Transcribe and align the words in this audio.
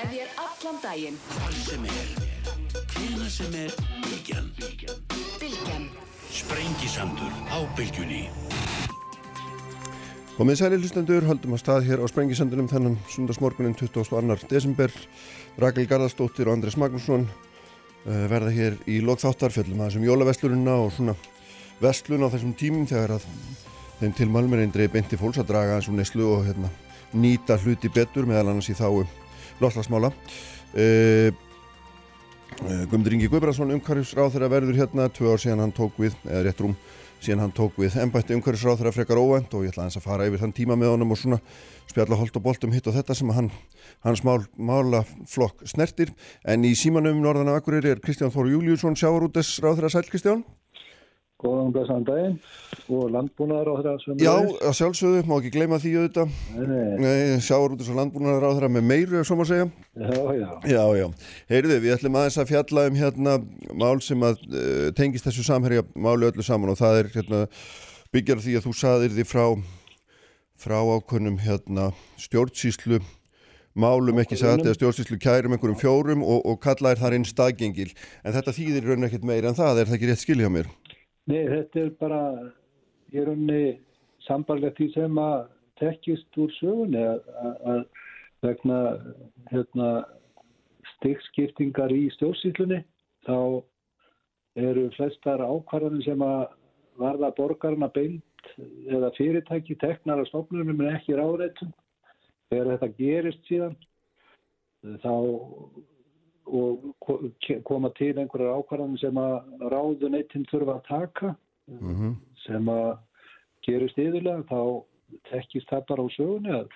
Með 0.00 0.14
þér 0.14 0.28
allan 0.40 0.76
daginn. 0.80 1.16
Hvar 1.28 1.56
sem 1.60 1.82
er, 1.84 2.04
hvena 2.94 3.26
sem 3.28 3.56
er, 3.58 3.74
Bilgjan. 4.06 4.46
Bilgjan. 5.42 5.84
Sprengisandur 6.32 7.34
á 7.52 7.58
Bilgjunni. 7.76 8.22
Komið 10.38 10.56
sæli 10.62 10.78
hlustendur, 10.80 11.26
höldum 11.28 11.52
að 11.58 11.60
stað 11.60 11.90
hér 11.90 12.00
á 12.00 12.08
Sprengisandunum 12.08 12.72
þennan 12.72 12.96
sundarsmorgunin 13.12 13.76
22. 13.76 14.40
desember. 14.48 14.96
Rakel 15.60 15.84
Garðarsdóttir 15.84 16.48
og 16.48 16.56
Andres 16.56 16.80
Magnússon 16.80 17.28
uh, 17.28 18.24
verða 18.32 18.56
hér 18.56 18.80
í 18.88 19.02
lokþáttar 19.04 19.52
fjöllum 19.52 19.84
aðeins 19.84 20.00
um 20.00 20.08
jólaveslununa 20.08 20.80
og 20.80 20.94
svona 20.96 21.18
veslun 21.84 22.24
á 22.24 22.32
þessum 22.32 22.56
tímum 22.56 22.88
þegar 22.88 23.18
að 23.18 23.32
þeim 24.00 24.16
til 24.16 24.32
malmirinn 24.32 24.72
dreif 24.72 24.96
beinti 24.96 25.20
fólks 25.20 25.44
að 25.44 25.52
draga 25.52 25.76
eins 25.76 25.92
og 25.92 26.00
neslu 26.00 26.38
og 26.38 26.46
hérna, 26.48 26.72
nýta 27.12 27.60
hluti 27.60 27.92
betur 27.92 28.24
meðal 28.24 28.54
annars 28.54 28.72
í 28.72 28.80
þáu 28.80 29.04
loslasmála. 29.62 30.12
Uh, 30.74 31.30
uh, 32.64 32.84
Guðmundur 32.90 33.16
Ingi 33.16 33.30
Guðbrandsson 33.30 33.74
umhverfisráð 33.76 34.36
þegar 34.36 34.54
verður 34.56 34.80
hérna. 34.80 35.10
Tvö 35.12 35.34
ár 35.34 35.42
síðan 35.42 35.64
hann 35.66 35.76
tók 35.76 36.00
við, 36.00 36.16
eða 36.28 36.46
rétt 36.48 36.64
rúm 36.64 36.76
síðan 37.20 37.44
hann 37.44 37.52
tók 37.52 37.76
við 37.80 37.98
ennbætti 38.00 38.36
umhverfisráð 38.36 38.80
þegar 38.80 38.96
frekar 38.96 39.20
óvænt 39.20 39.52
og 39.56 39.66
ég 39.66 39.74
ætla 39.74 39.84
að 39.84 39.90
hans 39.90 39.98
að 40.00 40.06
fara 40.06 40.28
yfir 40.28 40.40
þann 40.40 40.54
tíma 40.56 40.76
með 40.80 40.94
honum 40.94 41.12
og 41.12 41.20
svona 41.20 41.38
spjalla 41.90 42.16
holt 42.16 42.38
og 42.38 42.44
bolt 42.46 42.64
um 42.64 42.72
hitt 42.72 42.88
og 42.88 42.96
þetta 42.96 43.16
sem 43.18 43.32
hann, 43.36 43.50
hans 44.06 44.22
mál, 44.24 44.38
málaflokk 44.56 45.66
snertir. 45.68 46.14
En 46.48 46.64
í 46.64 46.72
símanum 46.78 47.20
Norðan 47.20 47.52
af 47.52 47.60
Akureyri 47.60 47.92
er 47.92 48.00
Kristján 48.00 48.32
Þóru 48.32 48.54
Júliusson 48.54 48.96
sjávarútes 48.96 49.52
ráð 49.60 49.80
þeirra 49.80 49.92
sæl 49.92 50.08
Kristján 50.08 50.44
Góðan 51.40 51.70
blessaðan 51.72 52.04
daginn. 52.04 52.34
Og 52.92 53.06
landbúnaðar 53.14 53.70
á 53.72 53.74
þeirra 53.78 53.92
sem 54.02 54.18
Já, 54.20 54.32
að 54.68 54.74
sjálfsögðu, 54.76 55.20
má 55.24 55.34
ekki 55.38 55.52
gleyma 55.54 55.78
því 55.80 55.92
auðvitað. 55.96 56.34
Nei, 56.58 56.80
Nei, 57.00 57.20
sjávarútes 57.46 57.88
og 57.88 57.96
landbúnaðar 57.96 58.44
ráð 58.44 58.58
þeirra 58.58 58.72
með 58.74 58.88
meiru 58.90 59.22
svo 59.24 59.38
má 59.40 59.44
segja. 59.48 59.68
Já, 59.96 60.18
já. 60.36 60.48
Já, 60.68 60.82
já, 61.00 61.06
heyrðu, 61.52 61.78
við 61.86 61.94
ætlum 61.96 62.18
aðeins 62.20 62.40
að 62.42 62.50
fjalla 62.52 62.84
um 62.90 62.98
hérna 63.00 63.36
mál 63.72 64.02
sem 64.04 64.26
að 64.28 64.42
uh, 64.50 64.90
tengist 64.98 65.28
þessu 65.28 65.46
samherja 65.46 65.86
máli 65.96 66.28
öllu 66.28 66.44
saman 66.44 66.74
og 66.74 66.80
það 66.80 66.98
er 66.98 67.12
hérna 67.14 67.40
byggjar 68.12 68.44
því 68.44 68.58
að 68.58 68.66
þú 68.66 68.74
saðir 68.76 69.16
því 69.16 69.26
frá 69.30 69.46
frá 70.60 70.76
ákvönum 70.76 71.38
hérna 71.40 71.88
stjórnsýslu 72.20 73.00
málum 73.80 74.18
ekki 74.20 74.36
sagt 74.36 74.66
eða 74.66 74.76
stjórnsýslu 74.76 75.16
kærum 75.22 75.54
einhverjum 75.56 75.78
fjórum 75.80 76.24
og, 76.26 76.42
og 76.44 76.60
kallaðir 76.60 77.00
þar 77.00 77.16
inn 77.16 77.24
staðgengil. 77.24 77.88
En 78.26 78.36
þetta 78.36 78.52
þýðir 78.58 78.90
raun 78.90 79.08
ekkert 79.08 79.24
meira 79.24 79.54
en 79.54 79.56
það 79.56 79.80
er 79.80 79.88
það 79.88 79.96
ekki 79.96 80.10
rétt 80.10 80.24
skilja 80.26 80.52
mér 80.52 80.68
Nei, 81.28 81.42
þetta 81.48 81.80
er 81.80 81.90
bara 82.00 82.20
í 83.12 83.24
rauninni 83.24 83.80
sambarlegt 84.26 84.78
því 84.80 84.88
sem 84.94 85.18
að 85.20 85.50
tekkist 85.80 86.38
úr 86.40 86.52
sögunni 86.58 87.02
að, 87.02 87.20
að, 87.42 87.58
að 87.72 87.82
vegna 88.46 88.78
hérna, 89.50 89.90
stikskiptingar 90.94 91.92
í 91.92 92.06
stjórnsýslunni 92.16 92.80
þá 93.28 93.36
eru 94.60 94.88
flestar 94.96 95.44
ákvarðanir 95.44 96.04
sem 96.08 96.24
að 96.24 96.42
varða 97.00 97.30
borgarna 97.36 97.88
beint 97.94 98.52
eða 98.90 99.12
fyrirtæki 99.16 99.76
teknar 99.80 100.20
á 100.20 100.24
stofnunum 100.28 100.82
en 100.82 100.96
ekki 100.96 101.16
ráðreitum 101.16 101.72
þegar 102.50 102.72
þetta 102.74 102.90
gerist 102.98 103.48
síðan 103.48 103.76
þá 105.04 105.12
og 106.50 106.84
ko- 107.04 107.20
koma 107.64 107.90
til 107.98 108.12
einhverjar 108.18 108.58
ákvarðanir 108.58 109.00
sem 109.00 109.18
að 109.20 109.68
ráðuneytin 109.72 110.46
þurfa 110.50 110.76
að 110.78 110.86
taka 110.88 111.34
mm 111.70 111.94
-hmm. 111.96 112.14
sem 112.46 112.68
að 112.68 112.98
gerist 113.66 113.98
yfirlega 113.98 114.42
þá 114.50 114.84
tekkist 115.30 115.68
það 115.70 115.86
bara 115.88 116.02
á 116.06 116.08
sögunni 116.16 116.52
að, 116.54 116.68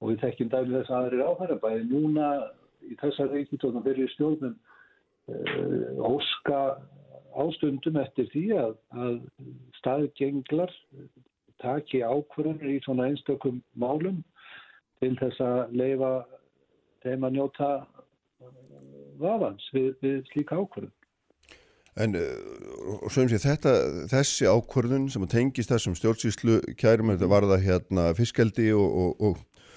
og 0.00 0.10
við 0.10 0.20
tekkjum 0.20 0.48
dæmi 0.52 0.74
þess 0.76 0.90
aðrir 0.90 1.26
áhæra 1.26 1.58
bæði 1.62 1.84
núna 1.90 2.26
í 2.86 2.94
þessar 3.00 3.32
ríkitóknum 3.32 3.84
fyrir 3.84 4.10
stjórnum 4.14 4.56
uh, 5.28 6.12
óska 6.14 6.60
ástundum 7.36 7.96
eftir 7.96 8.28
því 8.32 8.44
að, 8.56 8.76
að 8.90 9.20
staðgenglar 9.80 10.72
taki 11.62 12.02
ákvörðunir 12.04 12.76
í 12.76 12.80
svona 12.84 13.08
einstökum 13.10 13.62
málum 13.74 14.22
til 15.00 15.16
þess 15.20 15.40
að 15.40 15.76
leifa 15.76 16.12
þeim 17.04 17.24
að 17.24 17.36
njóta 17.36 17.70
vafans 19.20 19.66
við, 19.74 19.90
við 20.04 20.22
slíka 20.30 20.60
ákvörðun. 20.60 20.92
En 21.96 22.12
uh, 22.20 23.04
sem 23.12 23.28
sé 23.32 23.40
þetta, 23.40 23.72
þessi 24.10 24.48
ákvörðun 24.50 25.08
sem 25.12 25.22
að 25.24 25.32
tengist 25.32 25.72
þessum 25.72 25.94
stjórnsýslu 25.96 26.58
kærum 26.76 27.14
þetta 27.14 27.30
var 27.32 27.46
það 27.48 27.64
hérna 27.64 28.10
fiskeldi 28.18 28.66
og, 28.76 28.98
og, 29.00 29.22
og, 29.30 29.70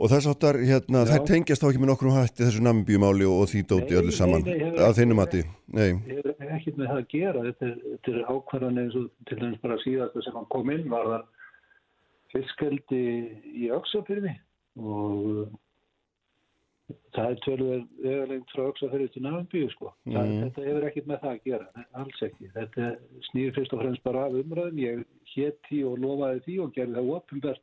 og 0.00 0.12
þess 0.14 0.30
áttar 0.32 0.58
hérna 0.62 1.02
Já. 1.04 1.10
þær 1.12 1.26
tengjast 1.28 1.64
þá 1.64 1.68
ekki 1.68 1.82
með 1.82 1.90
nokkrum 1.92 2.16
hætti 2.16 2.46
þessu 2.46 2.64
nambíumáli 2.64 3.28
og, 3.28 3.44
því 3.52 3.64
dóti 3.74 3.98
öllu 4.00 4.14
saman 4.16 4.46
nei, 4.46 4.56
hefur 4.62 4.86
að 4.88 4.96
þinnu 5.02 5.18
mati. 5.20 5.44
Nei, 5.76 5.90
Ég 6.08 6.30
er 6.32 6.54
ekkert 6.56 6.80
með 6.80 6.90
það 6.94 7.02
að 7.02 7.12
gera. 7.12 7.44
Þetta 7.50 7.68
er, 7.68 7.76
þetta 7.90 8.14
er 8.14 8.32
ákvarðan 8.32 8.80
eins 8.84 8.98
og 9.02 9.10
til 9.28 9.40
dæmis 9.42 9.62
bara 9.66 9.80
síðast 9.84 10.20
sem 10.24 10.38
hann 10.40 10.50
kom 10.56 10.72
inn 10.72 10.88
var 10.94 11.10
það 11.12 11.28
fiskeldi 12.32 13.04
í 13.52 13.68
öksafyrði 13.76 14.32
og 14.80 15.44
það 17.14 17.30
er 17.30 17.38
tölver 17.44 17.84
vegalengt 18.04 18.50
frá 18.52 18.64
öksafyrði 18.68 19.10
til 19.12 19.22
náðanbíu 19.24 19.68
sko. 19.72 19.92
Mm. 20.04 20.16
Mhm. 20.16 20.40
Þetta 20.44 20.64
hefur 20.68 20.88
ekkert 20.88 21.06
með 21.10 21.20
það 21.22 21.34
að 21.34 21.44
gera, 21.44 21.84
alls 22.02 22.24
ekki. 22.28 22.50
Þetta 22.56 22.88
snýr 23.30 23.54
fyrst 23.56 23.76
og 23.76 23.84
fremst 23.84 24.04
bara 24.04 24.24
af 24.26 24.36
umræðum. 24.40 24.82
Ég 24.82 25.04
hétt 25.34 25.60
því 25.68 25.80
og 25.88 25.98
lofaði 26.04 26.44
því 26.46 26.58
og 26.64 26.74
gerði 26.74 26.98
það 26.98 27.12
ofinbært 27.18 27.62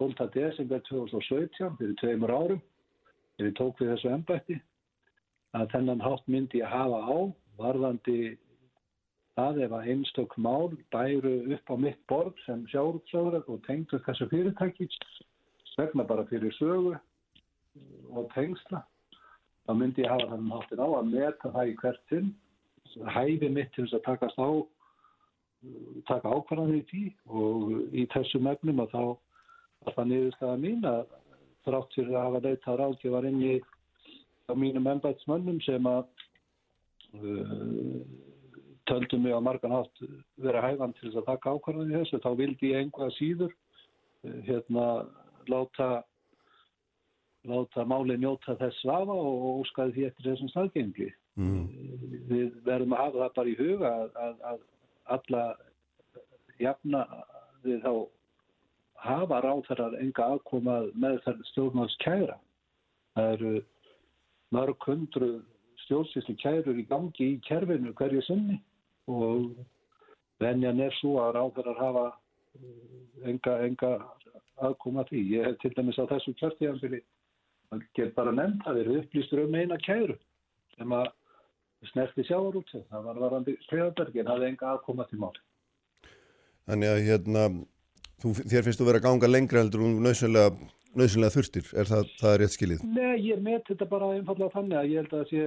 12. 0.00 0.30
desember 0.34 0.80
2017 0.88 1.76
fyrir 1.76 1.96
tveimur 2.00 2.32
árum 2.32 2.60
þegar 3.36 3.50
ég 3.50 3.56
tók 3.58 3.80
við 3.80 3.90
þessu 3.92 4.12
embætti 4.14 4.56
að 5.56 5.72
þennan 5.74 6.04
hátt 6.04 6.30
myndi 6.30 6.62
ég 6.62 6.72
hafa 6.72 7.00
á 7.04 7.18
varðandi 7.60 8.38
það 9.36 9.60
ef 9.66 9.74
að 9.76 9.90
einstök 9.92 10.36
mál 10.40 10.72
bæru 10.94 11.34
upp 11.56 11.72
á 11.72 11.76
mitt 11.84 12.00
borð 12.08 12.40
sem 12.46 12.64
sjálfsögur 12.72 13.44
og 13.44 13.60
tengdu 13.66 14.00
þessu 14.06 14.28
fyrirtæki 14.32 14.88
vegna 15.76 16.04
bara 16.04 16.26
fyrir 16.28 16.52
sögu 16.56 16.96
og 18.10 18.28
tengsla 18.34 18.82
þá 19.66 19.72
myndi 19.78 20.04
ég 20.04 20.10
hafa 20.10 20.30
þennan 20.32 20.54
háttin 20.56 20.82
á 20.82 20.88
að 20.88 21.10
meta 21.14 21.54
það 21.54 21.72
í 21.72 21.74
hvert 21.80 22.12
sinn 22.12 22.30
hæfi 23.14 23.48
mitt 23.48 23.72
til 23.74 23.86
þess 23.86 23.98
að 24.00 24.06
takast 24.08 24.40
á 24.42 24.50
taka 26.08 26.32
ákvarðanir 26.32 26.80
í 26.80 26.86
því 26.90 27.02
og 27.40 27.74
í 27.92 28.06
þessum 28.14 28.48
efnum 28.50 28.82
að 28.84 28.94
þá 28.94 29.02
að 29.04 29.94
það 29.96 30.10
niðurstaða 30.12 30.56
mín 30.64 30.88
að 30.88 31.02
þrátt 31.66 31.94
fyrir 31.96 32.16
að 32.16 32.26
hafa 32.26 32.42
leitað 32.46 32.80
ráðgjöfar 32.80 33.28
inn 33.28 33.42
í 33.44 33.54
á 34.50 34.52
mínum 34.56 34.88
embætsmönnum 34.90 35.60
sem 35.64 35.86
að 35.86 36.04
uh, 37.20 38.00
töldu 38.90 39.20
mig 39.20 39.36
á 39.36 39.40
margan 39.44 39.76
hátt 39.76 40.04
vera 40.40 40.64
hæfan 40.64 40.94
til 40.96 41.08
þess 41.08 41.20
að 41.22 41.28
taka 41.28 41.54
ákvarðan 41.54 41.92
í 41.92 41.98
þessu, 41.98 42.22
þá 42.24 42.30
vildi 42.40 42.72
ég 42.72 42.84
einhvað 42.84 43.12
síður 43.18 43.52
uh, 43.52 44.38
hérna 44.48 44.86
láta 45.50 45.90
láta 47.48 47.84
máli 47.88 48.16
njóta 48.20 48.56
þess 48.60 48.82
svafa 48.82 49.14
og 49.16 49.62
óskaði 49.62 49.94
því 49.96 50.06
eftir 50.08 50.28
þessum 50.28 50.52
staðgengli. 50.52 51.10
mm. 51.40 51.66
Við 52.28 52.54
verðum 52.66 52.94
að 52.94 53.02
hafa 53.04 53.18
það 53.22 53.34
bara 53.38 53.52
í 53.52 53.58
huga 53.58 53.92
að, 54.02 54.10
að, 54.24 54.34
að 54.50 54.60
alla 55.16 55.44
jafna 56.60 57.04
við 57.64 57.84
þá 57.84 57.92
hafa 59.00 59.40
ráþarar 59.40 59.96
enga 60.00 60.26
aðkomað 60.34 60.90
með 61.00 61.20
þær 61.24 61.42
stjórnmáls 61.52 61.96
kæra. 62.04 62.36
Það 63.16 63.32
eru 63.36 63.52
mörg 64.54 64.86
hundru 64.86 65.30
stjórnsýslu 65.86 66.36
kærur 66.42 66.78
í 66.78 66.86
gangi 66.90 67.32
í 67.34 67.38
kerfinu 67.46 67.94
hverju 67.96 68.22
sinni 68.26 68.60
og 69.10 69.56
venjan 70.42 70.82
er 70.84 70.92
svo 71.00 71.16
að 71.22 71.34
ráþarar 71.38 71.80
hafa 71.80 72.04
enga, 73.24 73.56
enga 73.64 73.94
aðkoma 74.60 75.04
að 75.04 75.14
því. 75.14 75.22
Ég 75.38 75.48
hef 75.48 75.58
til 75.62 75.72
dæmis 75.78 75.98
á 75.98 76.04
þessu 76.12 76.36
kjörtíðanbili 76.36 77.00
að 77.74 77.86
get 77.96 78.14
bara 78.16 78.34
nefnt 78.34 78.66
að 78.66 78.80
þeir 78.80 78.86
eru 78.86 79.00
upplýstur 79.02 79.42
um 79.44 79.56
eina 79.56 79.78
kæru 79.84 80.16
sem 80.76 80.94
að 80.96 81.10
snerti 81.90 82.24
sjávarútsið. 82.28 82.82
Það 82.90 83.06
var 83.08 83.20
varandi 83.24 83.54
Skrifabergin, 83.66 84.28
hafði 84.28 84.50
enga 84.50 84.72
aðkoma 84.74 85.06
til 85.08 85.20
máli. 85.22 85.42
Þannig 86.68 86.92
að 86.92 87.00
hérna 87.06 87.44
þú, 88.20 88.34
þér 88.42 88.66
finnst 88.66 88.82
þú 88.82 88.88
vera 88.90 89.00
að 89.00 89.06
ganga 89.06 89.30
lengra 89.30 89.64
heldur 89.64 89.86
og 89.86 90.02
nöðsynlega, 90.04 91.32
þurftir 91.36 91.72
er 91.80 91.90
það, 91.90 92.12
það 92.20 92.34
er 92.34 92.42
rétt 92.42 92.56
skilið? 92.56 92.84
Nei, 92.90 93.16
ég 93.30 93.42
met 93.44 93.66
þetta 93.68 93.88
bara 93.90 94.12
einfallega 94.16 94.54
þannig 94.56 94.80
að 94.80 94.90
ég 94.90 95.02
held 95.02 95.14
að 95.14 95.20
það 95.20 95.30
sé 95.32 95.42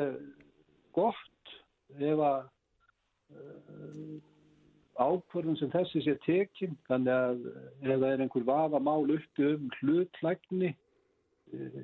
gott 0.98 1.56
ef 2.00 2.24
að 2.28 2.40
uh, 3.34 4.14
ákvörðun 5.04 5.60
sem 5.60 5.74
þessi 5.74 6.04
sé 6.06 6.16
tekin 6.26 6.78
þannig 6.90 7.14
að 7.14 7.46
ef 7.52 7.92
það 7.92 8.10
er 8.10 8.26
einhver 8.26 8.48
vafa 8.48 8.82
mál 8.84 9.04
uppi 9.14 9.50
um 9.52 9.70
hlutlægni 9.80 10.74
uh, 10.74 10.83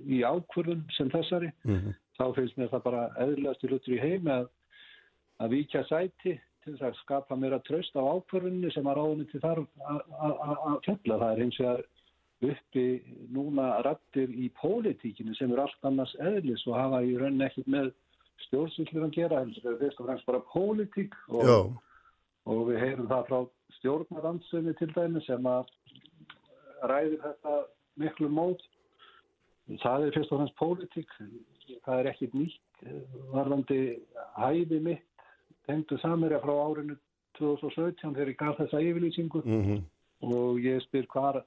í 0.09 0.21
ákvörðun 0.25 0.85
sem 0.97 1.09
þessari 1.13 1.51
Mm 1.65 1.95
þá 2.19 2.33
finnst 2.35 2.57
mér 2.59 2.67
það 2.73 2.81
bara 2.83 3.01
eðlilegast 3.23 3.61
hlutur 3.63 3.93
í 3.95 3.99
heimi 4.03 4.31
að, 4.33 4.47
að 5.39 5.49
víkja 5.53 5.83
sæti 5.87 6.33
til 6.65 6.73
þess 6.73 6.81
að 6.89 6.97
skapa 6.99 7.35
meira 7.39 7.59
tröst 7.63 7.95
á 7.95 8.03
ákvörðunni 8.03 8.71
sem 8.75 8.83
að 8.91 8.97
ráðunni 8.99 9.27
til 9.31 9.39
þarf 9.39 9.67
að- 9.87 10.01
að 10.19 10.33
að- 10.49 10.65
að 10.67 10.75
fjalla. 10.83 11.17
Það 11.21 11.31
er 11.31 11.43
eins 11.45 11.59
og 11.59 11.69
að 11.69 11.83
uppi 12.49 12.83
núna 13.31 13.67
rattir 13.87 14.29
í 14.35 14.49
pólitíkinu 14.59 15.35
sem 15.35 15.51
er 15.55 15.59
allt 15.63 15.87
annars 15.87 16.15
eðlis 16.19 16.65
og 16.67 16.75
hafa 16.75 16.99
í 17.07 17.15
rauninni 17.19 17.45
ekkert 17.47 17.67
með 17.71 17.89
stjórnsýslur 18.49 19.07
að 19.07 19.15
gera, 19.15 19.39
heldur 19.39 19.63
það 19.63 19.71
er 19.73 19.79
fyrst 19.85 19.99
og 19.99 20.05
fremst 20.09 20.25
bara 20.27 20.43
pólitík 20.51 21.15
og, 21.29 21.45
og 22.51 22.61
við 22.67 22.79
heyrum 22.83 23.07
það 23.07 23.25
frá 23.31 23.39
stjórnarandstöðni 23.79 24.75
til 24.79 24.91
dæmi 24.95 25.23
sem 25.25 25.43
að 25.47 25.71
ræðir 26.83 27.19
þetta 27.23 27.55
miklu 27.99 28.29
mót. 28.31 28.61
Það 29.69 30.07
er 30.07 30.15
fyrst 30.15 30.31
og 30.33 30.39
fremst 30.39 30.57
pólitík, 30.57 31.11
það 31.85 31.99
er 31.99 32.09
ekkit 32.09 32.33
nýtt 32.33 32.87
eh, 32.87 33.03
varðandi 33.33 33.79
hæfi 34.39 34.79
mitt 34.81 35.05
tengdu 35.69 35.99
samirja 36.01 36.41
frá 36.41 36.55
árinu 36.57 36.97
2017 37.37 38.15
þegar 38.15 38.31
ég 38.33 38.39
gaf 38.39 38.57
þessa 38.57 38.81
yfirlýsingu 38.81 39.43
mhm. 39.45 39.79
og 40.25 40.59
ég 40.63 40.81
spyr 40.87 41.05
hvar 41.13 41.43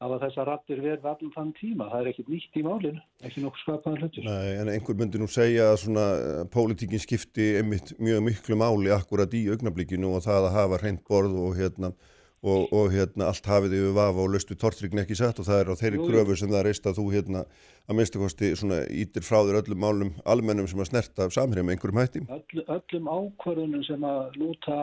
hafa 0.00 0.18
þessar 0.22 0.48
rattir 0.48 0.80
verið 0.80 1.08
allan 1.10 1.32
þann 1.34 1.50
tíma. 1.58 1.88
Það 1.92 2.02
er 2.02 2.10
ekkit 2.12 2.30
nýtt 2.32 2.56
í 2.56 2.62
málinu, 2.64 3.02
ekki 3.20 3.42
nokkuð 3.44 3.64
skapaðan 3.64 3.98
hlutur. 4.00 4.28
Nei, 4.28 4.52
en 4.60 4.70
einhver 4.72 4.96
myndi 4.96 5.20
nú 5.20 5.28
segja 5.30 5.66
að 5.72 5.82
svona 5.82 6.06
uh, 6.16 6.38
pólitíkin 6.52 7.02
skipti 7.02 7.50
einmitt 7.60 7.92
mjög 8.00 8.24
miklu 8.30 8.56
máli 8.60 8.94
akkurat 8.96 9.36
í 9.36 9.42
augnablikinu 9.52 10.14
og 10.16 10.24
það 10.24 10.48
að 10.48 10.56
hafa 10.56 10.80
hreint 10.80 11.04
borð 11.08 11.36
og 11.42 11.58
hérna 11.58 11.92
og, 12.40 12.70
og 12.72 12.86
hérna 12.94 13.26
allt 13.28 13.44
hafið 13.44 13.74
yfir 13.76 13.96
vafa 13.96 14.22
og 14.22 14.30
löstu 14.32 14.56
tortrygni 14.56 15.02
ekki 15.02 15.16
sett 15.18 15.40
og 15.42 15.44
það 15.44 15.58
er 15.60 15.70
á 15.72 15.80
þeirri 15.80 15.98
gröfu 16.00 16.36
sem 16.40 16.52
það 16.52 16.62
reist 16.66 16.86
að 16.88 16.96
þú 16.96 17.04
hérna 17.12 17.42
að 17.84 17.98
minnstu 17.98 18.20
kosti 18.22 18.52
svona 18.56 18.78
ítir 18.88 19.24
frá 19.26 19.42
þér 19.44 19.58
öllum 19.60 19.82
málum 19.84 20.12
almennum 20.24 20.68
sem 20.70 20.80
að 20.80 20.88
snerta 20.88 21.26
samherja 21.28 21.66
með 21.66 21.76
einhverjum 21.76 22.00
hætti. 22.00 22.22
Öll, 22.32 22.62
öllum 22.76 23.10
ákvörðunum 23.12 23.84
sem 23.84 24.06
að 24.08 24.38
lúta 24.40 24.78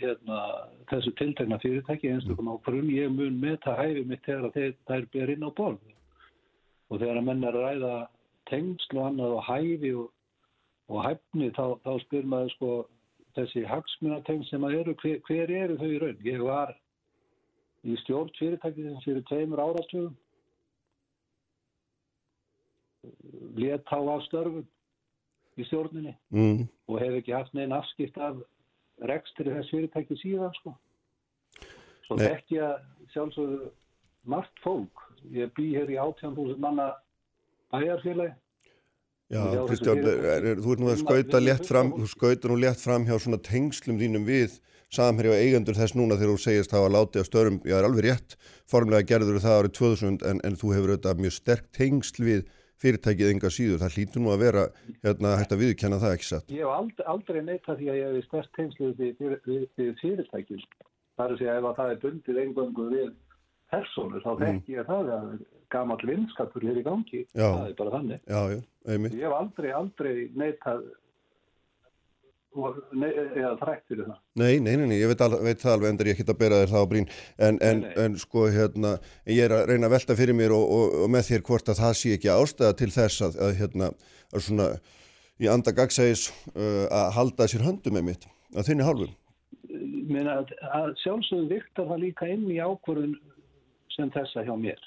hérna, 0.00 0.38
þessu 0.92 1.12
tiltegna 1.20 1.58
fyrirtæki 1.60 2.12
einstakum 2.14 2.48
ákvörðun, 2.54 2.94
ég 2.94 3.12
mun 3.12 3.36
meta 3.42 3.76
hæfi 3.76 4.06
mitt 4.08 4.24
þegar 4.24 4.54
þeir, 4.56 4.72
þær 4.88 5.08
ber 5.12 5.34
inn 5.34 5.44
á 5.44 5.50
borð 5.52 5.92
og 6.88 7.00
þegar 7.02 7.20
að 7.20 7.28
menn 7.28 7.48
að 7.50 7.58
ræða 7.60 7.94
tengsl 8.48 9.00
og 9.00 9.10
annað 9.10 9.36
og 9.36 9.44
hæfi 9.44 9.92
og, 9.98 10.08
og 10.88 11.04
hæfni 11.04 11.50
þá, 11.52 11.64
þá 11.84 11.92
spyr 12.06 12.32
maður 12.32 12.56
sko 12.56 12.72
þessi 13.34 13.64
hagsmunatengsl 13.68 14.48
sem 14.48 14.64
að 14.64 14.78
eru, 14.80 14.96
hver, 15.02 15.20
hver 15.26 15.52
eru 15.64 15.76
þau 15.80 15.88
í 15.90 16.00
raun? 16.00 16.24
Ég 16.24 16.42
var 16.44 16.74
í 17.84 17.96
stjórn 18.02 18.30
fyrirtæki 18.38 18.82
sem 18.86 19.00
fyrir 19.04 19.24
tveimur 19.28 19.60
áratugum 19.60 20.14
let 23.56 23.84
á 23.92 23.98
af 24.00 24.22
störfum 24.28 24.64
í 25.56 25.64
stjórninni 25.68 26.14
Mm. 26.32 26.68
og 26.88 26.98
hef 27.00 27.14
ekki 27.20 27.32
haft 27.36 27.54
neina 27.54 27.78
afskipt 27.78 28.16
af 28.18 28.36
rekstri 29.02 29.50
þess 29.50 29.70
fyrirtæki 29.70 30.16
síðan 30.22 30.54
sko. 30.58 30.74
Svo 32.06 32.16
Nei. 32.16 32.26
þekk 32.28 32.48
ég 32.50 32.80
sjálfsögðu 33.12 33.70
margt 34.24 34.58
fólk. 34.64 34.96
Ég 35.30 35.52
bý 35.54 35.70
hér 35.74 35.88
í 35.90 35.96
18.000 36.00 36.58
manna 36.58 36.94
bæjarfélagi. 37.72 38.34
Já, 39.32 39.40
Kristján, 39.64 40.02
er, 40.04 40.44
er, 40.52 40.58
þú 40.60 40.74
ert 40.74 40.82
nú 40.82 40.90
að 40.90 40.98
að 40.98 41.02
skauta 41.02 41.40
létt 41.40 41.68
fram, 41.68 41.94
þú 41.96 42.08
skauta 42.10 42.50
nú 42.50 42.58
létt 42.60 42.82
fram 42.82 43.06
hjá 43.08 43.14
svona 43.16 43.40
tengslum 43.40 43.96
þínum 44.02 44.26
við 44.28 44.58
samherja 44.92 45.32
og 45.32 45.40
eigendur 45.40 45.78
þess 45.78 45.96
núna 45.96 46.18
þegar 46.20 46.34
þú 46.34 46.42
segist 46.42 46.74
hafa 46.76 46.90
látið 46.92 47.22
af 47.22 47.30
störum, 47.30 47.56
já, 47.64 47.78
er 47.78 47.88
alveg 47.88 48.04
rétt, 48.04 48.36
formlega 48.70 49.08
gerður 49.08 49.40
það 49.42 49.56
árið 49.62 49.74
2000 49.80 50.28
en, 50.28 50.42
en 50.44 50.60
þú 50.60 50.74
hefur 50.76 50.92
auðvitað 50.92 51.24
mjög 51.24 51.36
sterk 51.38 51.66
tengsl 51.74 52.26
við 52.28 52.44
fyrirtækið 52.84 53.32
enga 53.32 53.50
síður, 53.54 53.80
það 53.80 53.96
hlýtur 53.96 54.22
nú 54.22 54.32
að 54.34 54.44
vera 54.44 54.64
hérna 55.06 55.34
hægt 55.40 55.54
að 55.56 55.62
viðkenna 55.64 56.00
það 56.02 56.16
ekki 56.18 56.28
satt. 56.28 56.52
Ég 56.52 56.66
hef 56.66 56.74
aldrei, 56.74 57.04
aldrei 57.14 57.40
neita 57.46 57.76
því 57.78 57.90
að 57.90 58.00
ég 58.00 58.16
hef 58.18 58.28
stert 58.28 58.50
tengslu 58.58 58.90
við, 58.98 59.14
við, 59.22 59.36
við, 59.48 59.66
við 59.80 59.92
fyrirtækjum. 60.02 60.64
Það 61.14 61.24
er 61.24 61.34
að 61.34 61.40
segja 61.40 61.58
ef 61.58 61.68
að 61.70 61.76
það 61.78 61.92
er 61.94 62.00
bundið 62.04 62.40
eingöngu 62.42 62.88
við 62.92 63.12
persónur, 63.72 64.24
þá 64.24 64.32
þekk 64.42 64.72
ég 64.74 64.90
það 64.90 65.12
að 65.14 65.28
gamall 65.74 66.02
vinskapur 66.08 66.64
hér 66.64 66.80
í 66.80 66.84
gangi. 66.86 67.24
Já. 67.34 67.48
Það 67.48 67.70
er 67.70 67.78
bara 67.80 67.96
þannig. 67.98 68.20
Já. 68.30 68.42
Ég 68.94 69.24
hef 69.24 69.38
aldrei, 69.38 69.72
aldrei 69.74 70.14
neitað 70.38 70.84
ne, 72.94 73.08
eða 73.34 73.52
þrætt 73.60 73.84
fyrir 73.90 74.08
það. 74.08 74.18
Nei, 74.40 74.52
nei, 74.62 74.74
nei, 74.78 74.86
nei, 74.90 74.98
ég 75.00 75.10
veit, 75.10 75.22
al, 75.24 75.38
veit 75.42 75.62
það 75.62 75.72
alveg 75.76 75.90
endur 75.92 76.10
ég 76.10 76.16
ekki 76.18 76.26
að 76.28 76.40
bera 76.42 76.60
þér 76.62 76.72
það 76.74 76.84
á 76.84 76.90
brín 76.92 77.08
en, 77.08 77.58
en, 77.58 77.58
Nei, 77.58 77.88
nei. 77.88 77.94
en 78.04 78.18
sko 78.22 78.44
hérna 78.54 78.92
ég 79.30 79.42
er 79.46 79.54
að 79.56 79.64
reyna 79.72 79.88
að 79.90 79.96
velta 79.96 80.16
fyrir 80.18 80.38
mér 80.38 80.54
og, 80.54 80.64
og, 80.76 80.94
og 81.04 81.10
með 81.14 81.26
þér 81.30 81.44
hvort 81.48 81.72
að 81.72 81.80
það 81.82 81.96
sé 82.00 82.14
ekki 82.18 82.30
ástæða 82.34 82.76
til 82.80 82.90
þess 82.94 83.26
að, 83.26 83.40
að 83.48 83.58
hérna 83.60 83.90
að 84.34 84.46
svona 84.46 84.70
í 85.42 85.50
anda 85.50 85.74
gagsæðis 85.74 86.28
uh, 86.54 86.86
að 86.94 87.12
halda 87.18 87.50
sér 87.50 87.66
höndum 87.66 87.98
með 87.98 88.08
mitt 88.12 88.26
að 88.54 88.70
þinni 88.70 88.86
hálfum. 88.86 89.14
Meina 90.14 90.38
að, 90.42 90.52
að 90.70 90.90
sjálfsögðu 91.02 91.50
viktar 91.56 91.88
það 91.90 92.02
líka 92.04 92.28
inn 92.30 92.44
í 92.52 92.60
ákvörðun 92.62 93.16
sem 93.96 94.10
þessa 94.14 94.44
hjá 94.46 94.54
mér. 94.58 94.78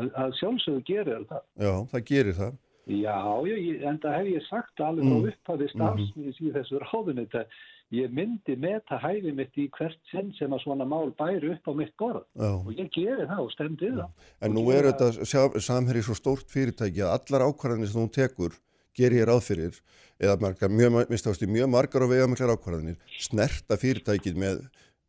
Að, 0.00 0.08
að 0.16 0.36
sjálfsögðu 0.40 0.84
gerir 0.88 1.24
það. 1.28 1.42
Já, 1.60 1.72
það 1.92 2.04
gerir 2.08 2.38
það. 2.38 2.54
Já, 2.90 3.18
ég, 3.46 3.82
en 3.86 3.98
það 4.02 4.16
hef 4.18 4.30
ég 4.32 4.46
sagt 4.48 4.80
alveg 4.82 5.04
Mm. 5.06 5.12
frá 5.22 5.28
upphafi 5.32 5.68
starfsmiðis 5.70 6.40
í 6.42 6.52
þessu 6.56 6.80
ráðun 6.82 7.20
þetta. 7.22 7.44
Ég 7.92 8.08
myndi 8.16 8.56
meta 8.56 8.96
hæfi 8.98 9.32
mitt 9.36 9.54
í 9.60 9.68
hvert 9.76 9.98
sinn 10.10 10.32
sem 10.38 10.50
að 10.50 10.62
svona 10.64 10.86
mál 10.88 11.12
bæri 11.12 11.52
upp 11.52 11.68
á 11.68 11.72
mitt 11.76 11.92
borð. 12.00 12.24
Já. 12.34 12.48
Og 12.56 12.72
ég 12.72 12.88
geri 12.90 13.26
það 13.28 13.42
og 13.44 13.50
stemdi 13.52 13.90
það. 13.92 14.10
En 14.40 14.50
Og 14.50 14.56
nú 14.56 14.72
er 14.72 14.88
þetta 14.88 15.60
samherri 15.60 16.02
svo 16.02 16.16
stórt 16.16 16.48
fyrirtæki 16.48 17.04
að 17.04 17.12
allar 17.18 17.44
ákvarðanir 17.52 17.92
sem 17.92 18.00
hún 18.00 18.10
tekur 18.10 18.56
gerir 18.96 19.20
ég 19.22 19.28
ráð 19.28 19.42
fyrir 19.44 19.76
eða 20.18 20.40
margar, 20.40 20.72
mjög, 20.72 21.08
minnst 21.10 21.46
mjög 21.46 21.68
margar 21.68 22.02
og 22.02 22.10
veigamiklar 22.10 22.56
ákvarðanir 22.56 22.96
snerta 23.20 23.76
fyrirtækið 23.76 24.40
með 24.40 24.64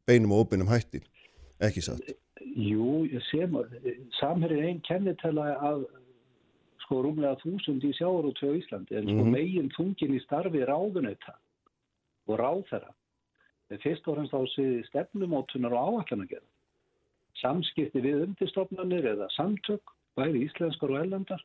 beinum 0.06 0.36
og 0.36 0.44
óbeinum 0.46 0.68
hætti. 0.68 1.02
Ekki 1.64 1.82
satt. 1.82 2.04
Jú, 2.56 3.06
ég 3.08 3.22
sem 3.32 3.54
samherri 4.20 4.60
er 4.60 4.68
einn 4.70 4.82
kennitæla 4.86 5.46
af 5.60 5.86
sko 6.84 7.02
rúmlega 7.04 7.40
þúsund 7.42 7.84
í 7.88 7.94
sjávarútvö 7.96 8.52
á 8.52 8.60
Íslandi 8.60 8.98
en 9.00 9.08
sko 9.08 9.24
Mhm. 9.24 9.32
megin 9.32 9.70
þungin 9.72 10.16
í 10.18 10.24
starfi 10.24 10.66
ráðunauta 10.68 11.36
og 12.28 12.40
ráðherra. 12.40 12.92
Er 13.70 13.78
fyrst 13.78 14.08
og 14.08 14.16
fremst 14.18 14.34
á 14.34 14.42
sig 14.56 14.86
stefnumótunar 14.92 15.72
og 15.74 16.04
áallan 16.06 16.26
að 16.26 16.30
gera 16.30 16.48
samskipti 17.42 18.02
við 18.02 18.24
undirstofnanir 18.28 19.06
eða 19.16 19.28
samtök, 19.36 19.82
bæði 20.16 20.46
íslenskar 20.48 20.92
og 20.92 21.02
ellendar 21.02 21.42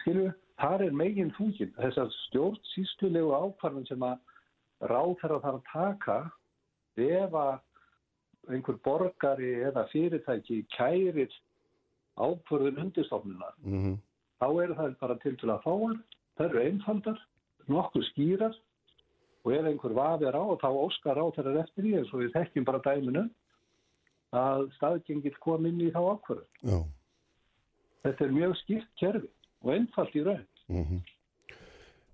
skilju, 0.00 0.32
þar 0.58 0.82
er 0.86 0.92
megin 0.92 1.30
þungin 1.36 1.74
þessar 1.76 2.10
stjórnsýslulegu 2.28 3.30
ákvarðan 3.34 3.86
sem 3.88 4.00
að 4.00 4.18
ráðherra 4.80 5.40
þarf 5.42 5.58
að 5.58 5.68
taka 5.72 6.18
ef 6.96 7.32
að 7.32 7.60
einhver 8.48 8.78
borgari 8.84 9.54
eða 9.68 9.86
fyrirtæki 9.92 10.62
kærir 10.76 11.32
ákvörðun 12.18 12.84
undirstofnunar 12.84 13.56
Mm 13.62 13.98
þá 14.38 14.48
eru 14.62 14.76
það 14.78 14.94
bara 15.02 15.18
til 15.22 15.34
til 15.38 15.50
að 15.52 15.64
fáar, 15.66 15.98
það 16.38 16.48
eru 16.48 16.62
einfaldar, 16.62 17.20
nokkuð 17.68 18.06
skýrar 18.12 18.54
og 19.44 19.52
ef 19.54 19.68
einhver 19.70 19.94
vafi 19.96 20.28
er 20.28 20.38
á 20.38 20.44
þá 20.62 20.68
óskar 20.70 21.18
á 21.18 21.26
þeirra 21.34 21.64
eftir 21.64 21.86
því 21.86 21.94
eins 21.98 22.12
og 22.12 22.22
við 22.22 22.34
þekkjum 22.36 22.68
bara 22.68 22.82
dæminu 22.86 23.24
að 24.38 24.68
staðgengil 24.76 25.34
kom 25.42 25.66
inn 25.66 25.80
í 25.80 25.90
þá 25.94 26.00
ákvörðu. 26.04 26.46
Já. 26.68 26.78
Þetta 28.04 28.24
er 28.24 28.34
mjög 28.36 28.56
skýrt 28.62 28.90
kerfi 29.00 29.30
og 29.64 29.72
einfalt 29.74 30.18
í 30.18 30.26
raun. 30.26 30.44
Mm 30.68 31.00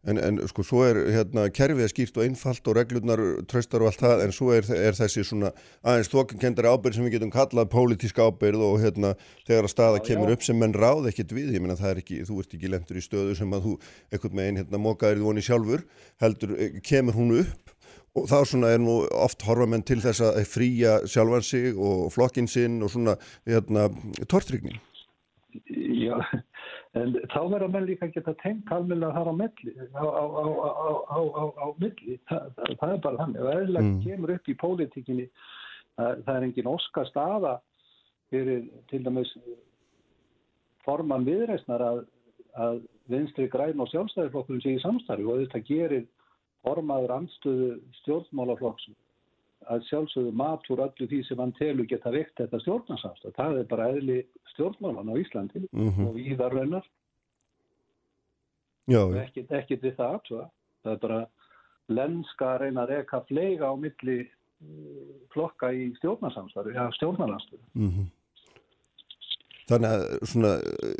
En, 0.04 0.18
en 0.20 0.40
sko 0.50 0.64
svo 0.66 0.82
er 0.84 0.98
hérna 1.14 1.46
kerfið 1.54 1.86
er 1.86 1.92
skýrt 1.92 2.18
og 2.18 2.26
einfalt 2.26 2.68
og 2.68 2.76
reglurnar 2.76 3.22
tröstar 3.48 3.80
og 3.80 3.88
allt 3.88 4.02
það 4.04 4.24
en 4.26 4.34
svo 4.36 4.50
er, 4.52 4.68
er 4.76 4.98
þessi 4.98 5.24
svona 5.24 5.52
aðeins 5.80 6.12
þokkendari 6.12 6.68
ábyrð 6.68 6.98
sem 6.98 7.06
við 7.06 7.16
getum 7.16 7.32
kallað 7.32 7.70
pólitíska 7.72 8.28
ábyrð 8.28 8.66
og 8.66 8.78
hérna 8.84 9.14
þegar 9.46 9.68
að 9.68 9.72
staða 9.72 10.02
Já, 10.02 10.06
kemur 10.10 10.32
já. 10.32 10.36
upp 10.36 10.44
sem 10.44 10.60
menn 10.60 10.76
ráð 10.76 11.08
ekkert 11.08 11.32
við, 11.32 11.54
ég 11.56 11.64
meina 11.64 11.78
það 11.80 11.94
er 11.94 12.02
ekki, 12.04 12.20
þú 12.28 12.40
ert 12.42 12.56
ekki 12.58 12.72
lendur 12.74 13.00
í 13.00 13.04
stöðu 13.04 13.38
sem 13.38 13.56
að 13.56 13.68
þú 13.68 13.76
ekkert 14.18 14.36
með 14.36 14.50
einn 14.50 14.60
hérna 14.60 14.82
mókaðir 14.84 15.22
þú 15.22 15.30
honi 15.30 15.46
sjálfur, 15.48 15.86
heldur 16.20 16.56
eh, 16.58 16.80
kemur 16.84 17.16
hún 17.16 17.38
upp 17.40 17.74
og 18.14 18.28
þá 18.30 18.36
svona 18.46 18.72
er 18.74 18.82
nú 18.82 19.00
oft 19.10 19.42
horfa 19.48 19.66
menn 19.70 19.82
til 19.86 20.00
þess 20.04 20.22
að 20.22 20.42
fríja 20.46 20.98
sjálfan 21.10 21.46
sig 21.46 21.74
og 21.74 22.10
flokkin 22.14 22.50
sinn 22.50 22.82
og 22.84 22.92
svona 22.92 23.16
hérna 23.48 23.88
tortrygning. 24.30 24.78
Já, 25.70 26.18
en 26.94 27.12
þá 27.32 27.40
verða 27.50 27.68
menn 27.74 27.86
líka 27.88 28.06
að 28.06 28.14
geta 28.14 28.34
tengt 28.42 28.70
almennilega 28.72 29.16
þar 29.16 29.30
á 29.30 29.34
milli, 29.40 29.74
á, 29.98 30.04
á, 30.04 31.22
á, 31.58 31.66
milli. 31.82 32.16
Þa, 32.30 32.38
það, 32.54 32.72
það 32.80 32.94
er 32.94 33.04
bara 33.06 33.20
þannig. 33.22 33.40
Og 33.42 33.52
eðlilega 33.54 33.84
Mm. 33.84 34.00
kemur 34.04 34.34
upp 34.36 34.48
í 34.48 34.56
pólitíkinni, 34.62 35.28
það, 35.98 36.24
það 36.24 36.34
er 36.36 36.48
engin 36.48 36.70
oska 36.70 37.04
staða 37.10 37.54
fyrir 38.30 38.66
til 38.90 39.02
dæmis 39.04 39.32
forman 40.84 41.26
viðreisnar 41.26 41.82
að, 41.82 42.02
að 42.54 42.82
vinstri 43.10 43.48
græn 43.52 43.80
og 43.80 43.90
sjálfstæðiflokkurinn 43.92 44.62
sé 44.64 44.76
í 44.76 44.82
samstarfi 44.82 45.26
og 45.28 45.42
þetta 45.44 45.64
gerir 45.68 46.06
formaður 46.64 47.18
anstöðu 47.18 47.70
stjórnmálaflokks 48.00 48.88
að 49.70 49.86
sjálfsögðu 49.88 50.32
mat 50.38 50.66
úr 50.72 50.82
öllu 50.86 51.08
því 51.10 51.20
sem 51.28 51.40
hann 51.40 51.54
telur 51.58 51.88
geta 51.90 52.12
veikt 52.14 52.36
þetta 52.40 52.60
stjórnarsamstæð. 52.62 53.34
Það 53.36 53.60
er 53.60 53.70
bara 53.70 53.88
eðli 53.92 54.18
stjórnmálan 54.54 55.12
á 55.12 55.14
Íslandi 55.20 55.64
Mm 55.72 56.08
og 56.08 56.18
víðar 56.18 56.54
raunar 56.54 56.86
Já, 58.84 59.00
og 59.00 59.16
ekkit, 59.16 59.52
ekkit 59.52 59.84
við 59.86 59.94
það 59.96 60.16
aðtúa. 60.16 60.42
Það 60.84 60.92
er 60.92 60.98
bara 61.06 61.20
lenska 61.94 62.50
að 62.50 62.58
reyna 62.64 62.82
að 62.84 62.90
reka 62.92 63.22
fleiga 63.28 63.70
á 63.72 63.74
milli 63.80 64.18
eh, 64.24 65.14
flokka 65.32 65.72
í 65.72 65.88
stjórnarsamstarfi, 66.00 66.76
já, 66.76 66.84
stjórnarlandstöðu. 66.98 67.64
mm 67.72 68.12
Þannig 69.64 69.92
að 69.94 70.02
svona, 70.28 70.48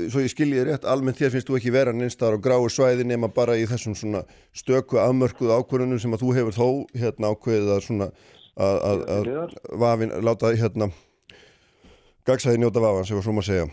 svo 0.08 0.22
ég 0.24 0.30
skilji 0.32 0.56
þér 0.56 0.68
rétt, 0.70 0.86
almennt 0.88 1.18
þér 1.18 1.34
finnst 1.34 1.50
þú 1.50 1.56
ekki 1.58 1.72
vera 1.74 1.92
neinstar 1.92 2.32
á 2.32 2.40
gráu 2.40 2.64
svæði 2.72 3.04
nema 3.04 3.28
bara 3.28 3.58
í 3.60 3.66
þessum 3.68 3.92
svona 3.98 4.22
stöku 4.56 4.96
afmörkuð 5.02 5.52
ákvörðunum 5.52 6.00
sem 6.00 6.16
að 6.16 6.24
þú 6.24 6.30
hefur 6.38 6.56
þó 6.56 6.68
hérna 7.02 7.32
ákveðið 7.34 7.72
að 7.74 7.82
svona 7.84 8.08
að, 8.56 9.56
vafin, 9.80 10.12
láta 10.22 10.52
hérna 10.54 10.90
gagsæði 12.26 12.62
njóta 12.62 12.82
vafan 12.82 13.08
sem 13.08 13.18
var 13.18 13.26
svo 13.26 13.34
maður 13.36 13.50
segja. 13.50 13.66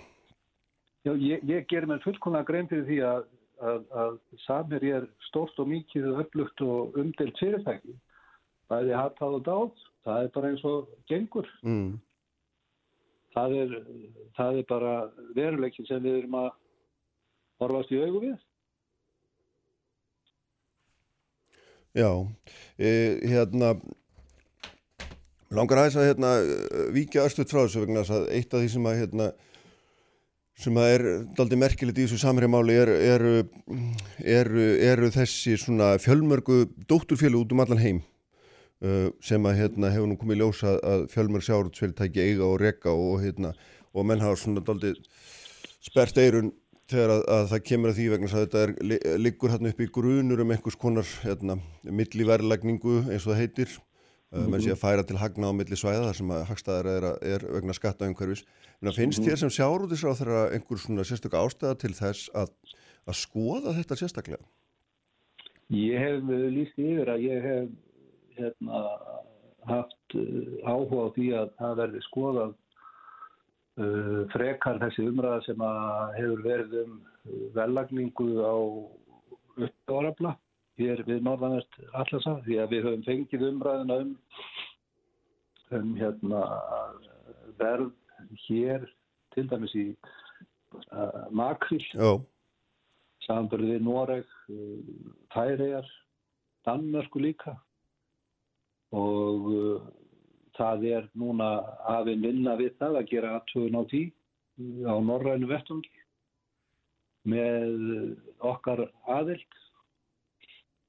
Já, 1.02 1.14
ég, 1.18 1.44
ég 1.50 1.66
ger 1.70 1.88
mér 1.90 2.02
fullkomlega 2.04 2.46
grein 2.46 2.70
fyrir 2.70 2.86
því 2.86 3.00
að, 3.08 3.24
að, 3.72 3.86
að 4.04 4.18
samir 4.46 4.86
er 4.86 5.08
stórt 5.30 5.58
og 5.62 5.70
mikið 5.72 6.10
upplugt 6.26 6.62
og 6.66 6.98
umdelt 7.02 7.42
fyrirtæki. 7.42 7.96
Það 8.70 8.92
er 8.92 9.02
hatað 9.02 9.38
og 9.40 9.46
dáð, 9.48 9.86
það 10.06 10.26
er 10.26 10.34
bara 10.36 10.52
eins 10.52 10.66
og 10.68 10.92
gengur. 11.10 11.50
Mm. 11.66 11.96
Það 13.32 13.58
er, 13.64 13.74
það 14.38 14.60
er 14.60 14.70
bara 14.70 14.94
veruleikin 15.36 15.88
sem 15.88 16.04
við 16.04 16.22
erum 16.22 16.38
að 16.42 16.50
horfast 17.62 17.94
í 17.96 18.02
augu 18.04 18.24
við. 18.28 18.38
Já, 21.92 22.12
e, 22.80 22.92
hérna 23.28 23.74
langar 25.52 25.82
aðeins 25.82 25.98
að 26.00 26.08
hérna 26.10 26.30
víkja 26.96 27.26
örstuðt 27.28 27.52
frá 27.52 27.64
þessu 27.66 27.82
vegna 27.86 28.04
að 28.06 28.30
eitt 28.38 28.54
af 28.56 28.62
því 28.64 28.70
sem 28.76 28.86
að 28.92 29.00
hérna 29.02 29.32
sem 30.62 30.78
að 30.78 30.94
er 30.94 31.04
daldi 31.38 31.58
merkilegt 31.58 31.98
í 32.00 32.06
þessu 32.06 32.20
samræmáli 32.22 32.76
er, 32.78 32.92
eru, 33.16 33.34
eru, 34.20 34.66
eru 34.92 35.10
þessi 35.16 35.56
svona 35.60 35.94
fjölmörgu 36.04 36.64
dótturfjölu 36.92 37.42
út 37.42 37.56
um 37.56 37.64
allan 37.64 37.82
heim 37.82 38.02
uh, 38.86 39.10
sem 39.24 39.44
að 39.50 39.62
hérna 39.64 39.92
hefur 39.94 40.12
nú 40.12 40.18
komið 40.22 40.38
í 40.38 40.42
ljósa 40.44 40.76
að 40.86 41.06
fjölmörg 41.14 41.48
sjárutsfyrirtæki 41.48 42.24
eiga 42.28 42.48
og 42.48 42.60
reka 42.62 42.94
og 42.94 43.24
hérna 43.26 43.56
og 43.92 44.08
menn 44.08 44.22
hafa 44.24 44.40
svona 44.44 44.64
daldi 44.64 44.94
spert 45.82 46.20
eirun 46.22 46.52
þegar 46.92 47.16
að, 47.16 47.22
að 47.36 47.46
það 47.54 47.64
kemur 47.72 47.92
að 47.92 47.98
því 47.98 48.10
vegna 48.14 48.30
að 48.32 48.42
þetta 48.46 48.62
er, 48.66 48.74
li- 48.92 49.02
liggur 49.26 49.54
hérna 49.56 49.72
upp 49.72 49.82
í 49.82 49.90
grunur 49.96 50.44
um 50.44 50.52
einhvers 50.54 50.78
konar 50.80 51.08
hérna, 51.24 51.56
milliverðlagningu 51.88 52.98
eins 53.08 53.24
og 53.26 53.32
það 53.34 53.42
heitir 53.42 53.78
uh, 54.32 54.48
menn 54.48 54.64
sé 54.64 54.74
að 54.74 54.82
færa 54.82 55.06
til 55.08 55.20
hagna 55.22 55.52
á 55.52 55.54
milli 55.56 55.78
svæða 55.80 56.08
þar 56.08 56.20
sem 56.20 56.34
að 56.36 56.46
hagstæðar 56.50 56.90
er, 56.92 57.08
er 57.34 57.46
vegna 57.58 57.76
skattaumhverfis 57.78 58.46
en 58.82 58.92
að 58.92 59.00
finnst 59.02 59.26
þér 59.26 59.42
sem 59.44 59.54
sjárótisra 59.54 60.16
þeirra 60.20 60.42
einhver 60.56 60.82
svona 60.82 61.06
sérstök 61.08 61.38
ástæða 61.38 61.78
til 61.84 61.94
þess 61.98 62.32
að, 62.38 62.54
að 63.08 63.20
skoða 63.22 63.76
þetta 63.78 64.00
sérstaklega? 64.00 64.50
Ég 65.76 66.04
hef 66.04 66.26
uh, 66.28 66.48
lýst 66.56 66.82
yfir 66.82 67.14
að 67.14 67.28
ég 67.28 67.46
hef 67.48 67.70
hérna, 68.40 68.82
haft 69.70 70.18
uh, 70.18 70.58
áhuga 70.66 71.08
á 71.08 71.14
því 71.16 71.30
að 71.42 71.54
það 71.60 71.78
verði 71.84 72.04
skoðað 72.08 72.56
uh, 73.80 74.22
frekar 74.34 74.82
þessi 74.86 75.08
umræða 75.12 75.46
sem 75.48 75.68
að 75.68 76.18
hefur 76.20 76.46
verið 76.48 76.78
um 76.86 76.98
vellagningu 77.56 78.30
á 78.42 78.56
uppdórafla 79.62 80.36
hér 80.82 81.04
við 81.08 81.22
norðanvert 81.26 81.80
allasa 81.94 82.38
því 82.46 82.58
að 82.62 82.74
við 82.74 82.88
höfum 82.88 83.06
fengið 83.06 83.48
umræðina 83.48 83.98
um, 84.04 84.12
um 85.78 85.94
hérna, 86.00 86.42
verð 87.62 87.92
hér 88.48 88.86
til 89.36 89.48
dæmis 89.52 89.74
í 89.78 89.88
uh, 89.94 91.26
makrill 91.32 91.86
við 93.62 93.84
Noreg, 93.86 94.28
Færiðar, 95.32 95.88
Danmörku 96.68 97.22
líka. 97.22 97.56
Og 98.92 99.48
uh, 99.48 99.86
það 100.58 100.86
er 100.90 101.10
núna 101.16 101.52
hafinn 101.86 102.26
vinna 102.26 102.58
við 102.60 102.76
það 102.82 103.00
að 103.00 103.10
gera 103.14 103.36
aðtöðun 103.38 103.80
á 103.80 103.84
því 103.94 104.04
uh, 104.10 104.92
á 104.92 104.96
norrænu 105.00 105.52
vettungi 105.54 105.98
með 107.32 108.18
okkar 108.50 108.88
aðild 109.06 109.60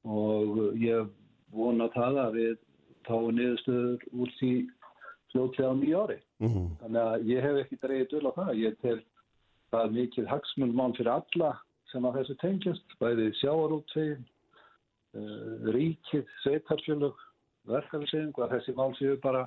og 0.05 0.59
uh, 0.59 0.69
ég 0.79 1.11
vona 1.53 1.89
það 1.95 2.21
að 2.27 2.39
við 2.39 2.53
fáum 3.07 3.35
niðurstöður 3.37 4.05
úr 4.13 4.33
því 4.39 4.53
fljótlega 5.33 5.73
á 5.73 5.75
nýja 5.79 6.03
ári. 6.05 6.19
mm 6.43 6.69
Þannig 6.83 7.03
að 7.03 7.27
ég 7.31 7.47
hef 7.47 7.61
ekki 7.63 7.81
dreigið 7.83 8.11
döl 8.13 8.29
á 8.29 8.33
það. 8.39 8.53
Ég 8.63 8.79
tel 8.83 8.99
það 9.73 9.97
mikið 9.99 10.29
hagsmunmál 10.33 10.93
fyrir 10.99 11.13
alla 11.15 11.53
sem 11.93 12.07
að 12.09 12.19
þessu 12.21 12.37
tengjast, 12.41 12.95
bæði 13.01 13.27
sjáarútvegin, 13.41 14.23
uh, 15.17 15.73
ríkið, 15.77 16.29
sveitarfjölug, 16.45 17.19
verkefniseging 17.69 18.39
og 18.39 18.53
þessi 18.53 18.77
mál 18.77 18.95
séu 18.99 19.19
bara 19.23 19.47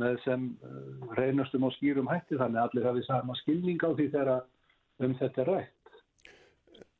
með 0.00 0.18
sem 0.24 0.46
uh, 0.64 1.14
reynastum 1.18 1.66
og 1.66 1.74
skýrum 1.76 2.10
hætti 2.10 2.38
þannig 2.38 2.62
að 2.62 2.68
allir 2.68 2.90
hafi 2.90 3.06
sama 3.06 3.36
skilning 3.42 3.82
á 3.82 3.90
því 3.94 4.10
þegar 4.14 4.44
um 5.04 5.16
þetta 5.18 5.42
er 5.42 5.50
rætt. 5.50 5.83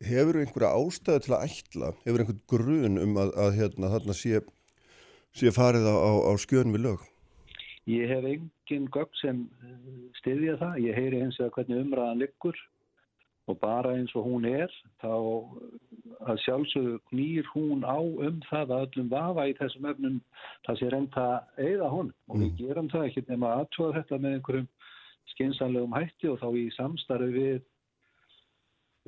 Hefur 0.03 0.41
einhverja 0.41 0.75
ástæðu 0.75 1.25
til 1.25 1.35
að 1.37 1.45
ætla, 1.47 1.91
hefur 2.05 2.25
einhvern 2.25 2.43
grun 2.51 3.01
um 3.01 3.19
að, 3.23 3.35
að 3.45 3.59
hérna, 3.61 3.91
þarna 3.95 4.17
sé, 4.19 4.41
sé 5.37 5.53
farið 5.55 5.87
á, 5.87 5.95
á, 5.95 6.11
á 6.29 6.33
skjön 6.43 6.75
við 6.75 6.87
lög? 6.89 7.05
Ég 7.87 8.09
hef 8.09 8.27
engin 8.27 8.89
gögn 8.91 9.19
sem 9.21 9.43
styðja 10.19 10.57
það. 10.61 10.79
Ég 10.89 10.99
heyri 10.99 11.21
eins 11.21 11.39
og 11.45 11.53
hvernig 11.55 11.85
umræðan 11.85 12.23
liggur 12.25 12.59
og 13.47 13.59
bara 13.61 13.93
eins 13.99 14.15
og 14.17 14.25
hún 14.25 14.47
er 14.49 14.73
þá 15.03 15.13
að 16.25 16.41
sjálfsögðu 16.45 16.95
knýr 17.11 17.49
hún 17.53 17.85
á 17.85 18.01
um 18.01 18.41
það 18.49 18.73
að 18.73 18.85
öllum 18.87 19.11
vafa 19.13 19.45
í 19.51 19.57
þessum 19.59 19.89
efnum 19.91 20.17
það 20.65 20.79
sé 20.81 20.89
reynda 20.93 21.27
eigða 21.61 21.91
hún 21.93 22.11
og 22.29 22.41
við 22.41 22.55
gerum 22.63 22.89
það 22.93 23.09
ekki 23.11 23.25
nema 23.29 23.53
aðtúa 23.59 23.93
þetta 23.99 24.21
með 24.23 24.37
einhverjum 24.39 24.71
skinsanlegum 25.35 25.97
hætti 25.99 26.31
og 26.33 26.41
þá 26.41 26.49
í 26.57 26.65
samstarfi 26.79 27.31
við 27.35 27.61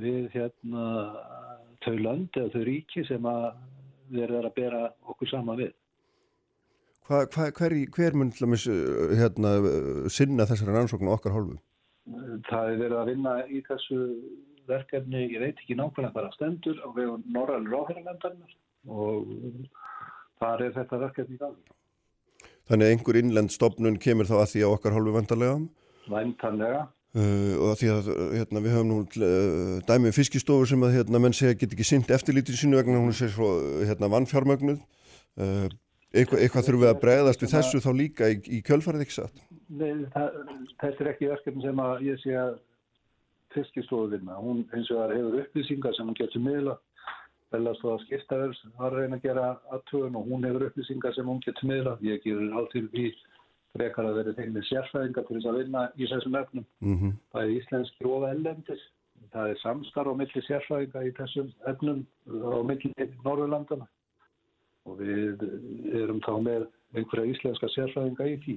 við 0.01 0.29
hérna 0.35 0.87
þau 1.85 1.97
lönd 1.97 2.37
eða 2.37 2.53
þau 2.55 2.65
ríki 2.69 3.05
sem 3.09 3.29
að 3.31 3.51
verður 4.13 4.49
að 4.49 4.57
bera 4.57 4.83
okkur 5.11 5.31
sama 5.31 5.57
við. 5.59 5.73
Hva, 7.07 7.23
hva, 7.31 7.51
hver, 7.55 7.75
hver 7.95 8.17
mun 8.19 8.33
uh, 8.35 9.15
hérna, 9.15 9.53
sinna 10.11 10.47
þessari 10.49 10.75
rannsóknu 10.75 11.13
okkar 11.15 11.37
hálfu? 11.37 11.61
Það 12.51 12.73
er 12.73 12.81
verið 12.83 12.99
að 12.99 13.11
vinna 13.13 13.37
í 13.47 13.63
þessu 13.67 14.01
verkefni, 14.67 15.29
ég 15.31 15.43
veit 15.43 15.61
ekki 15.63 15.77
nákvæmlega 15.79 16.15
bara 16.15 16.33
stendur 16.35 16.79
á 16.83 16.89
vegum 16.95 17.23
Norræl 17.31 17.67
Ráðherranendarnar 17.71 18.57
og 18.91 19.31
þar 20.43 20.67
er 20.67 20.75
þetta 20.75 21.01
verkefni 21.05 21.39
í 21.39 21.43
gangi. 21.43 21.75
Þannig 22.67 22.89
að 22.89 22.93
einhver 22.97 23.19
innlend 23.21 23.55
stopnun 23.55 24.01
kemur 24.03 24.27
þá 24.27 24.37
að 24.41 24.49
því 24.53 24.67
á 24.67 24.69
okkar 24.75 24.97
hálfu 24.97 25.15
vandarlega 25.15 25.59
Væntanlega. 26.11 26.83
Uh, 27.17 27.55
og 27.67 27.81
því 27.81 27.91
að 27.95 28.13
uh, 28.13 28.21
hérna, 28.35 28.63
við 28.65 28.77
höfum 28.77 28.93
nú 28.93 29.01
uh, 29.03 29.81
dæmi 29.89 30.13
um 30.13 30.17
fiskistofur 30.17 30.71
sem 30.71 30.87
að 30.87 31.01
hérna, 31.01 31.23
menn 31.23 31.37
segja 31.37 31.59
get 31.59 31.75
ekki 31.75 31.89
sint 31.89 32.13
eftirlítið 32.15 32.61
sínu 32.61 32.81
vegna 32.81 33.03
hún 33.03 33.17
sé 33.17 33.31
svo 33.33 33.57
hérna, 33.83 34.13
vannfjármögnuð 34.13 34.79
uh, 34.79 35.67
eitthvað, 36.17 36.45
eitthvað 36.45 36.69
þurfum 36.69 36.85
við 36.87 36.93
að 36.93 37.03
bregðast 37.03 37.43
við 37.45 37.55
þessu 37.57 37.83
þá 37.85 37.91
líka 37.97 38.31
í, 38.33 38.41
í 38.59 38.63
kjölfarið 38.65 39.07
ekki 39.07 39.19
satt 39.19 39.45
Nei, 39.67 40.07
það, 40.15 40.41
þetta 40.79 41.03
er 41.03 41.09
ekki 41.11 41.31
verkefni 41.33 41.65
sem 41.65 41.81
að 41.83 42.03
ég 42.07 42.21
sé 42.23 42.35
að 42.39 42.57
fiskistofu 43.57 44.11
vinna. 44.13 44.37
Hún 44.41 44.65
eins 44.75 44.91
og 44.93 45.01
það 45.01 45.17
hefur 45.17 45.41
upplýsingar 45.43 45.97
sem 45.97 46.09
hún 46.09 46.19
getur 46.19 46.45
miðla. 46.45 46.77
Velast 47.55 47.85
og 47.87 47.95
að 47.95 48.05
skiptaverðs 48.07 48.63
var 48.77 48.91
að 48.91 48.99
reyna 49.01 49.19
að 49.19 49.27
gera 49.29 49.47
aðtöðun 49.75 50.19
og 50.19 50.31
hún 50.31 50.47
hefur 50.49 50.67
upplýsingar 50.69 51.15
sem 51.17 51.31
hún 51.31 51.43
getur 51.45 51.71
miðla. 51.71 51.97
Ég 52.05 52.23
gerur 52.25 52.57
átil 52.61 52.85
því 52.95 53.07
frekar 53.77 54.09
að 54.09 54.19
vera 54.21 54.37
þeim 54.39 54.53
með 54.57 54.69
sérfræðingar 54.71 55.27
til 55.27 55.37
þess 55.39 55.51
að 55.51 55.59
vinna 55.63 55.83
í 55.97 56.11
þessum 56.13 56.39
efnum. 56.43 56.67
mm 56.81 56.97
-hmm. 57.01 57.17
Það 57.33 57.43
er 57.43 57.57
íslenski 57.57 58.09
og 58.11 58.29
ellendir. 58.31 58.87
Það 59.33 59.51
er 59.51 59.59
samstarf 59.63 60.13
á 60.13 60.15
milli 60.21 60.43
sérfræðinga 60.49 61.05
í 61.07 61.13
þessum 61.19 61.53
efnum 61.73 62.07
á 62.27 62.59
milli 62.71 62.93
Norðurlandana 63.25 63.89
og 64.87 64.99
við 65.01 65.43
erum 65.99 66.21
þá 66.23 66.35
með 66.47 66.67
einhverja 66.95 67.31
íslenska 67.33 67.69
sérfræðinga 67.75 68.27
í 68.31 68.37
því. 68.45 68.57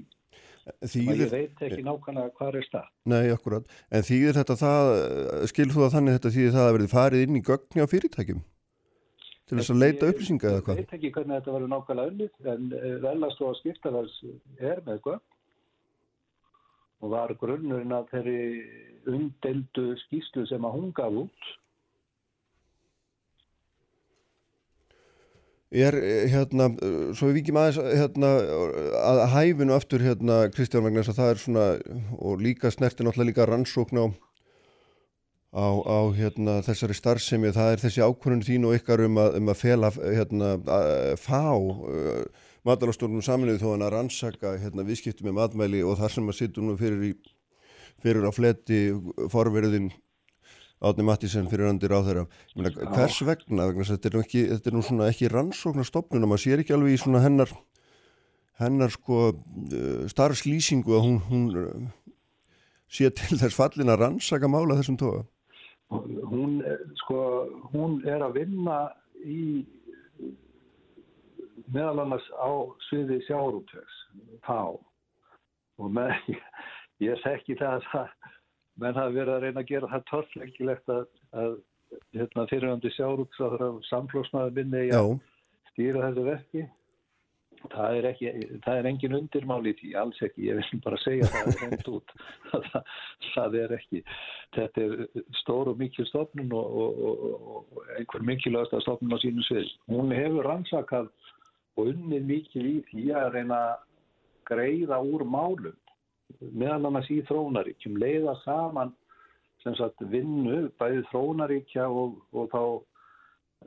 Og 0.69 0.85
ég 0.85 0.91
Þýðir, 0.93 1.31
veit 1.31 1.61
ekki 1.65 1.81
nákvæmlega 1.81 2.33
hvað 2.37 2.55
er 2.59 2.65
stað. 2.67 2.87
nei, 3.09 3.31
akkurat 3.33 3.65
en 3.89 4.03
þýðir 4.05 4.37
þetta 4.37 4.55
það, 4.59 4.85
skil 5.49 5.69
þú 5.71 5.79
það 5.81 5.93
þannig 5.95 6.15
þetta 6.17 6.33
þýðir 6.35 6.55
það 6.55 6.67
að 6.67 6.75
verið 6.75 6.93
farið 6.93 7.23
inn 7.25 7.39
í 7.39 7.41
gögni 7.49 7.81
á 7.81 7.87
fyrirtækjum 7.89 8.41
til 9.49 9.57
þess 9.57 9.73
að 9.73 9.81
leita 9.83 10.09
upplýsinga 10.11 10.49
eða 10.49 10.59
Ég 10.59 10.65
hvað 10.67 10.81
veit 10.81 10.95
ekki 10.97 11.13
hvernig 11.15 11.39
þetta 11.39 11.55
verður 11.55 11.73
nákvæmlega 11.73 12.13
unnið 12.13 12.51
en 12.53 12.67
velast 13.05 13.41
og 13.45 13.57
skiptaverðs 13.59 14.17
er 14.71 14.83
með 14.85 15.01
gögn. 15.07 15.25
Og 16.99 17.13
var 17.13 17.31
grunnurinn 17.39 17.95
að 17.95 18.09
þeirri 18.11 18.43
umdeldu 19.09 19.93
skýslu 20.03 20.45
sem 20.49 20.65
að 20.67 20.75
hún 20.75 20.93
gaf 20.95 21.17
út. 21.23 21.49
Er 25.69 25.93
eh, 25.93 26.25
hérna, 26.33 26.71
eh, 26.81 27.11
svo 27.13 27.29
við 27.29 27.43
vikjum 27.43 27.59
aðeins 27.61 27.77
hérna, 28.01 28.29
að 29.05 29.19
hæfinu 29.35 29.75
aftur 29.75 30.01
hérna 30.01 30.39
Kristján 30.49 30.87
vegna 30.87 31.03
þess 31.03 31.13
að 31.13 31.19
það 31.19 31.33
er 31.33 31.41
svona 31.43 31.65
og 32.17 32.41
líka 32.41 32.71
snerti 32.73 33.05
náttúrulega 33.05 33.29
líka 33.29 33.45
rannsókn 33.45 34.01
á, 34.01 34.05
á, 35.49 35.67
á 35.81 35.99
hérna, 36.13 36.59
þessari 36.65 36.97
starfsemi, 36.97 37.53
það 37.55 37.71
er 37.73 37.83
þessi 37.83 38.03
ákvörðun 38.05 38.45
þín 38.45 38.67
og 38.69 38.75
ykkar 38.77 39.05
um 39.07 39.17
að, 39.21 39.39
um 39.39 39.49
að 39.49 39.61
fela 39.63 39.89
hérna, 39.97 40.51
að, 40.61 40.91
fá 41.21 41.41
uh, 41.57 42.45
matalastofnum 42.67 43.23
saminuðu 43.25 43.63
þó 43.63 43.71
að 43.73 43.89
rannsaka 43.95 44.53
hérna, 44.61 44.85
viðskipti 44.85 45.25
með 45.25 45.39
matmæli 45.39 45.81
og 45.81 45.97
þar 46.01 46.15
sem 46.15 46.29
að 46.29 46.39
sittur 46.41 46.67
nú 46.67 46.77
fyrir 46.79 47.09
í 47.09 47.15
fyrir 47.99 48.27
á 48.27 48.31
fleti 48.31 48.83
forverðin 49.31 49.89
Átni 50.79 51.03
Mattísen 51.03 51.49
fyrir 51.51 51.67
andir 51.67 51.91
á 51.91 51.99
þeirra. 51.99 52.21
Meina, 52.55 52.69
hvers 52.93 53.17
vegna, 53.27 53.65
vegna 53.67 53.83
þetta 53.83 54.07
er 54.07 54.13
nú 54.15 54.21
ekki, 54.23 54.43
er 54.55 54.75
nú 54.77 55.03
ekki 55.03 55.31
rannsóknarstofnun 55.33 56.23
og 56.23 56.31
maður 56.31 56.43
sér 56.45 56.63
ekki 56.63 56.75
alveg 56.75 56.95
í 56.95 57.15
hennar, 57.25 57.51
hennar 58.61 58.93
sko 58.93 59.17
uh, 59.33 60.05
starfslýsingu 60.07 60.95
að 60.95 61.03
hún, 61.03 61.17
hún 61.27 61.43
uh, 61.59 62.13
sé 62.87 63.11
til 63.11 63.41
þess 63.41 63.57
fallin 63.59 63.91
að 63.91 64.05
rannsaka 64.05 64.47
mála 64.47 64.79
þessum 64.79 64.95
tóa. 65.03 65.25
Hún, 65.89 66.59
sko, 67.01 67.19
hún 67.73 67.99
er 68.07 68.23
að 68.25 68.37
vinna 68.37 68.79
í 69.25 69.65
meðal 71.73 72.03
annars 72.05 72.27
á 72.37 72.49
sviði 72.89 73.19
sjáurútvegs 73.27 73.97
þá 74.45 74.77
og 75.79 75.91
með, 75.95 76.13
ég 77.07 77.19
þekki 77.23 77.57
það 77.59 77.79
að 77.79 77.89
það 77.93 78.13
menn 78.79 78.99
hafi 78.99 79.17
verið 79.17 79.33
að 79.33 79.43
reyna 79.43 79.63
að 79.63 79.71
gera 79.73 79.91
það 79.91 80.05
torflengilegt 80.11 80.93
að, 80.93 81.05
að 81.35 81.57
hérna, 82.15 82.47
fyrirhandi 82.51 82.93
sjáurútvegs 82.95 83.89
samflósmaður 83.89 84.55
minni 84.59 84.85
í 84.87 84.91
Já, 84.91 85.01
að 85.01 85.73
stýra 85.73 86.05
þessu 86.07 86.27
verki 86.29 86.65
það 87.67 87.97
er, 87.97 88.07
ekki, 88.13 88.31
það 88.65 88.79
er 88.79 88.87
engin 88.89 89.17
undirmál 89.17 89.61
í 89.67 89.73
því, 89.79 89.89
alls 89.99 90.21
ekki, 90.25 90.45
ég 90.47 90.59
vil 90.59 90.81
bara 90.85 90.99
segja 91.03 91.27
það 91.33 91.49
er 91.51 91.57
reynd 91.63 91.89
út 91.91 92.13
það, 92.51 92.93
það 93.33 93.57
er 93.63 93.75
ekki, 93.79 94.03
þetta 94.55 94.85
er 94.85 95.25
stór 95.41 95.73
og 95.73 95.81
mikil 95.81 96.07
stofnun 96.09 96.55
og, 96.55 96.79
og, 96.83 97.03
og, 97.09 97.27
og 97.75 97.91
einhver 97.97 98.25
mikilvægast 98.31 98.77
stofnun 98.85 99.15
á 99.15 99.19
sínum 99.23 99.47
svið, 99.47 99.73
hún 99.91 100.15
hefur 100.15 100.47
rannsakað 100.47 101.11
og 101.79 101.91
unnið 101.93 102.31
mikil 102.31 102.65
í 102.69 102.77
því 102.89 103.05
að 103.19 103.29
reyna 103.35 103.59
að 103.73 103.85
greiða 104.49 105.03
úr 105.05 105.25
málum 105.27 105.75
meðal 106.39 106.87
annars 106.89 107.09
í 107.11 107.21
þróunaríkjum 107.27 107.99
leiða 108.01 108.35
saman 108.45 108.93
sagt 109.63 110.01
vinnu 110.11 110.69
bæði 110.79 111.03
þróunaríkja 111.09 111.87
og, 111.91 112.21
þá 112.53 112.61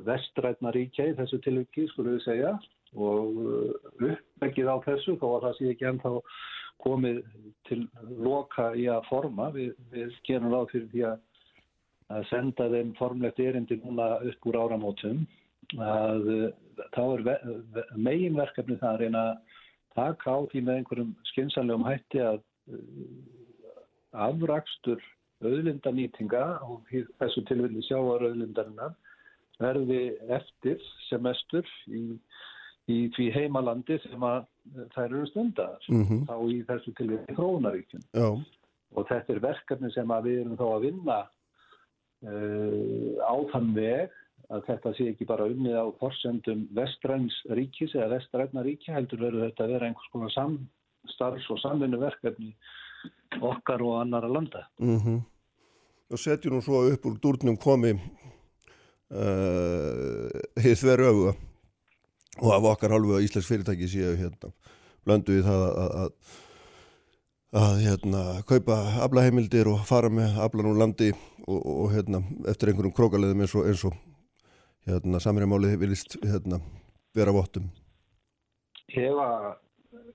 vestrætna 0.06 0.72
ríkja 0.72 1.11
í 1.11 1.16
þessu 1.18 1.38
tilviki 1.44 1.84
skulum 1.90 2.16
við 2.16 2.25
segja 2.25 2.52
og 2.96 3.38
uh, 3.42 4.08
uppbyggið 4.08 4.68
á 4.68 4.76
þessu 4.87 5.16
þó 5.20 5.28
að 5.37 5.44
það 5.46 5.54
sé 5.58 5.70
ekki 5.72 5.88
ennþá 5.90 6.14
komið 6.82 7.20
til 7.68 7.80
loka 8.26 8.72
í 8.75 8.88
að 8.90 9.06
forma 9.08 9.50
við, 9.54 9.70
við 9.92 10.16
gerum 10.26 10.52
ráð 10.52 10.72
fyrir 10.72 10.88
því 10.92 11.04
að, 11.12 11.20
að 12.16 12.26
senda 12.32 12.68
þeim 12.72 12.90
formlegt 12.99 13.40
erindi 13.40 13.78
núna 13.84 14.08
upp 14.28 14.50
úr 14.50 14.61
áramótum 14.64 15.22
að 15.78 16.30
uh, 16.34 16.49
þá 16.96 17.02
er 17.04 17.25
ve- 17.28 17.42
ve- 17.76 17.88
meginverkefni 17.96 18.80
það 18.80 18.94
að 18.94 19.04
reyna 19.04 19.25
að 19.30 19.61
taka 19.96 20.37
á 20.37 20.38
því 20.50 20.64
með 20.66 20.80
einhverjum 20.80 21.14
skynsanlegum 21.30 21.87
hætti 21.88 22.25
að 22.25 22.40
uh, 22.42 22.82
afrakstur 24.26 25.00
auðlindanýtinga 25.42 26.42
og 26.66 26.90
þessu 27.18 27.42
tilvilli 27.49 27.82
sjávar 27.87 28.22
auðlindarinnar 28.28 28.92
verði 29.62 30.02
eftir 30.34 30.82
semestur 31.08 31.66
í, 31.90 32.02
í 32.90 33.10
því 33.14 33.28
heimalandi 33.36 33.98
sem 34.02 34.24
að 34.26 34.46
þær 34.94 35.04
eru 35.04 35.26
stundar 35.30 35.78
mhm, 35.90 36.24
þá 36.26 36.34
í 36.50 36.58
þessu 36.66 36.94
tilvilli 36.98 37.36
þróunaríkjum 37.36 38.02
já, 38.10 38.28
og 38.92 39.06
þetta 39.10 39.34
er 39.34 39.44
verkefni 39.44 39.90
sem 39.94 40.08
að 40.14 40.26
við 40.28 40.40
erum 40.42 40.58
þá 40.58 40.66
að 40.68 40.84
vinna 40.86 41.18
uh, 42.26 43.12
á 43.22 43.34
þann 43.52 43.70
veg 43.76 44.18
að 44.52 44.64
þetta 44.68 44.92
sé 44.96 45.04
ekki 45.12 45.26
bara 45.28 45.48
unnið 45.48 45.76
á 45.78 45.86
forsendum 46.00 46.60
vestræns 46.76 47.36
ríkis 47.56 47.94
eða 47.96 48.12
vestræna 48.16 48.64
ríki 48.66 48.92
heldur 48.92 49.22
verður 49.22 49.46
þetta 49.48 49.62
að 49.64 49.72
vera 49.76 49.88
einhvers 49.88 50.12
konar 50.12 50.32
samstarfs 50.34 51.46
og 51.54 51.58
samvinnu 51.62 51.98
verkefni 52.02 52.50
okkar 53.40 53.80
og 53.82 54.00
annara 54.02 54.28
landa. 54.30 54.62
mhm. 54.78 55.22
Og 56.12 56.18
setjum 56.20 56.52
nú 56.58 56.60
svo 56.60 56.82
upp 56.92 57.06
úr 57.08 57.16
dúrnum 57.22 57.56
komi 57.56 57.92
uh, 57.96 58.00
hið 60.60 60.76
þveru 60.82 61.04
öfuga 61.08 61.32
og 62.40 62.54
af 62.54 62.71
okkar 62.73 62.95
hálfu 62.95 63.16
að 63.16 63.26
Íslands 63.26 63.50
fyrirtæki 63.50 63.90
séu 63.90 64.14
hérna 64.16 64.52
blöndu 65.06 65.36
í 65.40 65.42
það 65.45 65.64
að, 65.66 65.90
að, 66.02 66.38
að 67.62 67.82
hérna 67.82 68.23
kaupa 68.49 68.78
aflaheimildir 69.06 69.71
og 69.73 69.82
fara 69.88 70.10
með 70.12 70.38
aflan 70.45 70.71
úr 70.71 70.80
landi 70.84 71.10
og, 71.47 71.58
og 71.58 71.90
hérna 71.92 72.23
eftir 72.49 72.73
einhverjum 72.73 72.97
krókaleðum 72.97 73.45
eins 73.45 73.56
og, 73.58 73.66
eins 73.68 73.84
og 73.88 73.99
hérna 74.88 75.21
samræmáli 75.23 75.75
vilist 75.80 76.16
hérna 76.23 76.60
vera 77.14 77.34
vottum. 77.34 77.68
Hefa, 78.92 79.56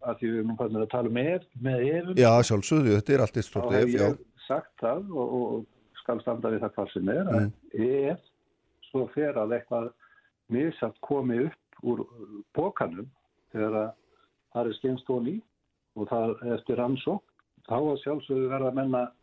að 0.07 0.19
því 0.19 0.31
við 0.31 0.39
erum 0.41 0.57
fannir 0.59 0.85
að 0.85 0.91
tala 0.93 1.23
ef, 1.23 1.45
með 1.61 1.85
efum, 1.91 2.17
Já, 2.19 2.31
sjálfsögðu, 2.49 2.95
þetta 2.97 3.13
er 3.13 3.23
allt 3.25 3.37
eitt 3.37 3.47
þá 3.47 3.51
stort 3.51 3.75
hef 3.75 3.85
ef, 3.85 3.93
já. 3.93 4.07
ég 4.07 4.47
sagt 4.47 4.73
það 4.81 5.13
og, 5.13 5.37
og 5.37 6.01
skal 6.01 6.19
standa 6.23 6.51
við 6.53 6.65
það 6.65 6.75
hvað 6.77 6.91
sem 6.93 7.13
er 7.13 7.31
að 7.35 7.47
ef 7.87 8.27
svo 8.87 9.05
fer 9.13 9.39
að 9.41 9.55
eitthvað 9.57 9.89
misaft 10.53 10.99
komi 11.03 11.41
upp 11.47 11.66
úr 11.83 12.03
bókanum 12.57 13.09
þegar 13.53 13.79
að 13.81 13.89
það 14.53 14.69
er 14.69 14.77
skemmst 14.79 15.09
og 15.13 15.23
ný 15.27 15.35
og 15.97 16.09
það 16.11 16.33
eftir 16.55 16.79
rannsók 16.79 17.23
þá 17.67 17.77
að 17.77 18.01
sjálfsögðu 18.03 18.49
verða 18.51 18.73
menn 18.77 18.97
að 18.97 19.13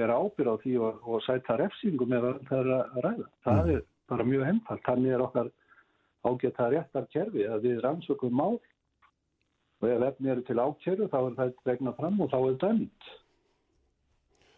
vera 0.00 0.18
ábyrð 0.18 0.52
á 0.52 0.56
því 0.62 0.74
og, 0.80 1.00
og 1.04 1.24
sæta 1.26 1.56
refsingu 1.60 2.06
með 2.08 2.28
að 2.28 2.38
það 2.48 2.60
er 2.60 2.70
að 2.76 3.00
ræða. 3.06 3.26
Það 3.46 3.72
er 3.74 3.82
bara 4.12 4.28
mjög 4.28 4.44
einfalt. 4.48 4.84
Þannig 4.88 5.14
er 5.14 5.24
okkar 5.26 5.50
ágæta 6.22 6.68
réttar 6.72 7.08
kerfi 7.12 7.48
að 7.48 7.66
við 7.66 7.82
rannsökum 7.84 8.36
mál 8.38 8.56
og 9.82 9.88
ef 9.90 10.06
efni 10.06 10.32
eru 10.32 10.44
til 10.46 10.62
ákjæru 10.62 11.10
þá 11.12 11.18
er 11.20 11.36
það 11.40 11.54
regna 11.68 11.94
fram 11.98 12.20
og 12.22 12.32
þá 12.32 12.38
er 12.40 12.58
dæmt. 12.64 13.12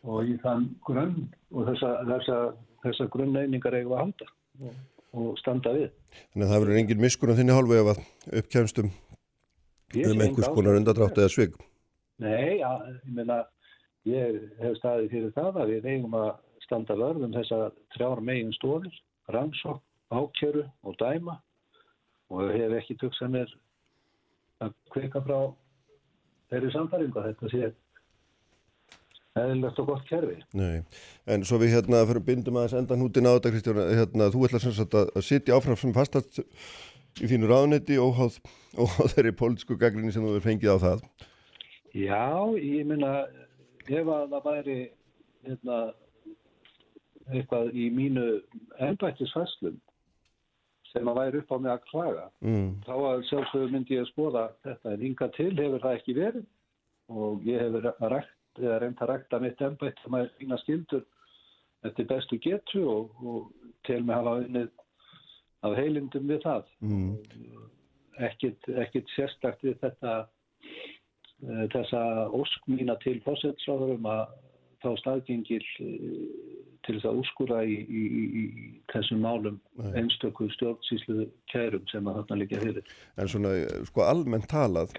Og 0.05 0.29
í 0.29 0.38
þann 0.43 0.67
grunn 0.85 1.21
og 1.55 1.71
þessa, 1.71 1.93
þessa, 2.11 2.40
þessa 2.85 3.11
grunneiningar 3.12 3.79
eigum 3.79 3.97
að 3.97 4.05
halda 4.05 4.33
og, 5.14 5.35
standa 5.40 5.72
við. 5.74 5.88
Þannig 6.33 6.46
að 6.46 6.53
það 6.53 6.62
verður 6.64 6.81
engin 6.83 7.03
miskun 7.05 7.33
á 7.33 7.38
þinni 7.38 7.57
hálfu 7.57 7.79
ef 7.79 7.90
að 7.94 8.03
sé 8.50 8.85
um 8.85 8.92
enga 9.94 10.27
einhvers 10.27 10.53
konar 10.57 10.79
undadrátt 10.81 11.18
eða 11.22 11.33
svig. 11.33 11.57
Nei, 12.22 12.61
ja, 12.61 12.72
ég 12.90 13.14
meina, 13.14 13.40
ég 14.09 14.38
hef 14.62 14.79
staðið 14.81 15.11
fyrir 15.14 15.35
það 15.37 15.61
að 15.62 15.72
við 15.74 15.88
eigum 15.92 16.16
að 16.18 16.31
standa 16.64 16.96
vörðum 16.98 17.35
þessa 17.35 17.61
þrjár 17.94 18.22
megin 18.24 18.55
stóðir, 18.57 18.94
rannsók, 19.35 19.83
ákjöru 20.14 20.64
og 20.85 20.96
dæma 21.00 21.38
og 22.35 22.50
hef 22.55 22.74
ekki 22.79 22.98
tugsað 23.00 23.35
mér 23.35 23.55
að 24.64 24.74
kvika 24.94 25.22
frá 25.24 25.38
þeirri 26.53 26.70
samfæringu 26.74 27.20
að 27.20 27.29
þetta 27.31 27.53
sé 27.53 27.70
eðlilegt 29.38 29.79
og 29.83 29.88
gott 29.90 30.05
kerfi. 30.09 30.37
Nei, 30.55 30.83
en 31.27 31.44
svo 31.47 31.59
við 31.62 31.75
hérna 31.75 32.05
fyrir 32.07 32.23
bindum 32.27 32.59
aðeins 32.61 32.77
endan 32.79 33.03
hútin 33.03 33.27
á 33.27 33.35
þetta 33.35 33.53
Kristján, 33.55 33.81
hérna 33.99 34.29
þú 34.35 34.44
ætlar 34.49 34.62
sem 34.62 34.75
sagt 34.77 34.94
að, 34.99 35.11
sitja 35.27 35.57
áfram 35.59 35.79
sem 35.81 35.94
fastast 35.97 36.38
í 37.23 37.31
þínu 37.31 37.51
ráðnetti 37.51 37.99
og 38.03 38.20
óháð 38.20 39.14
þeirri 39.14 39.35
pólitísku 39.38 39.79
gaggrinni 39.81 40.14
sem 40.14 40.23
þú 40.27 40.37
er 40.38 40.44
fengið 40.47 40.75
á 40.75 40.79
það. 40.85 41.03
Já, 41.94 42.23
ég 42.59 42.87
meina, 42.90 43.11
ef 43.87 44.09
að 44.11 44.31
það 44.35 44.47
væri 44.51 44.79
hérna, 45.47 45.81
eitthvað 47.35 47.75
í 47.75 47.88
mínu 47.94 48.25
ennbættisfæslum 48.85 49.77
sem 50.94 51.11
að 51.11 51.18
væri 51.18 51.40
upp 51.42 51.51
á 51.51 51.57
mig 51.59 51.73
að 51.75 51.87
klaga, 51.90 52.25
Mm. 52.44 52.68
þá 52.87 52.92
að 52.94 53.23
sjálfsögur 53.31 53.73
myndi 53.73 53.97
ég 53.97 54.05
að 54.05 54.11
skoða 54.12 54.42
þetta 54.62 54.92
en 54.94 55.01
hinga 55.03 55.29
til 55.35 55.51
hefur 55.59 55.83
það 55.83 55.97
ekki 55.99 56.14
verið 56.18 56.44
og 57.11 57.42
ég 57.49 57.62
hefur 57.64 57.88
rækt 58.14 58.34
eða 58.62 58.79
reynd 58.83 59.03
að 59.03 59.11
rækta 59.12 59.40
mitt 59.43 59.61
ennbætt 59.64 60.01
sem 60.03 60.17
að 60.19 60.31
þína 60.40 60.59
skildur 60.62 61.05
eftir 61.85 62.09
bestu 62.09 62.38
getu 62.40 62.85
og, 62.88 63.14
og 63.21 63.53
til 63.87 64.01
mig 64.05 64.17
hafa 64.17 64.38
unnið 64.45 64.71
af 65.64 65.77
heilindum 65.79 66.29
við 66.29 66.45
það 66.45 66.71
Mm. 66.85 67.17
ekkit, 68.21 69.09
sérstakt 69.17 69.64
við 69.64 69.79
þetta 69.81 70.12
eh, 70.23 71.64
þessa 71.73 72.03
ósk 72.31 72.69
mína 72.71 72.97
til 73.03 73.17
fósetsráðurum 73.25 74.07
að 74.07 74.37
þá 74.85 74.90
staðgengil 75.01 75.62
eh, 75.83 76.29
til 76.85 76.99
þess 76.99 77.09
að 77.09 77.21
úskúra 77.23 77.62
í, 77.64 77.79
í, 77.81 78.03
í, 78.05 78.23
í 78.43 78.45
þessum 78.93 79.25
málum 79.25 79.59
einstöku 79.97 80.51
stjórnsýslu 80.53 81.27
kærum 81.53 81.87
sem 81.90 82.07
að 82.07 82.21
þarna 82.21 82.40
líka 82.43 82.61
fyrir. 82.61 82.95
En 83.17 83.31
svona 83.33 83.55
sko 83.88 84.05
almennt 84.05 84.49
talað, 84.53 84.93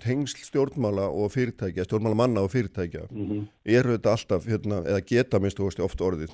tengsl 0.00 0.40
stjórnmála 0.46 1.06
og 1.12 1.30
fyrirtækja, 1.34 1.84
stjórnmála 1.84 2.16
manna 2.16 2.44
og 2.46 2.52
fyrirtækja, 2.54 3.06
Mm 3.10 3.46
eru 3.66 3.96
þetta 3.96 4.12
alltaf 4.14 4.46
hérna, 4.46 4.82
eða 4.86 5.00
geta 5.04 5.40
minnst 5.42 5.60
og 5.60 5.80
oft 5.84 6.00
orðið. 6.00 6.32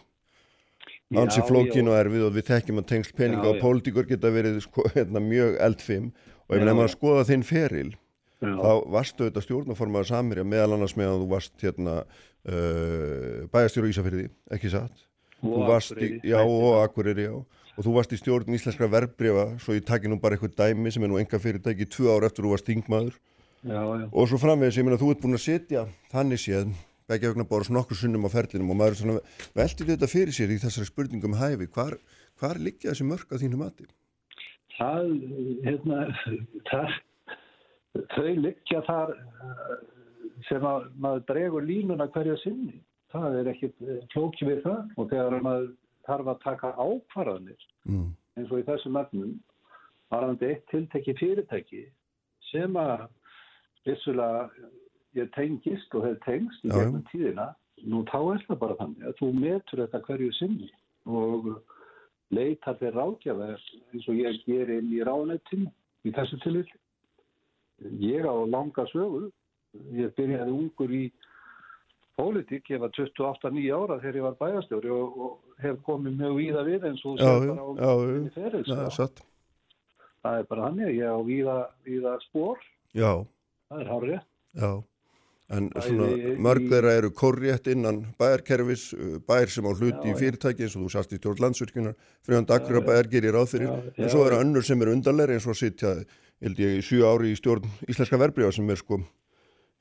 Ansi 1.16 1.42
flókin 1.44 1.88
og 1.88 1.96
erfið 1.98 2.26
og 2.26 2.36
við 2.36 2.46
þekkjum 2.48 2.80
að 2.80 2.88
tengsl 2.88 3.16
peninga 3.16 3.44
Já, 3.44 3.50
og 3.50 3.60
pólitíkur 3.60 4.06
geta 4.08 4.30
verið 4.32 4.60
sko, 4.64 4.84
hérna, 4.96 5.20
mjög 5.20 5.58
eldfim 5.60 6.12
og 6.48 6.56
ef 6.56 6.60
Já, 6.60 6.64
nefnum 6.64 6.84
að 6.84 6.92
skoða 6.94 7.24
þinn 7.28 7.44
feril, 7.44 7.90
Já, 8.40 8.52
þá 8.56 8.72
varstu 8.96 9.28
þetta 9.28 9.44
stjórnaformaður 9.44 10.08
samirja 10.08 10.44
meðal 10.48 10.76
annars 10.78 10.96
með 10.96 11.10
að 11.10 11.24
þú 11.24 11.26
varst 11.34 11.66
hérna 11.66 11.96
uh, 12.02 13.42
bæjastjóru 13.52 13.92
Ísafyrði, 13.92 14.28
ekki 14.56 14.72
satt? 14.72 15.04
Og 15.42 15.66
varst 15.68 15.92
í, 15.98 16.14
Akureyri, 16.22 16.30
já 16.30 16.40
og. 16.40 16.78
Akureyri 16.80 17.28
og 17.32 17.84
þú 17.84 17.96
varst 17.96 18.12
í 18.14 18.20
stjórn 18.20 18.56
íslenskra 18.56 18.88
verbreyfa 18.92 19.46
svo 19.62 19.76
ég 19.76 19.84
taki 19.88 20.10
nú 20.10 20.18
bara 20.22 20.36
eitthvað 20.36 20.56
dæmi 20.60 20.92
sem 20.92 21.04
er 21.04 21.12
nú 21.12 21.20
enga 21.20 21.40
fyrirtæki 21.40 21.88
tvö 21.90 22.12
ár 22.14 22.26
eftir 22.28 22.46
þú 22.46 22.52
varst 22.54 22.68
þingmaður 22.68 23.16
já, 23.62 23.82
já. 23.82 24.06
og 24.12 24.28
svo 24.28 24.38
framvegis, 24.42 24.78
ég 24.78 24.86
meina 24.86 24.98
þú 25.00 25.12
ert 25.14 25.22
búin 25.22 25.38
að 25.38 25.44
setja 25.46 25.86
þannig 26.12 26.42
séð 26.42 26.72
begja 27.10 27.32
vegna 27.32 27.44
bóra 27.48 27.74
nokkur 27.74 27.98
sunnum 27.98 28.26
á 28.26 28.30
ferlinum 28.32 28.70
og 28.72 28.78
maður 28.78 28.94
er 28.94 29.00
svona 29.00 29.22
veldi 29.58 29.88
þetta 29.90 30.08
fyrir 30.08 30.36
sér 30.36 30.52
í 30.54 30.60
þessari 30.62 30.88
spurningum 30.88 31.34
hæfi. 31.36 31.66
Hvar, 31.74 31.96
hvar 32.40 32.60
liggja 32.62 32.92
þessi 32.92 33.04
mörg 33.08 33.34
að 33.34 33.42
þínu 33.44 33.58
mati? 33.60 33.88
Það, 34.78 35.10
hérna, 35.66 35.98
það, 36.70 36.94
þau 38.14 38.30
liggja 38.46 38.80
þar 38.86 39.12
sem 40.48 40.64
að 40.66 40.88
maður 41.04 41.26
dregur 41.28 41.66
línuna 41.68 42.08
hverja 42.14 42.38
sinni. 42.42 42.80
Það 43.12 43.38
er 43.42 43.50
ekkit 43.52 43.82
eh, 43.84 44.00
flóki 44.14 44.48
við 44.48 44.62
það 44.64 44.96
og 44.96 45.10
þegar 45.10 45.42
maður 45.44 45.66
þarf 46.08 46.30
að 46.32 46.42
taka 46.46 46.74
ákvarðanir 46.80 47.68
Mm. 47.82 48.12
eins 48.38 48.50
og 48.54 48.60
í 48.60 48.64
þessum 48.68 48.94
efnum 49.00 49.30
varandi 50.12 50.46
eitt 50.52 50.68
tiltekki 50.70 51.16
fyrirtæki 51.18 51.80
sem 52.52 52.76
að 52.78 53.08
vissulega 53.88 54.48
ég 55.18 55.30
tengist 55.36 55.94
og 55.98 56.06
hef 56.06 56.20
tengst 56.26 56.64
í 56.64 56.70
gegnum 56.72 57.02
tíðina. 57.10 57.50
Nú 57.82 58.04
þá 58.08 58.18
er 58.36 58.44
það 58.46 58.58
bara 58.62 58.78
þannig 58.78 59.08
að 59.10 59.16
þú 59.18 59.28
metur 59.40 59.82
þetta 59.82 60.00
hverju 60.06 60.32
sinni 60.38 60.68
og 61.10 61.48
leitar 62.32 62.78
þér 62.80 62.94
ráðgjafa 62.96 63.48
eins 63.56 64.06
og 64.08 64.20
ég 64.20 64.38
ger 64.46 64.70
inn 64.78 64.92
í 64.94 65.02
ráðnettinu 65.04 65.72
í 66.06 66.12
þessu 66.14 66.38
tilvill 66.44 66.70
ég 68.00 68.24
á 68.28 68.34
langa 68.46 68.86
sögu. 68.92 69.28
Ég 69.96 70.12
byrjaði 70.16 70.52
ungur 70.52 70.92
í 70.94 71.04
pólitík, 72.18 72.68
ég 72.70 72.80
var 72.82 72.92
28-9 72.92 73.72
ára 73.72 73.98
þegar 74.02 74.18
ég 74.18 74.24
var 74.26 74.34
bæjastjóri 74.40 74.90
og, 74.92 75.14
og 75.16 75.62
hef 75.64 75.78
komið 75.86 76.18
mjög 76.20 76.34
víða 76.38 76.64
við 76.68 76.88
eins 76.90 77.04
og 77.08 77.16
sér 77.18 77.46
bara 77.48 77.88
á 77.88 77.92
minni 78.04 78.32
feril, 78.34 78.64
Það 78.68 78.82
er 78.84 78.92
sko. 78.96 79.06
það 80.22 80.38
er 80.42 80.48
bara 80.50 80.66
þannig, 80.68 80.90
ég 80.98 81.08
á 81.08 81.18
víða, 81.26 81.56
víða 81.88 82.12
spór, 82.28 82.60
Já, 82.92 83.12
það 83.72 83.84
er 83.84 83.92
hárið 83.92 84.16
já. 84.16 84.72
En 85.52 85.66
svona 85.84 86.36
mörg 86.40 86.68
þeirra 86.70 86.92
eru 86.96 87.10
korrétt 87.12 87.66
innan 87.68 87.98
bæjarkerfis, 88.20 88.86
uh, 88.96 89.16
bæjar 89.28 89.50
sem 89.52 89.66
á 89.68 89.72
hluti 89.74 90.08
Já, 90.08 90.12
í 90.14 90.16
fyrirtæki 90.16 90.64
eins 90.64 90.76
og 90.78 90.86
þú 90.86 90.92
sást 90.94 91.12
í 91.12 91.18
stjórn 91.20 91.42
landsvirkjunar, 91.44 91.96
friðan 92.24 92.48
dagur 92.48 92.78
að 92.80 92.86
bæjar 92.88 93.10
gerir. 93.12 93.36
Já, 93.36 93.74
En 93.98 94.08
svo 94.08 94.22
eru 94.24 94.38
önnur 94.40 94.64
sem 94.64 94.80
eru 94.80 94.94
undanleiri 94.96 95.36
eins 95.36 95.48
og 95.48 95.52
að 95.52 95.60
sitja, 95.60 95.92
held 96.40 96.62
ég, 96.62 96.78
í 96.78 96.86
sjö 96.86 97.04
ári 97.04 97.34
í 97.34 97.36
stjórn 97.36 97.68
íslenska 97.84 98.20
verbreyfa 98.22 98.56
sem 98.56 98.72
er 98.72 98.80
sko 98.80 99.02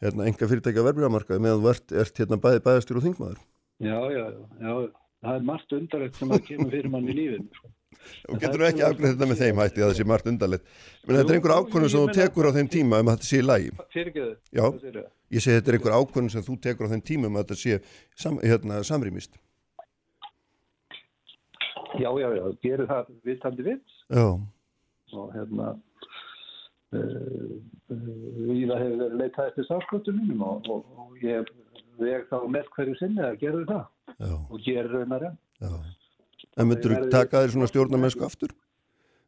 hérna, 0.01 0.27
enga 0.27 0.49
fyrirtækja 0.49 0.85
verbreyfamarkaði 0.89 1.45
meðan 1.45 1.63
þú 1.63 1.71
ert, 1.71 1.95
ert 2.03 2.19
hérna 2.19 2.41
bæði 2.41 2.63
bæðastjór 2.65 2.99
og 2.99 3.05
þingmaður. 3.07 3.39
já, 3.79 3.97
já, 4.11 4.23
já, 4.27 4.41
já, 4.65 4.73
það 5.21 5.37
er 5.37 5.47
margt 5.51 5.77
undarlegt 5.77 6.19
sem 6.19 6.33
að 6.35 6.43
kemur 6.49 6.73
fyrir 6.75 6.91
mann 6.91 7.07
í 7.07 7.15
lífinu 7.15 7.61
sko. 7.61 7.71
Og 8.31 8.39
getur 8.41 8.65
ekki 8.67 8.83
afgreð 8.87 9.13
þetta 9.13 9.27
með 9.29 9.41
þeim 9.43 9.61
hætti 9.61 9.81
að 9.83 9.87
það 9.91 9.97
sé 9.99 10.07
margt 10.11 10.29
undarlegt. 10.31 10.65
Men 11.05 11.17
þetta 11.19 11.33
er 11.33 11.37
einhver 11.39 11.55
ákvörðun 11.57 11.93
sem 11.93 12.01
þú 12.05 12.17
tekur 12.17 12.49
á 12.49 12.51
þeim 12.57 12.69
tíma 12.77 12.99
um 13.03 13.11
að 13.11 13.17
þetta 13.17 13.29
sé 13.29 13.39
í 13.41 13.45
lagi. 13.45 13.71
Já. 14.55 14.65
Ég 15.31 15.43
segi 15.45 15.57
þetta 15.59 15.71
er 15.71 15.77
einhver 15.79 15.97
ákvörðun 15.99 16.33
sem 16.33 16.45
þú 16.47 16.57
tekur 16.65 16.87
á 16.87 16.91
þeim 16.95 17.05
tíma 17.11 17.31
um 17.31 17.39
að 17.39 17.45
þetta 17.45 17.61
sé 17.61 17.79
sam, 18.15 18.39
hérna, 18.43 18.81
samrýmist. 18.87 19.37
já, 21.99 22.09
já, 22.19 22.27
já, 22.35 22.43
gerir 22.63 22.87
það 22.87 23.09
vitandi 23.27 23.63
vits 23.67 23.95
Já, 24.11 24.27
og 25.17 25.33
hérna 25.35 25.71
uh, 26.95 27.55
Víða 27.91 28.77
hefur 28.79 28.99
verið 29.01 29.17
leitað 29.19 29.49
eftir 29.51 29.67
sáskvöldum 29.67 30.21
mínum 30.21 30.43
og, 30.47 30.69
og, 30.71 30.85
og 30.95 31.17
ég 31.23 31.49
veg 31.99 32.27
þá 32.29 32.37
með 32.47 32.69
hverju 32.75 32.95
sinni 32.99 33.23
að 33.25 33.39
gera 33.41 33.65
það 33.67 34.15
já, 34.15 34.35
og 34.37 34.63
gera 34.63 34.93
raunar 34.93 35.27
enn. 35.31 35.37
já. 35.59 35.73
En 36.59 36.67
myndur 36.67 36.97
þú 36.97 37.09
taka 37.13 37.43
þér 37.43 37.53
svona 37.55 37.69
stjórnamennsku 37.71 38.25
aftur? 38.27 38.55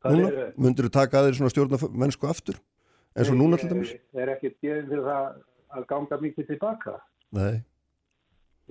Það 0.03 0.17
Núna? 0.19 0.47
Myndur 0.59 0.89
þú 0.89 0.93
taka 0.97 1.25
þér 1.27 1.37
svona 1.39 1.53
stjórnamennsku 1.53 2.27
aftur? 2.27 2.57
En 3.15 3.27
svo 3.27 3.35
núna 3.37 3.59
til 3.61 3.69
dæmis? 3.71 3.93
Ég 3.93 4.23
er 4.25 4.33
ekkert 4.33 4.57
gefin 4.59 4.89
fyrir 4.89 5.05
það 5.05 5.29
að 5.77 5.85
ganga 5.91 6.17
mikið 6.23 6.49
tilbaka. 6.49 6.97
Nei, 7.33 7.61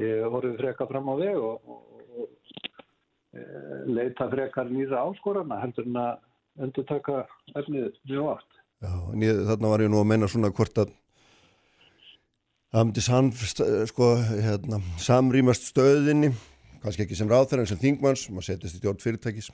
Ég 0.00 0.24
voru 0.32 0.54
freka 0.56 0.86
fram 0.88 1.10
á 1.12 1.14
veg 1.20 1.36
og, 1.36 1.60
og, 1.68 1.80
og 2.16 2.28
e, 3.36 3.42
leita 3.92 4.28
frekar 4.32 4.70
nýra 4.72 5.02
áskorana 5.04 5.58
heldur 5.60 5.84
en 5.90 5.98
að 6.00 6.64
endur 6.64 6.86
taka 6.88 7.26
efnið 7.58 7.90
mjög 8.08 8.30
oft. 8.32 8.48
já, 8.82 8.92
en 9.12 9.22
ég, 9.22 9.42
þarna 9.50 9.72
var 9.72 9.84
ég 9.84 9.92
nú 9.92 10.00
að 10.00 10.08
meina 10.08 10.28
svona 10.32 10.50
hvort 10.50 10.80
að 10.80 10.94
það 12.72 12.86
myndi 12.88 13.04
sam, 13.04 13.28
sko, 13.92 14.08
hérna, 14.32 14.80
samrýmast 14.96 15.68
stöðinni, 15.68 16.32
kannski 16.83 17.05
ekki 17.07 17.18
sem 17.18 17.31
ráþæra 17.31 17.64
en 17.64 17.71
sem 17.71 17.81
þingmanns, 17.81 18.27
maður 18.33 18.49
setjast 18.51 18.77
í 18.77 18.81
stjórn 18.83 19.03
fyrirtækis. 19.03 19.51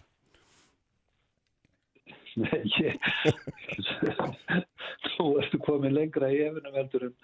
Nei, 2.39 2.61
ég, 2.79 2.95
þú 5.17 5.25
ertu 5.41 5.59
komin 5.65 5.95
lengra 5.97 6.29
í 6.31 6.37
efinum 6.47 6.77
heldur 6.79 7.09
en, 7.09 7.15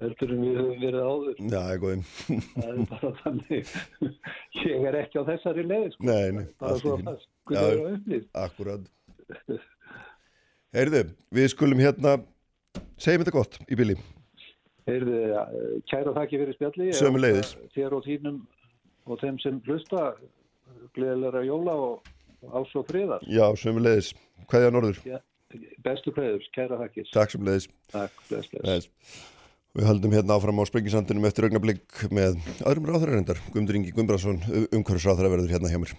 heldur 0.00 0.32
en 0.32 0.40
við 0.46 0.56
höfum 0.62 0.80
verið 0.80 1.02
áður. 1.04 1.42
Já, 1.42 1.58
eitthvað, 1.74 2.06
Það 2.54 2.70
er 2.70 2.80
bara 2.92 3.10
þannig. 3.20 3.74
Ég 4.62 4.86
er 4.88 4.98
ekki 5.02 5.20
á 5.20 5.24
þessari 5.28 5.66
leið, 5.66 5.88
sko. 5.92 6.08
nei, 6.08 6.24
nei, 6.38 6.46
bara 6.62 6.78
svo 6.80 6.96
að 6.96 7.04
það 7.52 7.68
er 7.68 7.82
upplýst. 7.90 8.30
Akkurat. 8.46 8.88
Heyrðu, 10.76 11.04
við 11.36 11.52
skulum 11.52 11.84
hérna, 11.84 12.16
segjum 12.96 13.26
þetta 13.26 13.36
gott 13.36 13.60
í 13.68 13.78
bili. 13.78 13.98
Heyrðu, 14.88 15.20
kæra 15.90 16.16
þakki 16.16 16.40
fyrir 16.40 16.56
spjalli. 16.56 16.88
Ég 16.92 16.96
Sömuleiðis. 16.96 17.52
óska 17.58 17.74
Þér 17.76 17.96
og 17.98 18.04
þínum 18.06 18.40
og 19.06 19.20
þeim 19.22 19.38
sem 19.42 19.60
hlusta, 19.66 20.10
gleðilega 20.96 21.44
jóla 21.46 21.76
og 21.86 22.12
ás 22.52 22.74
og 22.78 22.86
friðar. 22.90 23.24
Já, 23.30 23.46
sömuleiðis. 23.58 24.12
Hvaðja 24.50 24.74
norður? 24.74 25.00
Ja, 25.06 25.22
bestu 25.86 26.12
kveður, 26.14 26.44
kæra 26.54 26.80
þakkir. 26.82 27.08
Takk 27.14 27.34
sömuleiðis. 27.34 27.70
Takk, 27.94 28.20
bless, 28.28 28.52
bless. 28.52 28.66
Bless. 28.66 29.24
Við 29.76 29.84
höldum 29.90 30.14
hérna 30.16 30.36
áfram 30.38 30.56
á 30.56 30.64
Sprengisandunum 30.64 31.26
eftir 31.28 31.46
augnablík 31.50 32.06
með 32.08 32.38
öðrum 32.64 32.86
ráðhverjarendar. 32.88 33.42
Guðmundur 33.50 33.76
Ingi 33.76 33.92
Guðmbrason, 33.92 34.38
umhverfisráðhverjar 34.72 35.34
verður 35.34 35.52
hérna 35.52 35.72
hjá 35.72 35.80
mér. 35.82 35.92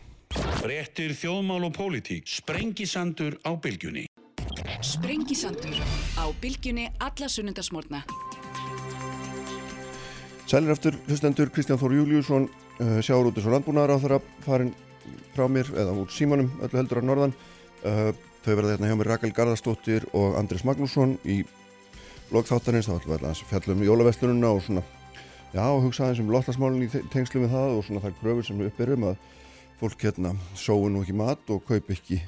Fréttir 0.64 1.14
þjóðmál 1.14 1.68
og 1.70 1.76
pólitík. 1.78 2.26
Sprengisandur 2.26 3.38
á 3.46 3.54
bylgjunni. 3.54 4.08
Sprengisandur 4.82 5.78
á 6.18 6.26
bylgjunni 6.42 6.90
alla 6.98 7.30
sunnundasmórna. 7.30 8.02
Sælir 10.48 10.72
eftir 10.72 10.96
hlustendur 11.10 11.50
Kristján 11.52 11.80
Þór 11.80 11.94
Júliusson, 11.98 12.46
uh, 12.80 13.00
sjáurútis 13.04 13.44
og 13.44 13.52
landbúnaðaráþara 13.58 14.22
farin 14.46 14.70
frá 15.36 15.44
mér 15.52 15.68
eða 15.76 15.92
úr 15.92 16.08
símanum 16.08 16.48
öllu 16.64 16.80
heldur 16.80 17.02
að 17.02 17.08
norðan. 17.10 17.34
Uh, 17.84 18.14
þau 18.46 18.54
verða 18.56 18.78
hérna 18.78 18.88
hjá 18.88 18.96
mér 18.96 19.10
Rakel 19.12 19.34
Garðarsdóttir 19.36 20.06
og 20.16 20.38
Andris 20.40 20.64
Magnússon 20.64 21.18
í 21.28 21.42
lokþáttarins, 22.32 22.88
þá 22.88 22.96
ætlum 22.96 23.12
við 23.18 23.26
að 23.28 23.42
fjallum 23.50 23.84
jólaveslununa 23.90 24.52
og 24.56 24.64
svona, 24.64 24.86
já, 25.52 25.66
hugsa 25.68 26.06
aðeins 26.06 26.24
um 26.24 26.32
lottasmálinn 26.32 26.88
í 26.88 26.90
te- 26.96 27.04
tengslum 27.12 27.44
við 27.44 27.52
það 27.58 27.76
og 27.76 27.84
svona 27.90 28.04
þær 28.06 28.16
kröfur 28.22 28.48
sem 28.48 28.62
við 28.62 28.72
upperum 28.72 29.08
að 29.12 29.20
fólk 29.82 30.08
hérna 30.08 30.32
sóu 30.56 30.88
nú 30.88 31.04
ekki 31.04 31.18
mat 31.20 31.52
og 31.52 31.68
kaup 31.68 31.92
ekki 31.92 32.22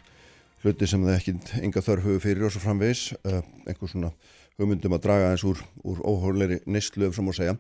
hluti 0.65 0.91
sem 0.91 1.07
það 1.07 1.15
ekki 1.15 1.37
enga 1.63 1.83
þörf 1.87 2.03
höfu 2.09 2.23
fyrir 2.27 2.49
og 2.49 2.51
svo 2.51 2.65
framvegis, 2.67 3.13
uh, 3.23 3.39
einhver 3.63 3.91
svona 3.95 4.11
hugmyndum 4.59 4.95
að 4.97 5.03
draga 5.05 5.31
eins 5.33 5.43
úr, 5.47 5.59
úr 5.87 5.99
óhóðleiri 6.03 6.59
neyslu 6.69 7.07
ef 7.07 7.15
svo 7.17 7.25
má 7.25 7.33
segja. 7.35 7.55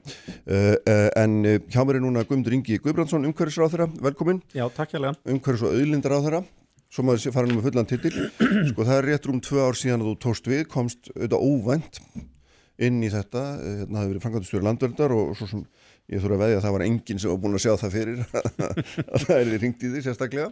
Uh, 0.45 0.75
uh, 0.75 1.07
en 1.19 1.37
uh, 1.45 1.57
hjá 1.71 1.81
mér 1.87 1.99
er 1.99 2.05
núna 2.05 2.25
Guðmundur 2.27 2.57
Ingi 2.57 2.79
Guðbrandsson, 2.83 3.27
umhverfisráþara, 3.29 3.89
velkomin, 4.03 4.41
Já, 4.55 4.65
takk 4.75 4.93
hjá 4.93 4.99
umhverfis 5.07 5.65
og 5.67 5.77
auðlindaráþara, 5.77 6.43
svo 6.89 7.05
maður 7.07 7.35
fara 7.35 7.49
nú 7.49 7.59
með 7.59 7.69
fullan 7.69 7.89
titil. 7.89 8.15
Sko 8.71 8.87
það 8.87 8.97
er 8.97 9.09
rétt 9.13 9.29
rúm 9.29 9.39
tvö 9.45 9.69
ár 9.69 9.79
síðan 9.79 10.03
að 10.03 10.11
þú 10.11 10.17
tókst 10.25 10.51
við, 10.51 10.65
komst 10.71 11.11
auðvitað 11.15 11.47
óvænt 11.47 12.01
inn 12.79 13.01
í 13.03 13.11
þetta, 13.11 13.43
hérna 13.59 13.91
það 13.91 14.01
hefur 14.01 14.11
verið 14.13 14.25
framkvæmstjóri 14.25 14.67
landverndar 14.67 15.15
og 15.15 15.31
svo 15.35 15.49
sem 15.51 15.63
ég 16.09 16.21
þurfa 16.23 16.37
að 16.37 16.43
veðja 16.43 16.57
að 16.57 16.63
það 16.65 16.75
var 16.75 16.83
enginn 16.85 17.21
sem 17.21 17.31
var 17.31 17.39
búin 17.43 17.57
að 17.57 17.63
sjá 17.63 17.73
það 17.79 17.95
fyrir 17.95 18.21
að 19.13 19.25
það 19.25 19.35
er 19.37 19.51
ringt 19.63 19.83
í 19.85 19.91
því 19.93 20.03
sérstaklega. 20.05 20.47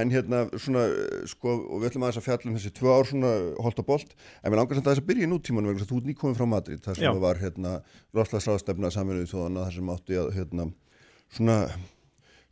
En 0.00 0.12
hérna 0.12 0.42
svona 0.54 0.84
sko 1.30 1.54
og 1.58 1.82
við 1.82 1.90
ætlum 1.90 2.06
aðeins 2.06 2.20
að 2.20 2.26
fjalla 2.28 2.50
um 2.50 2.58
þessi 2.58 2.74
tvö 2.76 2.94
ár 2.94 3.08
svona 3.08 3.32
holt 3.64 3.82
og 3.82 3.88
bolt 3.88 4.16
en 4.42 4.52
við 4.52 4.60
langar 4.60 4.78
samt 4.78 4.90
aðeins 4.90 5.04
að 5.04 5.08
byrja 5.12 5.28
í 5.28 5.32
nútímanum 5.32 5.72
vegna 5.72 5.86
að 5.86 5.92
þú 5.92 6.00
ert 6.02 6.10
nýkomin 6.10 6.38
frá 6.38 6.48
Madrid 6.52 6.84
þar 6.84 7.00
sem 7.00 7.08
það 7.08 7.24
var 7.24 7.42
hérna 7.42 7.76
loftlagsráðstefna 8.18 8.92
saminuðu 8.92 9.32
þjóðana 9.32 9.66
þar 9.66 9.78
sem 9.78 9.92
átti 9.96 10.20
að 10.20 10.32
hérna 10.36 10.68
svona 11.32 11.58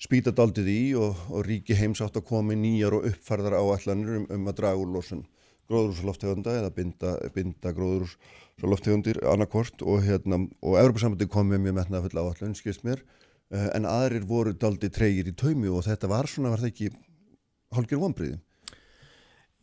spýta 0.00 0.32
daldið 0.36 0.68
í 0.72 0.80
og, 1.00 1.16
og 1.32 1.46
ríki 1.46 1.76
heims 1.76 2.02
átt 2.04 2.18
að 2.20 2.28
koma 2.28 2.50
með 2.50 2.62
nýjar 2.64 2.96
og 2.98 3.08
uppfærðar 3.10 3.56
áallanir 3.60 4.20
um, 4.20 4.28
um 4.32 4.50
að 4.50 4.58
draga 4.60 4.80
úr 4.80 4.92
losun 4.96 5.24
gróðurúsloftegunda 5.70 6.54
eða 6.60 6.70
binda, 6.76 7.14
binda 7.34 7.72
gróðurúsloftegundir 7.76 9.20
annarkort 9.26 9.82
og 9.82 10.02
hérna 10.06 10.38
og 10.62 10.78
Evropasambandi 10.80 11.28
kom 11.32 11.50
með 11.52 11.64
mjög 11.66 11.78
metnað 11.80 12.08
fulla 12.08 12.24
áallun 12.26 12.56
skist 12.58 12.84
mér 12.86 13.02
uh, 13.02 13.68
en 13.74 13.88
aðrir 13.90 14.26
voru 14.28 14.54
daldið 14.54 14.94
treygir 14.96 15.30
í 15.32 15.36
taumi 15.36 15.68
og 15.72 15.84
þetta 15.88 16.10
var 16.12 16.26
svona 16.30 16.52
var 16.54 16.62
það 16.64 16.72
ekki 16.72 16.90
hálfgjör 17.76 18.02
vonbriði 18.06 18.38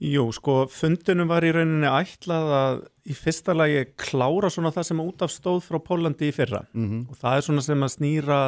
Jú, 0.03 0.23
sko, 0.35 0.65
fundunum 0.67 1.29
var 1.29 1.45
í 1.47 1.51
rauninni 1.55 1.87
ætlað 1.87 2.49
að 2.57 2.79
í 3.07 3.13
fyrsta 3.15 3.53
lagi 3.55 3.85
klára 3.95 4.49
svona 4.51 4.71
það 4.75 4.87
sem 4.89 4.99
út 5.03 5.21
af 5.23 5.31
stóð 5.31 5.61
frá 5.63 5.77
Pólandi 5.85 6.27
í 6.27 6.33
fyrra 6.35 6.63
Mhm. 6.73 7.05
og 7.13 7.15
það 7.21 7.37
er 7.37 7.45
svona 7.45 7.63
sem 7.63 7.85
að 7.85 7.93
snýra 7.93 8.39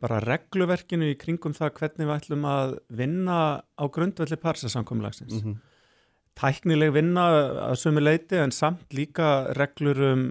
bara 0.00 0.20
regluverkinu 0.20 1.10
í 1.12 1.18
kringum 1.18 1.52
það 1.56 1.74
hvernig 1.80 2.06
við 2.06 2.14
ætlum 2.16 2.46
að 2.48 2.78
vinna 2.88 3.36
á 3.76 3.84
grundvelli 3.92 4.36
parsasamkomlagsins. 4.40 5.42
Mhm. 5.42 5.56
Tæknileg 6.36 6.92
vinna 6.96 7.26
að 7.70 7.78
sumi 7.80 8.02
leiti 8.02 8.38
en 8.40 8.52
samt 8.52 8.92
líka 8.94 9.54
reglur 9.56 10.02
um 10.10 10.26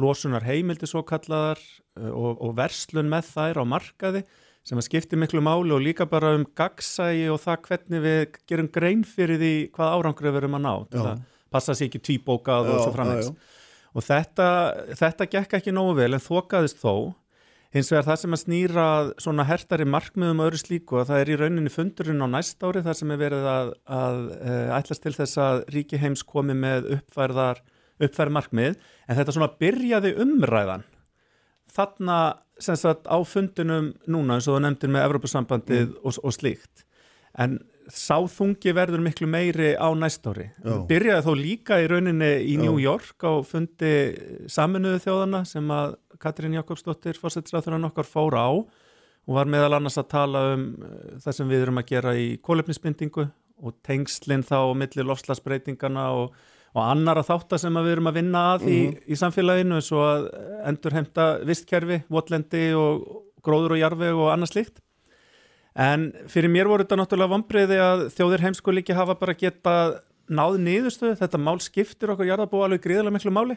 losunar 0.00 0.46
heimildi 0.46 0.88
svo 0.88 1.04
kallaðar 1.08 1.60
uh, 1.60 2.08
og, 2.08 2.40
og 2.40 2.56
verslun 2.60 3.10
með 3.12 3.28
þær 3.34 3.60
á 3.60 3.64
markaði 3.68 4.24
sem 4.66 4.78
að 4.78 4.86
skipti 4.86 5.18
miklu 5.18 5.42
máli 5.42 5.74
og 5.74 5.82
líka 5.82 6.06
bara 6.08 6.36
um 6.38 6.44
gagsægi 6.58 7.26
og 7.32 7.40
það 7.42 7.64
hvernig 7.66 8.04
við 8.04 8.20
gerum 8.48 8.70
grein 8.72 9.02
fyrir 9.06 9.40
því 9.40 9.54
hvað 9.74 9.96
árangur 9.96 10.28
við 10.28 10.38
erum 10.42 10.58
að 10.60 10.64
ná 10.66 10.72
að 10.76 11.24
passa 11.52 11.74
sér 11.76 11.90
ekki 11.90 12.00
tvíbókað 12.06 12.70
og 12.70 12.78
Já, 12.78 12.84
svo 12.84 12.92
framvegs 12.94 13.28
já, 13.28 13.34
já. 13.34 13.88
og 13.92 14.06
þetta, 14.06 14.46
þetta 15.02 15.28
gekk 15.34 15.58
ekki 15.58 15.74
nógu 15.74 15.98
vel 15.98 16.12
en 16.14 16.22
þokaðist 16.22 16.80
þó 16.80 16.94
hins 17.72 17.90
vegar 17.92 18.06
það 18.06 18.20
sem 18.22 18.36
að 18.36 18.42
snýra 18.42 18.86
svona 19.22 19.46
hertari 19.48 19.86
markmiðum 19.88 20.42
og 20.42 20.50
öðru 20.50 20.60
slíku 20.60 21.00
að 21.00 21.10
það 21.10 21.22
er 21.22 21.32
í 21.32 21.38
rauninni 21.40 21.72
fundurinn 21.72 22.24
á 22.24 22.28
næst 22.34 22.64
ári 22.64 22.84
þar 22.84 22.98
sem 22.98 23.12
er 23.14 23.20
verið 23.22 23.48
að, 23.48 23.74
að 23.98 24.18
uh, 24.36 24.74
ætlast 24.78 25.04
til 25.06 25.14
þess 25.16 25.40
að 25.40 25.62
ríki 25.72 26.00
heims 26.02 26.24
komi 26.28 26.56
með 26.58 26.90
uppfærðar 26.98 27.62
uppfærð 28.02 28.36
markmið. 28.36 28.78
En 29.06 29.18
þetta 29.18 29.34
svona 29.36 29.50
byrjaði 29.60 30.14
umræðan. 30.22 30.86
Þarna 31.72 32.18
sem 32.62 32.78
sagt 32.78 33.08
á 33.08 33.16
fundunum 33.26 33.92
núna 34.10 34.36
eins 34.36 34.48
og 34.48 34.58
þú 34.58 34.64
nefndir 34.66 34.92
með 34.92 35.06
Evrópusambandið 35.08 35.94
og, 36.02 36.18
og 36.20 36.34
slíkt. 36.34 36.84
En 37.40 37.60
sáþungi 37.90 38.74
verður 38.76 39.02
miklu 39.04 39.26
meiri 39.30 39.72
á 39.74 39.88
næst 39.96 40.26
ári 40.28 40.48
Já. 40.62 40.76
byrjaði 40.88 41.24
þó 41.26 41.32
líka 41.38 41.80
í 41.82 41.88
rauninni 41.90 42.30
í. 42.46 42.56
New 42.60 42.78
York 42.82 43.24
á 43.26 43.42
fundi 43.46 43.92
saminuðu 44.50 45.02
þjóðana 45.02 45.42
sem 45.48 45.66
að 45.74 45.96
Katrín 46.22 46.54
Jakobsdóttir 46.54 47.18
fórsettisræðurinn 47.18 47.88
okkar 47.88 48.06
fór 48.06 48.38
á 48.38 48.48
og 48.52 49.36
var 49.36 49.50
meðal 49.50 49.78
annars 49.78 49.98
að 50.00 50.10
tala 50.14 50.44
um 50.54 50.64
eh, 50.82 51.18
það 51.22 51.38
sem 51.38 51.50
við 51.50 51.66
erum 51.66 51.82
að 51.82 51.90
gera 51.92 52.14
í 52.18 52.28
kólefnisbindingu 52.42 53.26
og 53.62 53.76
tengslinn 53.86 54.42
þá 54.46 54.56
á 54.66 54.78
milli 54.78 55.06
lofslagsbreytingana 55.06 56.06
og, 56.18 56.32
og 56.74 56.82
annara 56.82 57.22
þáttar 57.26 57.62
sem 57.62 57.76
við 57.78 57.92
erum 57.96 58.10
að 58.10 58.18
vinna 58.18 58.46
að 58.54 58.68
í, 58.70 58.78
í 59.06 59.18
samfélaginu 59.18 59.78
eins 59.78 59.90
og 59.94 60.06
að 60.06 60.30
endurhemta 60.70 61.26
vistkerfi, 61.46 62.02
votlendi 62.10 62.70
og 62.74 63.04
gróður 63.42 63.76
og 63.76 63.82
jarveg 63.82 64.18
og 64.18 64.32
annað 64.34 64.54
slíkt. 64.54 64.82
En 65.74 66.10
fyrir 66.28 66.50
mér 66.52 66.68
voru 66.68 66.84
þetta 66.84 66.98
náttúrulega 67.00 67.32
vombriði 67.32 67.78
að 67.80 68.02
þjóðir 68.12 68.42
heimskul 68.44 68.78
ekki 68.82 68.96
hafa 68.96 69.14
bara 69.16 69.34
geta 69.34 69.74
náð 70.32 70.58
niðurstöðu, 70.60 71.16
þetta 71.20 71.38
mál 71.40 71.58
skiptir 71.60 72.12
okkur 72.12 72.28
jarðabú 72.28 72.60
alveg 72.64 72.82
gríðarlega 72.84 73.16
miklu 73.16 73.32
máli. 73.32 73.56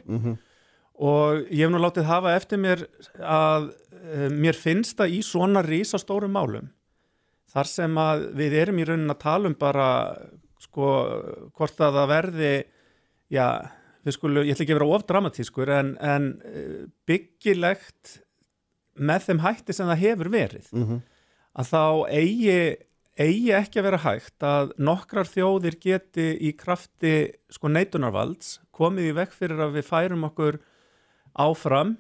Og 0.95 1.41
ég 1.51 1.65
hef 1.65 1.73
nú 1.73 1.81
látið 1.83 2.07
hafa 2.07 2.35
eftir 2.37 2.61
mér 2.63 2.85
að 3.19 3.69
uh, 3.69 4.29
mér 4.31 4.55
finnst 4.55 4.99
að 5.03 5.17
í 5.17 5.21
svona 5.27 5.63
rísastórum 5.65 6.31
málum 6.31 6.69
þar 7.51 7.67
sem 7.67 7.97
að 7.99 8.29
við 8.35 8.53
erum 8.61 8.79
í 8.79 8.85
raunin 8.87 9.11
að 9.11 9.21
tala 9.21 9.47
um 9.51 9.55
bara 9.59 9.87
sko 10.59 10.87
hvort 11.55 11.79
að 11.83 11.99
það 11.99 12.07
verði 12.11 12.53
já, 13.31 13.45
við 14.03 14.15
skulum, 14.15 14.43
ég 14.43 14.55
ætla 14.55 14.65
ekki 14.65 14.75
að 14.75 14.79
vera 14.79 14.95
of 14.95 15.05
dramatískur 15.07 15.71
en, 15.75 15.91
en 15.99 16.29
uh, 16.47 16.85
byggilegt 17.07 18.21
með 18.95 19.27
þeim 19.27 19.43
hætti 19.43 19.75
sem 19.75 19.91
það 19.91 20.03
hefur 20.05 20.31
verið. 20.31 20.71
Mhm. 20.71 21.03
Að 21.55 21.69
þá 21.71 21.81
eigi, 22.11 22.57
eigi 23.19 23.51
ekki 23.55 23.79
að 23.79 23.87
vera 23.89 24.01
hægt 24.03 24.43
að 24.43 24.73
nokkrar 24.83 25.29
þjóðir 25.29 25.77
geti 25.79 26.25
í 26.49 26.51
krafti 26.59 27.13
sko 27.53 27.71
neitunarvalds 27.71 28.57
komið 28.75 29.11
í 29.11 29.15
vekk 29.21 29.37
fyrir 29.37 29.61
að 29.63 29.77
við 29.79 29.87
færum 29.87 30.25
okkur 30.27 30.57
áfram 31.39 31.95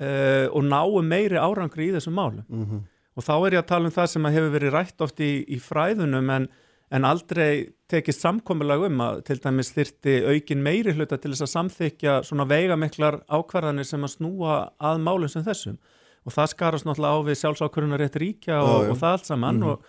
uh, 0.00 0.46
og 0.52 0.64
náum 0.68 1.06
meiri 1.08 1.38
árangri 1.40 1.90
í 1.90 1.94
þessum 1.96 2.16
málum 2.18 2.44
Mhm. 2.48 2.82
og 3.16 3.22
þá 3.22 3.34
er 3.46 3.52
ég 3.54 3.62
að 3.62 3.66
tala 3.70 3.86
um 3.90 3.94
það 3.94 4.08
sem 4.10 4.24
að 4.26 4.32
hefur 4.38 4.54
verið 4.58 4.72
rætt 4.74 5.00
oft 5.04 5.20
í, 5.20 5.32
í 5.48 5.58
fræðunum 5.62 6.30
en, 6.34 6.48
en 6.90 7.04
aldrei 7.04 7.68
tekist 7.88 8.20
samkomulag 8.24 8.86
um 8.88 9.00
að 9.04 9.20
til 9.28 9.36
dæmis 9.44 9.70
þyrti 9.76 10.16
aukin 10.32 10.62
meiri 10.64 10.92
hluta 10.96 11.18
til 11.20 11.30
þess 11.34 11.44
að 11.46 11.52
samþykja 11.54 12.16
svona 12.26 12.46
veigamiklar 12.50 13.20
ákvarðanir 13.28 13.84
sem 13.86 14.02
að 14.02 14.14
snúa 14.16 14.56
að 14.80 14.98
málum 15.04 15.28
sem 15.30 15.44
þessum 15.46 15.76
og 16.24 16.32
það 16.34 16.50
skarast 16.54 16.88
náttúrulega 16.88 17.20
á 17.20 17.26
við 17.26 17.40
sjálfsákvörunar 17.42 18.02
rétt 18.02 18.16
ríkja 18.20 18.62
og, 18.64 18.88
og 18.92 18.98
það 19.00 19.16
allt 19.18 19.28
saman 19.28 19.62
og, 19.68 19.84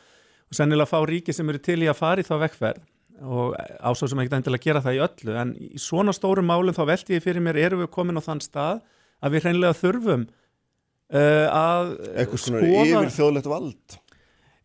og 0.49 0.57
sennilega 0.57 0.91
fá 0.91 0.99
ríki 1.07 1.35
sem 1.35 1.49
eru 1.51 1.61
til 1.63 1.79
í 1.83 1.89
að 1.91 1.99
fara 2.01 2.23
í 2.23 2.27
þá 2.27 2.35
vekkferð 2.43 2.83
og 3.23 3.53
ásóð 3.79 4.11
sem 4.11 4.21
ekki 4.25 4.35
endilega 4.35 4.65
gera 4.65 4.81
það 4.83 4.97
í 4.97 5.03
öllu. 5.05 5.35
En 5.39 5.51
í 5.55 5.79
svona 5.79 6.11
stórum 6.15 6.49
málum 6.51 6.75
þá 6.75 6.83
velti 6.89 7.15
ég 7.15 7.23
fyrir 7.23 7.43
mér 7.43 7.61
erum 7.63 7.85
við 7.85 7.93
komin 7.93 8.19
á 8.19 8.23
þann 8.25 8.43
stað 8.43 8.81
að 9.23 9.37
við 9.37 9.47
hreinlega 9.47 9.77
þurfum 9.79 10.25
uh, 10.25 11.45
að 11.47 11.93
eitthvað 12.11 12.43
svona 12.43 12.65
yfir 12.67 13.13
þjóðlegt 13.15 13.47
vald. 13.53 13.99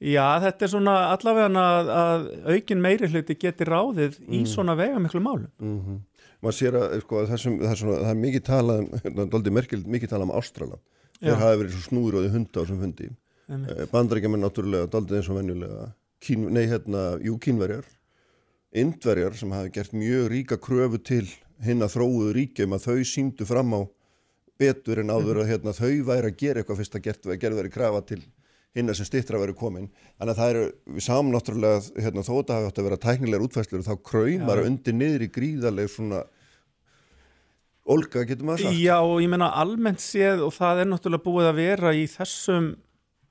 Já, 0.01 0.27
þetta 0.43 0.65
er 0.65 0.73
svona 0.73 0.93
allavega 1.13 1.63
að, 1.63 1.89
að 1.95 2.27
aukin 2.57 2.83
meiri 2.83 3.11
hluti 3.13 3.37
geti 3.39 3.67
ráðið 3.69 4.17
í 4.33 4.43
svona 4.49 4.75
veigamiklu 4.79 5.23
málum. 5.23 5.51
mm 5.61 6.01
maður 6.41 6.57
sér 6.57 6.79
að 6.79 6.95
sko, 7.05 7.21
að 7.21 7.35
þessum, 7.35 7.59
það, 7.61 7.73
er 7.73 7.81
svona, 7.83 7.99
það 8.01 8.13
er 8.13 8.21
mikið 8.25 8.45
talað 8.47 8.81
um, 8.81 8.89
hérna, 9.05 9.27
dálítið 9.35 9.57
merkild, 9.59 9.91
mikið 9.95 10.13
talað 10.13 10.27
um 10.27 10.35
Ástrala 10.41 10.81
þeir 11.21 11.35
Já. 11.35 11.41
hafa 11.45 11.61
verið 11.61 11.77
svo 11.77 11.87
snúður 11.87 12.19
og 12.19 12.27
þið 12.27 12.37
hunda 12.37 12.57
á 12.57 12.61
þessum 12.61 12.83
fundi. 12.85 13.09
Eh, 13.51 13.87
bandaríkjamenn 13.91 14.45
náttúrulega 14.47 14.91
dálítið 14.91 15.19
eins 15.19 15.31
og 15.31 15.41
venjulega 15.41 15.87
kín, 16.23 16.51
nei 16.55 16.67
hérna, 16.71 17.05
jú 17.25 17.39
kínverjar 17.43 17.87
indverjar 18.71 19.35
sem 19.35 19.51
hafi 19.51 19.73
gert 19.75 19.95
mjög 19.97 20.29
ríka 20.31 20.59
kröfu 20.61 21.01
til 21.03 21.27
hinn 21.65 21.83
að 21.83 21.97
þróuðu 21.97 22.35
ríkjum 22.37 22.77
að 22.77 22.85
þau 22.87 23.01
símdu 23.11 23.47
fram 23.49 23.75
á 23.75 23.81
betur 24.61 25.01
en 25.03 25.11
áður 25.11 25.43
að 25.43 25.51
hérna, 25.51 25.75
þau 25.75 26.05
væri 26.07 26.31
að 26.31 26.39
gera 26.39 26.63
eitthvað 26.63 26.83
fyrst 26.83 26.95
að 26.95 27.07
gert, 27.09 27.27
gerð 27.43 27.59
verið 27.59 27.75
krafa 27.75 28.05
til 28.07 28.21
hinna 28.77 28.95
sem 28.95 29.09
stittra 29.09 29.41
verið 29.41 29.59
komin 29.59 29.89
þannig 29.91 30.31
að 30.31 30.41
það 30.41 30.53
eru 30.53 30.67
við 30.95 31.07
saman 31.09 31.35
náttúrulega 31.35 32.05
hérna, 32.05 32.23
þó 32.23 32.35
þetta 32.37 32.59
hafi 32.59 32.69
átt 32.71 32.79
að 32.79 32.87
vera 32.87 33.01
tæknilegar 33.05 33.47
útfæslur 33.49 33.87
þá 33.87 33.95
kraumar 34.07 34.63
Já. 34.63 34.67
undir 34.71 34.95
niður 34.95 35.25
í 35.27 35.31
gríðarleg 35.35 35.91
svona 35.91 36.23
Olga 37.91 38.23
getur 38.29 38.47
maður 38.47 38.69
sagt 38.69 38.79
Já, 38.79 38.97
og 39.01 39.19
ég 39.23 39.31
meina 39.33 39.51
almennt 39.59 40.03
séð 40.03 40.45
og 40.47 40.55
það 40.55 40.83
er 40.85 40.91
náttúrulega 40.91 41.27
búið 41.27 41.49
að 41.51 41.61
vera 41.61 41.93
í 41.97 42.05
þessum 42.11 42.71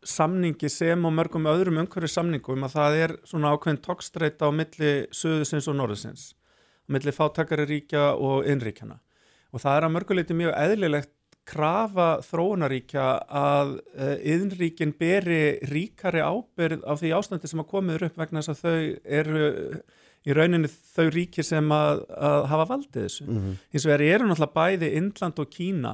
samningi 0.06 0.70
sem 0.72 1.06
og 1.06 1.14
mörgum 1.16 1.48
öðrum 1.52 1.82
umhverju 1.84 2.10
samningum 2.12 2.66
að 2.68 2.76
það 2.76 2.98
er 3.04 3.14
svona 3.28 3.54
ákveðin 3.56 3.82
tókstreita 3.84 4.48
á 4.48 4.52
milli 4.56 4.92
söðusins 5.16 5.68
og 5.68 5.78
norðusins, 5.80 6.26
milli 6.88 7.14
fátakari 7.16 7.68
ríkja 7.68 8.14
og 8.16 8.48
innríkjana. 8.48 9.00
Og 9.52 9.64
það 9.64 9.78
er 9.78 9.88
að 9.88 9.96
mörguleiti 9.96 10.38
mjög 10.38 10.56
eðlilegt 10.56 11.16
krafa 11.50 12.10
þróunaríkja 12.26 13.06
að 13.40 13.72
uh, 13.98 14.16
innríkin 14.22 14.94
beri 15.00 15.58
ríkari 15.72 16.22
ábyrð 16.22 16.86
á 16.86 16.94
því 17.00 17.14
ástandi 17.18 17.50
sem 17.50 17.64
að 17.64 17.72
komið 17.72 18.06
upp 18.10 18.20
vegna 18.22 18.44
þess 18.46 18.54
að 18.54 18.62
þau 18.62 18.78
eru 19.20 19.48
í 20.28 20.36
rauninni 20.36 20.68
þau 20.68 21.08
ríkir 21.16 21.46
sem 21.48 21.72
að, 21.72 22.04
að 22.18 22.46
hafa 22.52 22.68
valdið 22.74 23.06
þessu. 23.08 23.26
Mhm. 23.30 23.58
Hins 23.74 23.86
vegar 23.88 24.04
eru 24.04 24.28
náttúrulega 24.30 24.58
bæði 24.60 24.94
Indland 25.00 25.40
og 25.40 25.50
Kína 25.54 25.94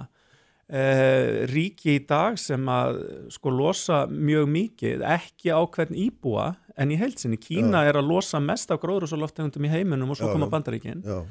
eh, 0.67 1.45
ríki 1.51 1.97
í 1.99 2.03
dag 2.09 2.39
sem 2.41 2.65
að 2.73 3.01
sko 3.35 3.53
losa 3.53 4.05
mjög 4.09 4.47
mikið, 4.49 5.03
ekki 5.15 5.53
á 5.53 5.61
hvern 5.61 5.93
íbúa 6.07 6.47
en 6.75 6.91
í 6.91 6.97
heilsinni. 6.99 7.37
Kína 7.39 7.85
er 7.87 7.99
að 8.01 8.09
losa 8.09 8.41
mest 8.43 8.73
af 8.73 8.81
gróðrúsaloftegundum 8.81 9.67
í 9.69 9.71
heiminum 9.71 10.09
og 10.11 10.17
svo 10.19 10.31
Já, 10.31 10.33
koma 10.33 10.49
já. 10.49 10.53
bandaríkin. 10.57 11.03
Já, 11.05 11.21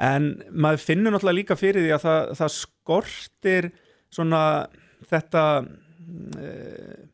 En 0.00 0.30
maður 0.54 0.80
finnur 0.86 1.12
náttúrulega 1.12 1.36
líka 1.36 1.56
fyrir 1.58 1.82
því 1.84 1.90
að 1.92 2.04
það, 2.06 2.28
það 2.38 2.52
skortir 2.54 3.66
svona 4.10 4.42
þetta 5.10 5.42
uh, 5.66 7.09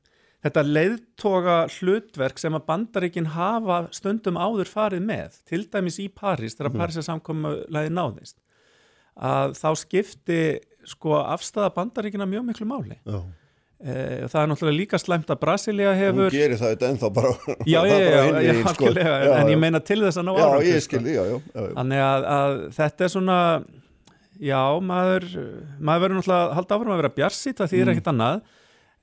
þetta 0.47 0.63
leiðtoga 0.67 1.57
hlutverk 1.77 2.39
sem 2.43 2.55
að 2.59 2.65
bandaríkin 2.71 3.31
hafa 3.37 3.81
stundum 3.95 4.39
áður 4.41 4.71
farið 4.71 5.05
með, 5.09 5.39
til 5.49 5.65
dæmis 5.73 5.99
í 6.03 6.09
París 6.13 6.57
þegar 6.59 6.73
Mhm. 6.73 6.81
París 6.83 6.97
er 7.03 7.07
samkomulagi 7.11 7.93
náðist 7.93 8.37
að 9.17 9.57
þá 9.57 9.69
skipti 9.81 10.41
sko 10.87 11.19
afstæða 11.23 11.71
bandaríkina 11.75 12.27
mjög 12.29 12.45
miklu 12.51 12.67
máli 12.69 12.99
já. 13.07 13.17
og 13.77 14.29
það 14.33 14.41
er 14.43 14.49
náttúrulega 14.51 14.77
líka 14.81 14.99
slæmt 15.01 15.29
að 15.33 15.41
Brasilia 15.41 15.91
Hún 15.93 15.99
hefur 16.01 16.31
gerir 16.33 16.57
það 16.61 16.71
þetta 16.75 16.91
ennþá 16.93 17.09
bara 17.17 17.33
já, 17.67 17.81
já, 17.85 17.97
já, 17.97 18.11
bara 18.31 18.43
já, 18.43 18.53
já, 18.53 18.75
sko. 18.75 18.93
Já, 18.97 19.33
en 19.41 19.51
ég 19.53 19.59
meina 19.61 19.81
til 19.85 19.99
þess 20.01 20.21
að 20.21 20.29
ná 20.29 20.33
ég 20.65 20.85
sko. 20.85 21.01
Þannig 21.77 22.01
að, 22.07 22.29
að 22.37 22.55
þetta 22.79 23.05
er 23.05 23.13
svona, 23.13 23.39
já, 24.41 24.63
maður, 24.81 25.27
maður 25.81 26.05
verður 26.07 26.17
náttúrulega 26.21 26.47
að 26.47 26.55
halda 26.61 26.77
áfram 26.79 26.95
að 26.95 27.03
vera 27.03 27.13
bjarsít, 27.19 27.57
það 27.61 27.67
Mm. 27.67 27.73
þýðir 27.75 27.93
ekkert 27.97 28.11
annað. 28.15 28.41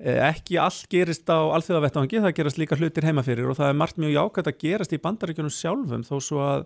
Eh, 0.03 0.19
Ekki 0.19 0.57
allt 0.59 0.89
gerist 0.91 1.29
á 1.31 1.39
alþjóðavettvangi, 1.55 2.19
það 2.25 2.33
gerast 2.35 2.59
líka 2.59 2.75
hlutir 2.75 3.05
heima 3.07 3.23
fyrir 3.23 3.47
og 3.47 3.55
það 3.55 3.69
er 3.71 3.77
margt 3.79 3.99
mjög 4.01 4.15
jákvæmt 4.17 4.49
að 4.51 4.57
gerast 4.59 4.95
í 4.95 4.99
bandaríkjunum 4.99 5.53
sjálfum 5.53 6.03
þó 6.03 6.15
svo 6.19 6.41
að, 6.43 6.65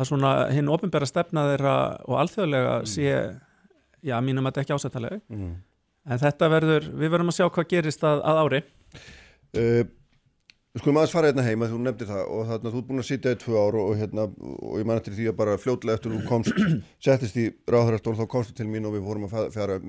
að 0.00 0.08
svona 0.08 0.30
hinn 0.54 0.70
ofinbæra 0.72 1.08
stefna 1.08 1.44
þeirra 1.50 1.74
og 2.08 2.16
alþjóðlega 2.22 2.78
sé, 2.88 3.10
já, 4.00 4.14
mínum 4.24 4.48
að 4.48 4.54
þetta 4.54 4.64
ekki 4.64 4.78
ásættalega. 4.78 5.20
Mm. 5.28 5.52
En 6.08 6.22
þetta 6.22 6.48
verður, 6.54 6.88
við 7.02 7.12
verðum 7.12 7.34
að 7.34 7.36
sjá 7.36 7.46
hvað 7.50 7.68
gerist 7.74 8.06
að, 8.08 8.22
að 8.30 8.40
ári. 8.40 8.62
Uh, 9.50 9.82
Skulum 10.78 11.00
aðeins 11.00 11.10
fara 11.10 11.26
hérna 11.32 11.42
heima 11.42 11.66
þú 11.66 11.78
nefndir 11.82 12.06
það 12.06 12.28
og 12.30 12.44
þarna 12.46 12.70
þú 12.70 12.78
ert 12.78 12.86
búin 12.86 13.02
að 13.02 13.06
sitja 13.08 13.30
í 13.34 13.38
tvö 13.42 13.54
ár 13.58 13.76
og, 13.80 13.88
og 13.90 13.96
hérna 13.98 14.26
og 14.30 14.76
ég 14.78 14.84
man 14.86 15.00
eftir 15.00 15.16
því 15.16 15.24
að 15.26 15.34
bara 15.40 15.56
fljótlega 15.58 15.98
eftir 15.98 16.12
þú 16.14 16.20
komst, 16.28 16.60
settist 17.06 17.40
í 17.42 17.46
ráðhærastól 17.74 18.14
þá 18.20 18.22
komstu 18.30 18.54
til 18.54 18.68
mín 18.70 18.86
og 18.86 18.94
við 18.94 19.02
fórum 19.08 19.26
að 19.26 19.48
fjara 19.56 19.80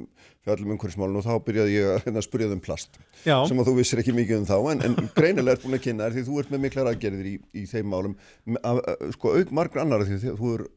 fjallum 0.41 0.73
umhverfismálun 0.73 1.21
og 1.21 1.27
þá 1.27 1.45
byrjaði 1.45 1.75
ég 1.75 1.91
að 1.91 2.01
hérna, 2.07 2.25
spyrja 2.25 2.49
um 2.49 2.65
plast 2.65 2.97
Já, 3.27 3.35
sem 3.45 3.61
að 3.61 3.69
þú 3.69 3.77
vissir 3.77 4.01
ekki 4.01 4.17
mikið 4.17 4.39
um 4.39 4.49
þá 4.49 4.57
en, 4.73 4.83
en 4.89 4.97
greinilega 5.19 5.59
ert 5.59 5.67
búin 5.67 5.77
að 5.77 5.85
kynna 5.85 6.09
þér 6.09 6.17
því 6.17 6.25
þú 6.31 6.41
ert 6.41 6.55
með 6.55 6.65
miklar 6.65 6.91
aðgerðir 6.95 7.29
í, 7.29 7.37
í 7.61 7.69
þeim 7.69 7.93
málum. 7.93 8.19
Af, 8.65 8.81
sko 9.19 9.37
auk 9.37 9.53
margra 9.53 9.85
annara 9.85 10.09
því 10.09 10.17
að 10.33 10.41
þú 10.41 10.57
er 10.57 10.67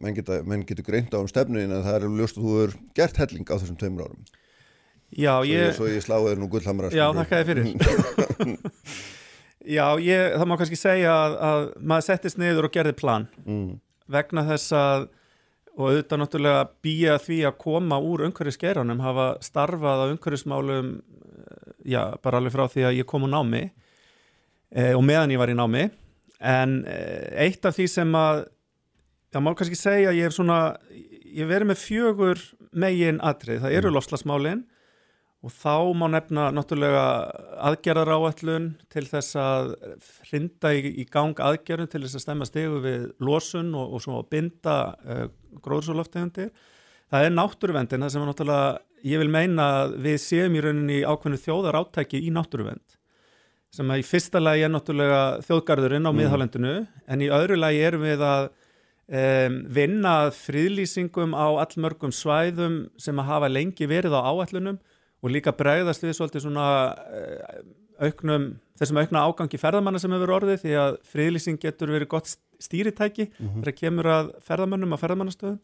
menn, 0.00 0.16
geta, 0.16 0.40
menn 0.48 0.64
getur 0.64 0.88
greint 0.88 1.12
á 1.12 1.20
um 1.20 1.28
stefnuðin 1.28 1.76
en 1.76 1.84
það 1.84 2.00
er 2.00 2.12
ljóst 2.22 2.40
að 2.40 2.48
þú 2.48 2.60
er 2.64 2.76
gert 2.96 3.20
helling 3.20 3.52
á 3.52 3.60
þessum 3.60 3.76
tveimur 3.84 4.08
árum. 4.08 4.28
Já, 5.10 5.34
svo 5.42 5.48
ég, 5.50 5.58
ég, 5.58 5.72
svo 5.74 5.86
ég 5.90 6.04
sláði 6.04 6.30
þér 6.30 6.38
nú 6.38 6.46
gullhamra 6.52 6.88
já 6.94 7.08
þakka 7.10 7.40
þið 7.40 7.48
fyrir 7.50 8.60
Já, 9.68 9.84
ég, 10.00 10.34
það 10.40 10.48
má 10.48 10.56
kannski 10.56 10.78
segja 10.80 11.12
að, 11.12 11.34
að 11.44 11.64
maður 11.92 12.06
settist 12.06 12.38
niður 12.40 12.68
og 12.68 12.74
gerði 12.74 12.94
plan. 12.96 13.26
Mm. 13.44 13.80
vegna 14.10 14.42
þess 14.48 14.72
að 14.74 15.08
og 15.80 15.86
auðvitað 15.88 16.20
náttúrulega 16.20 16.62
býja 16.84 17.16
því 17.22 17.38
að 17.48 17.58
koma 17.62 17.98
úr 18.02 18.24
umhverfisgeiranum, 18.26 19.02
hafa 19.04 19.26
starfað 19.44 20.04
á 20.04 20.10
umhverfismálum 20.12 20.90
eh, 20.98 21.68
já, 21.94 22.02
bara 22.22 22.40
alveg 22.40 22.54
frá 22.54 22.66
því 22.68 22.86
að 22.88 22.96
ég 22.98 23.08
kom 23.08 23.24
úr 23.24 23.32
námi 23.32 23.62
e, 24.70 24.90
og 24.92 25.04
meðan 25.06 25.32
ég 25.32 25.40
var 25.40 25.52
í 25.52 25.56
námi. 25.56 25.86
En 26.40 26.80
e, 26.88 26.98
eitt 27.46 27.64
af 27.68 27.76
því 27.76 27.86
sem 27.92 28.18
að 28.18 28.42
já, 29.30 29.40
má 29.40 29.52
kannski 29.54 29.78
segja 29.78 30.10
að 30.10 30.20
ég 30.20 30.28
hef 30.28 30.36
svona 30.36 30.60
ég 31.30 31.48
verið 31.48 31.70
með 31.70 31.82
fjögur 31.84 32.44
megin 32.70 33.22
atrið, 33.24 33.64
það 33.64 33.78
eru 33.80 33.94
lofslagsmálin 33.94 34.64
og 35.40 35.52
þá 35.56 35.74
má 35.96 36.04
nefna 36.12 36.50
náttúrulega 36.52 37.04
aðgerðar 37.70 38.12
áætlun 38.12 38.66
til 38.92 39.06
þess 39.08 39.38
að 39.40 39.70
hrinda 40.28 40.74
í, 40.76 40.82
í 41.00 41.06
gang 41.08 41.38
aðgerðun 41.40 41.88
til 41.88 42.02
þess 42.04 42.18
að 42.18 42.24
stemma 42.26 42.48
stegu 42.48 42.82
við 42.84 43.06
losun 43.24 43.72
og, 43.72 43.96
og 43.96 44.04
svo 44.04 44.18
að 44.20 44.28
binda 44.34 44.76
uh, 45.00 45.24
gróðsóloftegundir. 45.64 46.52
Það 47.10 47.26
er 47.26 47.34
náttúruvendin, 47.34 48.04
það 48.04 48.12
sem 48.12 48.22
er 48.22 48.30
náttúrulega 48.30 48.68
ég 49.10 49.22
vil 49.22 49.32
meina 49.32 49.68
að 49.80 49.96
við 50.04 50.16
séum 50.22 50.56
í 50.56 50.64
rauninni 50.64 51.00
ákveðinu 51.08 51.40
þjóðar 51.40 51.80
átæki 51.80 52.20
í 52.20 52.32
náttúruvend 52.36 52.98
sem 53.70 53.90
að 53.92 54.02
í 54.02 54.06
fyrsta 54.06 54.40
lagi 54.42 54.64
er 54.66 54.72
náttúrulega 54.74 55.20
þjóðgarðurinn 55.46 56.08
á 56.08 56.10
Mm. 56.10 56.18
miðhálendinu 56.18 56.74
en 57.06 57.22
í 57.22 57.30
öðru 57.30 57.56
lagi 57.56 57.82
erum 57.86 58.02
við 58.02 58.24
að 58.26 58.48
um, 58.50 59.58
vinna 59.70 60.14
friðlýsingum 60.34 61.36
á 61.38 61.48
allmörgum 61.64 62.12
svæðum 62.12 62.80
sem 62.98 63.18
að 63.18 63.30
hafa 63.30 63.48
lengi 63.48 63.86
verið 63.86 64.16
á 64.18 64.20
áætlunum 64.26 64.80
og 65.20 65.32
líka 65.34 65.54
bregðast 65.56 66.04
við 66.04 66.16
svolítið 66.16 66.46
svona 66.46 66.66
uh, 66.96 67.62
auknum, 68.00 68.52
þessum 68.80 69.00
aukna 69.02 69.24
ágangi 69.28 69.60
ferðamanna 69.60 70.00
sem 70.00 70.12
hefur 70.16 70.36
orðið 70.38 70.62
því 70.64 70.76
að 70.80 71.00
friðlýsing 71.12 71.60
getur 71.60 71.92
verið 71.92 72.12
gott 72.14 72.30
stýritæki 72.60 73.28
þegar 73.38 73.76
kemur 73.76 74.10
að 74.10 74.30
ferðamannum 74.46 74.96
að 74.96 75.02
ferðamannastöðum. 75.04 75.58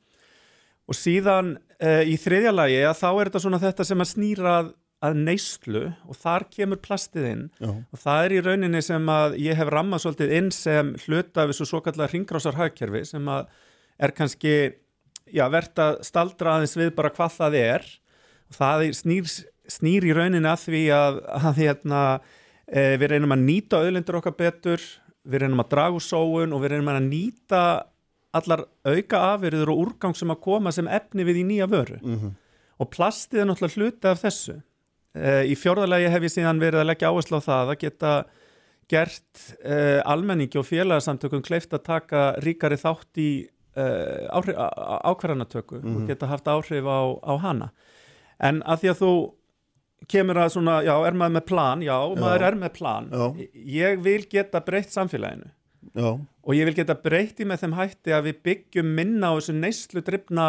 Og 0.86 0.94
síðan 0.94 1.54
uh, 1.56 2.02
í 2.06 2.18
þriðja 2.20 2.52
lagi 2.54 2.82
að 2.86 2.98
þá 3.00 3.08
er 3.10 3.30
þetta 3.30 3.44
svona 3.46 3.62
þetta 3.62 3.88
sem 3.88 4.04
að 4.04 4.12
snýrað 4.12 4.74
að 5.04 5.18
neyslu 5.26 5.82
og 6.08 6.16
þar 6.16 6.46
kemur 6.52 6.80
plastið 6.80 7.28
inn. 7.28 7.44
Já. 7.60 7.68
og 7.68 8.00
það 8.00 8.22
er 8.24 8.34
í 8.34 8.42
rauninni 8.46 8.80
sem 8.84 9.12
að 9.12 9.36
ég 9.44 9.58
hef 9.58 9.70
rammað 9.72 10.04
svolítið 10.04 10.34
inn 10.38 10.48
sem 10.54 10.94
hluta 11.04 11.44
af 11.44 11.52
þessu 11.52 11.68
svo 11.68 11.82
kallar 11.84 12.12
ringrásar 12.12 12.56
hagkerfi 12.56 13.04
sem 13.08 13.28
að 13.28 13.50
er 14.00 14.12
kannski 14.16 14.54
já, 15.32 15.44
verðt 15.52 15.82
að 15.82 16.00
staldra 16.06 16.56
aðeins 16.56 16.76
við 16.78 16.92
bara 16.96 17.12
hvað 17.12 17.36
það 17.36 17.58
er 17.60 17.86
það 18.54 18.84
snýr, 18.94 19.26
snýr 19.70 20.06
í 20.06 20.12
rauninni 20.14 20.48
að 20.50 20.62
því 20.68 20.82
að, 20.94 21.18
að 21.40 21.60
hérna, 21.62 22.02
e, 22.70 22.84
við 23.00 23.10
reynum 23.14 23.34
að 23.34 23.44
nýta 23.48 23.80
auðlindur 23.82 24.18
okkar 24.20 24.36
betur, 24.38 24.84
við 25.26 25.42
reynum 25.42 25.62
að 25.64 25.70
draga 25.74 25.96
úr 25.98 26.04
sóun 26.06 26.52
og 26.54 26.62
við 26.62 26.74
reynum 26.76 26.92
að 26.92 27.00
nýta 27.08 27.62
allar 28.36 28.66
auka 28.86 29.20
afyrður 29.34 29.72
og 29.72 29.78
úrgang 29.86 30.14
sem 30.18 30.30
að 30.30 30.42
koma 30.44 30.72
sem 30.74 30.86
efni 30.92 31.24
við 31.26 31.40
í 31.42 31.44
nýja 31.48 31.66
vöru. 31.72 31.98
Og 32.78 32.90
plastið 32.92 33.40
er 33.42 33.46
náttúrulega 33.48 33.80
hluti 33.80 34.10
af 34.10 34.20
þessu. 34.20 34.58
E, 35.16 35.46
í 35.48 35.54
fjórðalagi 35.56 36.10
hef 36.12 36.26
ég 36.28 36.34
síðan 36.34 36.60
verið 36.60 36.82
að 36.82 36.90
leggja 36.90 37.08
áherslu 37.10 37.40
á 37.40 37.46
það 37.48 37.72
að 37.72 37.78
geta 37.86 38.10
gert 38.86 39.40
uh, 39.66 39.98
almenningi 40.06 40.60
og 40.60 40.66
félagsamtökum 40.68 41.40
kleift 41.42 41.72
að 41.74 41.82
taka 41.88 42.20
ríkari 42.44 42.76
þátt 42.78 43.18
í 43.18 43.30
uh, 43.74 44.28
áhrif, 44.30 44.54
á- 44.54 44.70
á- 44.70 45.02
ákvarðanatöku 45.10 45.80
og 45.80 46.04
geta 46.06 46.28
haft 46.30 46.46
áhrif 46.46 46.86
á, 46.86 47.00
á 47.18 47.34
hana 47.42 47.72
en 48.42 48.62
að 48.66 48.82
því 48.82 48.92
að 48.92 49.02
þú 49.02 49.12
kemur 50.12 50.38
að 50.38 50.52
svona, 50.54 50.78
já, 50.86 50.94
er 51.08 51.16
maður 51.18 51.36
með 51.38 51.44
plan 51.48 51.82
já, 51.82 51.96
maður 52.20 52.46
er 52.50 52.58
með 52.60 52.72
plan. 52.76 53.10
Já. 53.10 53.26
ég 53.80 54.00
vil 54.04 54.22
geta 54.30 54.62
breytt 54.64 54.92
samfélaginu. 54.94 55.50
Já, 55.96 56.08
og 56.18 56.54
ég 56.54 56.66
vil 56.68 56.76
geta 56.76 56.96
breytt 56.98 57.40
í 57.40 57.46
með 57.48 57.64
þeim 57.64 57.76
hætti 57.78 58.14
að 58.14 58.30
við 58.30 58.40
byggjum 58.48 58.88
minna 58.98 59.32
á 59.32 59.36
þessu 59.38 59.54
neyslu 59.56 60.02
drifna 60.04 60.46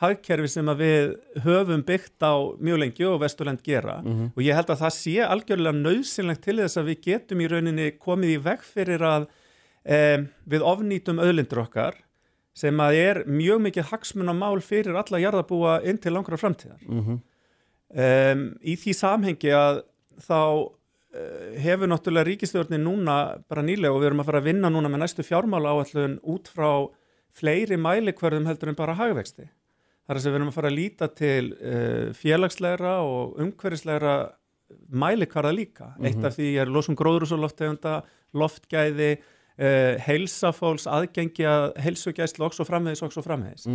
hagkerfi 0.00 0.48
sem 0.48 0.68
að 0.72 0.80
við 0.80 1.10
höfum 1.44 1.82
byggt 1.84 2.24
á 2.24 2.32
mjög 2.56 2.78
lengi 2.80 3.04
og 3.04 3.18
Vesturland 3.20 3.60
gera. 3.66 3.98
Og 4.32 4.40
ég 4.40 4.56
held 4.56 4.70
að 4.72 4.80
það 4.86 4.94
sé 4.96 5.16
algjörlega 5.26 5.76
nöðsynlegt 5.76 6.44
til 6.46 6.56
þess 6.62 6.80
að 6.80 6.88
við 6.88 7.02
getum 7.04 7.42
í 7.44 7.48
rauninni 7.52 7.88
komið 8.00 8.32
í 8.32 8.38
veg 8.46 8.64
fyrir 8.64 9.04
að 9.04 9.26
um, 9.28 10.24
við 10.48 10.64
ofnýtum 10.72 11.20
öðlindur 11.20 11.60
okkar 11.66 12.00
sem 12.60 12.82
að 12.84 12.98
er 13.00 13.22
mjög 13.30 13.62
mikið 13.68 13.88
hagsmunamál 13.90 14.58
fyrir 14.64 14.98
alla 15.00 15.20
jarðabúa 15.22 15.78
inn 15.88 16.00
til 16.02 16.12
langra 16.14 16.38
framtíðar 16.40 16.82
um, 16.90 18.44
í 18.60 18.76
því 18.80 18.96
samhengi 18.96 19.52
að 19.56 19.82
þá 20.26 20.40
uh, 20.40 21.52
hefur 21.64 21.90
náttúrulega 21.90 22.28
ríkistjórnin 22.28 22.84
núna 22.84 23.20
bara 23.48 23.64
nýlega 23.66 23.94
og 23.94 24.02
við 24.02 24.10
erum 24.10 24.24
að 24.24 24.32
fara 24.32 24.42
að 24.42 24.50
vinna 24.50 24.72
núna 24.72 24.92
með 24.92 25.04
næstu 25.04 25.26
fjármála 25.26 25.72
áallun 25.74 26.18
út 26.22 26.50
frá 26.52 26.70
fleiri 27.40 27.78
mælikvörðum 27.78 28.48
heldur 28.50 28.72
en 28.72 28.78
bara 28.78 28.98
hagvexti. 28.98 29.46
Það 30.04 30.16
er 30.16 30.18
að 30.18 30.26
við 30.26 30.36
erum 30.40 30.50
að 30.50 30.56
fara 30.58 30.70
að 30.70 30.78
líta 30.78 31.08
til 31.14 31.52
uh, 31.54 32.06
félagslegra 32.18 32.94
og 33.06 33.38
umhverfislegra 33.44 34.14
mælikvarða 34.90 35.52
líka. 35.54 35.92
Eitt 36.02 36.22
af 36.26 36.36
því 36.36 36.48
er 36.62 36.70
losum 36.70 36.96
gróðrúsuloftegunda, 36.98 38.00
loftgæði, 38.38 39.12
uh, 39.60 39.96
heilsafóls, 40.06 40.86
aðgengi 40.90 41.44
að 41.48 41.66
heilsugæslu 41.84 42.46
og 42.48 42.56
svo 42.56 42.64
framvegis 42.68 43.02
og 43.06 43.12
svo 43.14 43.22
framvegis. 43.26 43.66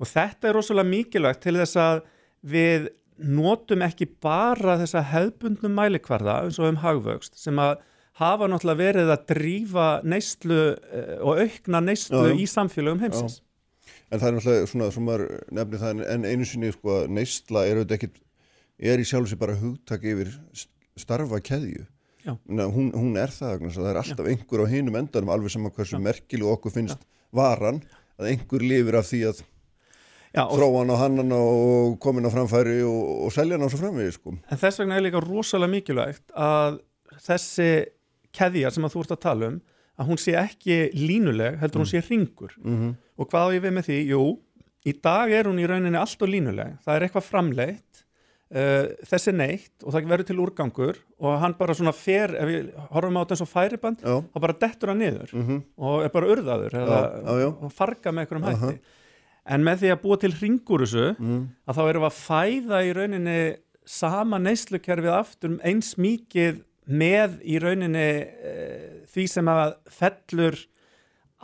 Og 0.00 0.08
þetta 0.10 0.48
er 0.50 0.56
rosalega 0.58 0.88
mikilvægt 0.90 1.44
til 1.46 1.56
þess 1.60 1.76
að 1.80 2.00
við 2.46 2.88
notum 3.16 3.80
ekki 3.86 4.08
bara 4.20 4.74
þessa 4.82 5.00
hefbundnum 5.12 5.72
mælikvarða 5.78 6.42
eins 6.44 6.58
og 6.60 6.68
um 6.68 6.80
hagvöxt 6.82 7.38
sem 7.40 7.56
að 7.62 7.78
hafa 8.20 8.48
náttúrulega 8.48 8.80
verið 8.80 9.10
að 9.12 9.24
drífa 9.30 9.86
neyslu 10.04 10.58
uh, 10.74 11.16
og 11.24 11.40
aukna 11.44 11.80
neyslu 11.84 12.20
Já, 12.26 12.32
já. 12.32 12.36
í 12.40 12.46
samfélögum 12.48 13.00
heimsins. 13.04 13.38
en 14.10 14.20
það 14.20 14.28
er 14.28 14.36
náttúrulega 14.36 14.68
svona 14.70 14.90
sem 14.92 15.04
maður 15.08 15.24
nefnir 15.56 15.80
það 15.82 16.04
en 16.14 16.24
einu 16.28 16.44
sinni 16.48 16.70
sko 16.76 17.00
neysla 17.08 17.64
er 17.66 17.80
auðvitað 17.80 17.96
ekkit 17.98 18.20
er 18.92 19.00
í 19.00 19.08
sjálf 19.08 19.30
sér 19.32 19.40
bara 19.40 19.56
hugtak 19.60 20.04
yfir 20.04 20.32
starfa 20.96 21.40
keðju 21.44 21.86
Já. 22.26 22.32
hún, 22.74 22.88
hún 22.90 23.18
er 23.20 23.30
það, 23.30 23.66
að 23.68 23.76
það 23.76 23.90
er 23.92 24.00
alltaf 24.02 24.30
einhver 24.32 24.64
á 24.64 24.66
hinum 24.72 24.96
endanum 24.98 25.34
alveg 25.34 25.54
sama 25.54 25.70
hversu 25.74 26.00
merkileg 26.02 26.48
okkur 26.56 26.74
finnst 26.74 27.04
varan 27.34 27.78
að 28.18 28.32
einhver 28.32 28.64
lifir 28.66 28.98
af 28.98 29.06
því 29.10 29.22
að 29.30 29.44
Já, 30.36 30.42
og, 30.44 30.90
hannan 31.00 31.30
og 31.32 31.94
komin 32.02 32.26
á 32.28 32.30
framfæri 32.34 32.82
og, 32.84 33.04
og 33.24 33.32
selja 33.32 33.56
hann 33.56 33.64
á 33.64 33.72
svo 33.72 33.78
framvegi 33.80 34.16
sko. 34.18 34.34
en 34.36 34.60
þess 34.60 34.82
vegna 34.82 34.98
er 34.98 35.06
líka 35.06 35.22
rosalega 35.24 35.72
mikilvægt 35.72 36.34
að 36.34 36.82
þessi 37.24 37.70
keðja 38.36 38.72
sem 38.74 38.84
að 38.84 38.96
þú 38.96 39.04
ert 39.04 39.14
að 39.16 39.22
tala 39.22 39.50
um 39.52 39.56
að 39.96 40.10
hún 40.10 40.20
sé 40.20 40.34
ekki 40.36 40.76
línuleg, 40.92 41.56
heldur 41.62 41.82
hún 41.82 41.90
sé 41.90 42.02
ringur. 42.04 42.56
mm 42.60 42.94
Og 43.16 43.30
hvað 43.30 43.48
á 43.48 43.54
ég 43.56 43.62
við 43.64 43.72
með 43.72 43.86
því? 43.88 43.98
Jú, 44.12 44.24
í 44.84 44.92
dag 45.00 45.30
er 45.32 45.48
hún 45.48 45.60
í 45.62 45.64
rauninni 45.64 45.96
allt 45.96 46.20
og 46.20 46.28
línuleg. 46.28 46.74
Það 46.84 46.96
er 46.96 47.04
eitthvað 47.06 47.24
framleitt, 47.24 48.02
uh, 48.54 48.84
þessi 49.10 49.34
neitt 49.34 49.84
og 49.84 49.94
það 49.94 50.10
verður 50.12 50.28
til 50.30 50.38
úrgangur 50.44 51.00
og 51.18 51.40
hann 51.42 51.56
bara 51.58 51.74
svona 51.76 51.94
fer, 51.96 52.34
ef 52.36 52.50
við 52.50 52.70
horfum 52.94 53.18
á 53.18 53.20
þetta 53.22 53.36
eins 53.36 53.44
og 53.46 53.50
færiband, 53.50 54.04
Já, 54.04 54.16
þá 54.22 54.38
bara 54.46 54.58
dettur 54.66 54.92
hann 54.92 55.02
niður 55.02 55.34
mm 55.34 55.64
og 55.76 56.06
er 56.06 56.14
bara 56.14 56.30
urðaður 56.34 56.78
og 57.50 57.74
farga 57.74 58.12
með 58.12 58.26
einhverjum 58.26 58.48
hætti. 58.48 58.78
En 59.46 59.62
með 59.62 59.84
því 59.84 59.90
að 59.94 60.00
búa 60.02 60.16
til 60.18 60.32
ringur 60.34 60.82
þessu, 60.82 61.04
mm. 61.22 61.42
að 61.70 61.76
þá 61.76 61.82
erum 61.84 62.02
við 62.02 62.08
að 62.08 62.16
fæða 62.18 62.78
í 62.82 62.94
rauninni 62.96 63.40
sama 63.86 64.40
neyslukerfið 64.42 65.14
aftur 65.14 65.58
eins 65.62 65.92
mikið 66.02 66.64
með 66.86 67.36
í 67.46 67.58
rauninni 67.62 68.08
e, 68.26 68.54
því 69.10 69.26
sem 69.30 69.50
að 69.50 69.76
fellur 69.90 70.58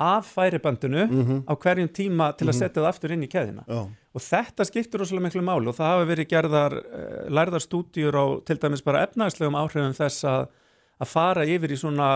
af 0.03 0.33
færibandinu 0.35 1.07
á 1.47 1.53
hverjum 1.55 1.91
tíma 1.95 2.33
til 2.39 2.49
að 2.49 2.59
setja 2.59 2.81
það 2.81 2.89
aftur 2.91 3.15
inn 3.15 3.23
í 3.27 3.31
keðina. 3.31 3.63
já, 3.69 3.83
Og 4.13 4.21
þetta 4.21 4.67
skiptir 4.69 5.01
rosalega 5.01 5.25
miklu 5.29 5.43
máli 5.47 5.71
og 5.71 5.77
það 5.79 5.93
hafa 5.95 6.09
verið 6.11 6.29
gerðar 6.29 6.75
uh, 6.81 7.29
lærðar 7.33 7.65
stúdíur 7.65 8.19
á 8.19 8.25
til 8.45 8.59
dæmis 8.61 8.85
bara 8.85 9.07
efnaðslegum 9.07 9.57
áhrifum 9.57 9.95
þess 9.97 10.27
að, 10.29 10.49
að 11.01 11.13
fara 11.15 11.47
yfir 11.49 11.73
í 11.73 11.79
svona 11.81 12.09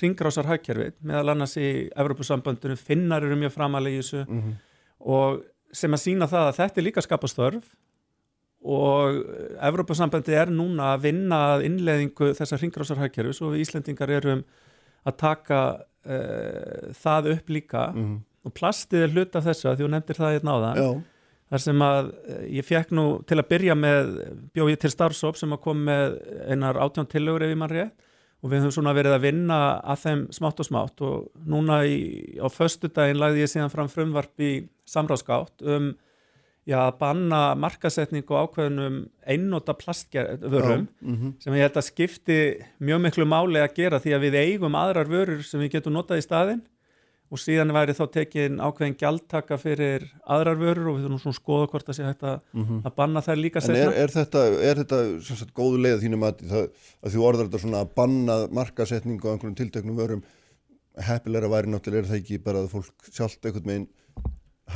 ringrásar 0.00 0.46
hagkerfi 0.48 0.92
meðal 1.04 1.34
annars 1.34 1.56
í 1.60 1.88
Evropasambandinu, 1.90 2.76
finnar 2.78 3.26
eru 3.26 3.36
mjög 3.36 3.52
framalega 3.56 3.98
í 3.98 4.04
þessu. 4.04 4.22
Mhm. 4.28 4.54
og 5.04 5.42
sem 5.74 5.90
að 5.90 6.04
sína 6.04 6.28
það 6.30 6.46
að 6.48 6.58
þetta 6.60 6.80
er 6.80 6.86
líka 6.86 7.02
skapastörf 7.02 7.72
og 8.64 9.16
Evrópusambandi 9.60 10.36
er 10.38 10.52
núna 10.52 10.94
að 10.94 11.02
vinna 11.08 11.40
að 11.54 11.64
innleðingu 11.66 12.30
þessar 12.38 12.62
hringrásarhagkerfis 12.62 13.42
og 13.44 13.52
við 13.52 13.64
Íslendingar 13.66 14.12
erum 14.14 14.44
að 15.04 15.16
taka 15.20 15.58
uh, 15.82 16.94
það 16.96 17.28
upp 17.34 17.52
líka. 17.52 17.88
Mhm. 17.92 18.22
og 18.44 18.52
plastið 18.52 19.02
er 19.02 19.12
hluta 19.12 19.40
af 19.40 19.46
þessu 19.48 19.68
að 19.70 19.76
því 19.78 19.84
þú 19.84 19.90
nefndir 19.90 20.18
það 20.20 20.32
hérna 20.34 20.54
áðan. 20.54 20.76
Já, 20.76 20.88
þar 21.54 21.62
sem 21.62 21.84
að 21.86 22.08
eh, 22.26 22.46
ég 22.58 22.66
fekk 22.66 22.94
nú 22.98 23.04
til 23.28 23.38
að 23.38 23.50
byrja 23.52 23.76
með 23.78 24.16
bjóð 24.56 24.72
ég 24.74 24.80
til 24.82 24.90
starfsóp 24.90 25.38
sem 25.38 25.54
að 25.54 25.62
kom 25.68 25.84
með 25.86 26.18
einar 26.50 26.80
átján 26.82 27.08
tillögur 27.10 27.46
ef 27.46 27.54
ég 27.54 27.60
mann 27.60 27.72
rétt. 27.72 27.94
Og 28.44 28.50
við 28.52 28.60
höfum 28.60 28.74
svona 28.76 28.92
verið 28.92 29.14
að 29.16 29.22
vinna 29.24 29.58
að 29.80 30.00
þeim 30.02 30.24
smátt 30.36 30.58
og 30.60 30.66
smátt. 30.68 31.00
Og 31.06 31.46
núna 31.48 31.78
í, 31.88 31.94
á 32.36 32.46
föstudaginn 32.52 33.16
lagði 33.16 33.46
ég 33.46 33.52
síðan 33.54 33.72
fram 33.72 33.88
frumvarp 33.88 34.42
í 34.44 34.50
samráðskátt 34.90 35.64
um 35.64 35.94
já, 36.68 36.76
að 36.82 36.98
banna 37.00 37.40
markasetningu 37.60 38.36
á 38.36 38.44
ákveðnum 38.44 38.98
einnóta 39.28 39.76
plastvörum 39.78 40.86
mhm. 41.00 41.34
sem 41.40 41.56
ég 41.56 41.66
held 41.66 41.80
að 41.80 41.88
skipti 41.88 42.38
mjög 42.84 43.02
miklu 43.06 43.28
máli 43.28 43.62
að 43.62 43.76
gera 43.78 44.00
því 44.02 44.16
að 44.16 44.26
við 44.26 44.38
eigum 44.42 44.78
aðrar 44.78 45.10
vörur 45.10 45.44
sem 45.46 45.62
við 45.62 45.78
getum 45.78 45.96
notað 45.96 46.22
í 46.22 46.26
staðinn 46.26 46.64
og 47.34 47.40
síðan 47.42 47.72
væri 47.74 47.94
þá 47.98 48.04
tekin 48.14 48.60
ákveðin 48.62 48.94
gjaldtaka 49.00 49.56
fyrir 49.58 50.04
aðrar 50.30 50.60
vörur 50.60 50.90
og 50.92 50.98
við 51.00 51.06
þurfum 51.08 51.22
svona 51.24 51.34
að 51.34 51.40
skoða 51.40 51.68
hvort 51.72 51.88
það 51.88 51.98
sé 51.98 52.06
hægt 52.06 52.22
að, 52.30 52.38
að 52.86 52.94
banna 53.00 53.22
þær 53.26 53.40
líka 53.42 53.62
Mhm. 53.64 53.74
En 53.74 53.80
er, 53.80 53.96
er 54.04 54.14
þetta, 54.14 54.44
er 54.70 54.80
þetta 54.84 55.00
sagt, 55.26 55.52
góðu 55.56 55.80
leið 55.82 55.96
að 55.98 56.04
þínum 56.06 56.26
að, 56.28 56.44
það, 56.52 56.70
að 57.02 57.16
þú 57.16 57.26
orðar 57.28 57.48
þetta 57.50 57.62
svona 57.64 57.82
að 57.82 57.92
banna 57.98 58.38
markasetningu 58.60 59.26
á 59.26 59.32
einhverjum 59.34 59.58
tilteknum 59.58 59.98
vörum 59.98 60.22
heppilega 61.08 61.50
væri 61.50 61.72
náttúrulega 61.74 62.04
er 62.04 62.10
það 62.12 62.20
ekki 62.22 62.38
bara 62.44 62.62
að 62.62 62.70
fólk 62.76 63.10
sjálft 63.10 63.48
einhvern 63.48 63.70
veginn 63.72 63.88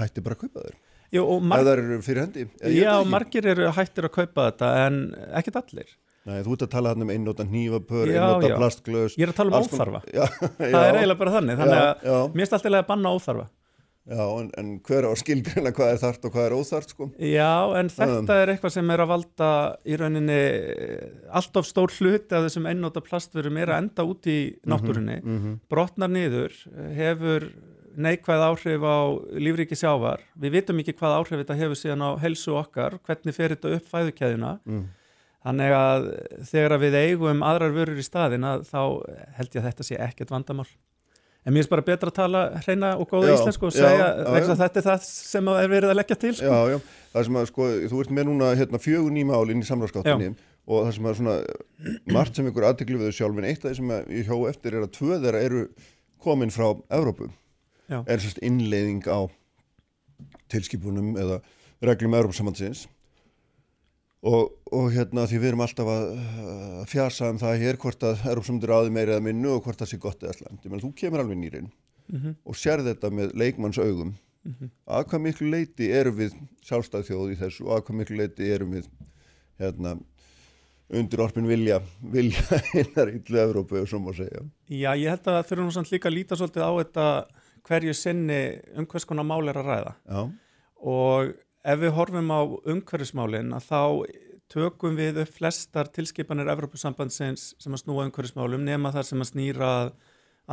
hætti 0.01 0.25
bara 0.27 0.35
að 0.35 0.45
kaupa 0.49 0.65
þeir 0.67 0.77
Jú, 1.15 1.23
og 1.25 1.39
ef 1.39 1.47
mar 1.49 1.63
það 1.65 1.71
eru 1.79 1.99
fyrir 2.05 2.23
hendi 2.27 2.43
Eða 2.45 2.69
ég 2.69 2.75
veit 2.75 2.83
já, 2.83 2.97
margir 3.15 3.47
eru 3.55 3.71
hættir 3.79 4.09
að 4.09 4.15
kaupa 4.19 4.49
þetta 4.51 4.73
en 4.85 4.99
ekkert 5.39 5.61
allir. 5.63 5.95
Nei, 6.29 6.41
þú 6.45 6.57
ert 6.57 6.65
að 6.67 6.73
tala 6.75 6.91
hann 6.93 7.05
um 7.07 7.13
einnóta 7.15 7.47
hnífapör, 7.49 8.11
Já, 8.11 8.19
einnóta 8.21 8.51
já. 8.53 8.57
plastglös 8.61 9.15
Ég 9.17 9.25
er 9.25 9.33
að 9.33 9.39
tala 9.39 9.53
um 9.55 9.69
óþarfa. 9.69 10.01
já, 10.19 10.25
Það 10.29 10.75
já, 10.75 10.81
er 10.83 10.99
eiginlega 10.99 11.21
bara 11.23 11.37
þannig, 11.39 11.63
þannig 11.63 11.79
Já, 11.79 11.87
að 12.19 12.35
mér 12.35 12.45
er 12.45 12.59
alltaf 12.59 12.75
að 12.75 12.91
banna 12.91 13.15
óþarfa. 13.17 13.47
Já, 14.09 14.25
en, 14.41 14.47
en 14.57 14.69
hver 14.89 15.05
á 15.05 15.09
að 15.13 15.19
skilgreina 15.21 15.71
hvað 15.77 15.91
er 15.93 15.99
þart 16.01 16.23
og 16.25 16.33
hvað 16.33 16.47
er 16.47 16.55
óþart 16.57 16.93
sko? 16.95 17.09
Já, 17.21 17.51
en 17.77 17.91
þetta 17.93 18.37
er 18.41 18.53
eitthvað 18.55 18.73
sem 18.79 18.93
er 18.95 19.03
að 19.05 19.11
valda 19.11 19.49
í 19.85 19.99
rauninni 20.01 20.39
alltaf 21.41 21.69
stór 21.69 21.93
hluti 21.93 22.37
af 22.39 22.47
þessum 22.47 22.69
einnóta 22.71 23.03
plastverum 23.05 23.59
er 23.61 23.75
að 23.75 23.83
enda 23.83 24.07
út 24.09 24.29
í 24.33 24.39
náttúrunni, 24.65 25.19
brotnar 25.69 26.13
niður, 26.15 26.57
hefur 26.97 27.51
neikvæð 27.99 28.45
áhrif 28.47 28.87
á 28.89 28.97
lífríki 29.45 29.77
sjávar. 29.77 30.25
Við 30.41 30.57
vitum 30.57 30.81
ekki 30.81 30.95
hvað 30.97 31.19
áhrif 31.19 31.43
þetta 31.43 31.59
hefur 31.61 31.81
síðan 31.83 32.07
á 32.09 32.11
helsu 32.23 32.55
okkar, 32.57 32.97
hvernig 33.05 33.37
fer 33.37 33.57
þetta 33.57 33.75
upp 33.77 33.93
fæðukeðina. 33.93 34.55
Þannig 35.49 35.73
að 35.73 36.07
þegar 36.51 36.75
við 36.83 36.97
eigum 36.99 37.41
aðrar 37.47 37.73
vörur 37.73 38.01
í 38.01 38.05
staðin 38.05 38.45
að 38.45 38.67
þá 38.69 38.81
held 39.39 39.55
ég 39.55 39.63
að 39.63 39.69
þetta 39.71 39.87
sé 39.87 39.99
ekkert 40.05 40.33
vandamál. 40.35 40.69
En 41.47 41.55
mér 41.57 41.65
er 41.65 41.71
bara 41.71 41.85
betra 41.87 42.11
að 42.11 42.19
tala 42.19 42.43
hreina 42.67 42.91
og 43.01 43.09
góða 43.09 43.31
Já, 43.31 43.35
íslensku 43.39 43.69
og 43.71 43.73
segja 43.73 43.95
já, 43.97 44.09
já. 44.21 44.43
að 44.45 44.61
þetta 44.61 44.81
er 44.83 44.87
það 44.91 45.07
sem 45.07 45.49
er 45.55 45.71
verið 45.73 45.93
að 45.95 45.97
leggja 45.97 46.19
til. 46.21 46.33
Sko. 46.37 46.51
Já, 46.51 46.75
já, 46.75 47.07
það 47.15 47.27
sem 47.29 47.39
að 47.41 47.47
sko, 47.49 47.69
þú 47.89 48.03
ert 48.03 48.13
með 48.19 48.29
núna 48.29 48.51
hérna, 48.59 48.81
fjögur 48.85 49.15
nýma 49.15 49.39
ál 49.39 49.55
inn 49.55 49.65
í 49.65 49.69
samráðskáttinni 49.71 50.29
og 50.69 50.85
það 50.85 50.93
sem 50.99 51.09
að 51.09 51.17
svona 51.23 51.37
margt 52.19 52.37
sem 52.37 52.51
ykkur 52.51 52.69
aðtekli 52.69 53.01
við 53.01 53.09
þau 53.09 53.19
sjálf 53.23 53.41
en 53.41 53.49
eitt 53.49 53.65
af 53.65 53.73
því 53.73 53.79
sem 53.79 53.95
ég 54.19 54.29
hjó 54.29 54.37
eftir 54.51 54.77
er 54.77 54.85
að 54.85 54.93
tvö 54.99 55.21
þeirra 55.23 55.45
eru 55.47 55.65
komin 56.21 56.53
frá 56.53 56.67
Evrópu 56.99 57.31
Já. 57.89 58.03
er 58.05 58.21
sérst 58.21 58.43
innleiðing 58.45 59.09
á 59.09 59.25
tilskipunum 60.53 61.15
eða 61.17 61.41
reglum 61.89 62.19
Evrópsambandsins 62.19 62.85
og, 64.23 64.55
og 64.75 64.89
hérna 64.95 65.27
því 65.31 65.39
við 65.43 65.49
erum 65.53 65.61
alltaf 65.67 65.91
að 65.93 66.87
fjasa 66.91 67.29
um 67.33 67.39
það 67.39 67.61
hér 67.63 67.77
hvort 67.83 68.03
að 68.09 68.25
Evrópsambandur 68.33 68.73
áði 68.79 68.91
meira 68.97 69.15
eða 69.19 69.27
minnu 69.29 69.53
og 69.57 69.63
hvort 69.67 69.79
það 69.79 69.93
sé 69.93 69.99
gott 70.03 70.23
eða 70.27 70.35
slæmt, 70.41 70.65
ég 70.65 70.73
menn 70.73 70.83
þú 70.83 70.95
kemur 70.99 71.25
alveg 71.25 71.39
nýrin 71.45 71.71
Mhm. 72.09 72.37
og 72.49 72.55
sér 72.57 72.81
þetta 72.81 73.11
með 73.13 73.35
leikmanns 73.37 73.77
augum 73.79 74.15
að 74.89 75.03
hvað 75.11 75.21
miklu 75.27 75.51
leiti 75.53 75.91
erum 75.93 76.15
við 76.17 76.33
sjálfstæð 76.65 77.03
þjóð 77.05 77.33
í 77.35 77.37
þessu 77.37 77.67
og 77.67 77.75
að 77.77 77.83
hvað 77.85 77.99
miklu 77.99 78.17
leiti 78.17 78.47
erum 78.55 78.71
við 78.73 78.87
hérna 79.61 79.93
undir 80.89 81.21
orpin 81.21 81.45
vilja 81.51 81.83
vilja 82.01 82.41
hinnar 82.73 83.11
yllu 83.13 83.43
Evrópu 83.43 83.83
og 83.83 83.91
svo 83.91 84.01
má 84.01 84.15
segja. 84.17 84.41
Já, 84.73 84.95
ég 84.97 85.11
held 85.13 85.29
að 85.29 85.43
þurfum 85.51 85.69
nú 85.69 85.75
samt 85.77 85.93
líka 85.93 86.09
að 86.09 86.17
líta 86.17 86.39
svolítið 86.41 86.65
á 86.65 86.73
þetta 86.81 87.07
hverju 87.69 87.95
sinni 88.01 88.41
um 88.81 88.87
hvers 88.89 89.05
konar 89.05 89.29
mál 89.29 89.45
er 89.53 89.61
að 89.61 89.69
ræða. 89.69 89.93
Já, 90.09 90.23
og 90.89 91.35
ef 91.65 91.79
við 91.81 91.95
horfum 91.97 92.31
á 92.31 92.41
umhverfismálin 92.71 93.53
að 93.57 93.67
þá 93.69 93.83
tökum 94.49 94.97
við 94.97 95.19
upp 95.25 95.33
flestar 95.37 95.89
tilskipanir 95.93 96.49
Evrópusambandsins 96.49 97.55
sem 97.61 97.73
að 97.75 97.83
snúa 97.83 98.07
umhverfismálum 98.09 98.65
nema 98.65 98.93
þar 98.95 99.05
sem 99.05 99.21
að 99.21 99.31
snýra 99.33 99.69
að, 99.85 99.91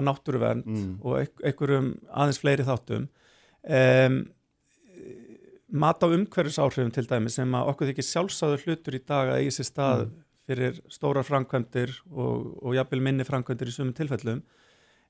náttúruvernd 0.04 0.66
og 1.02 1.20
eik- 1.22 1.44
einhverjum 1.48 1.94
aðeins 2.12 2.40
fleiri 2.42 2.66
þáttum. 2.68 3.06
Um, 3.64 4.18
mat 5.72 6.04
á 6.04 6.08
umhverfisáhrifum 6.12 6.92
til 6.94 7.08
dæmi 7.08 7.30
sem 7.32 7.56
að 7.56 7.70
okkur 7.72 7.90
þykir 7.94 8.08
sjálfsáður 8.10 8.66
hlutur 8.66 8.96
í 8.96 9.02
dag 9.08 9.30
að 9.32 9.40
eigi 9.40 9.56
sér 9.56 9.66
stað 9.70 10.04
fyrir 10.46 10.82
stórar 10.94 11.24
framkvæmdir 11.26 11.96
og, 12.12 12.60
og 12.62 12.76
jafnvel 12.76 13.02
minni 13.02 13.24
framkvæmdir 13.26 13.72
í 13.72 13.74
sumum 13.74 13.94
tilfellum 13.98 14.44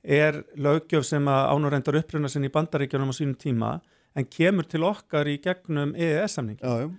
er 0.05 0.43
löggjöf 0.55 1.03
sem 1.03 1.25
að 1.27 1.49
ánurendar 1.51 1.97
uppruna 1.99 2.29
sinni 2.29 2.47
í 2.47 2.53
bandaríkjunum 2.53 3.09
á 3.11 3.15
sínum 3.17 3.35
tíma 3.35 3.71
en 4.15 4.25
kemur 4.25 4.67
til 4.67 4.81
okkar 4.87 5.27
í 5.27 5.37
gegnum 5.43 5.95
EES-samning. 5.95 6.59
já, 6.61 6.85
já, 6.85 6.91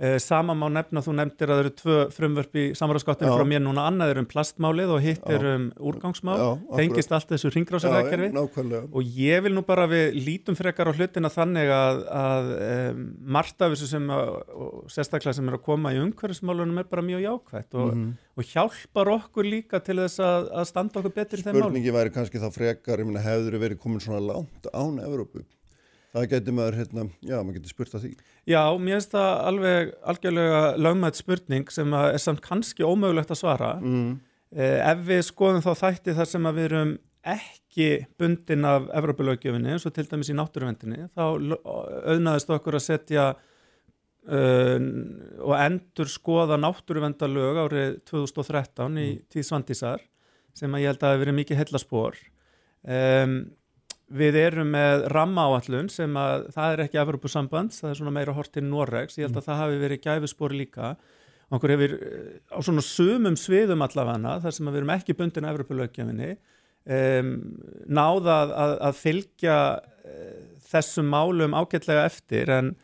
Eh, 0.00 0.14
sama 0.22 0.54
má 0.54 0.68
nefna, 0.70 1.00
þú 1.02 1.10
nefndir 1.18 1.50
að 1.50 1.56
það 1.56 1.60
eru 1.64 1.70
tvö 1.74 1.94
frumvörp 2.14 2.52
í 2.54 2.64
samráðskáttinu 2.78 3.32
Já. 3.32 3.34
frá 3.34 3.42
mér 3.50 3.62
núna, 3.64 3.82
annað 3.90 4.12
er 4.12 4.18
um 4.20 4.26
plastmálið 4.30 4.92
og 4.94 5.00
hitt 5.02 5.24
er 5.26 5.42
um 5.56 5.64
úrgangsmál, 5.74 6.38
Já, 6.38 6.76
tengist 6.78 7.10
allt 7.10 7.26
þessu 7.32 7.50
nákvæmlega 8.30 8.94
og 8.94 9.02
ég 9.02 9.42
vil 9.42 9.54
nú 9.56 9.64
bara 9.66 9.88
við 9.90 10.14
lítum 10.22 10.54
frekar 10.54 10.86
á 10.86 10.94
hlutina 10.94 11.26
þannig 11.34 11.66
að, 11.74 11.98
að 12.14 12.52
um, 12.94 13.02
margt 13.26 13.58
af 13.60 13.74
þessu 13.74 13.90
sem 13.90 14.06
að, 14.06 14.30
og 14.54 14.86
sérstaklega 14.86 15.34
sem 15.34 15.48
er 15.50 15.58
að 15.58 15.64
koma 15.66 15.90
í 15.90 15.98
umhverfismálunum 15.98 16.78
er 16.78 16.84
bara 16.94 17.02
mjög 17.02 17.26
jákvætt 17.26 17.74
og, 17.74 17.90
Mhm. 17.96 18.14
og 18.38 18.44
hjálpar 18.54 19.10
okkur 19.18 19.50
líka 19.50 19.82
til 19.82 19.96
þess 19.98 20.20
að, 20.22 20.50
að 20.62 20.64
standa 20.70 21.00
okkur 21.02 21.10
betur 21.18 21.38
í 21.38 21.42
þeim 21.42 21.58
málum. 21.58 21.74
spurningi 21.74 21.90
væri 21.90 22.14
kannski 22.14 22.38
þá 22.38 22.54
frekar 22.54 22.98
ég 23.02 23.06
meina, 23.10 23.18
hefður 23.26 23.58
verið 23.58 23.78
komin 23.82 23.98
svona 23.98 24.22
langt 24.22 24.70
án 24.72 25.02
Evrópu 25.02 25.42
það 26.14 26.28
getur 26.32 26.56
maður 26.56 26.78
hérna, 26.80 27.04
já, 27.20 27.36
maður 27.40 27.58
getur 27.58 27.74
spurt 27.74 27.98
að 27.98 28.06
því 28.06 28.12
Já, 28.48 28.62
mér 28.80 28.96
finnst 28.96 29.12
það 29.16 29.32
alveg 29.50 29.92
algjörlega 30.12 30.62
lögmætt 30.80 31.20
spurning 31.20 31.74
sem 31.74 31.98
er 32.00 32.22
samt 32.22 32.40
kannski 32.44 32.86
ómögulegt 32.86 33.34
að 33.34 33.42
svara. 33.42 33.74
mm. 33.82 34.16
Eh, 34.48 34.78
ef 34.80 35.02
við 35.04 35.18
skoðum 35.26 35.60
þá 35.60 35.74
þætti 35.76 36.14
þar 36.16 36.28
sem 36.30 36.46
við 36.48 36.66
erum 36.70 36.92
ekki 37.28 37.88
bundin 38.16 38.64
af 38.64 38.86
Evrópulögjöfinni 38.96 39.74
eins 39.74 39.84
og 39.84 39.92
til 39.92 40.06
dæmis 40.08 40.30
í 40.32 40.36
náttúruvendinni, 40.38 41.08
þá 41.12 41.24
auðnaðist 42.08 42.52
okkur 42.56 42.78
að 42.78 42.84
setja 42.86 43.26
uh, 44.32 44.78
og 45.44 45.54
endur 45.58 46.08
skoða 46.08 46.56
náttúruvendalög 46.62 47.60
árið 47.66 47.98
2013 48.08 49.02
í 49.02 49.08
tíð 49.28 49.48
Svandísar 49.50 50.04
sem 50.56 50.74
að 50.74 50.84
ég 50.84 50.92
held 50.92 51.04
að 51.04 51.12
hafi 51.12 51.22
verið 51.26 51.38
mikið 51.42 51.60
hellaspor. 51.62 52.18
Um, 52.88 53.38
við 54.08 54.38
erum 54.40 54.72
með 54.72 55.06
rammaáallun 55.12 55.88
sem 55.92 56.14
að 56.16 56.48
það 56.54 56.74
er 56.74 56.82
ekki 56.84 57.00
Evrópusambands, 57.02 57.80
það 57.82 57.90
er 57.90 57.98
svona 58.00 58.14
meira 58.16 58.34
hort 58.36 58.52
til 58.54 58.64
Noregs, 58.64 59.18
ég 59.18 59.28
held 59.28 59.40
að 59.40 59.48
það 59.48 59.62
hafi 59.62 59.80
verið 59.82 60.04
gæfispor 60.06 60.54
líka. 60.56 60.92
Okkur 61.54 61.72
hefur 61.74 61.94
eh, 61.96 62.30
á 62.52 62.58
svona 62.64 62.84
sumum 62.84 63.36
sviðum 63.40 63.84
allavega 63.84 64.38
þar 64.44 64.56
sem 64.56 64.68
við 64.68 64.80
erum 64.82 64.94
ekki 64.96 65.16
bundin 65.16 65.48
af 65.48 65.54
Evropalögjafinni 65.56 66.34
um, 66.88 67.30
náða 67.88 68.34
að, 68.34 68.52
að, 68.64 68.74
að 68.88 68.98
fylgja 68.98 69.56
uh, 69.78 70.34
þessum 70.68 71.08
málum 71.12 71.56
ágætlega 71.56 72.04
eftir. 72.08 72.52
En 72.52 72.74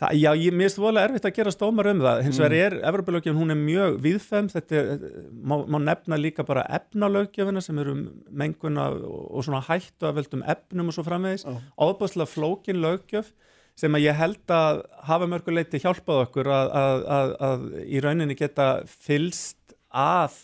það, 0.00 0.16
já, 0.18 0.30
ég 0.38 0.56
mér 0.56 0.68
finnst 0.68 0.80
voðalega 0.80 1.08
erfitt 1.08 1.28
að 1.28 1.36
gera 1.38 1.54
stómar 1.54 1.90
um 1.92 2.02
það. 2.02 2.22
Hins 2.26 2.40
vegar 2.42 2.56
er 2.58 2.76
Evropalögjafin, 2.90 3.38
hún 3.38 3.54
er 3.54 3.60
mjög 3.60 3.96
viðfemt 4.06 4.54
þetta 4.56 4.80
er, 4.80 5.06
má, 5.32 5.56
má 5.68 5.78
nefna 5.82 6.18
líka 6.20 6.46
bara 6.48 6.66
efnalögjafina 6.78 7.62
sem 7.64 7.80
eru 7.82 7.96
menguna 8.42 8.88
og, 8.96 9.24
og 9.30 9.46
svona 9.46 9.62
hættu 9.68 10.08
að 10.08 10.20
veldum 10.20 10.44
efnum 10.54 10.92
og 10.92 10.96
svo 10.96 11.06
framvegis, 11.06 11.46
ábúðslega 11.76 12.30
flókin 12.30 12.82
lögjöf 12.82 13.32
sem 13.78 13.96
að 13.96 14.04
ég 14.04 14.18
held 14.18 14.52
að 14.52 14.82
hafa 15.08 15.28
mörguleiti 15.32 15.80
hjálpað 15.80 16.26
okkur 16.26 16.50
að, 16.52 16.74
að, 16.76 17.06
að, 17.16 17.34
að 17.48 17.66
í 17.88 18.02
rauninni 18.04 18.36
geta 18.36 18.68
fylst 18.84 19.76
að 19.88 20.36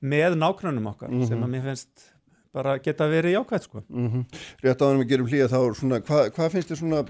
með 0.00 0.38
nákvæmum 0.38 0.92
okkar 0.92 1.12
sem 1.28 1.42
að 1.42 1.52
mér 1.52 1.66
finnst 1.66 2.10
bara 2.54 2.78
geta 2.82 3.06
verið 3.10 3.36
jákvæmt 3.36 3.66
sko. 3.66 3.82
Mm 3.88 4.24
Rétt 4.64 4.82
áður 4.82 5.02
við 5.02 5.10
gerum 5.12 5.28
hlýja 5.30 5.50
þá 5.50 5.58
svona, 5.78 6.00
hvað 6.06 6.30
hva 6.34 6.48
finnst 6.50 6.72
þér 6.72 6.80
svona 6.80 7.02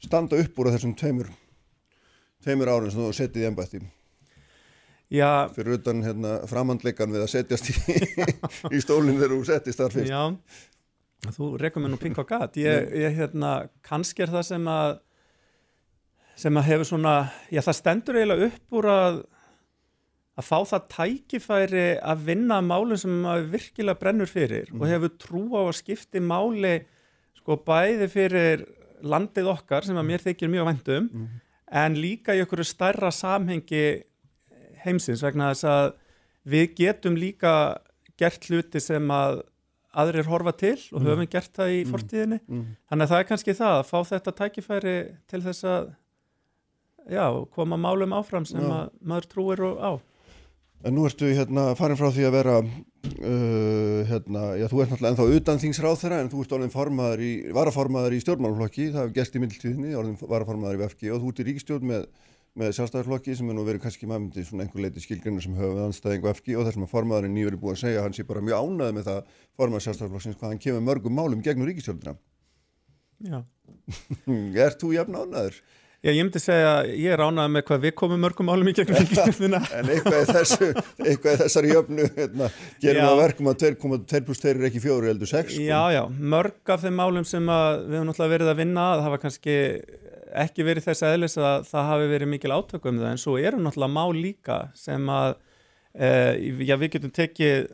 standa 0.00 0.40
upp 0.40 0.60
úr 0.60 0.72
þessum 0.74 0.96
tveimur 0.98 1.30
tveimur 2.44 2.70
árin 2.72 2.92
sem 2.92 3.02
þú 3.02 3.10
setið 3.16 3.42
í 3.42 3.48
embætti. 3.50 3.80
Já, 5.10 5.50
fyrir 5.56 5.80
utan 5.80 6.04
hérna, 6.06 6.36
framhandleikan 6.46 7.10
við 7.10 7.24
að 7.24 7.32
setjast 7.32 7.70
í, 7.72 7.74
í 8.76 8.82
stólinn 8.82 9.18
þegar 9.18 9.34
þú 9.34 9.40
settist 9.48 9.82
þar 9.82 9.96
fyrst. 9.96 10.12
Já, 10.12 11.32
þú 11.34 11.48
rekum 11.60 11.84
mér 11.84 11.92
nú 11.96 11.98
pink 12.00 12.20
á 12.22 12.24
gat. 12.28 12.58
Ég, 12.60 12.92
ég 12.94 13.18
hérna, 13.18 13.54
kannski 13.86 14.24
er 14.24 14.32
það 14.32 14.46
sem 14.52 14.70
að 14.70 15.00
sem 16.40 16.56
að 16.56 16.70
hefur 16.70 16.88
svona, 16.88 17.14
já 17.52 17.60
það 17.66 17.76
stendur 17.76 18.16
eiginlega 18.16 18.48
upp 18.48 18.78
úr 18.78 18.88
að 18.88 19.20
að 20.40 20.46
fá 20.46 20.58
það 20.70 20.84
tækifæri 20.94 21.86
að 22.00 22.22
vinna 22.30 22.60
málum 22.64 22.96
sem 22.96 23.12
maður 23.26 23.50
virkilega 23.52 24.00
brennur 24.00 24.30
fyrir 24.30 24.70
og 24.78 24.86
hefur 24.88 25.12
trú 25.20 25.42
á 25.52 25.60
að 25.66 25.76
skipti 25.82 26.22
máli 26.24 26.78
sko 27.36 27.58
bæði 27.66 28.08
fyrir 28.08 28.62
landið 29.02 29.48
okkar 29.54 29.86
sem 29.86 29.96
að 29.96 30.08
mér 30.10 30.24
þykir 30.24 30.50
mjög 30.52 30.66
vendum 30.70 31.10
en 31.70 31.94
líka 31.94 32.34
í 32.34 32.40
einhverju 32.42 32.64
stærra 32.66 33.10
samhengi 33.14 34.02
heimsins 34.84 35.22
vegna 35.22 35.52
þess 35.52 35.64
að 35.64 35.92
við 36.50 36.74
getum 36.76 37.16
líka 37.16 37.78
gert 38.18 38.44
hluti 38.48 38.80
sem 38.80 39.10
að 39.10 39.42
aðrir 39.90 40.28
horfa 40.30 40.52
til 40.54 40.78
og 40.94 41.02
höfum 41.02 41.26
gert 41.30 41.50
það 41.56 41.70
í 41.74 41.84
fortíðinni. 41.90 42.38
Þannig 42.88 43.04
að 43.04 43.10
það 43.10 43.18
er 43.18 43.28
kannski 43.28 43.54
það 43.58 43.78
að 43.78 43.88
fá 43.88 43.98
þetta 44.10 44.32
tækifæri 44.38 44.96
til 45.26 45.40
þess 45.42 45.64
að 45.64 45.88
já, 47.10 47.24
koma 47.54 47.76
málum 47.76 48.12
áfram 48.14 48.46
sem 48.46 48.60
Já. 48.60 48.70
að 48.70 48.90
maður 49.02 49.26
trúir 49.32 49.62
og 49.66 49.80
á 49.82 49.90
En 50.80 50.94
nú 50.96 51.04
ertu 51.04 51.28
hérna 51.28 51.74
farin 51.76 51.98
frá 52.00 52.08
því 52.08 52.22
að 52.24 52.34
vera 52.38 52.54
uh, 52.64 53.98
hérna, 54.08 54.44
já 54.56 54.64
þú 54.70 54.80
ert 54.80 54.94
náttúrulega 54.94 55.10
ennþá 55.12 55.26
utan 55.36 55.60
þingsráð 55.60 55.98
þeirra 56.00 56.20
en 56.22 56.30
þú 56.32 56.44
ert 56.44 56.54
orðin 56.56 56.72
formaður 56.72 57.22
í, 57.26 57.32
varaformaður 57.56 58.16
í 58.16 58.20
stjórnmálflokki, 58.24 58.86
það 58.94 59.02
hefur 59.02 59.12
gerst 59.18 59.36
í 59.36 59.42
mildtíðinni, 59.42 59.90
orðin 60.00 60.16
varaformaður 60.20 60.78
í 60.78 60.80
VFG 60.80 61.12
og 61.12 61.20
þú 61.20 61.32
ert 61.32 61.42
í 61.42 61.46
ríkistjórn 61.50 61.90
með, 61.90 62.06
með 62.62 62.72
sjálfstæðarflokki 62.78 63.36
sem 63.36 63.52
er 63.52 63.58
nú 63.58 63.64
verið 63.66 63.84
kannski 63.84 64.08
maður 64.08 64.24
myndi 64.24 64.46
svona 64.48 64.64
einhver 64.64 64.86
leiti 64.86 65.04
skilgrinnar 65.04 65.44
sem 65.44 65.58
höfum 65.58 65.76
við 65.76 65.84
anstæðingu 65.90 66.30
VFG 66.30 66.56
og 66.56 66.66
þessum 66.70 66.86
að 66.86 66.92
formaðurinn 66.94 67.36
nýverið 67.36 67.60
búið 67.60 67.76
að 67.76 67.82
segja 67.82 68.00
að 68.00 68.08
hann 68.08 68.16
sé 68.16 68.26
bara 68.30 68.44
mjög 68.48 68.64
ánæði 68.64 68.96
með 68.96 69.10
það 69.10 69.36
formaður 69.60 69.86
sjálfstæðarflokksins 69.86 70.40
hvað 70.40 70.54
hann 70.54 70.64
kemur 70.64 70.86
mörgum 70.88 71.20
málum 71.20 71.44
gegnum 71.44 71.68
ríkistjórnina. 71.68 72.16
já. 73.20 73.44
Ert 74.64 74.80
þú 74.80 74.94
jafn 74.96 75.20
ánæður? 75.20 75.60
Já, 76.00 76.10
ég 76.10 76.20
myndi 76.24 76.42
segja 76.42 76.72
að 76.78 76.90
ég 76.96 77.14
er 77.14 77.22
ánægð 77.22 77.54
með 77.54 77.64
hvað 77.68 77.82
við 77.84 77.94
komum 78.00 78.22
mörgum 78.24 78.50
málum 78.50 78.70
í 78.70 78.74
gegnum 78.76 79.00
ríkistöndina 79.02 79.62
En 79.76 79.90
eitthvað 79.94 80.20
í 80.20 80.34
þessu, 80.34 80.70
eitthvað 81.04 81.34
í 81.36 81.40
þessari 81.44 81.72
jöfnu, 81.74 82.08
hérna, 82.16 82.50
gerum 82.82 83.06
við 83.06 83.10
að 83.10 83.22
verkum 83.24 83.50
að 83.52 83.64
2,2 83.64 84.22
pluss 84.28 84.44
2 84.44 84.52
er 84.54 84.68
ekki 84.70 84.84
4 84.86 85.10
heldur 85.12 85.32
6. 85.32 85.54
Sko. 85.54 85.64
Já, 85.66 85.80
já, 85.96 86.02
mörg 86.36 86.74
af 86.74 86.84
þeim 86.84 87.00
málum 87.02 87.26
sem 87.28 87.50
við 87.50 87.98
höfum 87.98 88.10
náttúrulega 88.10 88.34
verið 88.36 88.52
að 88.54 88.62
vinna 88.64 88.86
að 88.94 89.04
hafa 89.08 89.20
kannski 89.26 89.58
ekki 90.40 90.66
verið 90.66 90.86
þess 90.88 91.06
aðlis 91.06 91.36
að 91.40 91.68
það 91.70 91.88
hafi 91.90 92.08
verið 92.10 92.30
mikil 92.30 92.54
átök 92.54 92.88
um 92.90 93.00
það 93.00 93.12
en 93.12 93.20
svo 93.20 93.36
eru 93.40 93.60
náttúrulega 93.60 93.94
mál 93.94 94.12
líka 94.16 94.58
sem 94.78 95.08
að 95.12 95.32
e, 95.94 96.10
já, 96.66 96.76
við 96.80 96.92
getum 96.96 97.14
tekið 97.14 97.70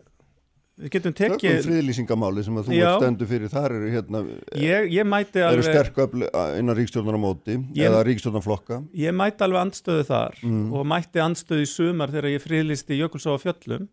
við 0.76 0.90
getum 0.92 1.14
Tökum 1.16 1.38
tekið 1.40 1.62
friðlýsingamáli 1.64 2.42
sem 2.44 2.56
að 2.60 2.66
þú 2.68 2.74
ert 2.76 2.98
stendur 3.00 3.28
fyrir, 3.30 3.48
þar 3.52 3.74
eru 3.78 3.92
hérna, 3.94 4.20
ég, 4.60 4.88
ég 4.92 5.06
mæti 5.08 5.40
eru 5.40 5.46
alveg 5.48 5.68
sterk 5.70 6.00
öfl 6.04 6.26
innan 6.60 6.76
ríkstjórnar 6.76 7.16
á 7.16 7.20
móti 7.22 7.54
Ég- 7.72 7.86
eða 7.88 8.02
ríkstjórnarflokka. 8.04 8.82
ég 8.92 9.16
mæti 9.16 9.40
alveg 9.46 9.62
andstöðu 9.64 10.04
þar 10.10 10.34
Mm. 10.42 10.72
og 10.76 10.84
mætti 10.86 11.22
andstöðu 11.24 11.64
í 11.64 11.70
sumar 11.70 12.12
þegar 12.12 12.28
ég 12.36 12.44
friðlisti 12.44 12.98
Jökulsá 13.00 13.32
á 13.32 13.38
fjöllum 13.40 13.88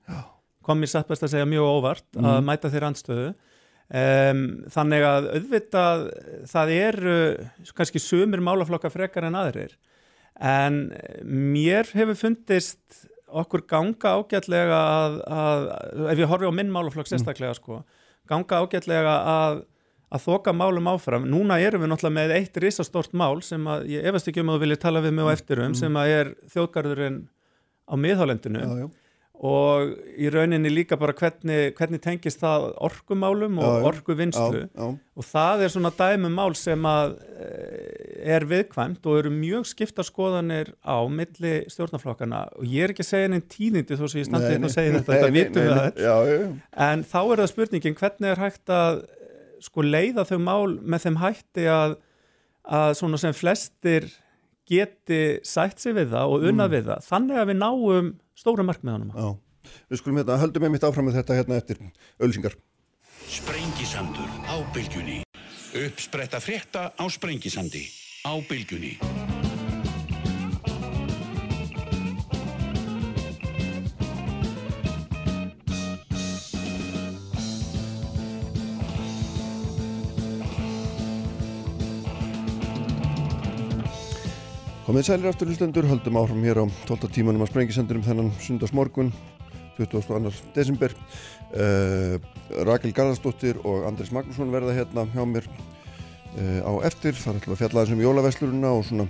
kom 0.63 0.79
mér 0.79 0.89
satt 0.91 1.07
best 1.07 1.23
að 1.23 1.31
segja 1.37 1.45
mjög 1.47 1.71
óvart 1.71 2.03
Mm. 2.17 2.25
að 2.25 2.43
mæta 2.43 2.69
þeirra 2.69 2.91
andstöðu 2.91 3.29
um, 3.93 4.43
þannig 4.67 5.03
að 5.07 5.31
auðvitað 5.37 6.03
það 6.51 6.75
eru 6.83 7.17
kannski 7.75 7.99
sumir 7.99 8.39
málaflokka 8.43 8.91
frekar 8.91 9.23
en 9.23 9.35
aðrir 9.39 9.75
en 10.41 10.91
mér 11.23 11.85
hefur 11.93 12.15
fundist 12.17 13.07
okkur 13.41 13.65
ganga 13.69 14.15
ágætlega 14.19 14.79
að, 14.79 15.19
að 15.41 15.67
ef 16.13 16.23
ég 16.23 16.31
horfi 16.31 16.49
á 16.49 16.53
minn 16.53 16.71
málaflokk 16.73 17.09
sérstaklega 17.09 17.55
sko, 17.57 17.81
ganga 18.29 18.63
ágætlega 18.63 19.19
að 19.33 19.63
að 20.13 20.25
þoka 20.27 20.53
málum 20.53 20.89
áfram. 20.91 21.23
Núna 21.25 21.55
erum 21.57 21.81
við 21.81 21.89
náttúrulega 21.89 22.17
með 22.19 22.33
eitt 22.37 22.57
risastórt 22.61 23.15
mál 23.17 23.41
sem 23.45 23.63
að 23.65 23.87
ég 23.95 24.05
efast 24.11 24.27
ekki 24.29 24.43
um 24.43 24.51
að 24.51 24.59
þú 24.59 24.63
viljið 24.67 24.81
tala 24.83 25.01
við 25.01 25.15
mig 25.17 25.25
á 25.25 25.33
eftirum 25.33 25.73
sem 25.77 25.95
að 25.97 26.11
er 26.17 26.29
þjóðgarðurinn 26.53 27.17
á 27.89 27.93
miðhálendinu 27.97 28.61
Já, 28.61 28.75
já. 28.83 28.87
Og 29.33 29.95
í 30.13 30.29
rauninni 30.29 30.69
líka 30.69 30.95
bara 30.99 31.15
hvernig, 31.17 31.73
hvernig 31.75 32.01
tengist 32.03 32.39
það 32.43 32.67
orkumálum 32.85 33.57
og 33.57 33.65
Já, 33.65 33.87
orkuvinnslu? 33.89 34.61
Já, 34.61 34.69
já. 34.77 34.91
og 34.93 35.25
það 35.25 35.63
er 35.65 35.73
svona 35.73 35.91
dæmum 35.97 36.37
mál 36.37 36.53
sem 36.55 36.85
að 36.85 37.15
eh, 37.41 38.29
er 38.35 38.45
viðkvæmt 38.47 39.09
og 39.09 39.17
eru 39.19 39.33
mjög 39.33 39.65
skipta 39.71 40.05
skoðanir 40.05 40.71
á 40.85 41.01
milli 41.09 41.55
stjórnarflokkana 41.73 42.45
og 42.55 42.69
ég 42.69 42.85
er 42.85 42.93
ekki 42.93 43.03
að 43.03 43.09
segja 43.09 43.33
neinn 43.33 43.45
tíðindi 43.49 43.97
þó 43.99 44.05
sem 44.05 44.21
ég 44.21 44.29
standi 44.29 44.45
Nei, 44.45 44.53
hérna 44.53 44.69
og 44.69 44.75
segi 44.77 44.95
þetta, 44.95 45.11
þetta 45.17 45.35
vitum 45.35 45.67
við 45.67 45.75
það 45.81 46.47
en 46.87 47.05
þá 47.09 47.19
er 47.23 47.43
það 47.43 47.53
spurningin 47.55 47.99
hvernig 47.99 48.33
er 48.35 48.43
hægt 48.45 48.75
að 48.77 49.03
eh, 49.03 49.45
sko 49.65 49.87
leiða 49.87 50.27
þau 50.29 50.37
mál 50.45 50.75
með 50.77 51.07
þeim 51.07 51.23
hætti 51.25 51.69
að, 51.73 51.97
að 52.69 52.91
svona 53.01 53.19
sem 53.25 53.35
flestir 53.35 54.11
geti 54.69 55.23
sætt 55.43 55.81
sig 55.81 55.97
við 55.97 56.13
það 56.13 56.37
og 56.37 56.45
unnað 56.47 56.77
við 56.77 56.85
það? 56.93 57.07
Þannig 57.09 57.41
að 57.41 57.49
við 57.49 57.57
náum 57.59 58.13
stóra 58.37 58.65
markmiðanum 58.67 59.13
já. 59.15 59.27
Við 59.89 60.01
skulum 60.01 60.19
hérna, 60.19 60.39
höldum 60.41 60.67
einmitt 60.67 60.83
áfram 60.83 61.07
með 61.07 61.21
þetta 61.21 61.37
hérna 61.39 61.59
eftir 61.61 61.79
ölsingar. 62.19 62.57
Sprengisandur 63.23 64.29
á 64.45 64.55
bylgjunni 64.75 65.21
Uppspretta 65.73 66.43
frétta 66.43 66.91
á 66.93 67.03
Sprengisandi 67.09 67.87
á 68.27 68.33
bylgjunni 68.45 68.97
Komið 84.93 85.07
sælir 85.07 85.25
aftur 85.25 85.49
hlustendur, 85.49 85.87
höldum 85.89 86.17
áfram 86.21 86.43
hér 86.45 86.59
á 86.61 86.65
12. 86.85 87.07
tímanum 87.09 87.41
að 87.41 87.47
sprengisendurum 87.49 88.03
þennan 88.05 88.27
sundagsmorgun 88.37 89.07
22. 89.79 90.29
desember 90.53 90.93
uh, 90.93 92.21
Rakel 92.61 92.93
Garðarsdóttir 92.93 93.57
og 93.65 93.87
Andris 93.89 94.13
Magnússon 94.13 94.53
verða 94.53 94.75
hérna 94.77 95.07
hjá 95.09 95.25
mér 95.25 95.49
uh, 95.49 96.61
á 96.61 96.71
eftir, 96.85 97.17
þar 97.17 97.41
ætlum 97.41 97.55
við 97.55 97.55
að 97.55 97.61
fjalla 97.63 97.87
þessum 97.87 98.05
jólaveslurina 98.05 98.75
og 98.77 98.85
svona 98.85 99.07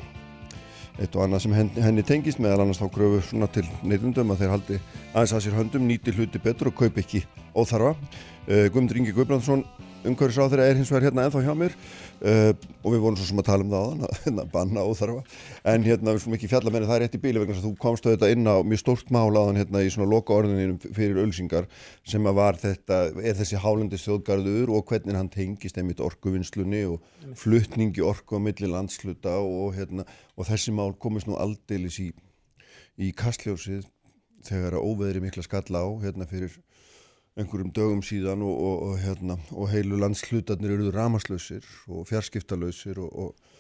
eitt 1.04 1.20
og 1.20 1.26
annað 1.26 1.44
sem 1.50 1.60
henni, 1.60 1.84
henni 1.90 2.08
tengist 2.14 2.40
meðal 2.40 2.64
annars 2.64 2.80
þá 2.80 2.88
gröfu 2.96 3.20
svona 3.34 3.52
til 3.52 3.68
neytundum 3.84 4.32
að 4.32 4.46
þeir 4.46 4.56
haldi 4.56 4.80
aðeins 5.12 5.36
að 5.36 5.48
sér 5.50 5.60
höndum, 5.60 5.90
nýti 5.92 6.16
hluti 6.16 6.40
betur 6.48 6.72
og 6.72 6.80
kaup 6.80 7.04
ekki 7.04 7.26
óþarfa 7.60 7.92
uh, 7.92 8.70
Guðmundur 8.72 9.04
Ingi 9.04 9.18
Guðbrandsson 9.20 9.68
umhverfisráþurra 10.10 10.66
er 10.68 10.78
hins 10.80 10.92
vegar 10.92 11.08
hérna 11.08 11.26
ennþá 11.28 11.42
hjá 11.46 11.54
mér 11.58 11.74
uh, 11.74 12.52
og 12.84 12.94
við 12.94 13.04
vorum 13.04 13.18
svo 13.20 13.28
sem 13.30 13.40
að 13.40 13.48
tala 13.48 13.66
um 13.66 13.72
það 13.72 13.86
áðan 13.86 14.04
að 14.08 14.18
hérna, 14.26 14.46
banna 14.54 14.84
óþarfa. 14.88 15.22
En 15.74 15.86
hérna 15.88 16.14
við 16.14 16.24
skulum 16.24 16.38
ekki 16.38 16.50
fjalla 16.52 16.74
með 16.74 16.88
það 16.90 16.96
er 16.98 17.04
rétt 17.06 17.18
í 17.18 17.22
bíli 17.24 17.42
vegna 17.42 17.56
þess 17.56 17.64
að 17.64 17.70
þú 17.70 17.82
komst 17.86 18.08
auðvitað 18.08 18.36
inn 18.36 18.50
á 18.52 18.56
mjög 18.68 18.82
stórt 18.84 19.14
mál 19.16 19.32
áðan 19.32 19.62
hérna 19.62 19.84
í 19.84 19.94
svona 19.94 20.10
loka 20.12 20.36
orðininu 20.36 20.94
fyrir 20.98 21.22
ölsingar 21.24 21.70
sem 22.10 22.28
að 22.30 22.38
var 22.42 22.60
þetta, 22.62 23.00
er 23.24 23.40
þessi 23.40 23.64
hálendis 23.64 24.06
þjóðgarður 24.08 24.76
og 24.76 24.86
hvernig 24.92 25.20
hann 25.20 25.32
tengist 25.34 25.80
einmitt 25.80 26.04
orkuvinnslunni 26.04 26.84
og 26.92 27.00
flutningi 27.40 28.04
orku 28.04 28.40
á 28.40 28.46
milli 28.46 28.70
landsluta 28.72 29.40
og 29.40 29.74
hérna 29.78 30.08
og 30.36 30.50
þessi 30.50 30.76
mál 30.76 30.92
komist 31.00 31.30
nú 31.30 31.40
aldeilis 31.40 32.00
í, 32.04 32.12
í 33.00 33.14
kastljósið 33.16 33.88
þegar 34.44 34.78
að 34.78 34.88
óveðri 34.90 35.24
mikla 35.24 35.46
skalla 35.46 35.84
á 35.84 35.90
hérna 36.04 36.28
fyrir 36.28 36.56
einhverjum 37.40 37.72
dögum 37.74 38.02
síðan 38.06 38.44
og, 38.46 38.54
og, 38.54 38.82
og, 38.88 38.98
hérna, 39.02 39.38
og 39.52 39.70
heilu 39.72 39.98
landslutarnir 40.02 40.76
eruðu 40.76 40.94
ramaslausir 40.94 41.66
og 41.90 42.06
fjarskiptalausir 42.10 43.00
og, 43.02 43.14
og, 43.14 43.56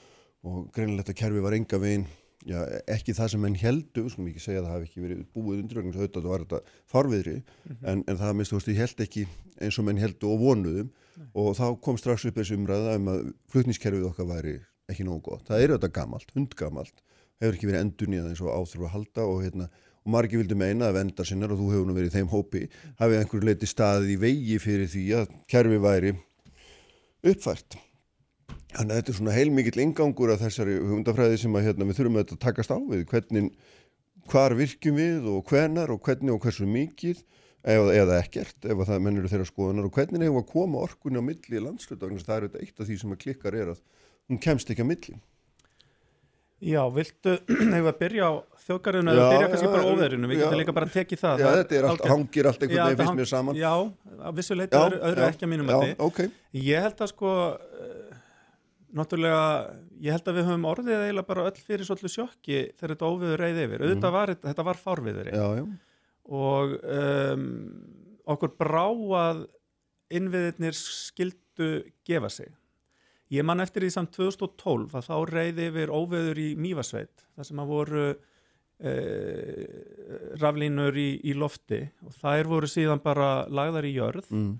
og 0.45 0.67
greinilegt 0.75 1.09
að 1.09 1.19
kerfi 1.23 1.41
var 1.43 1.57
enga 1.57 1.79
veginn 1.81 2.05
já, 2.45 2.59
ekki 2.91 3.15
það 3.17 3.31
sem 3.33 3.43
menn 3.43 3.57
heldu, 3.57 4.05
skulum 4.11 4.29
ekki 4.31 4.43
segja 4.43 4.61
að 4.61 4.67
það 4.67 4.75
hafi 4.75 4.89
ekki 4.89 5.05
verið 5.05 5.23
búið 5.33 5.63
undir 5.63 5.79
vegna 5.79 5.93
þess 5.93 6.01
að 6.01 6.05
auðvitað 6.05 6.29
var 6.29 6.43
þetta 6.43 6.77
farviðri 6.93 7.37
en, 7.81 8.03
en 8.03 8.19
það 8.19 8.35
minnst 8.37 8.53
þú 8.53 8.59
veist 8.59 8.71
ég 8.73 8.83
held 8.83 9.07
ekki 9.07 9.25
eins 9.63 9.79
og 9.79 9.87
menn 9.87 10.03
heldu 10.03 10.29
og 10.29 10.43
vonuðum 10.43 10.91
og 11.33 11.49
þá 11.57 11.65
kom 11.85 11.97
strax 12.01 12.27
upp 12.29 12.37
þessi 12.39 12.57
umræða 12.59 12.97
um 12.99 13.09
að 13.13 13.25
flutnískerfið 13.53 14.07
okkar 14.09 14.29
væri 14.29 14.55
ekki 14.91 15.05
nógu 15.07 15.23
gott. 15.29 15.47
Það 15.47 15.63
er 15.63 15.73
auðvitað 15.73 15.95
gamalt, 15.95 16.33
hundgamalt, 16.35 17.03
hefur 17.41 17.57
ekki 17.57 17.69
verið 17.69 17.83
endur 17.85 18.11
nýjað 18.11 18.29
eins 18.31 18.43
og 18.43 18.53
áþurfa 18.53 18.89
að 18.89 18.95
halda 18.97 19.27
og 19.29 19.43
hérna 19.45 19.69
og 20.03 20.11
margir 20.11 20.41
vildi 20.41 20.57
meina 20.59 20.89
að 20.89 20.97
vendar 20.99 21.27
sinnar 21.27 21.53
og 21.53 21.61
þú 21.61 21.69
hefur 21.71 21.87
nú 21.87 21.95
verið 21.95 22.11
í 22.11 22.15
þeim 22.17 22.31
hópi 22.31 22.61
hafið 22.99 23.19
einhverju 23.21 23.47
leiti 23.47 23.69
staðið 23.69 24.13
í 24.13 24.19
vegi 24.19 24.59
fyrir 24.59 24.89
því 24.91 25.03
að 25.19 25.33
kerfi 25.51 25.79
væri 25.83 26.13
uppfært. 27.23 27.77
Þannig 28.73 28.89
að 28.89 28.99
þetta 28.99 29.13
er 29.13 29.17
svona 29.19 29.35
heilmikill 29.37 29.83
ingangur 29.83 30.33
að 30.33 30.43
þessari 30.47 30.79
hugundafræði 30.81 31.39
sem 31.43 31.55
að 31.55 31.67
hérna, 31.67 31.87
við 31.87 31.99
þurfum 31.99 32.19
að 32.19 32.35
takast 32.41 32.73
á 32.73 32.77
við. 32.89 33.03
Hvernig, 33.11 33.51
hvar 34.31 34.55
virkjum 34.57 34.97
við 34.97 35.29
og 35.29 35.51
hvenar 35.51 35.93
og 35.93 36.01
hvernig 36.03 36.33
og 36.33 36.41
hversu 36.43 36.67
mikið 36.67 37.21
eða, 37.63 37.93
eða 38.01 38.17
ekkert 38.19 38.65
ef 38.65 38.73
að 38.73 38.89
það 38.89 39.03
mennur 39.05 39.29
þeirra 39.31 39.47
skoðunar. 39.47 39.87
Og 39.87 39.93
hvernig 39.99 40.25
hefur 40.25 40.41
að 40.41 40.49
koma 40.51 40.81
orkunni 40.87 41.21
á 41.21 41.27
milli 41.29 41.59
í 41.59 41.63
landsluta 41.63 42.09
að 42.09 42.25
það 42.25 42.49
er 42.49 42.63
eitt 42.63 42.81
af 42.81 42.89
því 42.89 42.97
sem 42.99 43.13
að 43.13 43.21
klikkar 43.27 43.59
er 43.61 43.75
að 43.75 43.85
hún 44.31 44.41
kemst 44.41 44.73
ekki 44.73 44.83
á 44.83 44.89
milli 44.89 45.19
Já, 46.63 46.81
viltu, 46.95 47.33
hefur 47.73 47.89
að 47.91 47.97
byrja 47.99 48.27
á 48.29 48.33
þjóðgarðinu 48.63 49.13
eða 49.13 49.25
byrja 49.33 49.47
kannski 49.51 49.67
já, 49.67 49.71
bara 49.73 49.91
óverinu, 49.91 50.29
við 50.31 50.41
getum 50.43 50.59
líka 50.61 50.75
bara 50.77 50.87
að 50.87 50.93
tekið 50.97 51.21
það. 51.23 51.41
Já, 51.43 51.47
það 51.47 51.57
þetta 51.59 51.89
allt, 51.89 52.05
hangir 52.13 52.49
allt 52.49 52.63
einhvern 52.63 52.87
veginn 52.93 53.09
hang- 53.09 53.19
mér 53.19 53.29
saman. 53.33 53.59
Já, 53.59 53.71
að 54.29 54.37
vissu 54.39 54.57
leiti 54.57 54.79
öðru, 54.79 54.99
öðru 55.09 55.25
ekki 55.27 55.47
að 55.47 55.51
mínum 55.53 55.71
já, 55.73 55.77
mati. 55.81 55.97
ok. 56.07 56.21
Ég 56.63 56.87
held 56.87 57.03
að 57.03 57.11
sko 57.11 57.33
uh, 57.33 58.21
náttúrulega, 58.99 59.43
ég 60.05 60.15
held 60.15 60.31
að 60.31 60.39
við 60.39 60.47
höfum 60.49 60.69
orðið 60.71 61.01
eiginlega 61.01 61.29
bara 61.33 61.45
öll 61.49 61.59
fyrir 61.67 61.89
svolítið 61.89 62.15
sjokki 62.15 62.59
þegar 62.77 62.95
þetta 62.95 63.11
óviður 63.11 63.43
reyði 63.43 63.67
yfir. 63.67 63.85
Auðvitað 63.87 64.15
var 64.17 64.33
þetta, 64.47 64.67
var 64.69 64.81
fárviðuri 64.85 65.35
já, 65.35 65.45
já, 65.59 65.63
og 66.39 66.75
um, 66.79 67.47
okkur 68.35 68.55
brá 68.59 68.85
að 69.19 69.45
innviðirnir 70.13 70.77
skildu 70.77 71.71
gefa 72.07 72.29
sig. 72.31 72.51
Ég 73.33 73.45
man 73.47 73.63
eftir 73.63 73.85
því 73.85 73.91
samt 73.95 74.13
2012 74.17 74.93
að 74.99 75.07
þá 75.07 75.15
reyði 75.31 75.69
yfir 75.71 75.93
óveður 75.93 76.41
í 76.41 76.49
Mývasveit 76.59 77.23
þar 77.33 77.47
sem 77.47 77.61
að 77.63 77.71
voru 77.71 78.03
uh, 78.13 79.63
raflínur 80.41 80.99
í, 80.99 81.09
í 81.23 81.33
lofti 81.37 81.81
og 82.05 82.13
þær 82.19 82.51
voru 82.51 82.69
síðan 82.69 83.01
bara 83.03 83.47
lagðar 83.49 83.87
í 83.89 83.95
jörð 83.95 84.29
mm, 84.33 84.51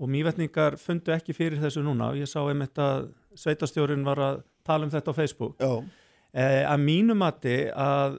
og 0.00 0.10
mývetningar 0.10 0.78
fundu 0.80 1.12
ekki 1.14 1.36
fyrir 1.36 1.60
þessu 1.62 1.84
núna. 1.84 2.12
Og 2.12 2.22
ég 2.22 2.30
sá 2.30 2.40
einmitt 2.42 2.78
að 2.80 3.10
sveitastjórin 3.38 4.06
var 4.06 4.22
að 4.22 4.40
tala 4.66 4.88
um 4.88 4.94
þetta 4.94 5.12
á 5.12 5.18
Facebook. 5.18 5.60
Já, 5.60 5.84
eh, 6.32 6.62
að 6.64 6.86
mínu 6.86 7.18
mati 7.18 7.58
að 7.70 8.18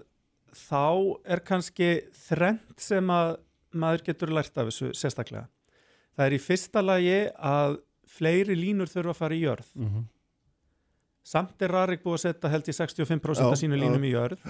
þá 0.55 0.85
er 1.25 1.43
kannski 1.43 1.89
þrennt 2.27 2.79
sem 2.79 3.09
að 3.11 3.35
maður 3.75 4.05
getur 4.07 4.31
lært 4.31 4.55
af 4.57 4.69
þessu 4.69 4.93
sérstaklega. 4.95 5.49
Það 6.15 6.25
er 6.29 6.35
í 6.37 6.39
fyrsta 6.39 6.83
lagi 6.83 7.19
að 7.35 7.79
fleiri 8.15 8.55
línur 8.57 8.91
þurfa 8.91 9.13
að 9.15 9.19
fara 9.21 9.35
í 9.37 9.41
jörð. 9.43 9.71
Mhm, 9.79 10.05
samt 11.25 11.65
er 11.65 11.73
Rarik 11.73 12.03
búið 12.05 12.19
að 12.19 12.23
setja 12.27 12.53
held 12.53 12.69
í 12.69 12.75
65% 12.77 13.41
Já, 13.41 13.51
af 13.51 13.59
sínu 13.59 13.77
já. 13.79 13.83
línum 13.83 14.05
í 14.05 14.13
jörð. 14.13 14.45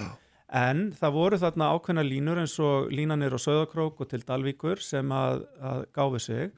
En 0.55 0.91
það 0.93 1.15
voru 1.15 1.37
þarna 1.41 1.71
ákveðna 1.73 2.03
línur 2.05 2.37
eins 2.37 2.53
og 2.61 2.91
línanir 2.93 3.33
á 3.33 3.39
Söðakrók 3.41 4.03
og 4.03 4.09
til 4.11 4.21
Dalvíkur 4.21 4.81
sem 4.83 5.09
að, 5.11 5.41
að 5.57 5.85
gáfi 5.95 6.21
sig. 6.21 6.51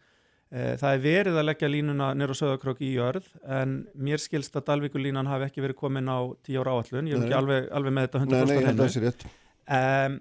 E, 0.47 0.76
það 0.80 0.93
er 0.93 1.01
verið 1.03 1.38
að 1.39 1.47
leggja 1.47 1.70
línuna 1.72 2.10
nýr 2.16 2.32
á 2.32 2.36
Söðakrók 2.39 2.82
í 2.84 2.91
jörð 2.95 3.26
en 3.43 3.78
mér 3.95 4.22
skilst 4.24 4.55
að 4.60 4.68
Dalvíkurlínan 4.70 5.28
hafi 5.28 5.47
ekki 5.47 5.64
verið 5.64 5.80
komin 5.80 6.12
á 6.12 6.20
10 6.47 6.62
ára 6.62 6.76
áallun, 6.76 7.10
ég 7.12 7.18
er 7.18 7.26
ekki 7.26 7.38
alveg, 7.39 7.68
alveg 7.80 7.95
með 7.95 8.08
þetta 8.08 8.22
nei, 8.24 8.28
nei, 8.28 8.38
100% 8.38 8.38
ég 8.38 8.51
held 8.51 8.62
að 8.62 8.70
hennu 8.70 8.86
það 8.86 8.93
sé 8.93 9.03
rétt. 9.03 9.26
Um, 9.78 10.16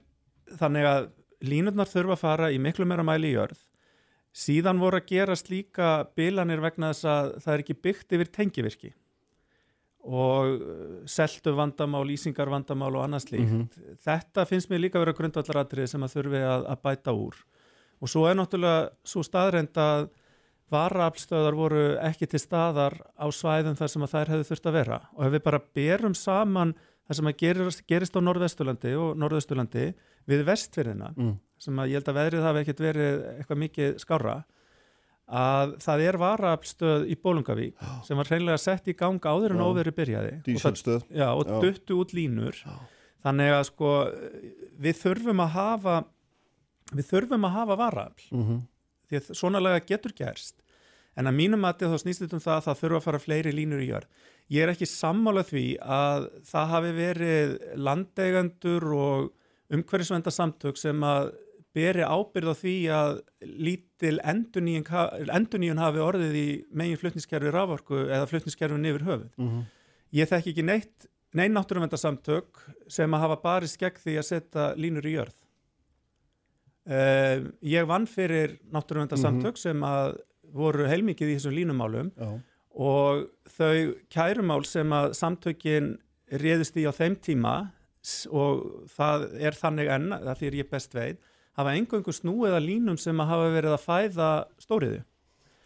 þannig 0.62 0.88
að 0.90 1.06
línurnar 1.46 1.90
þurfa 1.90 2.16
að 2.16 2.22
fara 2.24 2.50
í 2.54 2.58
miklu 2.62 2.88
meira 2.90 3.06
mæli 3.06 3.30
í 3.30 3.36
jörð 3.36 3.60
síðan 4.36 4.80
voru 4.82 5.00
að 5.00 5.08
gerast 5.10 5.50
líka 5.52 5.90
bilanir 6.18 6.60
vegna 6.64 6.92
þess 6.92 7.08
að 7.08 7.32
það 7.44 7.52
er 7.54 7.64
ekki 7.64 7.76
byggt 7.86 8.16
yfir 8.16 8.32
tengivirki 8.34 8.92
og 10.06 10.52
uh, 10.62 10.98
seltu 11.10 11.54
vandamál, 11.56 12.04
lýsingar 12.06 12.50
vandamál 12.52 12.92
og 12.94 13.02
annað 13.06 13.24
slíkt. 13.24 13.50
Mhm. 13.50 13.96
Þetta 14.04 14.44
finnst 14.46 14.70
mér 14.70 14.84
líka 14.84 15.00
að 15.00 15.06
vera 15.06 15.16
grundvallaratrið 15.18 15.90
sem 15.90 16.06
að 16.06 16.14
þurfi 16.14 16.42
að, 16.46 16.68
að 16.70 16.82
bæta 16.84 17.16
úr. 17.16 17.40
Og 17.96 18.12
svo 18.12 18.26
er 18.28 18.36
náttúrulega 18.38 18.90
svo 19.08 19.24
staðreind 19.26 19.80
að 19.80 20.08
varaaflstöðar 20.70 21.56
voru 21.56 21.84
ekki 22.02 22.28
til 22.30 22.40
staðar 22.42 22.98
á 23.14 23.26
svæðum 23.30 23.78
þar 23.78 23.90
sem 23.92 24.04
að 24.04 24.14
þær 24.14 24.32
hefðu 24.34 24.48
þurft 24.50 24.68
að 24.68 24.76
vera. 24.76 25.00
Og 25.16 25.26
ef 25.26 25.34
við 25.34 25.44
bara 25.46 25.62
berum 25.78 26.16
saman 26.18 26.74
það 27.06 27.18
sem 27.20 27.30
að 27.30 27.36
gerist, 27.42 27.82
gerist 27.86 28.16
á 28.18 28.20
Norðvesturlandi 28.20 28.92
og 28.98 29.16
Norðvesturlandi 29.20 29.86
við 30.26 30.44
vestfyrðina, 30.48 31.12
mm, 31.16 31.32
sem 31.62 31.78
að 31.82 31.92
ég 31.92 32.00
held 32.00 32.10
að 32.12 32.18
veðrið 32.20 32.46
hafi 32.48 32.62
ekkert 32.64 32.82
verið 32.84 33.24
eitthvað 33.36 33.60
mikið 33.62 33.98
skára, 34.02 34.36
að 35.26 35.72
það 35.82 36.02
er 36.06 36.18
varaaflstöð 36.22 37.06
í 37.10 37.16
Bólungavík 37.18 37.80
sem 38.06 38.18
var 38.18 38.28
hreinlega 38.30 38.58
sett 38.62 38.86
í 38.86 38.94
gang 38.94 39.18
áður 39.26 39.56
en 39.56 39.62
Já. 39.62 39.66
óverið 39.66 39.96
byrjaði. 39.96 40.34
Og 40.36 40.42
það- 40.42 40.50
díselstöð 40.52 41.02
Já, 41.10 41.28
og 41.34 41.46
duttu 41.62 41.96
út 41.98 42.12
línur. 42.14 42.54
Þannig 43.24 43.50
að 43.56 43.64
sko 43.66 43.90
við 44.78 45.00
þurfum 45.02 45.42
að 45.42 45.50
hafa 45.56 45.96
við 46.94 47.08
þurfum 47.10 47.44
að 47.48 47.56
hafa 47.56 47.76
varafl 47.80 48.28
mhm, 48.30 48.60
því 49.10 49.18
að 49.18 49.34
svona 49.34 49.60
lega 49.62 49.80
getur 49.86 50.12
gerst. 50.14 50.62
En 51.16 51.26
að 51.26 51.34
mínum 51.34 51.58
mati 51.64 51.88
þá 51.88 51.98
snýst 51.98 52.22
þetta 52.22 52.36
um 52.36 52.44
það 52.44 52.56
að 52.60 52.66
það 52.68 52.80
þurfa 52.82 52.96
að 53.00 53.06
fara 53.08 53.18
fleiri 53.18 53.52
línur 53.56 53.82
í 53.82 53.88
jörð 53.90 54.06
ég 54.52 54.62
er 54.62 54.72
ekki 54.72 54.86
sammála 54.88 55.42
því 55.46 55.64
að 55.82 56.28
það 56.46 56.70
hafi 56.74 56.92
verið 56.96 57.56
landeigandur 57.88 58.86
og 58.96 59.32
umhverfisvenda 59.74 60.30
samtök 60.30 60.78
sem 60.78 61.02
að 61.06 61.32
beri 61.76 62.04
ábyrð 62.06 62.52
á 62.52 62.54
því 62.56 62.74
að 62.94 63.16
lítil 63.44 64.14
enduníun 64.24 65.82
hafi 65.82 66.02
orðið 66.02 66.38
í 66.40 66.46
megin 66.72 67.00
flutniskerfi 67.00 67.52
raforku 67.52 68.06
eða 68.06 68.28
flutniskerfin 68.30 68.88
yfir 68.88 69.04
höfuð. 69.08 69.32
Mhm, 69.36 69.64
Ég 70.14 70.28
þekki 70.30 70.52
ekki 70.54 70.64
neitt, 70.64 71.08
neinn 71.34 71.52
náttúruvendarsamtök 71.52 72.60
sem 72.88 73.10
að 73.10 73.20
hafa 73.24 73.36
barist 73.42 73.76
gegn 73.80 73.98
því 73.98 74.14
að 74.20 74.28
setja 74.28 74.66
línur 74.78 75.04
í 75.04 75.16
jörð. 75.16 75.34
Uh, 76.86 77.50
ég 77.66 77.86
vann 77.90 78.06
fyrir 78.06 78.60
náttúruvendarsamtök 78.70 79.58
sem 79.58 79.82
að 79.82 80.20
voru 80.54 80.86
heilmikið 80.86 81.32
í 81.32 81.34
þessum 81.34 81.56
línumálum. 81.56 82.12
Já, 82.14 82.38
og 82.76 83.26
þau 83.56 83.94
kærumál 84.12 84.64
sem 84.68 84.92
að 84.92 85.14
samtökin 85.16 85.94
réðist 86.28 86.76
í 86.76 86.84
á 86.84 86.92
þeim 86.92 87.16
tíma 87.24 87.56
og 88.30 88.86
það 88.92 89.26
er 89.42 89.56
þannig 89.56 89.90
enn, 89.96 90.12
það 90.12 90.40
fyrir 90.42 90.60
ég 90.62 90.70
best 90.70 90.94
veit, 90.94 91.18
hafa 91.56 91.74
engöngu 91.74 92.12
snúið 92.14 92.58
að 92.58 92.66
línum 92.68 92.98
sem 93.00 93.18
að 93.20 93.30
hafa 93.32 93.52
verið 93.54 93.76
að 93.76 93.86
fæða 93.86 94.30
stóriðu. 94.62 95.00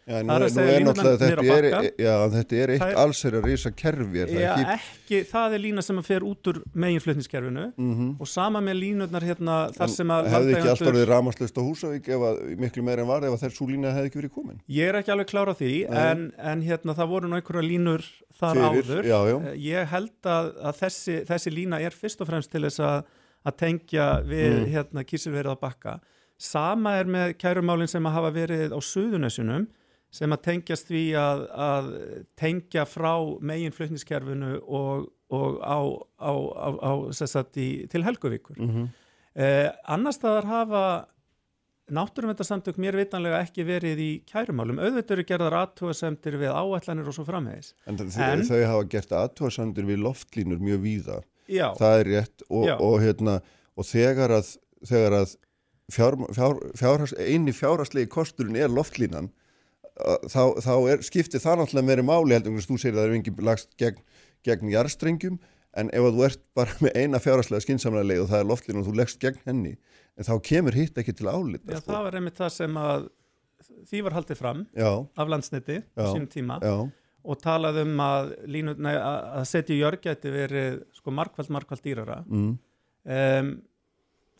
Já, 0.07 0.23
nú 0.23 0.33
nú 0.33 0.63
er 0.65 0.85
náttúrulega 0.87 1.19
þetta 1.21 1.57
er, 1.57 1.67
já, 2.01 2.15
þetta 2.35 2.57
er 2.65 2.71
eitt 2.75 2.81
Það 2.83 2.91
er- 2.95 3.01
alls 3.03 3.21
er 3.29 3.37
að 3.39 3.45
risa 3.51 3.71
kerfi 3.71 4.21
er 4.25 4.31
það 4.31 4.41
Já, 4.41 4.53
ekki? 4.55 4.75
ekki, 4.75 5.21
það 5.31 5.55
er 5.57 5.63
lína 5.65 5.83
sem 5.87 6.01
að 6.01 6.09
fer 6.09 6.27
út 6.27 6.51
úr 6.53 6.61
meginflutniskerfinu 6.75 7.67
mhm. 7.77 8.09
Og 8.21 8.29
sama 8.29 8.61
með 8.65 8.79
línurnar 8.81 9.27
hérna 9.29 9.59
þar 9.77 9.93
sem 9.95 10.09
að 10.17 10.31
hefði 10.35 10.55
ekki 10.57 10.73
alltaf 10.73 10.91
orðið 10.93 11.07
ramaslust 11.11 11.61
á 11.61 11.63
Húsavík 11.67 12.09
ef 12.17 12.27
að 12.31 12.41
miklu 12.65 12.83
meira 12.87 13.03
en 13.05 13.11
var 13.11 13.25
ef 13.29 13.37
að 13.37 13.45
þessu 13.47 13.69
lína 13.71 13.93
hefði 13.95 14.11
ekki 14.11 14.21
verið 14.23 14.35
komin? 14.35 14.61
Ég 14.69 14.89
er 14.93 15.01
ekki 15.01 15.15
alveg 15.15 15.31
klára 15.31 15.55
því 15.59 15.73
en, 15.91 16.27
en 16.39 16.63
hérna 16.67 16.97
það 16.99 17.11
voru 17.15 17.31
einhverja 17.35 17.67
línur 17.67 18.07
þar 18.41 18.57
Fyrir, 18.57 18.85
áður. 18.89 19.05
já. 19.05 19.19
Eh, 19.53 19.57
Ég 19.71 19.91
held 19.93 20.29
að, 20.33 20.47
að 20.65 20.79
þessi, 20.81 21.17
þessi 21.29 21.51
lína 21.53 21.81
er 21.85 21.93
fyrst 21.93 22.23
og 22.25 22.31
fremst 22.31 22.51
til 22.51 22.63
þess 22.65 22.81
að, 22.81 23.03
að 23.47 23.57
tengja 23.61 24.07
við 24.25 24.55
Mm. 24.61 24.71
hérna 24.73 25.05
kísilverið 25.05 25.53
á 25.53 25.57
bakka. 25.61 25.99
Sama 26.41 26.95
er 26.97 27.05
með 27.05 27.35
kærumálin 27.37 27.89
sem 27.89 28.03
að 28.09 28.15
hafa 28.17 28.31
verið 28.33 28.73
á 28.73 28.81
Suðunessunum 28.81 29.67
sem 30.11 30.33
að 30.35 30.43
tengjast 30.49 30.91
því 30.91 31.05
að, 31.19 31.45
að 31.67 31.91
tengja 32.39 32.85
frá 32.89 33.13
meginflutniskerfinu 33.47 34.57
og, 34.67 35.07
og 35.31 35.61
á, 35.63 35.79
á, 36.19 36.33
á, 36.35 36.69
á 36.83 36.93
í, 37.55 37.69
til 37.91 38.05
Helguvíkur 38.05 38.59
mm 38.59 38.71
-hmm. 38.75 38.91
Eh, 39.31 39.71
annar 39.87 40.11
staðar 40.13 40.45
hafa 40.45 41.07
náttúruvendarsamtök 41.91 42.79
mér 42.83 42.97
vitanlega 42.99 43.41
ekki 43.45 43.65
verið 43.67 44.03
í 44.03 44.11
kærumálum. 44.29 44.79
Auðvitað 44.83 45.17
eru 45.17 45.25
gerðar 45.29 45.57
aðtúasemtir 45.61 46.39
við 46.41 46.55
áætlanir 46.55 47.11
og 47.11 47.17
svo 47.17 47.25
framvegis. 47.27 47.75
en, 47.87 47.99
En- 47.99 48.47
þau 48.47 48.67
hafa 48.67 48.89
gert 48.89 49.13
aðtúarsandir 49.13 49.87
við 49.87 50.03
loftlínur 50.07 50.59
mjög 50.59 50.81
víða 50.87 51.23
Já, 51.51 51.75
það 51.75 52.01
er 52.01 52.07
rétt 52.07 52.43
og, 52.49 52.69
og, 52.81 53.01
hérna, 53.03 53.41
og 53.75 53.85
þegar 53.85 54.31
að, 54.39 54.57
þegar 54.87 55.17
að 55.19 55.37
fjár, 55.91 56.17
fjár, 56.37 56.61
fjárhast, 56.79 57.19
eini 57.19 57.53
fjárhastlegi 57.53 58.11
kosturinn 58.11 58.57
er 58.57 58.71
loftlínan 58.71 59.31
þá, 60.33 60.43
þá 60.65 60.75
er, 60.93 61.05
skiptir 61.07 61.43
það 61.43 61.63
náttúrulega 61.63 61.89
meiri 61.91 62.05
máli 62.07 62.37
heldur 62.37 62.55
en 62.55 62.67
þú 62.67 62.79
segir 62.81 62.97
að 62.97 63.01
það 63.01 63.09
er 63.09 63.17
engin 63.19 63.43
lagst 63.49 63.73
gegn, 63.81 64.03
gegn 64.47 64.73
jarstrengjum 64.75 65.41
en 65.81 65.91
ef 65.95 66.09
þú 66.11 66.27
ert 66.27 66.43
bara 66.59 66.77
með 66.83 66.97
eina 66.99 67.23
fjárhastlega 67.23 67.65
skinsamlega 67.67 68.09
leið 68.11 68.23
og 68.25 68.31
það 68.33 68.43
er 68.43 68.49
loftlínan 68.51 68.83
og 68.83 68.89
þú 68.89 68.95
leggst 69.01 69.21
gegn 69.23 69.43
henni 69.47 69.75
en 70.19 70.27
þá 70.27 70.35
kemur 70.51 70.77
hitt 70.77 70.99
ekki 71.01 71.15
til 71.17 71.31
álita 71.31 71.77
já 71.77 71.83
það 71.85 72.07
var 72.09 72.19
einmitt 72.21 72.41
það 72.41 72.55
sem 72.57 72.81
að 72.81 73.11
því 73.91 74.01
var 74.07 74.17
haldið 74.19 74.41
fram 74.41 74.65
já, 74.75 74.91
af 74.91 75.31
landsniti 75.31 75.79
á 75.95 76.03
sínum 76.11 76.31
tíma 76.33 76.59
já, 76.65 76.75
og 77.21 77.41
talað 77.45 77.83
um 77.85 78.03
að, 78.03 78.33
línu, 78.49 78.75
nei, 78.81 78.95
að 78.97 79.47
setja 79.51 79.77
í 79.77 79.81
jörg 79.83 80.03
gæti 80.05 80.33
verið 80.33 80.81
sko 80.97 81.13
markvælt, 81.15 81.53
markvælt 81.53 81.87
dýrara. 81.87 82.23
mm, 82.27 82.59
Um, 83.01 83.63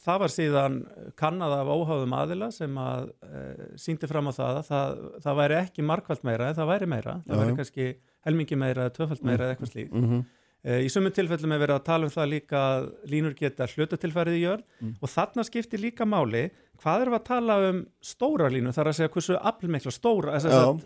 það 0.01 0.19
var 0.23 0.33
síðan 0.35 0.77
kannad 1.21 1.53
af 1.59 1.71
óháðum 1.75 2.15
aðila 2.17 2.49
sem 2.55 2.77
að 2.81 3.09
uh, 3.27 3.65
síndi 3.81 4.09
fram 4.11 4.31
á 4.31 4.33
það 4.33 4.59
að 4.61 4.69
það, 4.71 5.01
það 5.27 5.41
væri 5.43 5.59
ekki 5.61 5.87
markvælt 5.91 6.25
meira 6.29 6.51
en 6.51 6.59
það 6.61 6.71
væri 6.75 6.91
meira, 6.95 7.17
það 7.27 7.35
Já, 7.37 7.41
væri 7.45 7.57
kannski 7.61 7.89
helmingi 8.27 8.61
meira 8.61 8.87
eða 8.87 8.95
tvöfald 8.99 9.25
meira 9.29 9.47
eða 9.49 9.57
eitthvað 9.57 9.75
slíkt. 9.75 9.97
mm 9.97 10.21
Uh, 10.61 10.83
í 10.85 10.91
sumum 10.93 11.09
tilfellum 11.17 11.55
er 11.57 11.61
verið 11.63 11.79
að 11.79 11.85
tala 11.87 12.05
um 12.05 12.11
það 12.13 12.27
líka 12.35 12.59
að 12.61 12.87
línur 13.09 13.33
geta 13.33 13.65
hlutatilfærið 13.65 14.35
í 14.37 14.41
jörð 14.43 14.65
Mm. 14.85 14.91
og 15.01 15.09
þarna 15.09 15.45
skiptir 15.49 15.81
líka 15.81 16.05
máli 16.05 16.43
hvað 16.83 17.01
við 17.07 17.15
að 17.17 17.23
tala 17.25 17.55
um 17.71 17.79
stóra 18.05 18.51
línu 18.53 18.75
þar 18.77 18.91
að 18.91 18.97
segja 18.99 19.13
hversu 19.15 19.39
aflmikla 19.41 19.91
stóra 19.97 20.35
þess 20.37 20.53
að, 20.53 20.83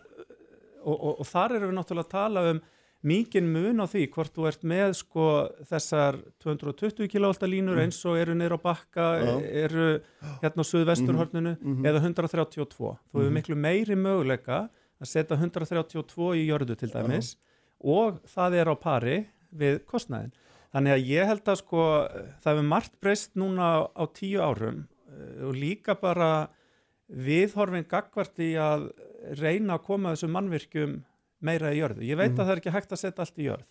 og, 0.84 0.94
og, 0.94 1.18
og 1.18 1.26
þar 1.26 1.56
erum 1.56 1.72
við 1.72 1.76
náttúrulega 1.80 2.06
að 2.06 2.14
tala 2.14 2.44
um 2.52 2.60
mikinn 3.04 3.50
mun 3.52 3.82
á 3.84 3.86
því 3.86 4.06
hvort 4.14 4.32
þú 4.32 4.46
ert 4.48 4.62
með 4.64 4.94
sko 4.96 5.24
þessar 5.68 6.16
220 6.40 7.08
kV 7.12 7.48
línur 7.52 7.80
eins 7.82 7.98
og 8.08 8.16
eru 8.16 8.34
niður 8.34 8.56
á 8.56 8.60
bakka 8.64 9.06
Mm. 9.20 9.26
Já. 9.28 9.64
eru 9.64 10.00
hérna 10.42 10.64
á 10.64 10.70
suðvesturhorninu 10.72 11.52
Mhm. 11.60 11.84
eða 11.84 12.00
132 12.00 12.64
þú 13.12 13.20
hefur 13.20 13.30
miklu 13.36 13.56
meiri 13.56 13.94
möguleika 13.96 14.70
að 15.00 15.06
setja 15.10 15.36
132 15.36 16.32
í 16.40 16.46
jörðu 16.48 16.76
til 16.78 16.88
dæmis 16.90 17.36
og 17.84 18.22
það 18.24 18.54
er 18.60 18.66
á 18.72 18.74
pari 18.80 19.26
við 19.54 19.80
kostnæðin. 19.84 20.32
Þannig 20.74 20.92
að 20.96 21.06
ég 21.06 21.26
held 21.26 21.44
að 21.44 21.56
sko 21.60 21.82
það 22.42 22.50
hefur 22.56 22.68
margt 22.68 23.00
breyst 23.00 23.34
núna 23.36 23.86
á 23.94 24.04
tíu 24.12 24.40
árum 24.40 24.86
eh, 25.12 25.44
og 25.46 25.54
líka 25.54 25.94
bara 26.00 26.48
viðhorfin 27.12 27.84
gagvart 27.86 28.38
í 28.40 28.54
að 28.58 28.88
reyna 29.38 29.76
að 29.78 29.84
koma 29.84 30.14
þessum 30.14 30.32
mannvirkjum 30.34 30.94
meira 31.42 31.72
í 31.72 31.78
jörðu. 31.80 32.02
Ég 32.06 32.16
veit 32.16 32.30
Mhm. 32.32 32.38
að 32.40 32.46
það 32.46 32.52
er 32.52 32.60
ekki 32.60 32.72
hægt 32.72 32.92
að 32.92 32.98
setja 33.02 33.20
allt 33.24 33.38
í 33.38 33.48
jörð. 33.48 33.66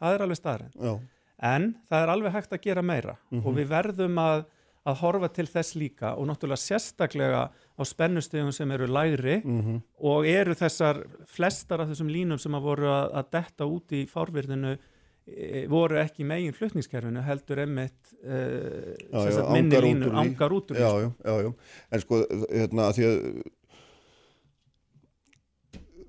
Það 0.00 0.14
er 0.14 0.20
alveg 0.26 0.36
staðrænt. 0.40 0.76
Já, 0.80 1.00
En 1.42 1.74
það 1.90 2.02
er 2.02 2.08
alveg 2.08 2.32
hægt 2.32 2.52
að 2.52 2.60
gera 2.62 2.82
meira 2.82 3.16
Mhm. 3.32 3.46
og 3.46 3.54
við 3.56 3.66
verðum 3.68 4.14
að, 4.18 4.44
að 4.86 4.96
horfa 4.96 5.28
til 5.32 5.46
þess 5.46 5.74
líka 5.76 6.16
og 6.18 6.26
náttúrulega 6.26 6.58
sérstaklega 6.58 7.50
á 7.50 7.82
spennustegum 7.84 8.52
sem 8.52 8.70
eru 8.70 8.86
lægri 8.86 9.42
mhm, 9.44 9.82
og 10.00 10.26
eru 10.26 10.54
þessar 10.54 11.04
flestar 11.26 11.80
af 11.80 11.88
þessum 11.88 12.10
línum 12.10 12.38
sem 12.38 12.52
að 12.52 12.62
voru 12.62 12.86
að, 12.90 13.12
að 13.14 13.30
detta 13.30 13.64
út 13.64 13.86
í 13.92 14.06
fárvirðinu 14.06 14.78
e, 15.26 15.66
voru 15.68 15.96
ekki 16.02 16.24
megin 16.26 16.52
flutningskerfinu 16.52 17.22
heldur 17.22 17.58
emmitt 17.62 18.12
e, 18.24 18.96
Já, 19.12 19.30
já, 19.30 19.52
minni 19.52 19.76
því. 19.76 20.10
angar 20.18 20.50
út 20.50 20.70
úr 20.70 20.76
já, 20.76 21.12
já, 21.24 21.42
já. 21.42 21.54
En 21.92 22.00
sko, 22.00 22.22
hérna, 22.50 22.88
að 22.90 22.94
því 22.98 23.04
að 23.06 23.42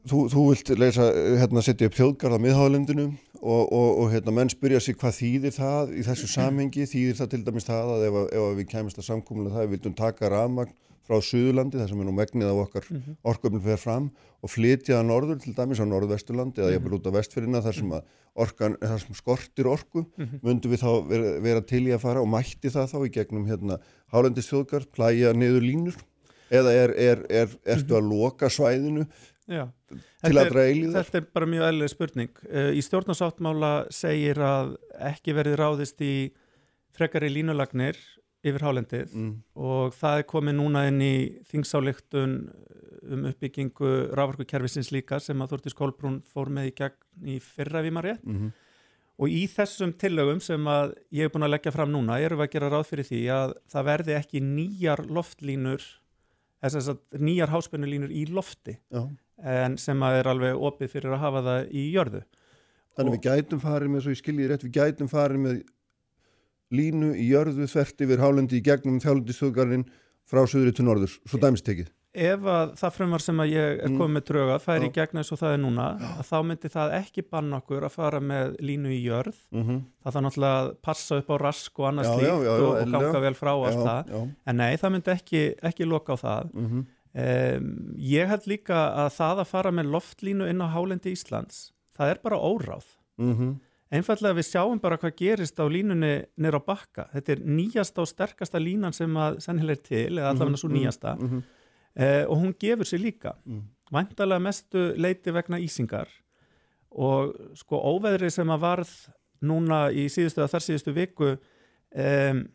þú, 0.10 0.20
þú 0.34 0.44
vilt 0.52 0.72
leysa, 0.80 1.06
hérna, 1.42 1.62
setja 1.66 1.88
upp 1.90 1.98
þjóðgarð 1.98 2.38
á 2.38 2.44
miðháðalendinu 2.46 3.06
og, 3.42 3.64
og, 3.74 3.90
og 4.04 4.12
hérna, 4.14 4.34
menn 4.36 4.50
spyrja 4.52 4.80
sig 4.84 4.98
hvað 5.00 5.18
þýðir 5.20 5.56
það 5.58 5.94
í 6.00 6.06
þessu 6.08 6.30
samhengi, 6.32 6.86
þýðir 6.90 7.20
það 7.20 7.32
til 7.34 7.44
dæmis 7.48 7.68
það 7.68 7.92
að 7.98 8.08
ef, 8.08 8.18
að- 8.22 8.32
ef 8.38 8.48
að 8.48 8.58
við 8.62 8.70
kæmast 8.74 9.00
að 9.02 9.08
samkúmulega 9.10 9.56
það, 9.58 9.68
við 9.68 9.76
vildum 9.78 9.96
taka 10.00 10.30
rafmagn 10.34 10.74
frá 11.04 11.18
Suðurlandi, 11.20 11.76
þar 11.82 11.90
sem 11.92 12.00
er 12.00 12.08
nú 12.08 12.14
megnið 12.16 12.48
af 12.48 12.60
okkar 12.68 12.86
mm 12.90 12.96
Mhm. 13.04 13.16
orköfnum 13.28 13.62
fer 13.64 13.78
fram 13.78 14.06
og 14.44 14.50
flytja 14.50 14.96
það 15.02 15.08
norður 15.10 15.42
til 15.44 15.54
dæmis 15.58 15.80
á 15.84 15.86
norðvesturlandi 15.86 16.62
eða 16.64 16.70
Mhm. 16.72 16.76
jafnvel 16.78 16.96
út 17.00 17.08
á 17.12 17.16
vestfyrirna 17.18 17.62
þar 17.66 17.74
sem, 17.76 17.90
að 17.92 18.04
orkan, 18.36 18.78
þar 18.80 19.00
sem 19.04 19.14
skortir 19.20 19.66
orku 19.68 20.06
Mhm. 20.18 20.40
myndum 20.42 20.72
við 20.72 20.80
þá 20.80 21.08
vera, 21.10 21.40
vera 21.44 21.62
til 21.62 21.84
í 21.84 21.92
að 21.92 22.00
fara 22.00 22.22
og 22.22 22.28
mætti 22.32 22.72
það 22.72 22.88
þá 22.88 22.98
í 23.04 23.12
gegnum 23.12 23.46
hérna, 23.52 23.80
hálendis 24.14 24.48
þjóðgar, 24.48 24.86
plæja 24.96 25.34
niður 25.36 25.62
línur 25.68 25.96
eða 26.50 26.72
er, 26.72 26.90
er, 26.96 27.26
er, 27.30 27.48
ertu 27.66 27.96
að 28.00 28.08
loka 28.10 28.48
svæðinu 28.48 29.06
Já. 29.48 29.66
til 30.24 30.34
að 30.38 30.46
er- 30.46 30.52
dreili 30.54 30.88
þar? 30.94 31.04
Þetta 31.10 31.20
er 31.20 31.28
bara 31.36 31.46
mjög 31.52 31.66
eðlileg 31.68 31.90
spurning. 31.92 32.30
Eh, 32.50 32.72
Í 32.80 32.82
stjórnarsáttmála 32.86 33.72
segir 33.92 34.40
að 34.40 34.76
ekki 35.12 35.34
verði 35.36 35.58
ráðist 35.60 36.02
í 36.02 36.14
frekari 36.96 37.30
línulagnir 37.34 37.98
yfir 38.44 38.60
hálendið 38.64 39.14
Mm, 39.16 39.36
og 39.56 39.94
það 39.96 40.18
er 40.20 40.24
komið 40.28 40.56
núna 40.60 40.88
inn 40.88 41.00
í 41.02 41.16
þingsáleiktun 41.48 42.34
um 43.12 43.26
uppbyggingu 43.28 44.12
rávorkukerfisins 44.16 44.92
líka 44.96 45.20
sem 45.20 45.40
að 45.44 45.54
Þórtís 45.56 45.76
Kolbrún 45.76 46.22
fór 46.24 46.48
með 46.52 46.70
í 46.72 46.76
gegn 46.76 47.28
í 47.36 47.40
fyrra 47.44 47.82
rétt 47.84 48.24
mm, 48.24 48.52
og 49.20 49.28
í 49.30 49.44
þessum 49.48 49.94
tillögum 50.00 50.40
sem 50.42 50.64
að 50.66 50.96
ég 51.12 51.28
hef 51.28 51.34
búin 51.34 51.44
að 51.48 51.54
leggja 51.56 51.72
fram 51.76 51.92
núna 51.92 52.20
erum 52.20 52.40
við 52.40 52.48
að 52.48 52.54
gera 52.56 52.70
ráð 52.74 52.88
fyrir 52.90 53.08
því 53.10 53.22
að 53.32 53.54
það 53.74 53.86
verði 53.92 54.16
ekki 54.20 54.42
nýjar 54.42 55.04
loftlínur 55.08 55.84
þess 56.64 56.90
að 56.94 57.00
nýjar 57.20 57.52
háspennulínur 57.52 58.12
í 58.12 58.26
lofti 58.32 58.78
já. 58.92 59.04
En 59.44 59.78
sem 59.78 60.00
að 60.06 60.20
er 60.20 60.28
alveg 60.28 60.56
opið 60.70 60.90
fyrir 60.94 61.14
að 61.16 61.20
hafa 61.20 61.42
það 61.42 61.72
í 61.74 61.86
jörðu 61.96 62.24
Þannig 62.94 63.14
við 63.16 63.22
gætum 63.26 63.60
farið 63.60 63.90
með, 63.90 64.02
svo 64.06 64.12
ég 64.14 64.18
skilji 64.22 64.48
rétt, 64.48 64.64
við 64.64 64.72
gætum 64.78 65.08
farið 65.10 65.40
með 65.48 65.64
línu 66.74 67.16
í 67.18 67.26
jörðu 67.32 67.66
þvert 67.70 68.02
yfir 68.06 68.22
hálendi 68.22 68.60
í 68.60 68.64
gegnum 68.66 69.00
þjálendis 69.02 69.40
þjóðgarinn 69.42 69.84
frá 70.30 70.46
söðri 70.50 70.72
til 70.78 70.86
norður, 70.88 71.12
svo 71.28 71.40
dæmistekið. 71.42 71.90
ef 72.14 72.44
að 72.46 72.76
það 72.78 72.92
frumvar 72.94 73.22
sem 73.26 73.40
að 73.42 73.50
ég 73.56 73.80
er 73.84 73.90
Mm. 73.90 73.98
komið 73.98 74.14
með 74.14 74.26
drauga 74.30 74.58
færi 74.62 74.86
í 74.86 74.92
Já. 74.94 74.94
gegn 75.02 75.18
eins 75.18 75.32
og 75.34 75.40
það 75.42 75.54
er 75.54 75.62
núna 75.64 75.86
þá 76.22 76.36
myndi 76.46 76.70
það 76.70 76.92
ekki 77.00 77.24
banna 77.32 77.58
okkur 77.58 77.84
að 77.88 77.92
fara 77.92 78.20
með 78.22 78.56
línu 78.62 78.90
í 78.94 79.00
jörð 79.04 79.36
Mm 79.52 79.64
-hmm. 79.64 79.80
það 80.06 80.14
þarf 80.14 80.24
náttúrulega 80.28 80.60
að 80.62 80.76
passa 80.84 81.18
upp 81.18 81.30
á 81.34 81.38
rask 81.42 81.80
og 81.80 81.94
já, 81.98 82.34
já, 82.46 82.52
og, 82.54 82.76
og 82.78 82.92
ganga 82.92 83.20
vel 83.20 83.34
frá 83.34 83.52
og 83.58 83.66
allt 83.66 83.82
það 83.88 84.32
en 84.46 84.56
nei, 84.58 84.76
það 84.78 84.92
myndi 84.92 85.12
ekki, 85.12 85.56
ekki 85.64 85.86
loka 85.90 86.14
á 86.14 86.18
það 86.22 86.54
Mm 86.54 86.68
-hmm. 86.70 86.86
Um, 87.14 87.70
ég 87.98 88.28
held 88.28 88.48
líka 88.50 88.88
að 89.06 89.14
það 89.18 89.44
að 89.44 89.52
fara 89.52 89.72
með 89.72 89.94
loftlínu 89.94 90.50
inn 90.50 90.64
á 90.66 90.68
hálendi 90.74 91.14
Íslands 91.14 91.72
það 91.98 92.10
er 92.16 92.24
bara 92.24 92.42
óráð. 92.42 92.90
Mm 93.22 93.60
einfallega 93.94 94.38
við 94.40 94.48
sjáum 94.48 94.80
bara 94.82 94.98
hvað 94.98 95.16
gerist 95.20 95.60
á 95.62 95.66
línunni 95.70 96.14
nýra 96.42 96.58
á 96.58 96.66
bakka. 96.66 97.08
Þetta 97.14 97.34
er 97.36 97.44
nýjasta 97.46 98.02
og 98.02 98.10
sterkasta 98.10 98.62
línan 98.62 98.96
sem 98.96 99.18
að 99.20 99.40
sennilega 99.46 99.78
er 99.78 99.84
til, 99.86 100.18
eða 100.18 100.32
allavega 100.32 100.58
svo 100.58 100.70
nýjasta. 100.70 101.16
mm 101.20 101.30
-hmm. 101.30 101.44
uh, 102.04 102.24
og 102.32 102.38
hún 102.42 102.56
gefur 102.60 102.86
sér 102.86 103.02
líka. 103.02 103.36
Mm. 103.46 103.62
væntalega 103.92 104.40
mestu 104.40 104.94
leiti 104.98 105.32
vegna 105.32 105.60
ísingar. 105.60 106.08
Og 106.90 107.36
sko 107.54 107.78
óveðri 107.78 108.30
sem 108.30 108.48
að 108.50 108.60
varð 108.60 109.10
núna 109.42 109.92
í 109.92 110.10
síðustu 110.10 110.42
að 110.42 110.52
þar 110.52 110.62
síðustu 110.62 110.94
viku 110.94 111.38
um, 111.96 112.48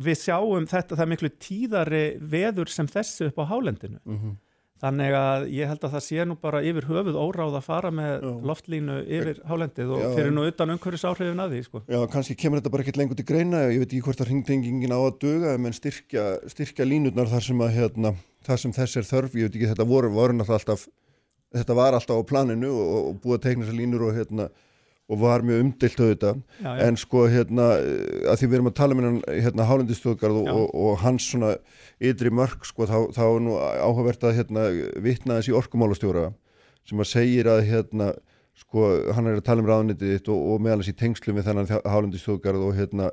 við 0.00 0.16
sjáum 0.24 0.64
þetta 0.70 0.96
það 0.96 1.10
miklu 1.12 1.28
tíðari 1.42 2.04
veður 2.20 2.68
sem 2.72 2.86
þessu 2.88 3.28
upp 3.28 3.38
á 3.42 3.44
hálendinu 3.50 3.98
Mhm. 4.06 4.36
þannig 4.82 5.12
að 5.14 5.44
ég 5.54 5.68
held 5.70 5.84
að 5.86 5.92
það 5.94 6.02
sé 6.02 6.24
nú 6.26 6.34
bara 6.42 6.58
yfir 6.66 6.82
höfuð 6.88 7.14
óráð 7.14 7.54
að 7.54 7.62
fara 7.62 7.90
með 7.94 8.22
Já. 8.24 8.30
loftlínu 8.50 8.96
yfir 9.06 9.36
hálendið 9.46 9.92
og 9.94 10.16
fyrir 10.16 10.32
nú 10.34 10.42
utan 10.48 10.72
umhverjus 10.74 11.04
áhrifin 11.06 11.38
að 11.38 11.52
því 11.54 11.60
sko. 11.68 11.82
Já, 11.86 12.00
kannski 12.10 12.34
kemur 12.34 12.58
þetta 12.58 12.70
bara 12.72 12.82
ekkert 12.82 12.96
lengur 12.98 13.14
til 13.14 13.24
greina 13.28 13.60
ég 13.70 13.78
veit 13.78 13.92
ekki 13.92 14.02
hvort 14.02 14.18
að 14.24 14.32
hringtengingin 14.32 14.90
á 14.90 14.98
að 14.98 15.18
duga 15.22 15.54
menn 15.58 15.72
styrkja, 15.76 16.24
styrkja 16.50 16.84
línutnar 16.88 17.30
þar 17.30 17.42
sem 17.46 17.58
að 17.62 17.74
hérna, 17.78 18.14
þar 18.42 18.58
sem 18.58 18.72
þess 18.72 18.96
er 18.96 19.02
þörf 19.06 19.36
ég 19.38 19.46
veit 19.46 19.54
ekki, 19.60 19.70
þetta 19.70 19.86
voru, 19.86 20.10
voru 20.10 20.34
alltaf 20.42 20.88
þetta 21.54 21.74
var 21.78 21.92
alltaf 21.94 22.18
á 22.18 22.22
planinu 22.26 22.72
og, 22.72 22.90
og 23.12 23.20
búið 23.22 23.38
að 23.38 23.42
teikna 23.46 23.64
þessar 23.68 23.78
línur 23.78 24.02
og 24.08 24.14
hérna 24.18 24.48
og 25.12 25.20
var 25.20 25.44
mjög 25.44 25.62
umdelt 25.66 26.00
auðvitað. 26.00 26.42
Já, 26.56 26.68
já. 26.70 26.82
en 26.86 26.98
sko 27.00 27.24
hérna 27.28 27.68
að 28.32 28.36
því 28.40 28.48
við 28.48 28.58
erum 28.58 28.70
að 28.70 28.76
tala 28.78 28.96
með 28.96 29.08
hann 29.08 29.18
hérna 29.28 29.66
hálendistöðgarð 29.68 30.38
og, 30.40 30.50
og, 30.52 30.68
og 30.84 31.00
hans 31.02 31.26
svona 31.28 31.50
ytri 32.00 32.32
mörg 32.32 32.64
sko 32.68 32.88
þá, 32.88 32.98
þá 33.12 33.24
er 33.26 33.42
nú 33.44 33.56
áhugavert 33.60 34.24
að 34.28 34.38
hérna 34.40 34.68
vitna 35.04 35.40
þessi 35.40 35.56
orkumálastjóra 35.58 36.30
sem 36.88 37.02
að 37.02 37.10
segir 37.10 37.50
að 37.50 37.66
hérna 37.68 38.12
sko 38.62 38.86
hann 39.16 39.28
er 39.28 39.40
að 39.40 39.46
tala 39.46 39.64
um 39.64 39.68
ráðnitið 39.68 40.16
þitt 40.16 40.32
og, 40.32 40.46
og 40.54 40.64
meðal 40.64 40.80
þessi 40.80 40.96
tengslum 41.02 41.38
við 41.38 41.50
þennan 41.50 41.70
hálendistöðgarð 41.92 42.64
og 42.68 42.78
hérna 42.78 43.10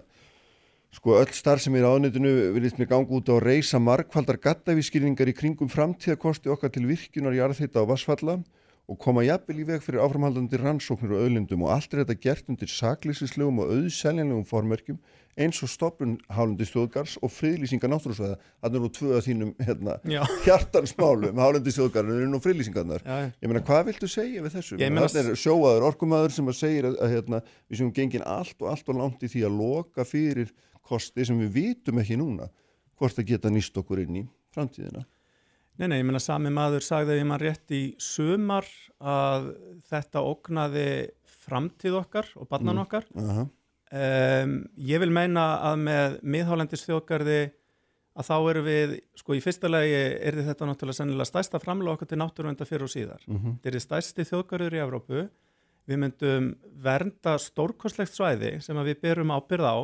sko 0.96 1.20
öll 1.20 1.34
starf 1.36 1.62
sem 1.64 1.76
er 1.78 1.86
á 1.86 1.92
ráðnitinu 1.92 2.32
viljast 2.56 2.80
mér 2.80 2.90
ganga 2.94 3.20
út 3.20 3.28
á 3.30 3.36
að 3.36 3.44
reysa 3.46 3.82
margfaldar 3.84 4.40
gattavískýringar 4.42 5.30
í 5.30 5.36
kringum 5.38 5.70
framtíðakosti 5.70 6.50
okkar 6.50 6.72
til 6.74 6.88
virkjunar 6.90 7.36
jarðhita 7.38 7.84
og 7.84 7.92
vassfalla 7.92 8.40
og 8.40 8.48
koma 8.98 9.22
jafnvel 9.22 9.60
í 9.62 9.66
veg 9.70 9.84
fyrir 9.86 10.02
áframhaldandi 10.02 10.58
rannsóknir 10.58 11.12
og 11.14 11.20
auðlindum 11.22 11.62
og 11.68 11.74
allt 11.76 11.94
er 11.94 12.00
þetta 12.02 12.16
gert 12.24 12.48
undir 12.50 12.72
saklýsislegum 12.74 13.60
og 13.62 13.74
auðseljanlegum 13.76 14.46
formerkjum 14.50 14.98
eins 15.40 15.60
og 15.64 15.70
stopnum 15.72 16.16
hálundi 16.36 16.66
stjóðgars 16.68 17.14
og 17.24 17.32
friðlýsinga 17.32 17.88
náttúrúsvæða. 17.88 18.40
Þannig 18.64 18.80
eru 18.82 18.90
tvö 18.98 19.12
af 19.20 19.28
þínum 19.28 19.52
hérna, 19.64 19.94
Já. 20.10 20.24
hjartansmálum, 20.48 21.38
hálundi 21.40 21.72
stjóðgar, 21.76 22.10
það 22.10 22.18
eru 22.24 22.32
nú 22.34 22.42
friðlýsingarnar. 22.44 23.06
Já. 23.06 23.30
Ég 23.40 23.52
meina, 23.54 23.62
hvað 23.70 23.86
viltu 23.92 24.10
segja 24.12 24.44
við 24.44 24.58
þessu? 24.58 24.80
Meina- 24.82 25.06
Þannig 25.06 25.30
er 25.36 25.40
sjóaður 25.44 25.86
orkumaður 25.92 26.36
sem 26.36 26.50
að 26.52 26.58
segir 26.60 26.90
að, 26.90 26.98
að 27.06 27.14
hérna, 27.16 27.42
við 27.70 27.80
séum 27.84 27.94
gengin 27.96 28.26
allt 28.28 28.58
og 28.66 28.74
allt 28.74 28.90
og 28.92 29.00
langt 29.00 29.24
í 29.24 29.32
því 29.32 29.46
að 29.48 29.60
loka 29.62 30.08
fyrir 30.10 30.52
kosti 30.90 31.30
sem 31.30 31.40
við 31.46 31.54
vitum 31.56 32.02
ekki 32.04 32.18
núna 32.20 32.50
hvort 33.00 33.22
að 33.22 33.30
geta 33.32 33.54
nýst 33.54 33.78
okkur 33.80 34.02
inn 34.04 34.20
í 34.26 34.28
framtíðina. 34.52 35.06
Nei, 35.80 35.88
nei, 35.88 35.98
ég 36.02 36.06
meina 36.10 36.20
sami 36.20 36.50
maður 36.52 36.84
sagði 36.84 37.14
að 37.16 37.22
ég 37.22 37.28
mann 37.30 37.40
rétt 37.40 37.72
í 37.72 37.84
sumar 38.04 38.66
að 39.00 39.46
þetta 39.88 40.24
ógnaði 40.28 40.88
framtíð 41.46 41.96
okkar 42.02 42.28
og 42.36 42.50
barnan 42.52 42.76
Mm. 42.76 42.82
okkar. 42.84 43.06
Aha. 43.16 43.46
Um, 43.90 44.52
ég 44.78 45.00
vil 45.02 45.10
meina 45.10 45.46
að 45.72 45.80
með 45.82 46.18
miðhálendis 46.22 46.84
þjóðgarði 46.86 47.40
að 48.20 48.28
þá 48.28 48.36
eru 48.52 48.62
við, 48.66 48.92
sko 49.18 49.34
í 49.34 49.42
fyrsta 49.42 49.70
lagi 49.72 49.96
er 50.20 50.36
þetta 50.46 50.68
náttúrulega 50.68 51.00
sennilega 51.00 51.26
stærsta 51.32 51.62
framlega 51.64 51.96
okkar 51.96 52.10
til 52.12 52.20
náttúruvenda 52.20 52.68
fyrir 52.68 52.84
og 52.86 52.92
síðar. 52.94 53.24
Mm 53.26 53.56
Þetta 53.64 53.76
er 53.80 53.86
stærsti 53.88 54.26
þjóðgarður 54.30 54.76
í 54.78 54.84
Evrópu. 54.84 55.24
Við 55.90 55.98
myndum 56.04 56.52
vernda 56.86 57.38
stórkostlegt 57.42 58.14
svæði 58.14 58.60
sem 58.62 58.78
við 58.84 59.00
berum 59.02 59.32
ábyrð 59.34 59.66
á. 59.66 59.78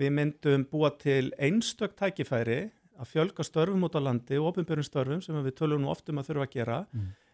Við 0.00 0.10
myndum 0.16 0.64
búa 0.66 0.90
til 0.98 1.30
einstök 1.38 1.94
tækifæri 1.94 2.70
að 3.00 3.10
fjölga 3.14 3.46
störfum 3.46 3.86
út 3.88 3.96
á 3.96 4.00
landi 4.02 4.38
og 4.38 4.52
ofinbjörnum 4.52 4.86
störfum 4.86 5.22
sem 5.24 5.36
við 5.40 5.56
tölum 5.62 5.84
nú 5.84 5.90
oft 5.92 6.08
um 6.12 6.20
að 6.20 6.30
þurfa 6.30 6.46
að 6.48 6.54
gera. 6.58 6.78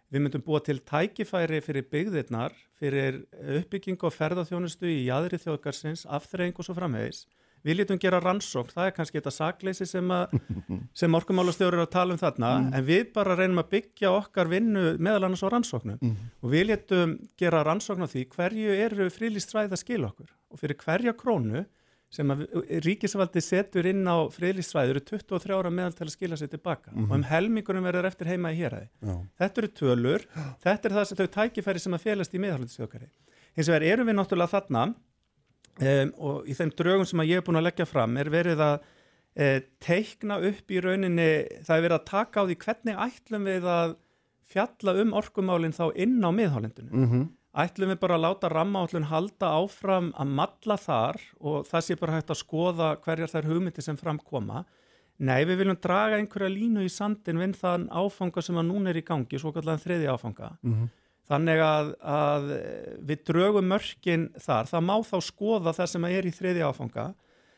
Við 0.07 0.23
myndum 0.23 0.43
búa 0.47 0.61
til 0.63 0.79
tækifæri 0.87 1.59
fyrir 1.67 1.89
byggðirnar, 1.91 2.53
fyrir 2.79 3.25
uppbygging 3.59 3.99
og 4.07 4.15
ferðarþjónustu 4.15 4.87
í 4.87 5.09
jæðri 5.09 5.41
þjóðgarsins, 5.43 6.07
afþreying 6.07 6.55
og 6.55 6.69
svo 6.69 6.77
framvegis. 6.77 7.25
Við 7.67 7.81
lítum 7.81 7.99
gera 7.99 8.21
rannsókn, 8.23 8.71
það 8.71 8.87
er 8.87 8.93
kannski 8.95 9.19
þetta 9.19 9.33
sakleysi 9.35 9.87
sem, 9.91 10.13
sem 11.01 11.19
orkumálastjóri 11.19 11.75
er 11.75 11.83
að 11.83 11.95
tala 11.97 12.15
um 12.15 12.21
þarna, 12.21 12.51
en 12.71 12.85
við 12.87 13.09
bara 13.17 13.35
reynum 13.35 13.59
að 13.65 13.73
byggja 13.73 14.13
okkar 14.15 14.53
vinnu 14.53 14.85
meðal 15.03 15.27
annars 15.27 15.43
á 15.43 15.51
rannsóknum. 15.51 15.99
Og 16.45 16.53
við 16.53 16.69
lítum 16.71 17.17
gera 17.35 17.65
rannsókn 17.67 18.07
á 18.07 18.13
því 18.13 18.29
hverju 18.37 18.77
eru 18.87 19.09
frílistræði 19.11 19.75
að 19.75 19.83
skila 19.83 20.13
okkur 20.13 20.31
og 20.31 20.63
fyrir 20.63 20.79
hverja 20.85 21.17
krónu 21.19 21.65
sem 22.17 22.33
að 22.33 22.45
ríkisvaldi 22.87 23.43
setur 23.45 23.87
inn 23.91 24.03
á 24.09 24.17
friðlýstsvæði 24.33 24.95
eru 24.95 25.03
23 25.11 25.57
ára 25.59 25.73
meðal 25.75 25.97
til 25.99 26.07
að 26.07 26.13
skila 26.15 26.39
sér 26.41 26.51
tilbaka 26.53 26.95
og 27.11 27.15
um 27.19 27.27
helmingunum 27.29 27.87
verður 27.87 28.09
eftir 28.11 28.31
heima 28.33 28.53
í 28.55 28.59
héræði. 28.61 28.89
Þetta 29.41 29.63
eru 29.63 29.71
tölur, 29.81 30.27
þetta 30.65 30.89
er 30.89 30.97
það 30.97 31.09
sem 31.11 31.21
þau 31.21 31.29
tækifæri 31.39 31.83
sem 31.85 31.97
að 31.97 32.07
félast 32.07 32.37
í 32.37 32.43
miðhaldisþjókari. 32.45 33.11
Hins 33.57 33.71
vegar 33.73 33.87
erum 33.93 34.11
við 34.11 34.19
náttúrulega 34.19 34.55
þarna 34.57 34.87
um, 34.87 36.13
og 36.29 36.49
í 36.49 36.57
þeim 36.57 36.73
drögum 36.77 37.09
sem 37.09 37.23
að 37.23 37.31
ég 37.33 37.41
er 37.41 37.47
búin 37.47 37.61
að 37.61 37.69
leggja 37.69 37.89
fram 37.89 38.17
er 38.21 38.33
verið 38.33 38.65
að 38.65 38.77
uh, 38.81 39.59
teikna 39.85 40.41
upp 40.51 40.73
í 40.73 40.83
rauninni, 40.85 41.31
það 41.65 41.77
er 41.77 41.87
verið 41.87 41.99
að 42.01 42.11
taka 42.11 42.45
á 42.45 42.47
því 42.49 42.59
hvernig 42.65 43.01
ætlum 43.07 43.49
við 43.49 43.71
að 43.77 43.97
fjalla 44.47 44.95
um 45.03 45.17
orkumálinn 45.19 45.75
þá 45.75 45.89
inn 45.99 46.21
á 46.23 46.31
miðhálendinu. 46.31 46.93
Mm 46.93 47.09
-hmm. 47.11 47.27
Ætlum 47.57 47.89
við 47.95 48.01
bara 48.03 48.19
að 48.19 48.25
láta 48.27 48.49
rammaállun 48.53 49.07
halda 49.09 49.49
áfram 49.57 50.11
að 50.21 50.33
matla 50.37 50.77
þar 50.77 51.17
og 51.41 51.63
það 51.65 51.85
sé 51.87 51.95
bara 51.97 52.19
hægt 52.19 52.33
að 52.35 52.43
skoða 52.43 52.89
hverjar 53.01 53.33
þær 53.33 53.49
hugmyndi 53.49 53.85
sem 53.85 53.97
framkoma. 53.97 54.67
Nei, 55.25 55.47
við 55.49 55.63
viljum 55.63 55.79
draga 55.81 56.19
einhverja 56.21 56.53
línu 56.53 56.85
í 56.85 56.91
sandin 56.93 57.41
við 57.41 57.55
þann 57.63 57.87
áfanga 57.89 58.43
sem 58.45 58.59
að 58.61 58.69
núna 58.69 58.93
er 58.93 59.01
í 59.01 59.05
gangi, 59.07 59.41
svo 59.41 59.55
kallan 59.55 59.81
þriði 59.81 60.11
áfanga. 60.13 60.51
Mhm. 60.61 60.91
Þannig 61.27 61.63
að, 61.65 61.89
að 62.07 62.45
við 63.09 63.23
drögum 63.27 63.73
mörkin 63.73 64.29
þar, 64.39 64.69
það 64.71 64.85
má 64.87 64.97
þá 65.09 65.17
skoða 65.25 65.73
það 65.75 65.89
sem 65.95 66.05
er 66.11 66.29
í 66.29 66.35
þriði 66.37 66.63
áfanga, 66.69 67.07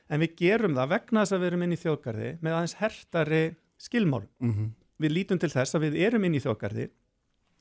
en 0.08 0.22
við 0.22 0.38
gerum 0.38 0.78
það 0.78 0.94
vegna 0.94 1.24
þess 1.24 1.36
að 1.36 1.42
við 1.42 1.50
erum 1.50 1.66
inn 1.66 1.74
í 1.74 1.80
þjóðgarði 1.82 2.30
með 2.38 2.54
aðeins 2.54 2.76
hertari 2.78 3.42
skilmálum. 3.82 4.30
Mhm. 4.38 4.70
Við 5.02 5.14
lítum 5.18 5.42
til 5.42 5.50
þess 5.50 5.74
að 5.74 5.84
við 5.88 6.00
erum 6.06 6.24
inn 6.24 6.38
í 6.38 6.44
þjóðgarði, 6.46 6.88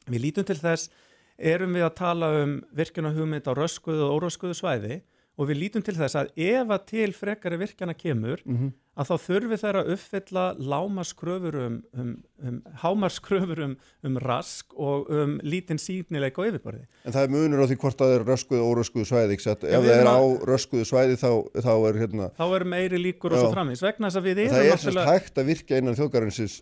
við 0.08 0.22
lítum 0.22 0.46
til 0.46 0.56
þess 0.62 0.94
erum 1.38 1.74
við 1.78 1.86
að 1.88 1.96
tala 2.00 2.32
um 2.44 2.58
virkjana 2.76 3.14
hugmynd 3.16 3.48
á 3.48 3.54
röskuðu 3.58 4.08
og 4.10 4.18
óröskuðu 4.22 4.58
svæði 4.58 5.02
og 5.38 5.46
við 5.52 5.60
lítum 5.62 5.84
til 5.86 5.94
þess 5.94 6.18
að 6.18 6.32
ef 6.42 6.72
að 6.74 6.86
til 6.90 7.12
frekari 7.14 7.58
virkjana 7.62 7.94
kemur 7.94 8.42
Mhm. 8.46 8.72
að 8.98 9.06
þá 9.12 9.16
þurfi 9.22 9.58
þeirra 9.62 9.82
að 9.84 9.92
uppfylla 9.94 10.46
lámaskröfur 10.58 11.56
um, 11.62 11.76
um, 11.94 12.24
um 12.42 12.56
hámarskröfur 12.82 13.60
um, 13.64 13.76
um 14.04 14.18
rask 14.18 14.74
og 14.74 15.12
um 15.14 15.36
lítinn 15.46 15.78
sínileik 15.78 16.40
á 16.42 16.50
yfirborði. 16.50 16.88
En 17.06 17.14
það 17.14 17.28
er 17.28 17.30
munur 17.36 17.62
á 17.62 17.70
því 17.70 17.78
hvort 17.78 18.02
það 18.02 18.16
er 18.16 18.26
röskuð 18.26 18.64
og 18.64 18.72
óröskuð 18.74 19.06
svæði, 19.06 19.38
ekki 19.38 19.46
Ef 19.54 19.62
það 19.62 19.92
er 19.94 20.10
á 20.10 20.20
röskuðu 20.50 20.88
svæði 20.90 21.20
þá, 21.22 21.30
þá 21.62 21.74
er 21.92 22.02
hérna, 22.02 22.32
Þá 22.34 22.46
er 22.58 22.66
meiri 22.74 22.98
líkur 22.98 23.32
og 23.32 23.38
Já. 23.38 23.44
svo 23.46 23.54
framins 23.54 23.86
vegna 23.86 24.10
þess 24.10 24.18
að 24.18 24.26
við 24.32 24.42
það 24.48 24.58
erum 24.58 24.74
er 24.74 24.84
sérst 24.88 25.12
hægt 25.14 25.38
að 25.38 25.46
virkja 25.54 25.78
innan 25.78 25.96
þjóðgarðinsins 26.02 26.58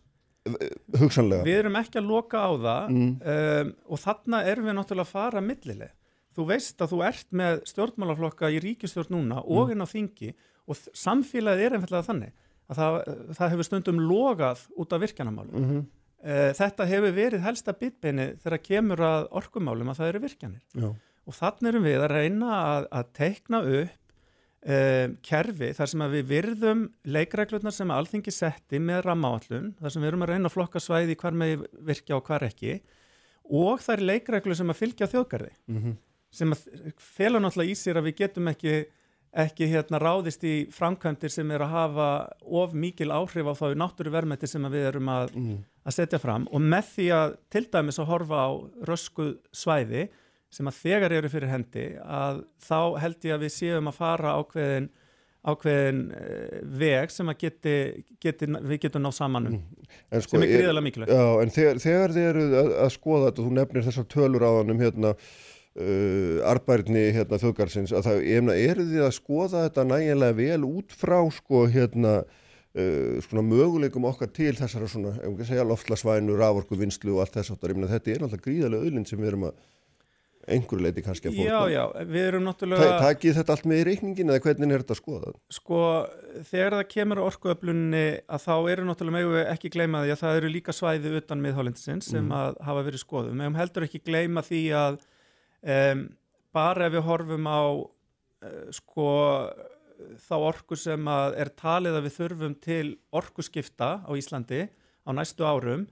hugsanlega. 0.99 1.43
við 1.47 1.59
erum 1.63 1.75
ekki 1.79 1.99
að 2.01 2.09
loka 2.09 2.37
á 2.37 2.51
það 2.65 2.89
Mm. 2.89 3.11
um, 3.33 3.73
og 3.89 3.99
þarna 3.99 4.41
erum 4.45 4.65
við 4.69 4.75
náttúrulega 4.77 5.07
að 5.07 5.13
fara 5.15 5.41
millileg. 5.41 5.91
Þú 6.35 6.45
veist 6.49 6.81
að 6.83 6.91
þú 6.91 6.99
ert 7.07 7.27
með 7.31 7.61
stjórnmálaflokka 7.71 8.49
í 8.51 8.59
ríkistjórn 8.59 9.09
núna 9.15 9.37
Mm. 9.43 9.51
og 9.57 9.71
inn 9.71 9.81
á 9.81 9.87
þingi 9.87 10.33
og 10.67 10.75
samfélagið 10.93 11.65
er 11.65 11.75
einfallega 11.77 12.07
þannig 12.09 12.31
að 12.69 12.75
það, 12.75 12.95
það 13.37 13.49
hefur 13.53 13.63
stundum 13.69 13.99
logað 13.99 14.59
út 14.77 14.93
af 14.93 15.01
virkjanamálum. 15.01 15.53
Mm 15.53 15.69
-hmm. 15.69 15.85
Þetta 16.25 16.85
hefur 16.89 17.11
verið 17.13 17.41
helsta 17.45 17.73
bitbeini 17.73 18.35
þegar 18.41 18.57
kemur 18.63 18.97
að 18.97 19.27
orkumálum 19.31 19.89
að 19.91 19.97
það 19.99 20.07
eru 20.09 20.19
virkjanir. 20.19 20.61
Já. 20.73 20.95
Og 21.27 21.33
þannig 21.33 21.67
erum 21.69 21.83
við 21.83 21.99
að 22.01 22.09
reyna 22.11 22.49
að, 22.49 22.87
að 22.91 23.05
teikna 23.13 23.59
upp 23.61 24.04
um, 24.65 25.15
kerfi 25.21 25.71
þar 25.77 25.91
sem 25.91 26.03
við 26.15 26.25
virðum 26.31 26.83
leikreglurnar 27.05 27.73
sem 27.75 27.91
alþingi 27.93 28.33
setti 28.33 28.79
með 28.81 29.03
rammaáallun, 29.05 29.73
þar 29.79 29.93
sem 29.93 30.01
við 30.01 30.07
erum 30.11 30.25
að 30.25 30.31
reyna 30.33 30.49
að 30.49 30.55
flokka 30.57 30.81
svæði 30.81 31.15
hvar 31.21 31.37
með 31.37 31.65
virkja 31.85 32.17
og 32.17 32.25
hvar 32.25 32.47
ekki 32.47 32.79
og 33.53 33.79
það 33.85 33.93
er 33.99 34.05
leikreglur 34.09 34.57
sem 34.57 34.73
að 34.73 34.79
fylgja 34.81 35.07
þjóðgarði 35.11 35.51
Mhm. 35.69 35.97
sem 36.31 36.51
að 36.51 36.63
fela 36.97 37.39
náttúrulega 37.39 37.71
í 37.71 37.75
sér 37.77 37.97
að 38.01 38.07
við 38.09 38.15
getum 38.23 38.47
ekki, 38.51 38.85
ekki 39.35 39.67
hérna 39.69 39.99
ráðist 40.01 40.43
í 40.43 40.55
framkvæmdir 40.71 41.29
sem 41.31 41.51
er 41.51 41.59
að 41.61 41.69
hafa 41.69 42.09
of 42.43 42.73
mikil 42.73 43.11
áhrif 43.11 43.45
á 43.45 43.53
þá 43.53 43.75
náttúruvermeti 43.75 44.47
sem 44.47 44.63
við 44.63 44.87
erum 44.89 45.07
að, 45.07 45.31
Mm. 45.35 45.63
að 45.85 45.93
setja 45.93 46.19
fram 46.19 46.47
og 46.51 46.59
með 46.61 46.83
því 46.95 47.07
að 47.13 47.37
til 47.51 47.65
dæmis 47.69 47.99
að 47.99 48.05
horfa 48.09 48.35
á 48.35 48.49
röskuð 48.89 49.37
svæði 49.53 50.09
sem 50.55 50.69
að 50.71 50.77
þegar 50.83 51.17
eru 51.17 51.31
fyrir 51.31 51.51
hendi 51.51 51.87
að 52.01 52.45
þá 52.63 52.79
held 53.03 53.27
ég 53.27 53.35
að 53.35 53.43
við 53.45 53.57
séum 53.57 53.91
að 53.91 53.99
fara 53.99 54.37
ákveðin 54.39 54.93
ákveðin 55.45 56.05
uh, 56.15 56.61
veg 56.79 57.11
sem 57.13 57.29
að 57.29 57.41
geti, 57.43 57.73
geti, 58.23 58.47
við 58.49 58.79
getum 58.87 59.03
náð 59.05 59.17
saman 59.19 59.49
um 59.49 59.57
En 60.09 60.23
sko, 60.23 60.37
sem 60.37 60.45
er 60.45 60.53
gríðarlega 60.53 60.85
mikilvægt. 60.87 61.11
Já, 61.13 61.25
en 61.41 61.51
þegar, 61.53 61.81
þegar 61.83 62.15
þið 62.15 62.29
eru 62.29 62.45
að, 62.61 62.71
að 62.85 62.93
skoða 62.95 63.27
þetta, 63.27 63.43
þú 63.43 63.57
nefnir 63.59 63.85
þessar 63.85 64.07
tölur 64.15 64.45
á 64.45 64.51
hann 64.55 64.73
um 64.73 64.81
hérna, 64.81 65.11
uh, 65.11 66.39
arbærni 66.53 67.03
hérna, 67.15 67.41
þjóðgarsins, 67.43 67.93
að 67.93 68.09
það, 68.09 68.23
meina, 68.47 68.57
eru 68.71 68.87
þið 68.89 69.05
að 69.05 69.13
skoða 69.19 69.67
þetta 69.67 69.87
nægilega 69.91 70.37
vel 70.39 70.67
út 70.71 70.97
frá 71.03 71.17
sko, 71.37 71.63
hérna, 71.75 72.15
uh, 72.25 73.21
svona 73.27 73.45
möguleikum 73.45 74.09
okkar 74.09 74.33
til 74.33 74.55
þessara 74.57 74.89
svona, 74.89 75.13
ef 75.19 75.29
við 75.29 75.35
ekki 75.35 75.51
segja, 75.51 75.69
loftlasvænu, 75.69 76.41
raforku, 76.41 76.81
vinslu 76.81 77.19
og 77.19 77.25
allt 77.25 77.37
þess 77.37 77.53
áttar, 77.53 77.75
ég 77.75 77.81
meina, 77.81 77.93
þetta 77.93 78.15
er 78.15 78.25
náttúrulega 78.25 78.49
gríðarlega 78.49 78.89
auðlind 78.89 79.13
sem 79.13 79.21
við 79.21 79.33
erum 79.33 79.49
að 79.51 79.63
einhverju 80.47 80.83
leiti 80.85 81.03
kannski 81.05 81.29
að 81.31 81.37
Já, 81.39 81.55
fórna. 81.57 81.71
já, 81.73 81.83
við 82.11 82.25
erum 82.29 82.43
Ta 82.45 82.49
náttúrulega 82.51 82.97
Takið 83.01 83.37
þetta 83.39 83.55
allt 83.55 83.65
með 83.71 83.79
í 83.81 83.85
reikningin 83.89 84.31
eða 84.33 84.43
hvernig 84.45 84.73
er 84.75 84.83
þetta 84.83 84.95
að 84.95 84.99
skoða? 85.01 85.33
sko, 85.57 85.79
þegar 86.51 86.75
það 86.77 86.83
kemur 86.93 87.21
á 87.21 87.27
orkuöflunni 87.29 88.03
að 88.37 88.43
þá 88.45 88.55
eru 88.75 88.85
náttúrulega 88.89 89.17
megum 89.17 89.35
við 89.37 89.49
ekki 89.55 89.71
gleyma 89.75 90.03
því 90.05 90.13
að 90.15 90.21
það 90.23 90.39
eru 90.41 90.51
líka 90.53 90.75
svæði 90.75 91.15
utan 91.21 91.43
miðhálendisins 91.45 92.11
sem 92.13 92.31
að 92.35 92.59
hafa 92.69 92.85
verið 92.89 93.03
skoðum. 93.05 93.37
Megum 93.41 93.59
heldur 93.59 93.87
ekki 93.87 94.03
gleyma 94.05 94.45
því 94.45 94.61
að 94.83 94.99
um, 95.65 96.05
bara 96.55 96.87
ef 96.89 96.95
við 96.97 97.07
horfum 97.09 97.49
á 97.49 97.61
uh, 97.73 98.69
sko 98.75 99.09
þá 100.27 100.35
orku 100.43 100.75
sem 100.79 101.07
að 101.07 101.37
er 101.41 101.49
talið 101.57 101.97
að 101.99 102.07
við 102.07 102.15
þurfum 102.19 102.55
til 102.63 102.87
orkuskipta 103.15 103.89
á 104.03 104.11
Íslandi 104.17 104.65
á 105.05 105.09
næstu 105.15 105.45
árum 105.47 105.85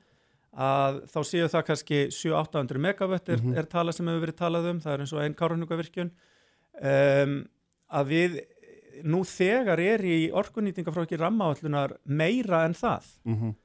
að 0.53 0.99
þá 1.09 1.19
séu 1.25 1.49
það 1.49 1.65
kannski 1.69 1.99
7-800 2.13 2.81
megawatt 2.81 3.29
er, 3.33 3.41
er 3.57 3.69
tala 3.69 3.93
sem 3.95 4.07
hefur 4.07 4.27
verið 4.27 4.37
talað 4.37 4.69
um, 4.69 4.81
það 4.83 4.93
er 4.93 5.03
eins 5.03 5.13
og 5.15 5.23
einn 5.23 5.37
kárhundugavirkjun 5.37 6.11
um, 6.11 7.39
að 7.93 8.11
við 8.11 8.37
nú 9.09 9.23
þegar 9.25 9.81
er 9.81 10.03
í 10.05 10.17
orkunýtinga 10.35 10.93
frá 10.93 11.03
ekki 11.07 11.17
rammaállunar 11.17 11.97
meira 12.05 12.63
en 12.67 12.77
það. 12.77 13.09
Mm 13.25 13.35
-hmm. 13.39 13.55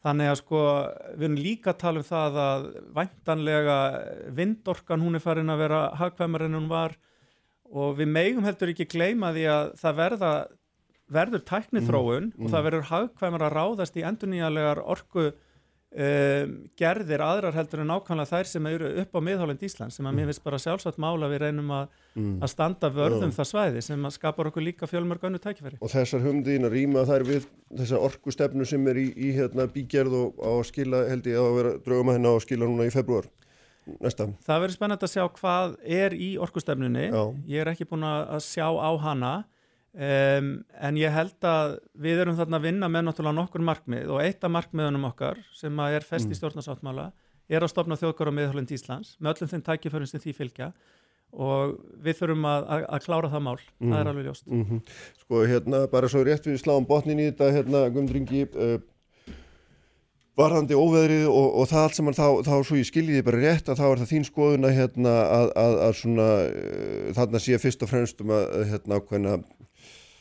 þannig 0.00 0.30
að 0.30 0.38
sko 0.40 0.60
við 1.16 1.24
erum 1.24 1.36
líka 1.36 1.70
að 1.70 1.80
tala 1.82 2.00
um 2.00 2.08
það 2.08 2.36
að 2.40 2.62
væntanlega 2.96 3.78
vindorkan 4.32 5.00
hún 5.00 5.14
er 5.14 5.20
farin 5.20 5.52
að 5.52 5.58
vera 5.58 5.80
hagkvæmar 5.94 6.42
en 6.42 6.54
hún 6.54 6.68
var 6.68 6.96
og 7.70 7.98
við 7.98 8.08
megum 8.08 8.44
heldur 8.44 8.72
ekki 8.72 8.88
gleyma 8.88 9.32
því 9.32 9.44
að 9.44 9.74
það 9.76 9.96
verða 9.96 10.32
verður 11.10 11.42
tækni 11.44 11.80
þróun 11.84 12.32
og 12.38 12.50
það 12.50 12.64
verður 12.64 12.88
hagkvæmar 12.90 13.42
að 13.42 13.54
ráðast 13.58 13.96
í 13.96 14.06
endurnýjanlegar 14.06 14.80
orku 14.80 15.32
um, 15.90 16.52
gerðir 16.78 17.24
aðrar 17.24 17.56
heldur 17.56 17.82
en 17.82 17.90
nákvæmlega 17.90 18.30
þær 18.30 18.50
sem 18.50 18.68
eru 18.70 18.90
upp 19.02 19.16
á 19.16 19.20
miðhálend 19.26 19.64
Ísland 19.66 19.94
sem 19.94 20.06
að 20.06 20.16
mér 20.18 20.30
finnst 20.30 20.44
bara 20.44 20.60
sjálfsagt 20.62 21.00
mála 21.02 21.30
við 21.32 21.42
reynum 21.44 21.72
að, 21.74 21.90
að 22.16 22.52
standa 22.52 22.92
vörðum 22.94 23.34
það 23.34 23.50
svæði 23.50 23.84
sem 23.86 24.08
skapar 24.14 24.50
okkur 24.50 24.66
líka 24.66 24.90
fjölmörg 24.90 25.26
önnu 25.30 25.42
tækifæri. 25.42 25.80
Og 25.80 25.92
þessar 25.92 26.24
humdiðin 26.26 26.68
að 26.68 26.76
rýma 26.78 27.04
þær 27.08 27.26
við 27.28 27.50
þessa 27.74 28.00
orkustefnu 28.10 28.68
sem 28.68 28.88
er 28.92 29.02
í, 29.02 29.10
í 29.14 29.34
hérna, 29.36 29.68
bígerð 29.70 30.16
og 30.20 30.40
á 30.42 30.50
að 30.54 30.64
skila, 30.70 31.04
held 31.10 31.30
ég, 31.30 31.38
að 31.42 31.60
vera 31.60 31.76
draugum 31.84 32.12
að 32.12 32.18
henni 32.20 32.34
á 32.34 32.36
skila 32.46 32.70
núna 32.70 32.88
í 32.88 32.94
februar 32.94 33.30
næsta. 33.98 34.26
Það 34.46 34.60
verður 34.64 34.76
spennandi 34.76 35.06
að 35.06 35.14
sjá 35.14 35.24
hvað 35.40 35.72
er 35.98 36.14
í 36.14 36.28
orkustefnunni. 36.42 37.06
Já. 37.10 37.22
Ég 37.50 37.62
er 37.64 37.70
ekki 37.72 37.88
búin 37.88 38.04
að 38.06 38.36
að 38.36 38.44
sjá 38.46 38.66
á 38.68 38.90
hana 39.02 39.32
um, 39.94 40.52
en 40.80 41.00
ég 41.00 41.14
held 41.14 41.48
að 41.48 41.78
við 41.98 42.22
erum 42.24 42.38
þarna 42.38 42.60
að 42.60 42.68
vinna 42.68 42.92
með 42.92 43.08
náttúrulega 43.08 43.38
nokkur 43.40 43.66
markmið 43.66 44.14
og 44.14 44.22
eitt 44.24 44.46
af 44.46 44.54
markmiðunum 44.54 45.08
okkar 45.10 45.42
sem 45.56 45.82
að 45.82 45.98
er 45.98 46.06
fest 46.06 46.30
í 46.30 46.38
stjórnarsáttmála 46.38 47.10
er 47.50 47.66
að 47.66 47.72
stopna 47.72 47.98
þjóðgar 47.98 48.30
á 48.30 48.36
miðhólend 48.38 48.72
Íslands 48.74 49.16
með 49.18 49.34
öllum 49.34 49.52
þeim 49.54 49.66
tækiförum 49.66 50.10
sem 50.10 50.22
því 50.22 50.36
fylgja 50.38 50.72
og 51.30 51.76
við 52.02 52.20
þurfum 52.20 52.46
að, 52.50 52.64
að, 52.66 52.84
að 52.90 53.04
klára 53.06 53.30
það 53.30 53.44
mál. 53.46 53.58
Það 53.78 53.98
er 54.00 54.12
alveg 54.12 54.28
ljóst. 54.28 54.46
Mm 54.50 54.80
Sko, 55.20 55.42
hérna, 55.46 55.84
bara 55.90 56.08
svo 56.10 56.24
rétt 56.26 56.46
við 56.46 56.58
sláum 56.58 56.86
botnin 56.86 57.20
í 57.22 57.28
þetta, 57.28 57.50
hérna, 57.54 57.82
Guðmundringi, 57.94 58.48
uh, 58.58 58.80
varðandi 60.34 60.74
óveðrið 60.74 61.28
og, 61.30 61.48
og 61.60 61.68
það 61.70 61.84
allt 61.84 61.98
saman, 61.98 62.16
þá, 62.18 62.26
þá 62.42 62.54
svo 62.66 62.80
ég 62.80 62.88
skiljiði 62.88 63.26
bara 63.28 63.42
rétt 63.44 63.70
að 63.70 63.78
þá 63.78 63.86
er 63.86 64.02
það 64.02 64.10
þín 64.10 64.26
skoðun 64.26 64.66
að, 64.66 64.76
hérna, 64.80 65.14
að, 65.36 65.46
að, 65.62 65.78
að 65.86 65.96
svona, 66.00 66.28
uh, 66.50 67.12
þarna 67.20 67.42
sé 67.44 67.60
fyrst 67.62 67.86
og 67.86 67.92
fremst 67.92 68.24
um 68.24 68.34
að, 68.34 68.48
hérna, 68.72 68.98
ákveðna, 68.98 69.36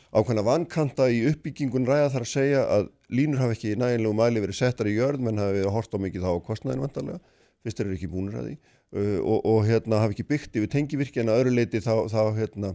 ákveðna 0.10 0.46
vankanta 0.46 1.10
í 1.14 1.22
uppbyggingun 1.30 1.88
ræða 1.88 2.10
þar 2.16 2.26
að 2.26 2.32
segja 2.32 2.64
að 2.66 2.90
línur 3.14 3.42
hafa 3.44 3.56
ekki 3.56 3.74
í 3.74 3.78
næginlegu 3.80 4.18
mæli 4.18 4.42
verið 4.44 4.58
settar 4.58 4.90
í 4.90 4.96
jörð, 4.96 5.22
menn 5.26 5.42
hafa 5.42 5.54
verið 5.54 5.70
að 5.70 5.76
horta 5.78 6.02
mikið 6.02 6.26
þá 6.26 6.32
á 6.34 6.46
kostnæðin 6.48 6.84
vantarlega, 6.86 7.22
fyrst 7.66 7.84
eru 7.84 7.96
ekki 7.96 8.10
búinir 8.10 8.40
að 8.40 8.50
því 8.50 8.56
uh, 8.58 9.20
og, 9.22 9.40
og 9.54 9.62
hérna 9.70 10.02
hafa 10.02 10.16
ekki 10.16 10.28
byggt 10.32 10.60
yfir 10.60 10.74
tengivirki 10.74 11.22
en 11.22 11.32
að 11.34 11.44
öðru 11.44 11.56
leiti 11.60 11.84
þá, 11.86 11.94
þá 12.10 12.22
hérna, 12.40 12.74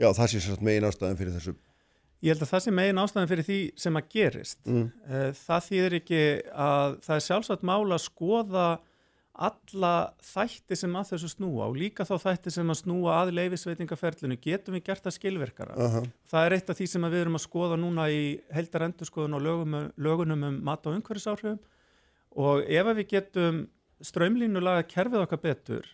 já 0.00 0.08
það 0.10 0.32
sé 0.34 0.44
sérst 0.44 0.64
megin 0.68 0.88
ástæðan 0.90 1.20
fyrir 1.20 1.36
þessu 1.38 1.56
Ég 2.20 2.34
held 2.34 2.44
að 2.44 2.50
það 2.50 2.62
sé 2.66 2.72
megin 2.76 3.00
ástæðan 3.00 3.28
fyrir 3.30 3.46
því 3.46 3.58
sem 3.80 3.96
að 3.96 4.08
gerist. 4.12 4.58
Mm. 4.68 4.88
Eh, 5.08 5.30
Það 5.38 5.62
þýðir 5.66 5.94
ekki 5.96 6.18
að 6.52 6.96
það 7.06 7.14
er 7.14 7.22
sjálfsagt 7.24 7.62
mála 7.64 7.96
að 7.96 8.02
skoða 8.04 8.64
alla 9.34 9.92
þætti 10.24 10.76
sem 10.76 10.94
að 10.98 11.12
þessu 11.14 11.30
snúa 11.32 11.68
og 11.70 11.76
líka 11.78 12.04
þá 12.04 12.14
þætti 12.24 12.52
sem 12.54 12.72
að 12.72 12.80
snúa 12.82 13.16
að 13.20 13.32
leifisveitingaferlinu 13.38 14.36
getum 14.42 14.76
við 14.76 14.84
gert 14.90 15.06
það 15.06 15.16
skilverkara. 15.16 15.76
Aha. 15.80 16.02
Það 16.28 16.46
er 16.46 16.56
eitt 16.56 16.72
af 16.72 16.78
því 16.80 16.88
sem 16.90 17.06
við 17.06 17.22
erum 17.22 17.38
að 17.38 17.44
skoða 17.46 17.78
núna 17.80 18.08
í 18.12 18.22
heldar 18.52 18.86
endurskoðun 18.88 19.38
og 19.38 19.44
lögum, 19.46 19.76
lögunum 19.96 20.46
um 20.50 20.60
mat 20.66 20.86
og 20.86 20.98
umhverfisáhrifum 20.98 21.60
og 22.40 22.62
ef 22.66 22.92
við 22.98 23.10
getum 23.14 23.64
strömlínulaga 24.04 24.86
kerfið 24.88 25.24
okkar 25.24 25.42
betur 25.44 25.88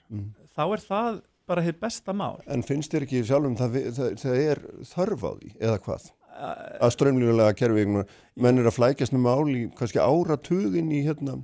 þá 0.55 0.63
er 0.67 0.85
það 0.85 1.19
bara 1.47 1.63
hitt 1.63 1.79
besta 1.81 2.15
mál. 2.17 2.41
En 2.51 2.65
finnst 2.67 2.95
þér 2.95 3.07
ekki 3.07 3.25
sjálfum 3.27 3.57
það, 3.59 3.77
það, 3.95 4.15
það 4.23 4.41
er 4.43 4.63
þörf 4.91 5.27
á 5.27 5.31
því 5.37 5.51
eða 5.61 5.83
hvað? 5.85 6.09
Að 6.37 6.93
strömlínulega 6.93 7.55
kerfi, 7.57 7.85
menn 7.87 8.61
er 8.61 8.67
að 8.69 8.75
flækjast 8.77 9.15
með 9.15 9.23
mál 9.25 9.53
í 9.55 9.63
kannski 9.79 10.03
áratugin 10.03 10.91
í 10.93 11.05
hérna 11.07 11.39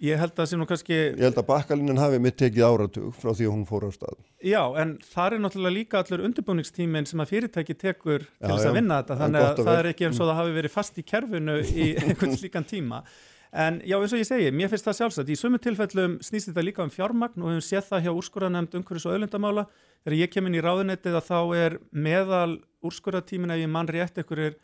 Ég 0.00 0.16
held 0.16 0.30
að 0.32 0.38
það 0.40 0.46
sé 0.48 0.56
nú 0.60 0.66
kannski, 0.70 0.96
Ég 0.96 1.24
held 1.26 1.38
að 1.42 1.48
bakkalínan 1.50 1.98
hafi 2.00 2.18
mitt 2.24 2.36
tekið 2.40 2.64
áratug 2.64 3.10
frá 3.20 3.34
því 3.36 3.48
að 3.48 3.52
hún 3.52 3.64
fór 3.68 3.84
á 3.84 3.90
stað. 3.92 4.20
já, 4.40 4.62
en 4.80 4.94
það 5.04 5.34
er 5.36 5.42
náttúrulega 5.44 5.76
líka 5.76 5.98
allur 6.00 6.22
undirbúningstíminn 6.28 7.06
sem 7.10 7.20
að 7.20 7.32
fyrirtæki 7.34 7.76
tekur 7.76 8.24
til 8.24 8.48
Já, 8.48 8.54
þess 8.54 8.70
að 8.70 8.78
vinna 8.78 9.00
þetta, 9.02 9.18
þannig 9.20 9.44
að 9.44 9.50
og 9.60 9.66
það 9.68 9.80
er 9.82 9.88
ekki 9.92 10.06
eins 10.08 10.20
og 10.22 10.30
það 10.30 10.38
hafi 10.40 10.54
verið 10.56 10.72
fast 10.78 10.96
í 10.96 11.04
kerfinu 11.04 11.58
í 11.60 11.90
einhvern 12.06 12.32
slíkan 12.40 12.64
tíma. 12.70 13.02
En 13.50 13.80
já, 13.84 13.96
eins 13.98 14.12
og 14.14 14.20
ég 14.22 14.28
segi, 14.30 14.48
mér 14.54 14.70
finnst 14.70 14.86
það 14.86 14.96
sjálfsagt. 15.02 15.30
Í 15.34 15.36
sömu 15.36 15.58
tilfellum 15.60 16.16
snýst 16.22 16.48
þetta 16.52 16.62
líka 16.64 16.84
um 16.86 16.90
fjármagn 16.94 17.42
og 17.42 17.48
við 17.50 17.56
höfum 17.58 17.66
séð 17.68 17.88
það 17.90 18.04
hjá 18.06 18.12
úrskurðanemnd 18.14 18.76
umhverfis 18.78 19.06
og 19.10 19.16
auðlindamála. 19.16 19.64
Þegar 20.06 20.16
ég 20.20 20.30
kem 20.32 20.46
inn 20.46 20.54
í 20.54 20.62
ráðunettið 20.64 21.16
að 21.18 21.26
þá 21.28 21.38
er 21.58 21.76
meðal 21.92 22.52
úrskurðatímin 22.86 23.50
ef 23.52 23.58
ég 23.64 23.72
mann 23.74 23.90
rétt 23.90 24.22
ykkur 24.22 24.44
er 24.46 24.54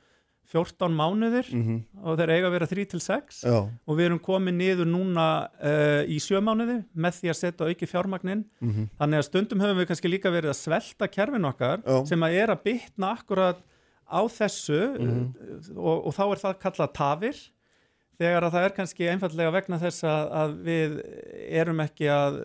14 0.52 0.94
mánuðir 0.96 1.52
Mm 1.52 1.84
og 2.06 2.18
þeir 2.20 2.30
eiga 2.36 2.46
að 2.46 2.52
vera 2.54 2.66
3 2.70 2.84
til 2.92 3.00
6 3.02 3.38
Já, 3.42 3.56
og 3.66 3.96
við 3.98 4.04
erum 4.06 4.20
komið 4.22 4.54
niður 4.54 4.86
núna 4.86 5.24
uh, 5.58 6.02
í 6.06 6.20
sjömánuði 6.22 6.76
með 6.94 7.16
því 7.18 7.30
að 7.32 7.38
setja 7.40 7.66
auki 7.66 7.88
fjármagnin 7.90 8.44
mhm. 8.62 8.86
þannig 9.00 9.22
að 9.22 9.26
stundum 9.26 9.64
höfum 9.64 9.80
við 9.80 9.88
kannski 9.90 10.12
líka 10.12 10.30
verið 10.30 10.52
að 10.52 10.60
svelta 10.60 11.08
kerfin 11.10 11.48
okkar 11.48 11.82
Já. 11.82 11.96
sem 12.06 12.22
að 12.22 12.38
er 12.42 12.52
að 12.54 12.62
bytna 12.68 13.10
akkurat 13.16 13.64
á 14.06 14.20
þessu 14.30 14.80
Mhm. 15.00 15.24
uh, 15.34 15.82
og, 15.82 16.06
og 16.06 16.14
þá 16.14 16.24
er 16.26 16.42
það 16.44 16.58
kallað 16.62 16.92
tafir. 17.00 17.44
Þegar 18.16 18.46
að 18.46 18.54
það 18.54 18.64
er 18.64 18.74
kannski 18.78 19.08
einfallega 19.12 19.52
vegna 19.52 19.78
þess 19.82 20.04
að, 20.08 20.30
að 20.40 20.52
við 20.64 20.94
erum 21.60 21.82
ekki 21.84 22.06
að 22.08 22.38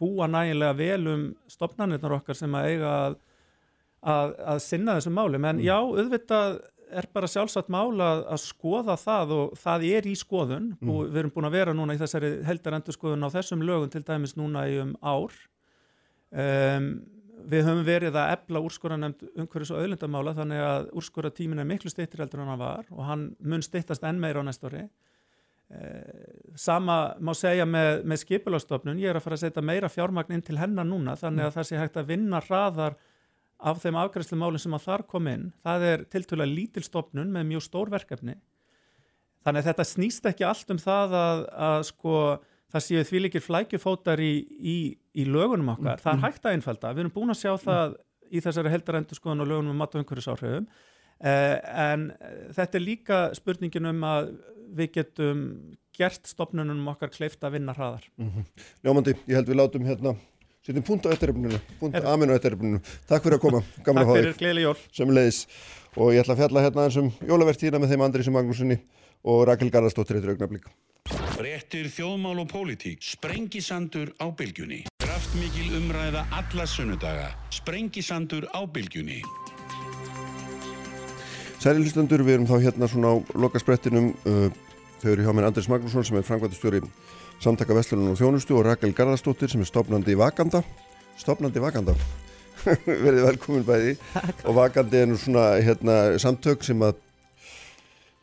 búa 0.00 0.28
nægilega 0.30 0.76
vel 0.78 1.02
um 1.12 1.24
stopnarnirnar 1.52 2.16
okkar 2.16 2.38
sem 2.38 2.54
að 2.56 2.68
eiga 2.70 2.92
að, 3.08 3.18
að, 4.14 4.32
að 4.54 4.62
sinna 4.64 4.96
þessum 4.96 5.18
málum. 5.18 5.48
En 5.50 5.60
já, 5.60 5.76
auðvitað 5.76 6.62
er 6.98 7.08
bara 7.14 7.30
sjálfsagt 7.30 7.70
mál 7.72 7.94
að, 8.02 8.24
að 8.34 8.42
skoða 8.42 8.96
það 9.00 9.34
og 9.36 9.56
það 9.60 9.86
er 9.88 10.08
í 10.10 10.14
skoðun. 10.18 10.68
Og 10.82 11.00
við 11.06 11.22
erum 11.22 11.34
búin 11.34 11.48
að 11.48 11.56
vera 11.58 11.74
núna 11.76 11.96
í 11.96 12.00
þessari 12.00 12.34
heldarendur 12.48 12.96
skoðun 12.96 13.26
á 13.26 13.34
þessum 13.34 13.64
lögum 13.66 13.92
til 13.92 14.04
dæmis 14.06 14.36
núna 14.38 14.66
í 14.70 14.78
um 14.82 14.94
ár. 15.00 15.34
Um, 16.32 16.90
við 17.42 17.66
höfum 17.66 17.86
verið 17.86 18.16
að 18.16 18.34
ebla 18.36 18.62
úrskorranemnd 18.62 19.24
umhverfis 19.32 19.72
og 19.74 19.82
auðlindamála 19.82 20.36
þannig 20.36 20.60
að 20.62 20.92
úrskorratímin 21.00 21.60
er 21.60 21.68
miklu 21.68 21.90
steyttir 21.90 22.22
heldur 22.22 22.44
en 22.44 22.52
hann 22.52 22.60
var 22.60 22.86
og 22.94 23.02
hann 23.08 23.24
mun 23.42 23.64
steyttast 23.66 24.04
enn 24.06 24.20
meira 24.22 24.40
á 24.40 24.46
Eh, 25.72 26.52
sama 26.54 27.14
má 27.16 27.32
segja 27.32 27.64
með, 27.64 28.02
með 28.04 28.18
skipulastofnun, 28.26 28.98
ég 29.00 29.08
er 29.08 29.16
að 29.16 29.24
fara 29.24 29.38
að 29.38 29.44
setja 29.46 29.62
meira 29.64 29.88
fjármagn 29.88 30.34
inn 30.36 30.42
til 30.44 30.58
hennar 30.60 30.84
núna 30.84 31.14
þannig 31.16 31.46
að 31.46 31.54
það 31.54 31.68
sé 31.68 31.78
hægt 31.80 31.96
að 31.96 32.10
vinna 32.10 32.40
hraðar 32.44 32.96
af 33.62 33.82
þeim 33.82 33.98
afgræslu 34.00 34.38
málum 34.40 34.60
sem 34.60 34.74
að 34.74 34.86
þar 34.86 35.04
kom 35.10 35.28
inn 35.30 35.50
það 35.62 35.84
er 35.88 36.06
tiltölulega 36.10 36.56
lítil 36.56 36.82
stofnun 36.86 37.30
með 37.34 37.48
mjög 37.52 37.66
stór 37.68 37.92
verkefni. 37.92 38.36
Þannig 39.42 39.62
að 39.62 39.68
þetta 39.70 39.86
snýst 39.88 40.26
ekki 40.30 40.46
allt 40.46 40.70
um 40.70 40.80
það 40.82 41.16
að, 41.18 41.42
að 41.66 41.84
sko 41.88 42.16
það 42.72 42.86
séu 42.86 43.04
því 43.08 43.20
líkir 43.26 43.44
flækjufótar 43.44 44.22
í, 44.22 44.32
í, 44.58 44.76
í 45.18 45.26
lögunum 45.28 45.74
okkar, 45.74 46.00
það 46.02 46.14
er 46.14 46.24
hægt 46.26 46.46
að 46.46 46.56
einfalda. 46.56 46.94
Við 46.94 47.04
erum 47.04 47.14
búin 47.14 47.34
að 47.34 47.40
sjá 47.42 47.52
það 47.60 47.98
í 48.32 48.40
þessari 48.42 48.72
heldarendur 48.72 49.18
skoðun 49.18 49.44
og 49.44 49.50
lögunum 49.50 49.74
um 49.74 49.82
mat 49.82 49.94
og 49.94 50.02
umhverjusáhrifum 50.02 50.68
eh, 51.20 51.56
en 51.84 52.08
þetta 52.56 52.78
er 52.78 52.84
líka 52.84 53.22
spurningin 53.36 53.90
um 53.90 54.06
að 54.08 54.32
við 54.72 54.94
getum 54.96 55.42
gert 55.96 56.28
stopnunum 56.30 56.86
okkar 56.94 57.12
kleift 57.12 57.42
að 57.44 57.58
vinna 57.58 57.74
hraðar. 57.76 58.06
Ljómandi, 58.84 59.16
ég 59.28 59.36
held 59.36 59.50
við 59.50 59.58
látum 59.60 59.84
hérna, 59.84 60.14
setjum 60.62 60.84
punkt 60.86 61.06
á 61.06 61.14
eftirrefninu, 61.14 61.58
punkt 61.80 61.98
amin 62.06 62.30
á 62.30 62.38
eftirrefninu. 62.38 62.78
Takk 63.10 63.24
fyrir 63.26 63.38
að 63.38 63.42
koma, 63.42 63.60
gaman 63.82 64.02
Takk 64.02 64.02
að 64.02 64.06
fá 64.06 64.14
fyrir 64.14 64.30
þig, 64.30 64.38
gleðileg 64.42 64.66
jól 64.68 64.76
sem 64.94 65.14
leiðis. 65.16 65.40
Og 65.98 66.14
ég 66.14 66.22
ætla 66.22 66.36
að 66.36 66.42
fjalla 66.42 66.62
hérna 66.64 66.84
eins 66.86 66.98
um 67.02 67.10
jólavertíðina 67.28 67.80
með 67.82 67.92
þeim 67.92 68.04
Andrísi 68.06 68.32
Magnúsinni 68.32 68.78
og 69.28 69.42
Rakel 69.48 69.72
Garðarsdóttir 69.74 70.20
eittur 70.20 70.32
augnablík. 70.36 70.70
Fréttir 71.34 71.88
þjóðmál 71.90 72.44
og 72.44 72.48
pólitík. 72.52 73.02
Sprengisandur 73.02 74.14
á 74.22 74.30
bylgjunni. 74.30 74.84
Kraftmikil 75.02 75.74
umræða 75.80 76.22
alla 76.30 76.66
sunnudaga. 76.70 77.32
Sprengisandur 77.50 78.46
á 78.54 78.62
bylgjunni. 78.62 79.18
Særi 81.62 81.82
hlustendur, 81.82 82.22
við 82.26 82.38
erum 82.38 82.46
þá 82.46 82.56
hérna 82.62 82.88
svona 82.90 83.12
á 83.12 83.14
lokasprettinum. 83.34 84.12
Uh, 84.22 84.48
þau 85.02 85.10
eru 85.12 85.26
hjá 85.26 85.34
mér 85.34 85.50
Andrés 85.50 85.68
Magnússon 85.70 86.06
sem 86.06 86.16
er 86.18 86.26
frangvæntastjóri 86.26 86.80
samtaka 87.42 87.74
Vestlunum 87.76 88.12
og 88.14 88.18
Þjónustu 88.20 88.56
og 88.58 88.66
Rakel 88.68 88.92
Garðarsdóttir 88.96 89.50
sem 89.52 89.62
er 89.64 89.68
stopnandi 89.70 90.14
Vakanda. 90.18 90.62
Stopnandi 91.20 91.62
Vakanda. 91.62 91.94
Verðið 92.86 93.24
velkomin 93.26 93.64
bæði. 93.66 93.96
Og 94.46 94.54
Vakandi 94.60 95.00
er 95.02 95.08
nú 95.10 95.16
svona 95.18 95.48
hérna, 95.64 95.96
samtök 96.22 96.62
sem 96.66 96.84
að 96.86 97.00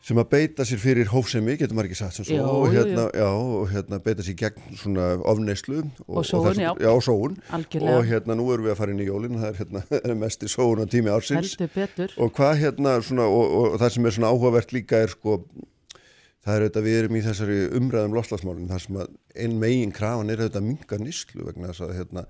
sem 0.00 0.16
að 0.16 0.30
beita 0.32 0.64
sér 0.64 0.78
fyrir 0.80 1.10
hófsemi, 1.12 1.58
getur 1.60 1.76
maður 1.76 1.90
ekki 1.90 1.98
sagt 1.98 2.16
sem 2.16 2.24
svo, 2.24 2.38
Jú, 2.38 2.44
og, 2.64 2.70
hérna, 2.72 3.02
Já, 3.12 3.26
og 3.36 3.66
hérna 3.68 3.98
beita 4.02 4.24
sér 4.24 4.36
gegn 4.40 4.78
svona 4.80 5.10
ofneyslu 5.28 5.82
Og 6.08 6.24
sóun, 6.24 6.46
þess- 6.48 6.62
já. 6.64 6.70
já, 6.80 6.88
og 6.88 7.02
sóun 7.04 7.36
og 7.52 8.08
hérna 8.08 8.36
nú 8.40 8.46
erum 8.54 8.64
við 8.64 8.72
að 8.72 8.78
fara 8.80 8.94
inn 8.94 9.02
í 9.04 9.08
jólin 9.10 9.36
það 9.36 9.50
er 9.50 9.58
hérna 9.60 10.14
mest 10.24 10.42
í 10.42 10.48
sóun 10.50 10.80
á 10.80 10.86
tími 10.88 11.12
ársins 11.12 11.52
og 12.16 12.32
hvað 12.32 12.62
hérna 12.64 12.96
svona 13.04 13.28
og, 13.28 13.44
og, 13.44 13.66
og 13.74 13.78
það 13.84 13.92
sem 13.98 14.08
er 14.08 14.16
svona 14.16 14.32
áhugavert 14.32 14.72
líka 14.74 15.02
er 15.04 15.12
sko 15.12 15.36
það 16.44 16.54
er 16.54 16.66
auðvitað 16.66 16.86
við 16.88 17.00
erum 17.00 17.18
í 17.18 17.24
þessari 17.24 17.58
umræðum 17.80 18.14
loslasmálum 18.16 18.70
þar 18.70 18.84
sem 18.84 19.00
að 19.02 19.10
einn 19.44 19.58
megin 19.60 19.96
krafan 19.96 20.32
er 20.32 20.44
auðvitað 20.44 20.68
minga 20.68 21.00
nýslu 21.02 21.48
vegna 21.48 21.72
þess 21.72 21.86
að 21.86 21.96
hérna 21.98 22.26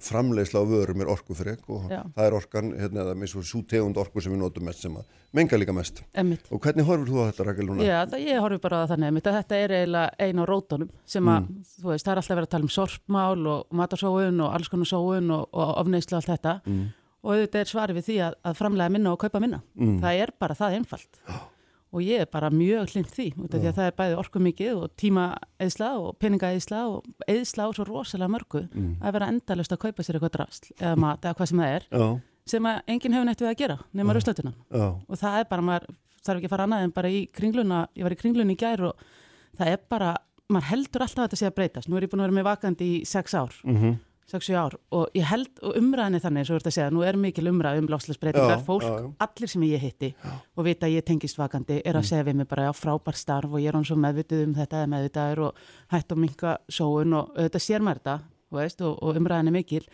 framleiðsla 0.00 0.62
á 0.62 0.64
vörum 0.64 1.02
er 1.04 1.10
orkufrek 1.12 1.66
og 1.68 1.90
Já. 1.92 2.00
það 2.16 2.24
er 2.24 2.36
orkan 2.38 2.70
hérna 2.78 3.02
eða 3.04 3.16
með 3.20 3.34
svo 3.44 3.60
tegund 3.68 3.98
orku 4.00 4.22
sem 4.24 4.32
við 4.32 4.40
notum 4.40 4.64
mest 4.64 4.80
sem 4.84 4.96
að 4.96 5.20
menga 5.36 5.58
líka 5.60 5.74
mest 5.76 6.00
Emmitt. 6.16 6.46
og 6.48 6.62
hvernig 6.64 6.88
horfur 6.88 7.10
þú 7.10 7.20
á 7.20 7.24
þetta 7.28 7.46
Rakel 7.50 7.68
núna? 7.68 7.84
Já, 7.84 7.98
það, 8.08 8.24
ég 8.24 8.40
horfi 8.44 8.60
bara 8.64 8.80
að 8.82 8.94
þannig 8.94 9.10
einmitt, 9.10 9.28
að 9.28 9.38
þetta 9.40 9.60
er 9.60 9.74
eiginlega 9.76 10.26
ein 10.26 10.40
á 10.40 10.44
rótunum 10.48 10.92
sem 11.04 11.30
að, 11.34 11.48
þú 11.76 11.90
veist, 11.92 12.06
það 12.06 12.12
er 12.14 12.22
alltaf 12.22 12.38
verið 12.38 12.48
að 12.48 12.54
tala 12.54 12.68
um 12.68 12.74
sorpmál 12.78 13.48
og 13.54 13.80
matarsóun 13.82 14.44
og 14.46 14.56
alls 14.56 14.72
konar 14.72 14.90
sóun 14.94 15.34
og, 15.36 15.48
og 15.52 15.74
ofneyslu 15.84 16.16
og 16.16 16.22
allt 16.22 16.32
þetta 16.32 16.54
og 17.24 17.42
þetta 17.42 17.60
er 17.60 17.72
svarið 17.74 18.00
við 18.00 18.08
því 18.08 18.20
að, 18.24 18.38
að 18.44 18.56
framlega 18.62 18.92
minna 18.94 19.12
og 19.12 19.20
kaupa 19.20 19.40
minna. 19.40 19.60
Það 19.76 20.22
er 20.24 20.32
bara 20.40 20.56
það 20.58 20.78
einfalt. 20.80 21.20
Og 21.94 22.02
ég 22.02 22.24
er 22.24 22.26
bara 22.26 22.48
mjög 22.50 22.90
hlind 22.90 23.06
því, 23.14 23.26
út 23.38 23.54
af 23.54 23.60
því 23.62 23.68
að 23.70 23.76
það 23.78 23.88
er 23.90 23.96
bæði 24.00 24.14
orku 24.18 24.40
mikið 24.42 24.78
og 24.82 24.94
tíma 24.98 25.24
eðsla 25.62 25.90
og 26.02 26.16
peninga 26.18 26.48
eðsla 26.56 26.80
og 26.90 27.04
eðsla 27.30 27.66
á 27.66 27.70
svo 27.76 27.84
rosalega 27.86 28.32
mörgu 28.34 28.64
að 29.00 29.12
vera 29.14 29.28
endalust 29.30 29.72
að 29.76 29.82
kaupa 29.84 30.02
sér 30.02 30.18
eitthvað 30.18 30.32
drasl 30.34 30.72
eða 30.80 30.96
mat 31.04 31.22
eða 31.24 31.36
hvað 31.38 31.50
sem 31.52 31.62
það 31.62 31.74
er 31.76 31.86
Já, 31.94 32.06
sem 32.54 32.66
að 32.66 32.80
enginn 32.94 33.14
hefur 33.14 33.28
neitt 33.30 33.44
við 33.44 33.50
að 33.52 33.60
gera 33.62 33.78
nema 33.94 34.16
ruslatunan. 34.16 34.56
Já, 34.74 34.86
og 35.08 35.20
það 35.22 35.38
er 35.38 35.46
bara, 35.52 35.62
maður 35.70 35.86
þarf 36.24 36.36
ekki 36.40 36.48
að 36.50 36.54
fara 36.56 36.66
annað 36.68 36.82
en 36.88 36.94
bara 36.98 37.12
í 37.14 37.20
kringluna, 37.32 37.78
ég 37.94 38.02
var 38.08 38.16
í 38.16 38.18
kringluna 38.20 38.52
í 38.52 38.58
gær 38.58 38.82
og 38.90 39.06
það 39.58 39.70
er 39.76 39.80
bara, 39.94 40.10
maður 40.50 40.68
heldur 40.72 41.04
alltaf 41.06 41.22
að 41.22 41.28
þetta 41.28 41.40
sé 41.40 41.46
að 41.46 41.56
breytast, 41.60 41.88
nú 41.88 41.96
er 41.96 42.06
ég 42.08 42.10
búin 42.12 42.24
að 42.24 42.28
vera 42.30 42.38
með 42.40 42.48
vakandi 42.50 42.90
í 42.98 43.04
sex 43.06 43.34
ár, 43.38 43.54
mm 43.62 43.94
6-7 44.30 44.56
ár 44.56 44.76
og 44.96 45.16
ég 45.16 45.26
held, 45.28 45.50
og 45.62 45.76
umræðinni 45.78 46.20
þannig 46.22 46.44
og 46.44 46.48
þú 46.48 46.56
ert 46.58 46.68
að 46.70 46.76
segja, 46.78 46.92
nú 46.94 47.02
er 47.04 47.18
mikil 47.20 47.50
umræð 47.50 47.82
um 47.82 47.90
lofslagsbreytingar, 47.92 48.56
Já, 48.56 48.64
fólk, 48.64 48.86
já, 48.86 48.94
já. 49.02 49.10
allir 49.26 49.52
sem 49.52 49.66
ég 49.68 49.84
hitti 49.84 50.10
og 50.56 50.64
vita 50.64 50.88
að 50.88 50.96
ég 50.96 51.04
tengist 51.04 51.38
vakandi, 51.38 51.82
er 51.84 51.98
að 51.98 52.08
segja 52.08 52.24
við 52.24 52.40
mig 52.40 52.48
bara, 52.48 52.70
já, 52.70 52.72
frábær 52.78 53.18
starf 53.20 53.52
og 53.52 53.60
ég 53.60 53.68
er 53.68 53.76
hann 53.76 53.84
svo 53.84 53.98
meðvituð 54.00 54.46
um 54.46 54.56
þetta 54.56 54.80
eða 54.80 54.92
meðvitaður 54.94 55.44
og 55.48 55.62
hætt 55.92 56.16
og 56.16 56.22
minka 56.24 56.56
sóun 56.68 57.18
og 57.20 57.36
auðvitað 57.36 57.66
sér 57.66 57.84
maður 57.84 58.00
þetta, 58.00 58.18
veist, 58.56 58.84
og, 58.84 58.98
og 59.02 59.20
umræðinni 59.20 59.54
mikil. 59.54 59.84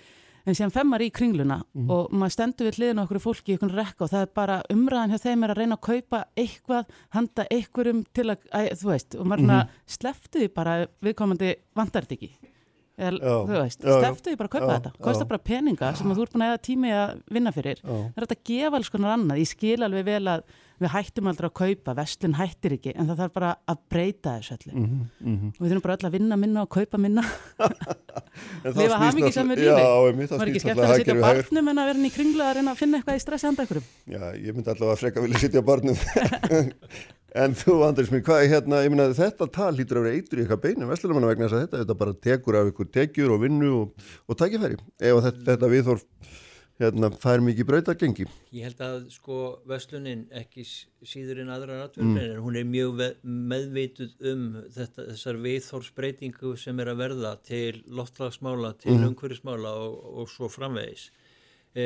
En 0.48 0.56
síðan 0.56 0.72
femmar 0.72 1.02
í 1.04 1.10
kringluna 1.12 1.58
og 1.92 2.14
maður 2.16 2.32
stendur 2.32 2.70
við 2.70 2.78
hliðin 2.78 3.02
á 3.02 3.04
okkur 3.04 3.20
fólki 3.20 3.52
í 3.52 3.56
einhvern 3.58 3.74
rekka 3.76 4.06
og 4.06 4.12
það 4.14 4.22
er 4.24 4.30
bara 4.38 4.54
umræðan 4.72 5.12
hjá 5.12 5.20
þeim 5.26 5.44
er 5.44 5.52
að 5.52 5.58
reyna 5.60 5.76
að 5.76 5.82
kaupa 5.84 6.20
eitthvað, 6.32 6.94
handa 7.12 7.44
einhverjum 7.52 8.00
til 8.16 8.24
að, 8.32 8.46
að 8.56 8.70
þú 8.80 8.88
veist, 8.88 9.18
og 9.20 9.28
maður 9.28 9.44
mm 9.44 9.50
-hmm. 9.50 9.76
sleftu 9.98 10.40
því 10.40 10.48
bara 10.56 10.78
viðkomandi 11.04 11.52
vantar 11.76 12.08
þetta 12.08 12.16
ekki 12.16 12.54
Eða, 13.00 13.36
þú 13.48 13.54
veist, 13.56 13.84
því 14.26 14.36
bara 14.40 14.50
að 14.50 14.54
kaupa 14.56 14.66
Já, 14.66 14.72
þetta. 14.78 14.94
Kostar 15.06 15.30
bara 15.30 15.44
peninga 15.50 15.92
sem 15.98 16.10
þú 16.12 16.24
ert 16.26 16.34
búin 16.34 16.46
að 16.46 16.52
eða 16.54 16.64
tími 16.68 16.90
að 16.96 17.14
vinna 17.36 17.52
fyrir? 17.56 17.84
Það 17.84 18.10
er 18.10 18.26
hægt 18.26 18.34
að 18.36 18.42
gefa 18.50 18.80
alls 18.80 18.92
konar 18.92 19.14
annað, 19.16 19.40
ég 19.40 19.50
skil 19.50 19.78
alveg 19.86 20.10
vel 20.10 20.24
að 20.34 20.44
við 20.80 20.92
hættum 20.94 21.28
aldrei 21.28 21.48
að 21.50 21.56
kaupa, 21.60 21.94
vestlun 21.98 22.34
hættir 22.38 22.74
ekki 22.78 22.94
en 22.94 23.10
það 23.10 23.18
þarf 23.20 23.34
bara 23.36 23.50
að 23.68 23.80
breyta 23.92 24.36
þessu 24.38 24.54
öllu. 24.56 24.72
Mhm, 24.72 25.02
mhm. 25.20 25.50
og 25.52 25.60
við 25.60 25.72
þurfum 25.74 25.84
bara 25.84 25.96
öll 25.98 26.08
að 26.08 26.14
vinna 26.16 26.38
minna 26.40 26.62
og 26.64 26.70
kaupa 26.72 27.00
minna. 27.00 27.24
Lifa 28.64 28.72
snýst 28.72 28.96
hamingjusamur 29.02 29.60
náttúrulega- 29.60 30.16
lífi. 30.16 30.38
Var 30.40 30.52
ekki 30.54 30.62
skemmt 30.64 30.84
að 30.86 30.94
sitja 31.02 31.16
á 31.20 31.24
barnum 31.26 31.70
en 31.72 31.82
að 31.82 31.90
vera 31.90 32.00
inn 32.00 32.08
í 32.08 32.12
kringlu 32.14 32.44
að 32.46 32.54
reyna 32.56 32.72
að 32.72 32.80
finna 32.80 33.00
eitthvað 33.00 33.20
í 33.20 33.24
stressi 33.26 33.48
handa 33.50 33.66
ykkurum 33.68 33.86
Já, 34.08 34.24
ég 34.40 34.56
myndi 34.56 34.72
allavega 34.72 34.96
að 34.96 35.02
freka 35.04 35.24
vilja 35.26 35.42
sitja 35.44 35.60
á 35.60 35.68
barnum 35.68 35.96
En 37.38 37.54
þú, 37.54 37.76
Andris 37.86 38.10
minn, 38.10 38.24
hvað 38.26 38.44
er 38.44 38.52
hérna, 38.54 38.82
ég 38.82 38.92
meina 38.92 39.10
þetta 39.14 39.46
tal 39.54 39.70
lítur 39.76 40.00
að 40.00 40.08
vera 40.08 40.18
eitur 40.18 40.40
í 40.40 40.44
eitthvað 40.44 40.62
beinum 40.64 40.90
Vestlunumanna 40.90 41.30
vegna 41.30 41.46
þess 41.46 41.56
að 41.56 41.64
þetta, 41.64 41.82
þetta 41.84 41.98
bara 42.00 42.14
tekur 42.26 42.58
af 42.58 42.70
ykkur 42.72 42.88
tekjur 42.96 43.34
og 43.36 43.42
vinnu 43.44 43.72
og, 43.76 44.06
og 44.26 44.38
tækifæri 44.40 44.78
ef 44.80 45.20
þetta, 45.26 45.44
þetta 45.52 45.70
viðhorf 45.70 46.06
hérna, 46.80 47.10
fær 47.22 47.44
mikið 47.44 47.68
brautargengi 47.68 48.26
Ég 48.56 48.66
held 48.66 48.82
að 48.82 48.98
sko 49.14 49.38
Vestlunin 49.70 50.26
ekki 50.40 50.64
síður 50.66 51.44
en 51.44 51.54
aðrar 51.54 51.86
atverðin 51.86 52.18
en 52.24 52.42
hún 52.42 52.58
er 52.58 52.68
mjög 52.68 53.02
meðvituð 53.22 54.30
um 54.32 54.46
þetta, 54.74 55.06
þessar 55.12 55.42
viðþórsbreytingu 55.46 56.56
sem 56.58 56.82
er 56.82 56.90
að 56.90 57.02
verða 57.04 57.36
til 57.46 57.82
loftlagsmála, 57.86 58.74
til 58.82 58.96
mm. 58.96 59.10
umhverfismála 59.12 59.76
og, 59.86 60.00
og 60.22 60.32
svo 60.32 60.50
framvegis. 60.50 61.10
E, 61.78 61.84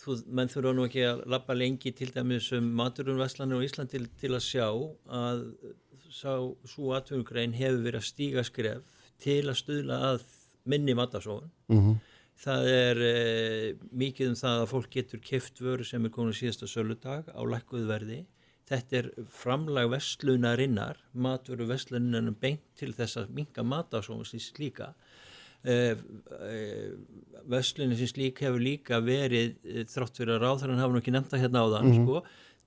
þú, 0.00 0.16
menn 0.26 0.50
þurfa 0.50 0.72
nú 0.76 0.86
ekki 0.88 1.04
að 1.08 1.22
lappa 1.32 1.56
lengi 1.56 1.92
til 1.96 2.10
dæmis 2.14 2.50
um 2.56 2.70
maturunveslanir 2.78 3.60
á 3.60 3.66
Ísland 3.66 3.92
til, 3.92 4.06
til 4.20 4.32
að 4.34 4.44
sjá 4.46 4.66
að 4.66 5.44
sá, 6.10 6.32
svo 6.66 6.94
atvinnugrein 6.96 7.56
hefur 7.56 7.84
verið 7.86 8.00
að 8.00 8.08
stíga 8.08 8.44
skref 8.46 9.04
til 9.20 9.42
að 9.48 9.60
stuðla 9.60 10.00
að 10.12 10.24
minni 10.70 10.94
matasóun. 10.96 11.50
Mm 11.68 11.80
-hmm. 11.80 11.96
það 12.40 12.66
er 12.72 12.96
e, 13.04 13.76
mikið 13.92 14.28
um 14.28 14.36
það 14.42 14.60
að 14.60 14.70
fólk 14.72 14.90
getur 14.90 15.20
keft 15.20 15.60
vöru 15.60 15.84
sem 15.84 16.04
er 16.04 16.10
komin 16.10 16.32
síðasta 16.32 16.66
söludag 16.66 17.28
á 17.28 17.40
lækkuðverði 17.44 18.24
þetta 18.70 18.96
er 18.96 19.08
framlag 19.34 19.90
vestlunarinnar 19.90 21.00
matvöru 21.12 21.66
vestlunarinnar 21.66 22.36
beint 22.40 22.62
til 22.78 22.92
þess 22.94 23.18
að 23.18 23.32
minga 23.34 23.62
matasóun 23.66 24.24
líka 24.58 24.94
Uh, 25.60 25.92
uh, 26.40 26.92
Vöslunin 27.50 27.98
sem 27.98 28.08
slík 28.08 28.38
hefur 28.40 28.62
líka 28.64 28.96
verið 29.04 29.58
uh, 29.60 29.82
þrátt 29.92 30.16
fyrir 30.16 30.38
að 30.38 30.44
ráðhverjan 30.46 30.80
hafa 30.80 30.94
nú 30.94 31.00
ekki 31.02 31.12
nefnt 31.12 31.34
það 31.34 31.42
hérna 31.42 31.64
á 31.64 31.66
þann 31.74 31.88
mm 31.88 31.96
-hmm. 31.96 32.06
sko, 32.06 32.22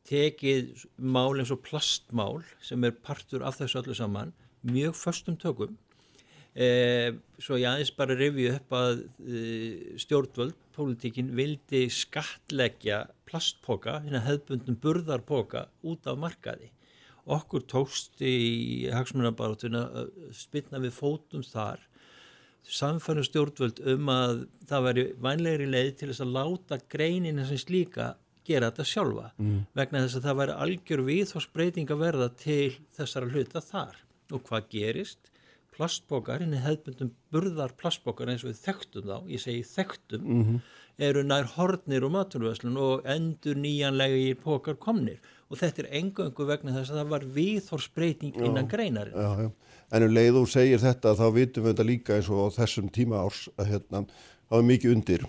tekið 0.10 0.84
mál 0.98 1.40
eins 1.42 1.54
og 1.56 1.64
plastmál 1.66 2.44
sem 2.62 2.84
er 2.84 2.92
partur 2.94 3.42
af 3.42 3.58
þessu 3.58 3.82
öllu 3.82 3.96
saman 3.98 4.34
mjög 4.62 4.94
förstum 4.94 5.38
tökum 5.40 5.78
svo 7.42 7.58
ég 7.58 7.66
aðeins 7.66 7.96
bara 7.98 8.14
revi 8.14 8.46
upp 8.52 8.70
að 8.70 9.00
stjórnvöld 9.98 10.54
pólitíkin 10.76 11.34
vildi 11.34 11.90
skatleggja 11.90 13.08
plastpoka, 13.26 14.04
hérna 14.06 14.22
hefðbundum 14.22 14.78
burðarpoka 14.78 15.66
út 15.82 16.06
af 16.06 16.20
markaði 16.22 16.70
okkur 17.26 17.64
tókst 17.66 18.22
í 18.22 18.86
hagsmunabarátuna 18.92 19.82
að 19.98 20.14
spilna 20.36 20.78
við 20.84 20.94
fótum 20.94 21.42
þar 21.42 21.80
samfærum 22.64 23.26
stjórnvöld 23.28 23.82
um 23.94 24.12
að 24.14 24.46
það 24.70 24.86
væri 24.88 25.06
vænlegri 25.26 25.68
leið 25.70 25.92
til 26.00 26.10
þess 26.12 26.24
að 26.24 26.36
láta 26.38 26.80
greinina 26.92 27.48
sem 27.48 27.60
slíka 27.60 28.14
gera 28.48 28.72
þetta 28.72 28.88
sjálfa. 28.88 29.28
Mm. 29.40 29.60
vegna 29.76 30.06
þess 30.06 30.20
að 30.20 30.26
það 30.28 30.40
væri 30.42 30.58
algjör 30.66 31.04
viðhorsbreyting 31.10 31.94
að 31.94 32.04
verða 32.04 32.30
til 32.40 32.72
þessara 32.98 33.32
hluta 33.32 33.64
þar. 33.64 34.00
Og 34.34 34.44
hvað 34.48 34.70
gerist 34.72 35.33
plastbókar, 35.74 36.44
henni 36.44 36.60
hefðbundum 36.62 37.12
burðar 37.34 37.74
plastbókar 37.80 38.32
eins 38.32 38.46
og 38.46 38.52
við 38.52 38.62
þekktum 38.64 39.10
þá 39.10 39.32
ég 39.34 39.44
segi 39.44 39.64
þekktum 39.68 40.24
mm 40.24 40.44
-hmm. 40.44 40.60
eru 41.10 41.24
nær 41.26 41.50
hornir 41.56 42.06
og 42.06 42.14
maturvæslun 42.14 42.78
og 42.78 43.08
endur 43.10 43.60
nýjanlega 43.60 44.18
í 44.18 44.34
pókar 44.38 44.78
komnir. 44.78 45.20
Og 45.50 45.60
þetta 45.60 45.84
er 45.84 45.90
engöngu 46.00 46.48
vegna 46.50 46.74
þess 46.74 46.92
að 46.92 47.00
það 47.02 47.10
var 47.10 47.26
viðhorsbreyting 47.36 48.38
innan 48.42 48.68
greinarin 48.68 49.14
já, 49.14 49.42
já. 49.44 49.52
En 49.94 50.04
um 50.04 50.14
leið 50.14 50.40
og 50.42 50.50
segir 50.50 50.80
þetta 50.80 51.14
þá 51.14 51.28
vitum 51.34 51.64
við 51.64 51.74
þetta 51.74 51.86
líka 51.86 52.16
eins 52.16 52.30
og 52.30 52.48
á 52.50 52.56
þessum 52.58 52.90
tíma 52.90 53.22
árs 53.22 53.50
að 53.58 53.70
hérna, 53.74 54.06
þá 54.50 54.58
er 54.58 54.64
mikið 54.64 54.96
undir. 54.96 55.26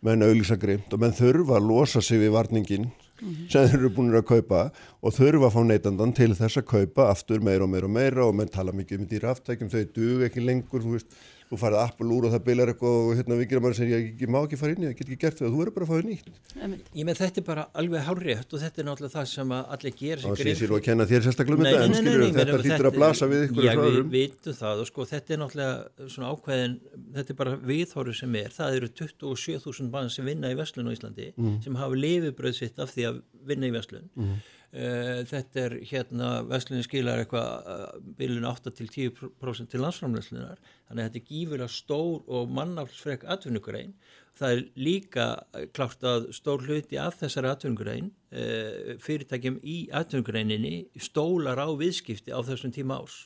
Menn 0.00 0.22
auðvisa 0.22 0.56
greimt 0.56 0.92
og 0.92 1.00
menn 1.00 1.12
þurfa 1.12 1.58
að 1.58 1.68
losa 1.68 2.00
sig 2.00 2.20
við 2.22 2.32
varningin 2.32 2.90
mm 3.20 3.28
-hmm. 3.28 3.50
sem 3.52 3.68
þeir 3.68 3.78
eru 3.78 3.90
búin 3.90 4.14
að 4.14 4.26
kaupa 4.28 4.70
og 5.02 5.12
þurfa 5.14 5.46
að 5.46 5.54
fá 5.56 5.62
neytandan 5.64 6.12
til 6.12 6.34
þess 6.34 6.56
að 6.56 6.70
kaupa 6.74 7.10
aftur 7.10 7.40
meira 7.40 7.64
og 7.64 7.70
meira 7.70 7.86
og 7.86 7.92
meira 7.92 8.26
og 8.26 8.34
menn 8.34 8.48
tala 8.48 8.72
mikið 8.72 9.00
um 9.00 9.06
dýra 9.06 9.30
aftækjum, 9.34 9.70
þau 9.70 9.84
dug 9.94 10.22
ekki 10.22 10.40
lengur, 10.40 10.82
þú 10.82 10.92
veist 10.96 11.12
þú 11.48 11.58
farið 11.62 11.80
Apple 11.82 12.10
úr 12.12 12.26
og 12.28 12.32
það 12.34 12.42
beilar 12.48 12.70
eitthvað 12.72 12.94
og 12.98 13.10
hérna 13.18 13.38
vikir 13.38 13.58
að 13.58 13.64
maður 13.64 13.78
segja 13.78 13.96
ég, 13.98 14.08
ég 14.20 14.28
má 14.28 14.38
ekki 14.42 14.58
fara 14.60 14.72
inn 14.74 14.82
í 14.82 14.84
það, 14.84 14.92
ég 14.92 14.98
get 14.98 15.08
ekki 15.08 15.22
gert 15.22 15.38
það 15.38 15.48
þú 15.48 15.58
verður 15.62 15.74
bara 15.76 15.84
að 15.84 15.88
fá 15.88 15.94
það 15.96 16.08
nýtt. 16.08 16.26
Ég 16.98 17.04
með 17.08 17.16
þetta 17.22 17.38
er 17.40 17.46
bara 17.48 17.64
alveg 17.82 18.00
hárétt 18.08 18.50
og 18.52 18.58
þetta 18.64 18.82
er 18.82 18.86
náttúrulega 18.88 19.14
það 19.14 19.26
sem 19.32 19.48
allir 19.58 19.94
gera 20.02 20.20
Það 20.24 20.42
sé 20.42 20.54
sér 20.58 20.70
og 20.74 20.78
að 20.78 20.84
kenna 20.88 21.04
þér 21.08 21.22
sérstaklega 21.26 21.56
um 21.56 21.62
þetta 21.64 21.86
en 21.86 21.94
skilur 21.98 22.22
þetta 22.36 22.58
hlýtur 22.62 22.88
að 22.90 22.98
blasa 22.98 23.24
við 23.30 23.40
ykkur 23.46 23.62
Já 23.64 23.72
við 23.78 23.98
vitum 24.12 24.58
það 24.58 24.76
og 24.82 24.86
sko 24.90 25.00
þetta 25.08 25.28
er 25.34 25.40
náttúrulega 25.42 25.76
svona 26.12 26.28
ákveðin, 26.34 26.74
þetta 27.16 27.30
er 27.32 27.38
bara 27.40 27.56
viðhóru 27.72 28.12
sem 28.18 28.38
er, 28.42 28.50
það 28.54 28.78
eru 28.78 28.88
27.000 29.00 29.90
mann 29.94 30.12
sem 30.12 30.28
vinna 30.28 30.52
í 30.52 30.58
Veslun 30.58 30.90
á 30.90 30.92
Íslandi 30.92 31.32
mm. 31.32 31.58
sem 31.64 31.80
hafa 31.80 31.96
Uh, 34.68 35.24
þetta 35.24 35.62
er 35.62 35.74
hérna 35.88 36.26
Vestlunni 36.44 36.84
skilar 36.84 37.22
eitthvað 37.22 37.68
uh, 37.72 37.84
bylun 38.18 38.44
8-10% 38.50 39.70
til 39.72 39.80
landsframlegslunar 39.80 40.58
þannig 40.60 40.98
að 40.98 41.06
þetta 41.06 41.20
er 41.22 41.30
gífurlega 41.30 41.72
stór 41.72 42.18
og 42.26 42.52
mannaflsfrek 42.52 43.24
atvinnugrein. 43.32 43.94
Það 44.36 44.52
er 44.54 44.60
líka 44.76 45.26
klárt 45.74 46.04
að 46.04 46.28
stór 46.36 46.68
hluti 46.68 47.00
af 47.00 47.16
þessari 47.18 47.48
atvinnugrein 47.50 48.12
fyrirtækjum 49.02 49.56
í 49.66 49.78
atvinnugreininni 49.98 50.76
stólar 51.00 51.58
á 51.58 51.66
viðskipti 51.74 52.30
á 52.30 52.38
þessum 52.46 52.70
tíma 52.76 53.00
ás 53.00 53.16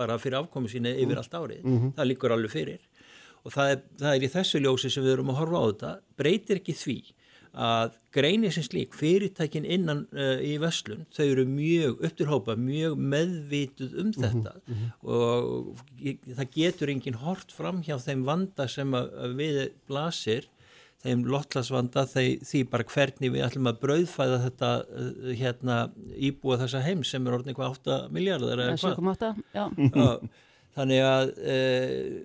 bara 0.00 0.18
fyrir 0.20 0.40
afkomi 0.40 0.70
sína 0.72 0.92
yfir 0.96 1.20
allt 1.20 1.36
árið. 1.36 1.62
Mm 1.64 1.76
-hmm. 1.76 1.94
það 1.96 2.10
líkur 2.10 2.34
alveg 2.34 2.50
fyrir. 2.54 2.82
Og 3.44 3.52
það 3.52 3.72
er, 3.72 3.78
það 4.02 4.14
er 4.14 4.24
í 4.26 4.34
þessu 4.34 4.60
ljósi 4.60 4.90
sem 4.90 5.04
við 5.04 5.12
erum 5.12 5.32
að 5.32 5.40
horfa 5.40 5.60
á 5.60 5.64
þetta. 5.68 5.92
Breytir 6.16 6.60
ekki 6.60 6.74
því 6.76 6.98
að 7.50 7.96
greinir 8.14 8.52
sem 8.54 8.64
slík 8.66 8.94
fyrirtækin 8.94 9.66
innan 9.66 10.04
uh, 10.14 10.38
í 10.42 10.54
Veslun, 10.62 11.02
þau 11.14 11.24
eru 11.24 11.44
mjög 11.50 12.04
upptilhópa, 12.06 12.56
mjög 12.58 12.96
meðvituð 12.98 13.96
um 13.98 14.08
mhm, 14.10 14.22
þetta. 14.22 14.54
mm 14.60 14.76
-hmm. 14.76 14.90
og 15.02 16.36
það 16.38 16.54
getur 16.54 16.94
enginn 16.94 17.20
hort 17.24 17.52
fram 17.52 17.82
hjá 17.82 17.98
þeim 17.98 18.24
vanda 18.24 18.68
sem 18.68 18.94
við 19.38 19.70
blasir, 19.88 20.46
þeim 21.02 21.24
lotlasvanda 21.24 22.04
þeim, 22.06 22.42
því 22.44 22.64
bara 22.70 22.84
hvernig 22.84 23.32
við 23.32 23.46
ætlum 23.46 23.70
að 23.70 23.80
brauðfæða 23.80 24.42
þetta 24.46 24.72
uh, 24.84 25.32
hérna 25.34 25.78
íbúa 26.16 26.60
þessa 26.60 26.84
heim 26.84 27.04
sem 27.04 27.26
er 27.26 27.38
orðin 27.38 27.54
eitthvað 27.54 27.78
8 27.80 28.02
miljardar 28.10 28.58
eða 28.58 28.76
hvað. 28.76 30.28
þannig 30.76 31.02
að 31.02 31.32
uh, 31.40 32.20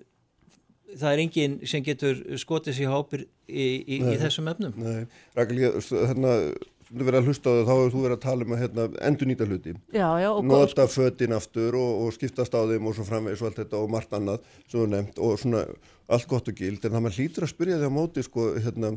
það 0.94 1.10
er 1.12 1.24
enginn 1.24 1.58
sem 1.66 1.84
getur 1.86 2.22
skotið 2.40 2.78
sér 2.78 2.94
hápir 2.94 3.26
í, 3.48 3.66
í, 3.82 4.00
í 4.00 4.16
þessum 4.20 4.48
efnum. 4.52 4.78
Nei, 4.80 5.04
Rækli, 5.36 5.70
hérna 5.92 6.38
þú 6.86 7.02
verður 7.02 7.18
að 7.18 7.28
hlusta 7.30 7.50
á 7.50 7.52
það, 7.52 7.64
þá 7.66 7.72
hefur 7.74 7.92
þú 7.92 8.02
verið 8.04 8.16
að 8.16 8.24
tala 8.24 8.46
um 8.46 8.54
að 8.54 8.62
hérna, 8.62 8.86
endur 9.08 9.30
nýta 9.30 9.48
hluti, 9.48 9.74
já, 9.90 10.06
já, 10.22 10.28
nota 10.46 10.86
föttin 10.90 11.34
aftur 11.34 11.78
og, 11.80 11.92
og 12.04 12.14
skiptast 12.14 12.54
á 12.54 12.62
þeim 12.70 12.86
og 12.86 12.96
svo 12.96 13.06
framvegis 13.08 13.42
og 13.42 13.50
allt 13.50 13.60
þetta 13.64 13.80
og 13.82 13.92
margt 13.92 14.16
annað 14.16 14.50
sem 14.68 14.78
þú 14.78 14.88
nefnt 14.92 15.22
og 15.26 15.38
svona 15.42 15.64
allt 16.06 16.28
gott 16.30 16.50
og 16.52 16.58
gild. 16.58 16.84
En 16.84 16.94
það 16.94 17.02
maður 17.02 17.20
hlýtur 17.20 17.46
að 17.46 17.52
spyrja 17.52 17.80
því 17.80 17.90
á 17.90 17.98
móti 17.98 18.22
sko, 18.22 18.48
hérna, 18.62 18.92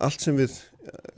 allt 0.00 0.24
sem 0.24 0.36
við 0.38 0.54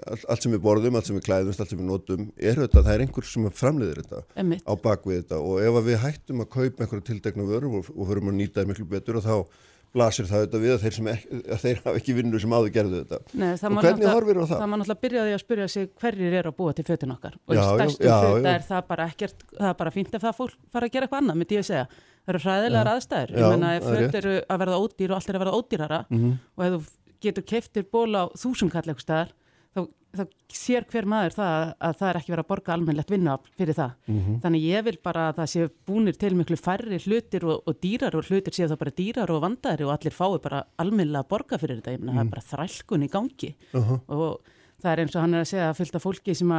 allt, 0.09 0.25
allt 0.27 0.45
sem 0.45 0.55
við 0.57 0.63
borðum, 0.65 0.97
allt 0.99 1.09
sem 1.09 1.19
við 1.19 1.27
klæðumst, 1.29 1.63
allt 1.63 1.73
sem 1.73 1.81
við 1.81 1.89
notum 1.89 2.31
er 2.37 2.59
þetta, 2.65 2.83
það 2.83 2.95
er 2.95 3.05
einhver 3.05 3.29
sem 3.29 3.51
framleiðir 3.55 4.01
þetta 4.03 4.23
Emitt. 4.43 4.65
á 4.67 4.73
bakvið 4.83 5.21
þetta. 5.21 5.43
Og 5.47 5.61
ef 5.63 5.79
við 5.87 6.01
hættum 6.03 6.43
að 6.43 6.51
kaupa 6.57 6.85
einhverju 6.85 7.07
tildegna 7.09 7.47
vöru 7.47 7.77
og, 7.79 7.93
og 7.95 8.11
förum 8.11 8.33
að 8.33 8.41
nýta 8.41 8.61
það 8.61 8.73
miklu 8.73 8.89
betur 8.91 9.21
og 9.21 9.29
þá 9.29 9.37
blasir 9.93 10.29
það 10.29 10.43
auðvitað 10.43 10.63
við 10.63 10.73
að 10.73 10.85
þeir, 10.85 10.99
ekki, 11.13 11.41
að 11.53 11.63
þeir 11.63 11.81
hafa 11.83 12.01
ekki 12.01 12.15
vinnu 12.17 12.41
sem 12.43 12.55
áður 12.57 12.71
gerðu 12.77 13.01
þetta 13.03 13.19
Nei, 13.43 13.51
og 13.53 13.77
hvernig 13.85 14.09
horfir 14.09 14.41
það? 14.41 14.53
Það 14.53 14.71
maður 14.73 14.81
náttúrulega 14.83 15.03
byrjaði 15.05 15.35
að 15.35 15.43
spyrja 15.43 15.67
sig 15.73 15.91
hverjir 16.01 16.37
eru 16.39 16.53
að 16.53 16.57
búa 16.61 16.77
til 16.79 16.87
fötun 16.89 17.15
okkar 17.17 17.37
og 17.37 17.53
í 17.53 17.67
stærstu 17.67 18.09
hluta 18.09 18.55
er 18.55 18.67
það 18.71 18.89
bara 18.89 19.09
ekkert 19.13 19.45
það 19.51 19.69
er 19.69 19.77
bara 19.83 19.95
fínt 19.95 20.17
ef 20.17 20.25
það 20.25 20.39
fólk 20.41 20.57
fara 20.73 20.89
að 20.89 20.97
gera 20.97 21.09
eitthvað 21.09 21.23
annað 21.23 21.41
myndi 21.43 21.59
ég 21.59 21.65
að 21.65 21.69
segja, 21.69 21.85
það 22.23 22.35
eru 22.35 22.43
hræðilegar 22.47 22.91
já. 22.91 22.95
aðstæður 22.97 23.35
ég 23.37 23.53
menna 23.53 23.75
ef 23.77 23.89
föt 23.91 24.19
eru 24.23 24.35
að 24.41 24.65
verða 24.65 24.81
ódýr 24.83 25.13
og 25.13 25.19
allt 25.19 25.29
er 25.29 25.39
að 25.39 25.45
verða 25.45 25.59
ódýrara 25.61 26.01
mm 26.09 26.19
-hmm. 26.23 26.35
og 26.57 26.67
ef 26.67 26.73
þú 26.73 26.83
getur 27.23 27.49
keftir 27.53 27.87
ból 27.93 28.13
á 28.17 28.25
þúsumkall 28.33 28.87
eitthvað 28.87 29.05
staðar 29.07 29.37
þá, 30.13 30.23
sér 30.53 30.87
hver 30.91 31.09
maður 31.09 31.37
það 31.39 31.67
að 31.79 31.99
það 31.99 32.09
er 32.09 32.19
ekki 32.21 32.33
verið 32.33 32.45
að 32.45 32.51
borga 32.53 32.75
almennlegt 32.77 33.13
vinna 33.13 33.37
fyrir 33.59 33.79
það. 33.79 33.93
Mm 34.07 34.19
-hmm. 34.21 34.41
Þannig 34.45 34.65
ég 34.69 34.87
vil 34.89 34.99
bara 35.03 35.29
að 35.29 35.37
það 35.41 35.53
séu 35.53 35.69
búinir 35.89 36.19
til 36.19 36.33
miklu 36.37 36.57
færri 36.57 36.99
hlutir 37.07 37.45
og, 37.45 37.63
og 37.67 37.79
dýrar 37.83 38.17
og 38.17 38.27
hlutir 38.29 38.53
séu 38.57 38.69
það 38.69 38.83
bara 38.83 38.97
dýrar 39.01 39.31
og 39.31 39.43
vandari 39.43 39.85
og 39.85 39.93
allir 39.95 40.17
fái 40.17 40.43
bara 40.43 40.65
almennilega 40.77 41.25
að 41.25 41.29
borga 41.29 41.59
fyrir 41.59 41.81
þetta. 41.81 41.93
Ég 41.93 42.01
meina 42.01 42.13
mm. 42.13 42.17
það 42.17 42.25
er 42.25 42.29
mhm. 42.29 42.35
bara 42.35 42.51
þrælkun 42.53 43.07
í 43.07 43.13
gangi 43.13 43.55
uh 43.73 43.91
-huh. 43.91 44.01
og 44.09 44.41
það 44.83 44.93
er 44.93 45.01
eins 45.01 45.17
og 45.17 45.23
hann 45.23 45.35
er 45.35 45.45
að 45.45 45.51
segja 45.53 45.69
að 45.71 45.79
fylgta 45.79 46.01
fólki 46.03 46.35
sem 46.35 46.53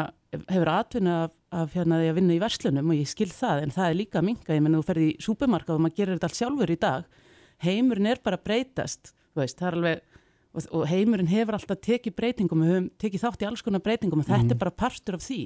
hefur 0.47 0.70
atvinna 0.70 1.16
af, 1.24 1.32
af 1.51 1.74
hérna 1.74 1.99
því 1.99 2.08
að 2.10 2.18
vinna 2.20 2.34
í 2.34 2.39
verslunum 2.43 2.89
og 2.89 2.95
ég 2.95 3.10
skil 3.12 3.30
það 3.30 3.64
en 3.64 3.76
það 3.76 3.89
er 3.89 3.99
líka 3.99 4.22
minga. 4.22 4.56
Ég 4.56 4.64
meina 4.64 4.80
þú 4.80 4.88
ferði 4.88 5.10
í 5.10 5.18
súpermarkað 5.20 5.76
og 5.76 5.84
maður 5.84 5.97
gerir 5.99 6.16
þetta 6.16 6.30
allt 6.30 6.39
sjálfur 6.39 6.72
í 6.72 6.80
dag. 6.80 7.04
Heimurinn 7.64 8.08
er 8.08 8.20
bara 8.24 8.38
breytast, 8.38 9.14
veist, 9.36 9.60
það 9.60 9.68
er 9.68 9.78
alveg 9.78 10.01
og, 10.54 10.65
og 10.72 10.88
heimurinn 10.90 11.30
hefur 11.32 11.57
alltaf 11.57 11.82
tekið 11.84 12.15
breytingum 12.18 12.64
við 12.64 12.73
höfum 12.73 12.90
tekið 13.02 13.26
þátt 13.26 13.44
í 13.44 13.49
alls 13.49 13.65
konar 13.65 13.84
breytingum 13.84 14.23
og 14.23 14.30
þetta 14.30 14.49
mm. 14.52 14.56
er 14.56 14.61
bara 14.64 14.80
parstur 14.84 15.18
af 15.18 15.26
því. 15.26 15.41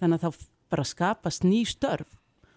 Þannig 0.00 0.20
að 0.20 0.24
þá 0.24 0.48
bara 0.70 0.86
skapast 0.86 1.46
ný 1.46 1.64
störf. 1.68 2.16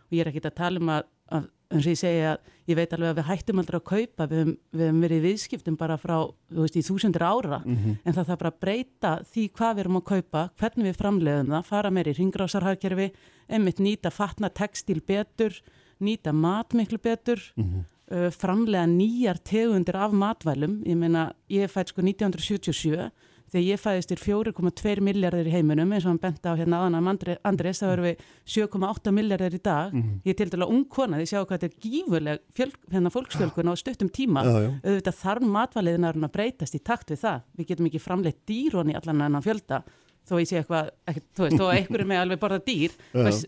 Og 0.10 0.18
ég 0.18 0.24
er 0.24 0.32
ekki 0.32 0.44
að 0.44 0.58
tala 0.60 0.82
um 0.82 0.92
að, 0.94 1.06
að 1.34 1.50
eins 1.74 1.88
og 1.88 1.94
ég 1.94 2.00
segja 2.00 2.34
að 2.34 2.52
ég 2.70 2.78
veit 2.78 2.94
alveg 2.96 3.12
að 3.12 3.20
við 3.20 3.28
hættum 3.30 3.62
aldrei 3.62 3.78
að 3.80 3.86
kaupa 3.90 4.28
við 4.30 4.42
höfum, 4.42 4.52
við 4.72 4.86
höfum 4.88 5.00
verið 5.04 5.18
í 5.18 5.24
viðskiptum 5.24 5.78
bara 5.80 5.98
frá 6.00 6.16
veist, 6.54 6.78
í 6.78 6.84
þúsundir 6.86 7.26
ára. 7.26 7.62
Mm 7.64 7.78
-hmm. 7.78 7.96
en 8.04 8.14
það 8.18 8.28
þarf 8.30 8.42
bara 8.44 8.52
að 8.54 8.60
breyta 8.66 9.14
því 9.32 9.46
hvað 9.58 9.74
við 9.74 9.84
erum 9.84 10.00
að 10.00 10.06
kaupa 10.12 10.44
hvernig 10.60 10.90
við 10.90 11.00
framleiðum 11.00 11.56
það, 11.56 11.66
fara 11.72 11.92
meir 11.92 12.12
í 12.12 12.18
ringrásarhagkerfi, 12.20 13.08
einmitt 13.50 13.80
nýta 13.80 14.12
fatna 14.12 14.50
textil 14.50 15.02
betur, 15.02 15.58
nýta 16.00 16.34
mat 16.34 16.74
miklu 16.74 17.00
betur. 17.02 17.42
Mm 17.56 17.64
-hmm 17.64 17.90
framlega 18.14 18.86
nýjar 18.90 19.40
tegundir 19.42 19.98
af 19.98 20.14
matvælum, 20.14 20.82
ég 20.86 20.98
meina 21.00 21.32
ég 21.50 21.72
fætt 21.72 21.94
sko 21.94 22.04
1977 22.06 23.12
þegar 23.54 23.66
ég 23.68 23.82
fæðist 23.82 24.14
er 24.14 24.22
4,2 24.22 25.04
miljardir 25.06 25.50
í 25.50 25.54
heiminum 25.54 25.92
eins 25.94 26.08
og 26.08 26.14
hann 26.14 26.22
bent 26.22 26.46
á 26.46 26.58
hérna 26.58 26.82
aðan 26.82 27.10
að 27.14 27.36
Andrés 27.46 27.82
þá 27.82 27.88
erum 27.92 28.08
við 28.08 28.24
7,8 28.50 29.14
miljardir 29.14 29.58
í 29.58 29.62
dag. 29.62 29.94
Mhm. 29.94 30.22
ég 30.26 30.34
er 30.34 30.38
til 30.42 30.50
dæla 30.50 30.70
ung 30.70 30.86
kona 30.90 31.18
því 31.18 31.28
sjá 31.30 31.40
hvað 31.46 31.60
þetta 31.60 31.70
er 31.70 31.80
gífurleg 31.86 32.40
fjöl, 32.54 32.72
hérna 32.92 33.14
fólksfjölgun 33.14 33.70
á 33.70 33.74
stuttum 33.78 34.10
tíma. 34.10 34.44
Já, 34.44 34.54
já. 34.58 34.72
auðvitað 34.84 35.20
þarf 35.22 35.44
matvaliðinarinn 35.58 36.28
að 36.28 36.34
breytast 36.34 36.76
í 36.76 36.84
takt 36.84 37.10
við 37.10 37.20
það. 37.22 37.42
Við 37.58 37.68
getum 37.68 37.90
ekki 37.90 38.02
framleitt 38.02 38.42
dýrón 38.48 38.90
í 38.92 38.98
allan 38.98 39.22
annan 39.22 39.46
fjölda 39.46 39.84
þó 40.24 40.40
ég 40.40 40.48
sé 40.48 40.62
eitthvað, 40.62 40.90
þú 41.36 41.44
veist, 41.44 41.58
þó 41.60 41.66
að 41.68 41.78
einhverju 41.78 42.08
með 42.08 42.22
alveg 42.24 42.40
borða 42.40 42.60
dýr, 42.64 42.94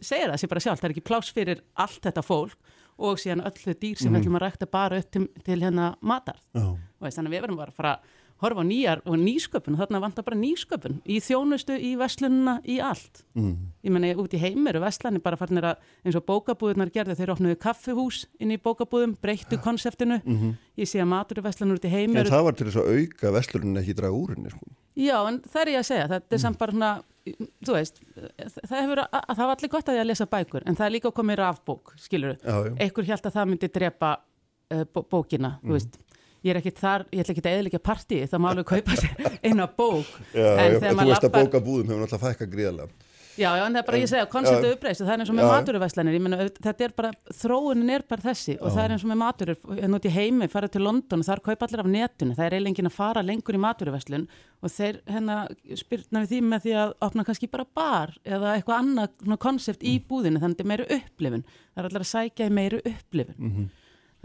segir 0.03 0.27
það? 0.27 0.39
Sér 0.41 0.49
bara 0.51 0.59
sjálf, 0.59 0.79
það 0.81 0.89
er 0.89 0.93
ekki 0.93 1.05
pláss 1.07 1.31
fyrir 1.31 1.61
allt 1.79 2.01
þetta 2.03 2.23
fólk 2.25 2.57
og 2.97 3.17
síðan 3.19 3.43
öllu 3.45 3.73
dýr 3.75 3.97
sem 3.97 4.11
Mhm. 4.11 4.15
við 4.15 4.23
ætlum 4.25 4.37
að 4.39 4.45
rækta 4.45 4.67
bara 4.71 4.97
upp 4.97 5.11
til, 5.11 5.27
til 5.43 5.59
hérna 5.61 5.95
matar 6.01 6.37
Já. 6.55 6.61
og 6.61 6.79
þannig 7.01 7.27
að 7.29 7.35
við 7.35 7.41
verðum 7.43 7.57
bara 7.57 7.71
að 7.71 7.75
fara 7.75 7.95
að 7.95 7.99
horfa 8.43 8.63
nýjar 8.67 8.99
og 9.07 9.15
nýsköpun, 9.21 9.77
þarna 9.79 10.01
vantar 10.03 10.25
bara 10.27 10.35
nýsköpun 10.37 10.97
í 11.07 11.21
þjónustu, 11.23 11.77
í 11.79 11.93
verslununa, 11.99 12.57
í 12.67 12.79
allt 12.83 13.21
Mm. 13.35 13.55
ég 13.83 13.91
menna 13.91 14.13
út 14.15 14.31
í 14.35 14.39
heim 14.39 14.67
eru 14.67 14.79
verslanir 14.79 15.21
bara 15.23 15.35
farnir 15.35 15.63
að 15.63 15.77
eins 16.05 16.15
og 16.15 16.25
bókabúðunar 16.25 16.91
gerði, 16.91 17.15
þeir 17.15 17.33
opnuðu 17.35 17.55
kaffihús 17.59 18.25
inn 18.39 18.51
í 18.51 18.57
bókabúðum, 18.57 19.15
breyttu 19.21 19.57
konseptinu 19.59 20.21
ég 20.77 20.87
sé 20.87 20.99
að 21.03 21.09
maturverslanir 21.11 21.75
út 21.79 21.85
í 21.87 21.89
heim 21.91 22.11
Mhm. 22.11 22.17
En 22.17 22.25
það 22.31 22.43
var 22.43 22.53
til 22.53 22.67
þess 22.67 22.79
að 22.83 22.91
auka 22.95 23.31
verslunin 23.31 23.77
ekki 23.83 23.95
draga 23.95 24.13
úr 24.15 24.35
henni 24.35 24.49
sko. 24.51 24.65
Já, 24.95 25.27
en 25.27 25.39
það 25.41 25.61
er 25.61 25.67
ég 25.67 25.79
að 25.79 25.89
segja, 25.89 26.07
þetta 26.07 26.31
er 26.31 26.37
samt 26.39 26.57
bara 26.57 26.71
svona, 26.71 27.03
þú 27.65 27.73
veist, 27.75 27.99
það 28.67 28.79
hefur, 28.79 28.97
að, 29.03 29.09
að 29.27 29.35
það 29.35 29.45
var 29.47 29.55
allir 29.55 29.69
gott 29.73 29.85
að 29.89 29.95
ég 29.95 30.01
að 30.05 30.07
lesa 30.11 30.25
bækur, 30.25 30.63
en 30.65 30.75
það 30.75 30.85
er 30.85 30.91
líka 30.95 31.09
að 31.09 31.15
koma 31.15 31.33
í 31.33 31.39
rafbók, 31.39 31.93
skilur 31.99 32.37
Já, 32.39 32.55
já. 32.63 32.75
Einhver 32.79 33.05
held 33.05 33.25
að 33.25 33.33
það 33.35 33.49
myndi 33.49 33.71
drepa 33.75 34.11
uh, 34.71 34.83
bó 34.93 35.01
bókina, 35.03 35.59
þú 35.63 35.75
veist. 35.75 35.99
Ég 36.45 36.53
er 36.53 36.59
ekkit 36.61 36.77
þar, 36.83 37.07
ég 37.09 37.23
ætla 37.25 37.33
ekki 37.33 37.41
að 37.45 37.55
eðlika 37.57 37.79
partíi, 37.81 38.27
það 38.29 38.41
má 38.43 38.51
alveg 38.51 38.69
kaupa 38.69 38.99
sér 39.01 39.31
eina 39.49 39.65
bók. 39.65 40.11
Já, 40.35 40.45
en 40.45 40.75
já, 40.75 40.77
þegar 40.77 40.91
þú 40.91 40.95
maður 41.01 41.11
lappar- 41.15 41.35
bóka 41.41 41.61
búðum 41.65 41.89
hefur 41.89 42.05
náttúrulega 42.05 42.25
fækka 42.29 42.49
gríðarlega 42.53 43.11
Já, 43.35 43.49
já, 43.59 43.65
en 43.67 43.73
það 43.75 43.81
er 43.81 43.85
bara, 43.89 43.97
ég 43.99 44.07
segja, 44.07 44.25
konceptu 44.31 44.67
uppreist 44.71 45.01
það 45.03 45.09
er 45.11 45.21
eins 45.25 45.31
og 45.33 45.35
með 45.35 45.43
Já. 45.43 45.49
maturverslanir, 45.51 46.13
ég 46.15 46.21
auðvitað- 46.37 46.61
þetta 46.69 46.85
er 46.85 46.93
bara, 46.95 47.09
þróunin 47.35 47.89
er 47.91 48.05
bara 48.07 48.23
þessi 48.23 48.53
og 48.61 48.69
það 48.71 48.83
er 48.85 48.93
eins 48.95 49.03
og 49.03 49.09
með 49.11 49.19
maturur, 49.19 49.57
en 49.83 49.97
út 49.97 50.05
í 50.07 50.11
heimi, 50.15 50.47
fara 50.53 50.69
til 50.71 50.81
London 50.85 51.19
og 51.19 51.27
þar 51.27 51.41
kaupa 51.43 51.67
allir 51.67 51.83
af 51.83 51.89
netinu, 51.91 52.31
það 52.37 52.45
er 52.45 52.55
eiginlega 52.55 52.71
enginn 52.71 52.87
að 52.87 52.95
fara 52.95 53.25
lengur 53.27 53.57
í 53.59 53.63
maturverslun 53.65 54.27
og 54.63 54.71
þeir 54.71 55.01
hérna 55.11 55.37
spyrna 55.83 56.23
við 56.23 56.31
því 56.31 56.39
með 56.53 56.63
því 56.69 56.77
að 56.85 56.93
opna 57.09 57.25
kannski 57.27 57.51
bara 57.51 57.67
bar 57.75 58.15
eða 58.23 58.55
eitthvað 58.55 58.79
annað 58.85 59.37
konsept 59.43 59.83
í 59.83 59.97
búðinu, 59.99 60.39
þannig 60.39 60.55
að 60.55 60.55
þetta 60.55 60.63
er 60.63 60.71
meiri 60.71 60.87
upplifun, 61.01 61.43
það 61.75 61.83
er 61.83 61.89
allir 61.91 62.05
að 62.07 62.13
sækja 62.15 62.47
í 62.47 62.55
meiri 62.55 62.79
upplifun. 62.87 63.67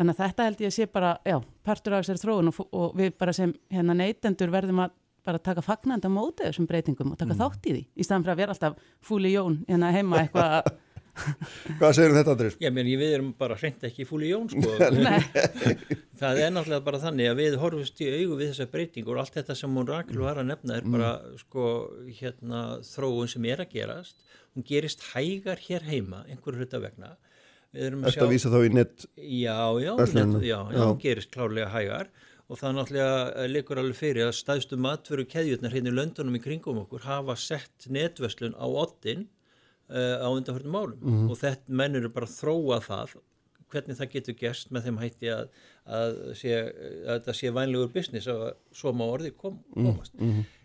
Þannig 0.01 0.17
að 0.17 0.21
þetta 0.25 0.45
held 0.49 0.61
ég 0.65 0.71
að 0.73 0.77
sé 0.79 0.87
bara, 0.89 1.13
já, 1.29 1.37
partur 1.69 1.93
af 1.99 2.07
þessari 2.07 2.23
þróun 2.25 2.49
og, 2.55 2.61
og 2.73 2.95
við 2.97 3.11
bara 3.21 3.35
sem 3.37 3.51
hérna 3.75 3.97
neytendur 4.01 4.53
verðum 4.55 4.81
að 4.87 4.95
bara 5.29 5.41
taka 5.45 5.61
fagnandi 5.61 6.09
á 6.09 6.13
móti 6.15 6.47
þessum 6.49 6.65
breytingum 6.71 7.11
og 7.13 7.19
taka 7.21 7.37
þátt 7.37 7.67
í 7.69 7.75
því 7.75 7.83
í 8.01 8.07
staðan 8.07 8.23
fyrir 8.25 8.33
að 8.33 8.39
vera 8.41 8.55
alltaf 8.57 8.79
fúli 9.05 9.35
jón 9.35 9.59
hérna 9.69 9.91
heima 9.93 10.23
eitthvað 10.23 10.55
að- 10.63 10.71
Hvað 11.81 11.93
segir 11.99 12.15
þetta 12.17 12.33
Andrés? 12.33 12.55
Já, 12.63 12.71
menn, 12.73 12.89
við 12.97 13.13
erum 13.19 13.31
bara 13.37 13.57
hreint 13.61 13.83
ekki 13.85 14.07
fúli 14.09 14.31
jón, 14.31 14.47
sko. 14.49 14.71
Það 16.21 16.41
er 16.47 16.53
náttúrulega 16.55 16.85
bara 16.87 17.01
þannig 17.03 17.29
að 17.31 17.39
við 17.43 17.57
horfumst 17.61 18.01
í 18.01 18.09
augu 18.15 18.37
við 18.39 18.51
þessa 18.53 18.67
breytingur 18.73 19.19
og 19.19 19.23
allt 19.25 19.37
þetta 19.37 19.57
sem 19.59 19.77
hún 19.77 19.89
Rakel 19.91 20.21
var 20.23 20.41
að 20.41 20.49
nefna 20.53 20.77
er 20.79 20.87
bara, 20.95 21.11
sko, 21.43 21.65
hérna, 22.21 22.63
þróun 22.87 23.31
sem 23.33 23.49
er 23.53 23.63
að 23.65 23.75
gerast. 23.75 24.17
Hún 24.55 24.67
gerist 24.71 25.05
hægar 25.13 25.61
hér 25.67 25.85
heima, 25.91 26.23
einhverju 26.31 26.63
hluta 26.63 26.81
vegna. 26.87 27.13
Að 27.75 28.31
vísa 28.33 28.51
þá 28.51 28.59
í 28.67 28.73
nett 28.75 29.07
Já, 29.17 29.59
já, 29.79 29.93
net, 29.97 30.43
já, 30.43 30.59
já, 30.75 30.85
gerist 31.03 31.31
klárlega 31.35 31.71
hægar. 31.71 32.09
Og 32.51 32.59
það 32.59 32.73
náttúrulega 32.81 33.45
leikur 33.53 33.79
alveg 33.79 33.95
fyrir 34.01 34.27
að 34.27 34.35
staðstu 34.41 34.79
matveru 34.83 35.23
keðjurnar 35.31 35.71
hérna 35.77 35.93
í 35.93 35.95
löndunum 35.95 36.35
í 36.35 36.43
kringum 36.43 36.81
okkur 36.83 37.05
hafa 37.07 37.37
sett 37.39 37.87
netverslun 37.95 38.57
á 38.59 38.67
oddin 38.67 39.29
uh, 39.87 40.19
á 40.19 40.27
undanförnum 40.35 40.75
málum 40.75 40.99
Mhm. 40.99 41.31
og 41.31 41.39
þetta 41.39 41.69
menn 41.79 41.95
eru 42.01 42.11
bara 42.11 42.27
að 42.27 42.35
þróa 42.41 42.81
það 42.83 43.15
hvernig 43.71 43.97
það 44.01 44.11
getur 44.17 44.35
gerst 44.35 44.73
með 44.75 44.89
þeim 44.89 44.99
hætti 44.99 45.29
að, 45.31 45.45
að, 45.87 46.17
sé, 46.35 46.57
að 47.07 47.21
þetta 47.21 47.35
sé 47.39 47.53
vænlegur 47.55 47.93
business 47.95 48.27
að 48.27 48.43
svo 48.75 48.91
má 48.99 49.05
orði 49.07 49.31
kom, 49.39 49.61
Mhm, 49.77 49.87
komast. 49.93 50.19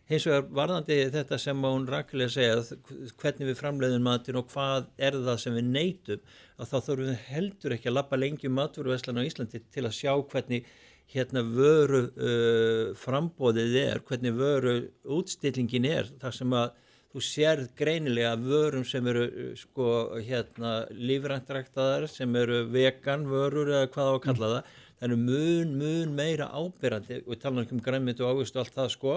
Hins 0.05 0.27
vegar 0.29 0.43
varðandi 0.53 0.95
þetta 1.09 1.37
sem 1.41 1.63
hún 1.65 1.87
rakilega 1.89 2.29
segja, 2.29 2.79
hvernig 3.17 3.47
við 3.49 3.55
framleiðum 3.57 4.03
matin 4.05 4.37
og 4.37 4.51
hvað 4.51 4.89
er 5.01 5.15
það 5.17 5.37
sem 5.41 5.55
við 5.57 5.69
neytum, 5.73 6.25
að 6.61 6.67
þá 6.69 6.75
þurfum 6.77 7.07
við 7.07 7.23
heldur 7.31 7.73
ekki 7.73 7.89
að 7.89 7.95
lappa 7.95 8.19
lengi 8.19 8.49
um 8.49 8.53
maturvæslan 8.59 9.17
á 9.17 9.25
Íslandi 9.25 9.61
til 9.73 9.83
að 9.87 9.95
sjá 9.97 10.11
hvernig 10.13 10.67
hérna 11.09 11.41
vöru 11.41 12.01
uh, 12.05 12.91
frambóðið 13.01 13.77
er, 13.81 14.01
hvernig 14.05 14.35
vöru 14.37 14.75
útstillingin 15.15 15.87
er, 15.89 16.11
þar 16.21 16.35
sem 16.37 16.53
að 16.53 16.75
þú 17.15 17.23
sérð 17.25 17.71
greinilega 17.79 18.35
vörum 18.43 18.85
sem 18.85 19.09
eru 19.09 19.23
uh, 19.25 19.47
sko 19.57 19.87
hérna 20.19 20.75
lífræntræktaðar, 20.93 22.05
sem 22.13 22.37
eru 22.43 22.61
vegan 22.69 23.25
vörur 23.31 23.73
eða 23.73 23.89
hvað 23.89 24.11
á 24.11 24.13
að 24.13 24.21
kalla 24.27 24.51
það, 24.53 24.77
eru 25.09 25.17
mun, 25.23 25.73
mun 25.81 26.13
meira 26.21 26.51
ábyrrandi, 26.53 27.23
við 27.25 27.41
tala 27.41 27.65
um 27.65 27.83
græmið 27.89 28.21
og 28.21 28.35
ávist 28.35 28.59
og 28.59 28.67
allt 28.67 28.77
það 28.77 28.93
sko, 28.93 29.15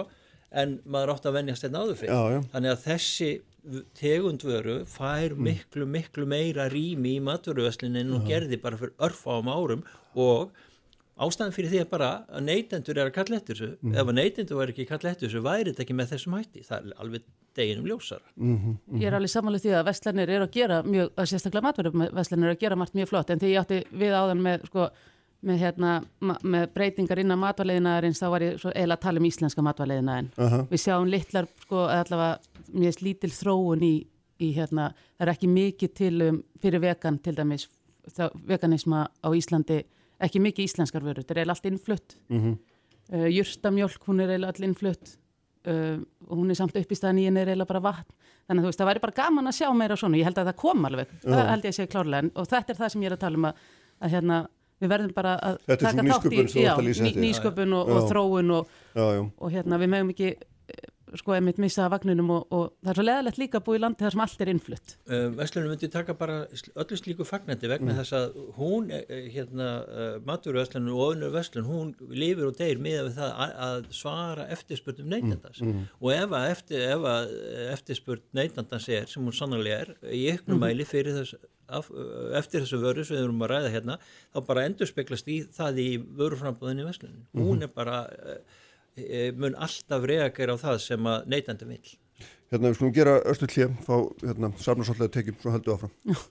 en 0.51 0.79
maður 0.85 1.13
átt 1.15 1.29
að 1.29 1.37
venjast 1.39 1.65
þetta 1.65 1.83
áður 1.83 1.99
fyrir. 1.99 2.13
Já, 2.13 2.35
já. 2.35 2.41
Þannig 2.53 2.73
að 2.73 2.85
þessi 2.87 3.29
tegundvöru 3.99 4.77
fær 4.89 5.35
miklu, 5.35 5.85
miklu 5.89 6.25
meira 6.29 6.69
rými 6.71 7.17
í 7.17 7.23
maturvöslinin 7.23 8.05
en 8.05 8.15
hún 8.15 8.25
gerði 8.27 8.59
bara 8.61 8.79
fyrir 8.79 8.95
örfáum 9.09 9.51
árum 9.51 9.83
og 10.15 10.55
ástæðan 11.19 11.53
fyrir 11.53 11.73
því 11.73 11.81
er 11.83 11.89
bara 11.91 12.09
að 12.31 12.45
neytendur 12.47 12.97
er 12.97 13.09
að 13.09 13.17
kalla 13.17 13.39
eftir 13.41 13.59
þessu. 13.59 13.91
Ef 13.91 14.05
að 14.05 14.15
neytendur 14.15 14.61
væri 14.61 14.73
ekki 14.73 14.87
að 14.87 14.91
kalla 14.93 15.11
eftir 15.11 15.27
þessu, 15.27 15.43
væri 15.45 15.73
þetta 15.73 15.85
ekki 15.85 15.97
með 15.99 16.11
þessum 16.13 16.37
hætti. 16.39 16.63
Það 16.69 16.79
er 16.79 17.03
alveg 17.03 17.27
deginum 17.59 17.87
ljósara. 17.89 18.25
ég 18.95 19.07
er 19.09 19.17
alveg 19.17 19.33
samanlega 19.33 19.65
því 19.65 19.75
að 19.75 19.87
verslanir 19.89 20.33
eru 20.35 20.47
að 20.47 20.55
gera 20.55 20.81
mjög, 20.85 21.11
að 21.15 21.29
sérstaklega 21.33 21.67
matverðarverslanir 21.67 22.49
eru 22.49 22.55
að 22.55 22.63
gera 22.63 22.79
margt 22.79 22.95
mjög 22.95 23.09
flott 23.11 23.33
en 23.33 23.41
því 23.41 23.51
ég 23.51 23.63
átti 23.63 23.79
við 23.91 24.15
áðan 24.15 24.43
með 24.45 24.67
sko, 24.69 24.85
með, 25.45 25.59
hérna, 25.61 25.91
með 26.43 26.65
breytingar 26.75 27.21
innan 27.21 27.39
matvarleiðinaðarins 27.39 28.19
þá 28.19 28.27
var 28.33 28.45
ég 28.45 28.55
eiginlega 28.59 28.97
að 28.97 29.03
tala 29.05 29.21
um 29.21 29.27
íslenska 29.29 29.63
matvarleiðinaðin 29.65 30.31
Aha. 30.45 30.61
við 30.71 30.83
sjáum 30.83 31.11
litlar 31.11 31.47
sko, 31.63 31.85
eða 31.85 32.01
allavega 32.05 32.73
mjög 32.83 33.03
lítil 33.05 33.31
þróun 33.33 33.85
í, 33.87 33.93
í 34.43 34.49
hérna, 34.57 34.89
það 35.17 35.27
er 35.27 35.33
ekki 35.33 35.51
mikið 35.53 35.93
til 36.01 36.15
um, 36.25 36.41
fyrir 36.59 36.83
vegan 36.83 37.21
til 37.23 37.35
dæmis 37.37 37.69
þá, 38.11 38.27
veganisma 38.49 39.05
á 39.07 39.29
Íslandi 39.35 39.83
ekki 40.19 40.41
mikið 40.43 40.67
íslenskar 40.67 41.05
vörur, 41.05 41.23
þetta 41.23 41.35
er 41.35 41.41
eiginlega 41.41 41.55
allt 41.55 41.71
innflutt. 41.71 42.17
Mhm. 42.29 42.57
uh, 43.13 43.27
jurtamjólk, 43.31 44.05
hún 44.07 44.21
er 44.21 44.35
eiginlega 44.35 44.53
all 44.53 44.69
innflutt. 44.69 45.17
Uh, 45.67 45.99
og 46.27 46.37
hún 46.39 46.51
er 46.51 46.55
samt 46.55 46.75
upp 46.79 46.91
í 46.91 46.95
staðan 46.95 47.19
í 47.19 47.25
henni 47.27 47.41
er 47.41 47.51
eiginlega 47.51 47.67
bara 47.67 47.83
vatn. 47.83 48.13
Þannig 48.47 48.61
að 48.61 48.65
þú 48.65 48.69
veist, 48.71 48.79
það 48.79 48.89
væri 48.89 49.01
bara 49.03 49.17
gaman 49.19 49.49
að 49.49 49.57
sjá 49.59 49.67
meira 49.75 49.97
svona. 49.99 50.17
Ég 50.17 50.25
held 50.25 50.39
að 50.39 50.47
það 50.49 50.57
kom 50.61 50.85
alveg, 50.87 51.11
það 51.21 51.49
held 51.51 51.65
ég 51.67 51.73
að 51.73 51.77
segja 51.77 51.91
klárlega. 51.93 52.31
Og 52.33 52.47
þetta 52.49 52.73
er 52.73 52.79
það 52.79 52.93
sem 52.93 53.03
ég 53.03 53.09
er 53.11 53.15
að 53.15 53.23
tala 53.23 53.39
um 53.39 53.47
að, 53.49 53.59
að 53.99 54.13
hérna, 54.15 54.37
við 54.79 54.93
verðum 54.93 55.15
bara 55.17 55.35
að 55.39 55.57
Þetta 55.65 55.81
taka 55.85 55.97
þátt 55.97 56.09
nýsköpun 56.11 56.47
sem 56.53 56.59
þú 56.59 56.67
já, 56.67 56.71
að 56.75 56.85
ný, 56.85 56.93
eftir. 57.09 57.23
nýsköpun 57.25 57.75
og, 57.81 57.91
og 57.97 58.07
þróun 58.13 58.55
og, 58.59 58.77
Já, 58.95 59.03
já. 59.17 59.25
og 59.27 59.51
hérna, 59.57 59.81
við 59.83 59.93
megum 59.95 60.13
ekki 60.15 60.29
eh, 60.35 60.87
sko, 61.17 61.33
einmitt 61.33 61.57
missa 61.57 61.87
af 61.87 61.91
vagninum 61.95 62.27
og, 62.35 62.43
og 62.53 62.65
það 62.85 62.91
er 62.91 62.97
svo 62.99 63.03
leðalegt 63.07 63.39
líka 63.41 63.57
að 63.57 63.63
búa 63.65 63.77
í 63.79 63.81
landi 63.81 64.03
þar 64.05 64.13
sem 64.13 64.21
allt 64.21 64.41
er 64.45 64.51
innflutt. 64.51 64.91
Uh, 65.09 65.23
Vestlunum 65.39 65.71
myndi 65.73 65.89
taka 65.89 66.13
bara 66.13 66.35
öllu 66.83 66.99
slíku 66.99 67.25
fagnandi 67.25 67.71
vegna 67.71 67.95
þess 67.97 68.13
að 68.13 68.37
hún, 68.59 68.91
eh, 68.93 69.01
eh, 69.09 69.23
hérna, 69.33 69.69
uh, 69.89 70.11
maturverslunum 70.27 70.93
og 71.01 71.15
önnur 71.15 71.33
verslun, 71.33 71.65
hún 71.65 71.89
lifir 72.13 72.45
og 72.51 72.53
deyr 72.61 72.77
með 72.85 73.07
við 73.09 73.17
það 73.17 73.33
að, 73.47 73.55
að 73.71 73.89
svara 74.03 74.45
eftirspurtum 74.53 75.09
neytandans. 75.09 75.63
og 75.97 76.11
ef 76.13 76.37
að, 76.43 76.49
eftir, 76.53 76.85
ef 76.93 77.09
að 77.15 77.33
eh, 77.39 77.65
eftirspurt 77.73 78.27
neytandans 78.37 78.89
er, 78.93 79.09
sem 79.09 79.25
hún 79.25 79.33
sannarlega 79.41 79.81
er, 79.87 79.95
í 80.13 80.27
ykkur 80.35 80.61
mæli 80.61 80.85
fyrir 80.85 81.17
þess, 81.23 81.41
af, 81.69 81.89
eftir 82.39 82.63
þessu 82.63 82.81
vöru 82.81 83.05
sem 83.05 83.17
við 83.17 83.27
erum 83.27 83.45
að 83.45 83.53
ræða 83.53 83.73
hérna, 83.75 83.97
þá 84.33 84.39
bara 84.49 84.65
endur 84.69 84.89
speklast 84.89 85.29
í 85.29 85.39
það 85.55 85.81
í 85.83 85.89
vöruframbúðinni 86.19 86.85
í 86.85 86.89
verslunum. 86.89 87.23
Hún 87.37 87.65
er 87.65 87.73
bara, 87.73 88.01
uh, 88.33 89.29
mun 89.37 89.57
alltaf 89.57 90.07
reagera 90.09 90.57
á 90.57 90.61
það 90.61 90.81
sem 90.85 91.11
að 91.13 91.29
neytandi 91.35 91.69
vill. 91.69 91.95
Hérna, 92.49 92.71
við 92.71 92.79
skulum 92.79 92.95
gera 92.95 93.19
östu 93.29 93.47
klíð, 93.49 93.77
fá, 93.85 93.95
hérna, 94.25 94.49
að 94.49 95.13
tekjum, 95.13 95.39
svo 95.41 95.53
heldum 95.53 95.69
við 95.69 95.77
áfram. 95.77 96.27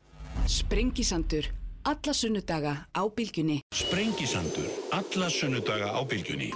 Sprengisandur. 0.48 1.48
Alla 1.88 2.12
sunnudaga 2.12 2.74
á 2.92 3.02
bylgjunni. 3.16 3.60
Sprengisandur. 3.72 4.66
Alla 4.92 5.30
sunnudaga 5.30 5.94
á 5.94 6.00
bylgjunni. 6.04 6.50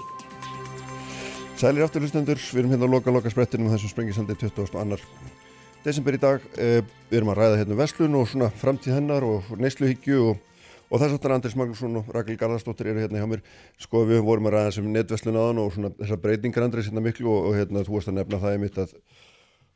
Sælir 1.56 1.86
aftur 1.86 2.02
hlustendur, 2.02 2.40
við 2.42 2.64
erum 2.64 2.74
hérna 2.74 2.88
að 2.88 2.96
loka 2.96 3.14
loka 3.14 3.30
sprettinum 3.30 3.70
þessum 3.70 3.92
sprengisandi 3.94 4.34
22. 4.40 5.41
desember 5.84 6.16
í 6.16 6.20
dag. 6.22 6.44
Eh, 6.56 6.80
við 7.10 7.20
erum 7.20 7.32
að 7.32 7.40
ræða 7.40 7.58
hérna 7.60 7.76
um 7.76 7.82
verslun 7.82 8.18
og 8.18 8.30
svona 8.30 8.50
framtíð 8.62 8.96
hennar 8.98 9.26
og 9.26 9.50
neysluhyggju 9.60 10.20
og, 10.30 10.62
og 10.88 11.02
þess 11.02 11.16
aftur 11.16 11.34
Andris 11.36 11.58
Magnússon 11.58 11.98
og 12.02 12.12
Rakel 12.14 12.38
Garðarsdóttir 12.40 12.92
eru 12.92 13.02
hérna 13.04 13.22
hjá 13.22 13.28
mér. 13.30 13.42
Sko 13.82 14.04
við 14.08 14.22
vorum 14.26 14.48
að 14.50 14.58
ræða 14.58 14.78
sem 14.78 14.88
netverslun 14.94 15.40
aðan 15.40 15.64
og 15.64 15.74
svona 15.74 15.92
þessar 15.98 16.22
breytingar 16.22 16.68
Andris 16.68 16.88
hérna 16.90 17.04
miklu 17.04 17.30
og, 17.32 17.50
og 17.50 17.60
hérna 17.60 17.84
þú 17.86 17.98
varst 17.98 18.12
að 18.12 18.18
nefna 18.20 18.42
það 18.42 18.56
einmitt 18.58 18.82
að 18.82 18.96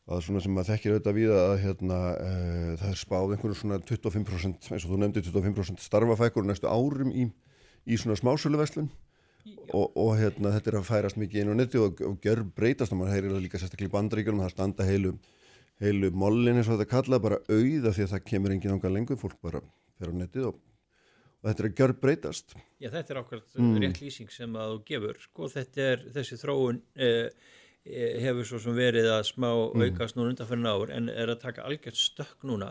að 0.06 0.20
svona 0.22 0.40
sem 0.42 0.52
maður 0.54 0.68
þekkir 0.70 0.92
auðvitað 0.92 1.16
við 1.16 1.32
að 1.34 1.52
hérna, 1.64 1.96
uh, 2.14 2.68
það 2.78 2.90
er 2.92 2.98
spáð 3.00 3.32
einhverju 3.34 3.56
svona 3.58 3.78
25% 3.88 4.68
eins 4.70 4.84
og 4.86 4.92
þú 4.92 4.98
nefndi 5.02 5.22
25% 5.26 5.82
starfafækur 5.82 6.46
næstu 6.46 6.70
árum 6.70 7.10
í, 7.10 7.26
í 7.90 7.98
svona 7.98 8.14
smásöluverslun 8.20 8.86
og, 9.74 9.96
og 9.98 10.12
hérna, 10.20 10.52
þetta 10.54 10.70
er 10.70 10.78
að 10.78 10.86
færast 10.86 11.18
mikið 11.18 11.42
inn 11.42 11.50
á 11.50 11.54
netti 11.58 11.80
og, 11.82 12.02
og 12.06 12.22
gjör 12.22 12.44
breytast 12.54 12.94
og 12.94 13.00
maður 13.00 13.16
heyrir 13.16 13.42
líka 13.42 13.58
sérstaklega 13.58 13.90
í 13.90 13.94
bandaríkjum 13.96 14.44
það 14.44 14.54
standa 14.54 14.86
heilu, 14.86 15.16
heilu 15.82 16.10
mollin 16.16 16.56
eins 16.60 16.68
og 16.70 16.78
þetta 16.78 16.90
kalla 16.94 17.18
bara 17.20 17.40
auða 17.50 17.92
því 17.92 18.06
að 18.06 18.12
það 18.14 18.24
kemur 18.30 18.54
engin 18.56 18.76
ánga 18.76 18.92
lengur, 18.94 19.18
fólk 19.20 19.36
bara 19.44 19.60
fer 19.98 20.08
á 20.08 20.14
nettið 20.16 20.48
og, 20.50 20.56
og 21.42 21.50
þetta 21.50 21.62
er 21.64 21.68
að 21.70 21.76
gjör 21.82 21.94
breytast 22.00 22.56
Já, 22.80 22.88
þetta 22.94 23.12
er 23.14 23.20
ákveðt 23.22 23.58
mm. 23.60 23.76
rétt 23.84 24.00
lýsing 24.02 24.32
sem 24.32 24.56
að 24.56 24.74
þú 24.74 24.82
gefur 24.90 25.20
sko, 25.26 25.48
þetta 25.52 25.88
er 25.92 26.04
þessi 26.16 26.38
þróun 26.40 26.80
eh, 26.96 27.28
eh, 27.86 28.18
hefur 28.24 28.48
svo 28.48 28.60
sem 28.66 28.76
verið 28.76 29.10
að 29.14 29.24
smá 29.32 29.50
Mm. 29.76 29.82
aukast 29.90 30.16
núna 30.16 30.32
undan 30.32 30.48
fyrir 30.48 30.62
náur 30.64 30.92
en 30.96 31.08
er 31.12 31.28
að 31.34 31.42
taka 31.44 31.64
algjört 31.68 31.98
stökk 32.00 32.44
núna 32.48 32.70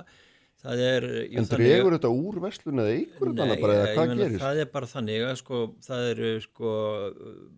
það 0.65 0.79
er 0.81 1.03
jú, 1.29 1.37
En 1.37 1.45
þannig- 1.45 1.69
dregur 1.69 1.93
þetta 1.93 2.09
úr 2.09 2.39
verslun 2.41 2.79
eða 2.81 2.93
þetta 3.19 3.45
Nei, 3.45 3.61
bara 3.61 3.73
eða 3.75 3.89
hvað 3.93 4.07
meina, 4.09 4.23
gerist? 4.23 4.41
það 4.41 4.61
er 4.63 4.69
bara 4.73 4.89
þannig 4.89 5.25
að 5.27 5.35
sko, 5.43 5.59
það 5.85 6.07
eru 6.15 6.31
sko 6.41 6.71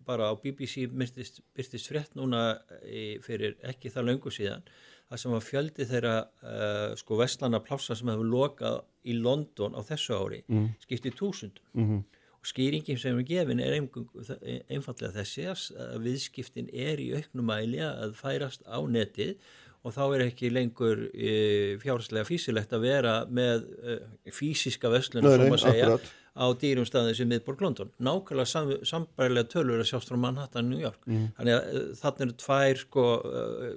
bara 0.04 0.28
á 0.28 0.32
BBC 0.36 0.84
byrtist, 0.92 1.88
frétt 1.88 2.12
núna 2.18 2.42
í, 2.84 3.16
fyrir 3.24 3.56
ekki 3.64 3.88
það 3.94 4.10
löngu 4.10 4.32
síðan 4.34 4.66
það 5.10 5.20
sem 5.22 5.32
var 5.32 5.44
fjöldi 5.44 5.86
þeirra 5.88 6.14
uh, 6.42 6.94
sko 7.00 7.16
vestlana 7.20 7.60
plássa 7.64 7.96
sem 7.96 8.08
hefur 8.12 8.28
lokað 8.28 8.80
í 9.08 9.14
London 9.16 9.74
á 9.74 9.80
þessu 9.88 10.14
ári 10.18 10.42
Mm. 10.48 10.68
skipti 10.84 11.10
túsund 11.16 11.60
Mhm. 11.74 12.02
og 12.38 12.44
skýringin 12.46 12.98
sem 13.00 13.18
er 13.18 13.24
gefin 13.24 13.60
er 13.60 13.72
einfallega 14.70 15.12
þessi 15.16 15.46
að 15.48 15.96
viðskiptin 16.04 16.68
er 16.72 17.00
í 17.02 17.08
auknum 17.16 17.48
mæli 17.50 17.80
að 17.82 18.14
færast 18.18 18.62
á 18.68 18.78
netið 18.86 19.36
og 19.84 19.94
þá 19.94 20.00
er 20.14 20.22
ekki 20.28 20.50
lengur 20.52 21.04
e, 21.14 21.76
fjárhastlega 21.82 22.26
físilegt 22.26 22.72
að 22.74 22.80
vera 22.84 23.12
með 23.30 23.66
e, 23.82 23.98
fysiska 24.34 24.90
verslun 24.90 25.22
Nei, 25.24 25.36
sem 25.38 25.52
að 25.54 25.62
segja 25.64 25.84
akkurat. 25.86 26.08
á 26.38 26.44
dýrum 26.60 26.86
staðin 26.86 27.14
sem 27.18 27.28
miðborg 27.30 27.60
London 27.62 27.90
nákvæmlega 28.02 28.46
sam, 28.50 28.72
sambærilega 28.86 29.48
tölur 29.54 29.80
að 29.82 29.88
sjást 29.90 30.10
frá 30.10 30.18
Manhattan, 30.18 30.68
New 30.70 30.78
York 30.82 31.00
Mm. 31.06 31.28
þannig 31.38 31.54
að 31.54 31.68
e, 31.74 31.84
þarna 32.02 32.26
eru 32.26 32.36
tvær 32.44 32.76
sko, 32.84 33.06
e, 33.24 33.70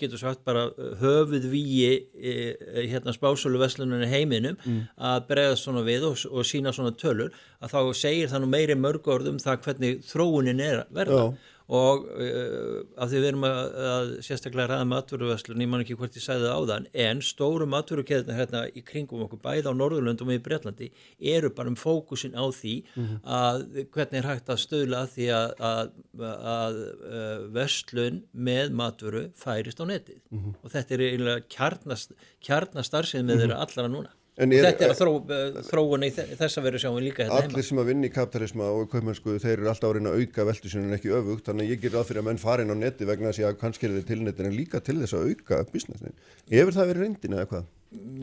getur 0.00 0.18
sagt 0.20 0.44
bara 0.44 0.66
höfuð 1.00 1.46
víi 1.52 1.88
e, 1.88 2.32
e, 2.56 2.86
hérna 2.90 3.12
spásölu 3.16 3.58
versluninu 3.60 4.06
heiminum 4.10 4.56
Mm. 4.64 4.80
að 4.98 5.26
bregðast 5.28 5.64
svona 5.64 5.82
við 5.86 6.04
og, 6.10 6.18
og 6.32 6.44
sína 6.44 6.72
svona 6.74 6.92
tölur 6.98 7.30
að 7.62 7.70
þá 7.74 7.80
segir 7.94 8.28
það 8.32 8.42
nú 8.44 8.50
meiri 8.52 8.74
mörg 8.76 9.06
orð 9.08 9.28
um 9.32 9.38
það 9.38 9.62
hvernig 9.66 10.02
þróunin 10.08 10.60
er 10.60 10.84
verða 10.92 11.22
Já. 11.22 11.34
Og 11.68 12.06
uh, 12.08 12.82
að 12.96 13.10
því 13.12 13.18
við 13.20 13.26
erum 13.28 13.42
að, 13.44 13.58
að 13.92 14.12
sérstaklega 14.24 14.70
ræða 14.72 14.86
maturverslun, 14.88 15.60
ég 15.60 15.68
man 15.68 15.82
ekki 15.84 15.96
hvort 16.00 16.16
ég 16.16 16.24
sagði 16.24 16.46
það 16.48 16.62
áðan, 16.62 16.86
en 17.04 17.20
stóru 17.20 17.66
maturkeðna 17.68 18.36
hérna 18.38 18.62
í 18.72 18.80
kringum 18.88 19.26
okkur, 19.26 19.40
bæði 19.44 19.68
á 19.68 19.72
Norðurlöndum 19.76 20.32
og 20.32 20.38
í 20.38 20.42
Bretlandi, 20.46 20.88
eru 21.20 21.50
bara 21.52 21.68
um 21.68 21.76
fókusin 21.76 22.32
á 22.32 22.44
því 22.48 22.74
Mhm. 22.96 23.20
að 23.24 23.62
hvernig 23.92 24.18
er 24.22 24.28
hægt 24.30 24.48
að 24.48 24.62
stöðla 24.64 25.02
því 25.12 25.26
að, 25.36 25.52
að, 25.60 25.90
að 26.56 26.78
uh, 26.80 27.48
verslun 27.58 28.22
með 28.34 28.72
maturu 28.80 29.26
færist 29.36 29.80
á 29.80 29.84
netið 29.84 30.20
Mhm. 30.32 30.54
og 30.64 30.70
þetta 30.72 30.94
er 30.96 31.04
eiginlega 31.08 31.44
kjarnast, 31.52 32.12
kjarnastarfsið 32.48 33.24
með 33.28 33.42
þeirra 33.44 33.60
allra 33.66 33.88
núna 33.92 34.14
En 34.38 34.52
er- 34.54 34.64
þetta 34.68 34.84
er 34.86 34.92
að 34.94 34.98
þró, 35.00 35.12
uh, 35.18 35.62
þróun 35.66 36.04
í 36.06 36.10
þe- 36.14 36.26
þessa 36.38 36.62
veru 36.62 36.78
sjáum 36.78 36.98
líka 37.02 37.24
hérna 37.26 37.40
heima 37.42 37.50
Allir 37.52 37.64
sem 37.66 37.78
að 37.82 37.88
vinna 37.90 38.06
í 38.06 38.12
kapitalisma 38.14 38.68
og 38.70 38.84
kaupmennsku 38.92 39.34
þeir 39.42 39.56
eru 39.56 39.70
alltaf 39.72 39.88
að 39.90 39.96
reyna 39.98 40.12
að 40.14 40.20
auka 40.22 40.44
en 40.86 40.94
ekki 40.98 41.10
öfugt 41.18 41.48
þannig 41.50 41.66
að 41.66 41.72
ég 41.74 41.80
ger 41.82 41.90
ráð 41.96 42.06
fyrir 42.12 42.22
að 42.22 42.28
menn 42.28 42.38
farin 42.44 42.70
á 42.70 42.76
netti 42.78 43.08
vegna 43.08 43.32
þess 43.32 43.48
að 43.50 43.58
kannski 43.64 43.88
er 43.88 43.96
þið 43.98 44.06
til 44.12 44.20
netin 44.22 44.46
en 44.46 44.56
líka 44.60 44.80
til 44.84 44.94
þess 45.02 45.16
að 45.18 45.26
auka 45.32 45.64
businessin. 45.72 46.14
Hefur 46.54 46.72
það 46.78 46.90
verið 46.92 47.02
reyndin 47.08 47.34
eða 47.34 47.48
hvað? 47.50 47.64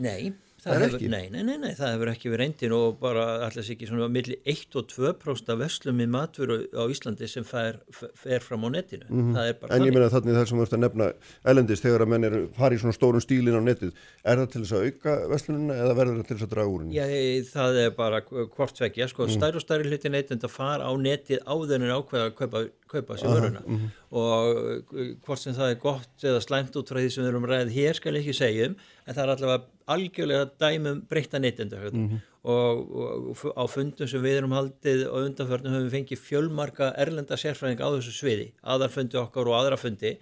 Nei, 0.06 0.32
Það 0.66 0.82
er 0.82 0.86
ekki? 0.96 1.08
nei, 1.12 1.28
nei, 1.30 1.42
nei, 1.46 1.56
nei, 1.62 1.72
það 1.78 1.92
hefur 1.94 2.10
ekki 2.10 2.30
verið 2.32 2.42
reyndin 2.42 2.72
og 2.74 2.96
bara 3.00 3.24
allars 3.46 3.68
ekki 3.70 3.86
svona 3.86 4.08
milli 4.10 4.36
1 4.50 4.76
og 4.80 4.88
2% 4.90 5.52
af 5.54 5.60
verslum 5.60 6.00
í 6.02 6.06
matvöru 6.10 6.56
á 6.74 6.82
Íslandi 6.90 7.28
sem 7.30 7.46
fer, 7.46 7.78
fer 8.18 8.42
fram 8.42 8.66
á 8.66 8.68
netinu. 8.74 9.06
Það 9.06 9.48
er 9.48 9.54
bara 9.60 9.70
Mhm. 9.70 9.76
En 9.76 9.86
ég 9.86 9.94
meina 9.94 10.10
þannig 10.10 10.34
það 10.36 10.48
sem 10.48 10.58
þú 10.58 10.62
ert 10.66 10.76
að 10.76 10.82
nefna 10.84 11.06
elendist 11.52 11.82
þegar 11.86 12.02
að 12.02 12.08
menn 12.08 12.24
eru 12.24 12.40
farið 12.58 12.76
í 12.76 12.82
svona 12.82 12.96
stórum 12.98 13.22
stílin 13.22 13.56
á 13.56 13.62
netið 13.62 13.92
er 14.24 14.36
það 14.42 14.50
til 14.52 14.62
þess 14.62 14.74
að 14.76 14.86
auka 14.90 15.14
verslunina 15.30 15.74
eða 15.84 15.96
verður 16.00 16.18
það 16.20 16.26
til 16.26 16.36
þess 16.36 16.46
að 16.48 16.52
draga 16.56 16.72
úr 16.74 16.80
henni? 16.82 16.94
Já, 16.96 17.06
það 17.52 17.80
er 17.84 17.90
bara 17.90 18.20
hvort 18.26 18.80
vekja, 18.82 19.04
Mm. 19.06 19.12
sko, 19.14 19.26
stærri 19.30 19.56
og 19.56 19.62
stærri 19.62 19.86
hluti 19.86 20.10
neytenda 20.10 20.48
fara 20.50 20.82
á 20.82 20.92
netið 20.98 21.38
áður 21.46 21.74
en 21.76 21.82
er 21.82 21.94
ákveða 21.94 22.26
að 22.26 22.34
kaupa, 22.40 22.64
kaupa 22.88 23.14
sér 23.20 23.30
vöruna 23.36 23.62
mhm. 23.66 23.90
og 24.12 24.82
uh, 24.92 25.14
hvort 25.26 25.38
sem 25.38 25.54
það 25.54 25.70
er 25.70 25.80
gott 25.82 26.26
eða 26.26 26.42
slæmt 26.42 26.76
út 26.76 26.88
frá 26.90 26.98
því 27.00 27.10
sem 27.12 27.24
við 27.24 27.30
erum 27.32 27.46
ræðið 27.50 27.74
hér 27.76 27.94
skal 27.98 28.14
ég 28.16 28.24
ekki 28.24 28.36
segja 28.38 28.66
um, 28.70 28.76
en 29.06 29.14
það 29.14 29.22
er 29.24 29.32
allavega 29.36 29.64
algjörlega 29.92 30.48
dæmum 30.60 31.02
breytta 31.08 31.38
neytenda 31.38 31.78
Mhm. 31.92 32.20
og, 32.46 32.90
og, 32.94 33.28
og 33.44 33.54
á 33.58 33.64
fundum 33.70 34.08
sem 34.08 34.22
við 34.22 34.36
erum 34.40 34.52
haldið 34.54 35.04
og 35.08 35.24
undanförnum 35.28 35.72
höfum 35.74 35.88
við 35.88 35.94
fengið 35.96 36.20
fjölmarka 36.22 36.92
erlenda 36.96 37.34
sérfræðing 37.38 37.80
á 37.82 37.88
þessu 37.94 38.12
sviði, 38.14 38.52
aðarfundi 38.62 39.18
okkar 39.18 39.48
og 39.50 39.56
aðrafundi 39.60 40.12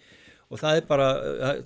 og 0.51 0.61
það 0.61 0.77
er 0.81 0.86
bara, 0.89 1.09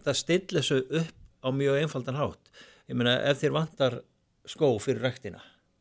það 0.06 0.18
stillir 0.18 0.62
þessu 0.62 0.80
upp 1.02 1.14
á 1.42 1.48
mjög 1.54 1.78
einfaldan 1.82 2.18
hátt. 2.18 2.50
Ég 2.88 2.96
meina 2.98 3.18
ef 3.30 3.38
þér 3.42 3.52
vantar 3.54 4.00
skó 4.48 4.72
fyrir 4.82 5.02
ræktina 5.04 5.38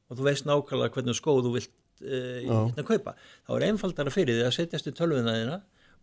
og 0.09 0.17
þú 0.19 0.27
veist 0.29 0.45
nákvæmlega 0.45 0.93
hvernig 0.93 1.17
skó 1.17 1.37
þú 1.41 1.53
vilt 1.57 1.73
uh, 2.03 2.69
hérna 2.69 2.85
kaupa, 2.85 3.15
þá 3.47 3.51
er 3.57 3.65
einfaldara 3.71 4.13
fyrir 4.13 4.37
því 4.37 4.45
að 4.45 4.55
setjast 4.59 4.87
í 4.91 4.93
tölvuna 4.97 5.33
þína 5.37 5.57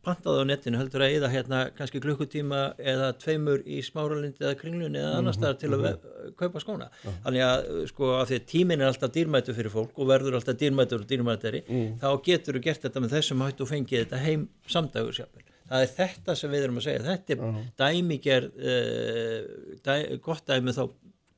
pantaði 0.06 0.43
á 0.43 0.44
netinu 0.51 0.78
heldur 0.81 1.02
að 1.06 1.14
eða 1.18 1.31
hérna 1.32 1.60
kannski 1.78 2.01
klukkutíma 2.05 2.60
eða 2.93 3.09
tveimur 3.22 3.62
í 3.66 3.78
smáralindi 3.86 4.44
eða 4.44 4.59
kringlunni 4.60 5.01
eða 5.01 5.14
annars 5.20 5.39
staðar 5.40 5.59
til 5.62 5.70
að 5.74 5.85
ve- 5.86 6.32
kaupa 6.40 6.62
skóna. 6.62 6.89
Þannig 7.24 7.44
að 7.47 7.70
uh, 7.74 7.81
sko 7.90 8.10
að 8.18 8.26
því 8.32 8.39
að 8.40 8.47
tíminn 8.55 8.85
er 8.85 8.90
alltaf 8.93 9.14
dýrmætur 9.16 9.56
fyrir 9.59 9.74
fólk 9.74 9.98
og 10.05 10.10
verður 10.12 10.39
alltaf 10.40 10.59
dýrmætur 10.60 11.02
og 11.05 11.09
dýrmætari 11.14 11.62
þá 12.02 12.06
getur 12.28 12.59
þú 12.60 12.64
gert 12.68 12.86
þetta 12.89 13.02
með 13.05 13.16
þessum 13.18 13.43
hættu 13.47 13.66
og 13.66 13.72
fengið 13.72 14.05
þetta 14.05 14.22
heim 14.26 14.47
samdagur 14.76 15.16
sjálfur. 15.18 15.43
Það 15.64 15.82
er 15.86 15.93
þetta 15.97 16.35
sem 16.36 16.51
við 16.52 16.64
erum 16.66 16.76
að 16.81 16.85
segja. 16.85 17.05
Þetta 17.09 17.35
er 17.35 17.60
dæmiger 17.81 18.48
uh, 18.52 19.39
dæ, 19.86 19.94
gott 20.22 20.44
dæmi 20.51 20.74
þá 20.76 20.85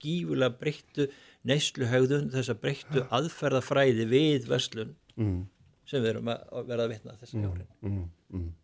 gífulega 0.03 0.53
breyttu 0.61 1.07
neysluhegðun, 1.47 2.27
þess 2.35 2.51
að 2.53 2.59
breyttu 2.65 3.05
aðferðafræði 3.17 4.09
við 4.11 4.49
verslun 4.51 4.95
Mm. 5.17 5.47
Sem 5.87 6.03
við 6.03 6.15
erum 6.15 6.31
að 6.33 6.47
að 6.53 6.71
verða 6.71 6.87
að 6.87 6.95
vitna 6.95 7.19
þess 7.21 7.35
að 7.35 7.45
hjárin. 7.47 8.55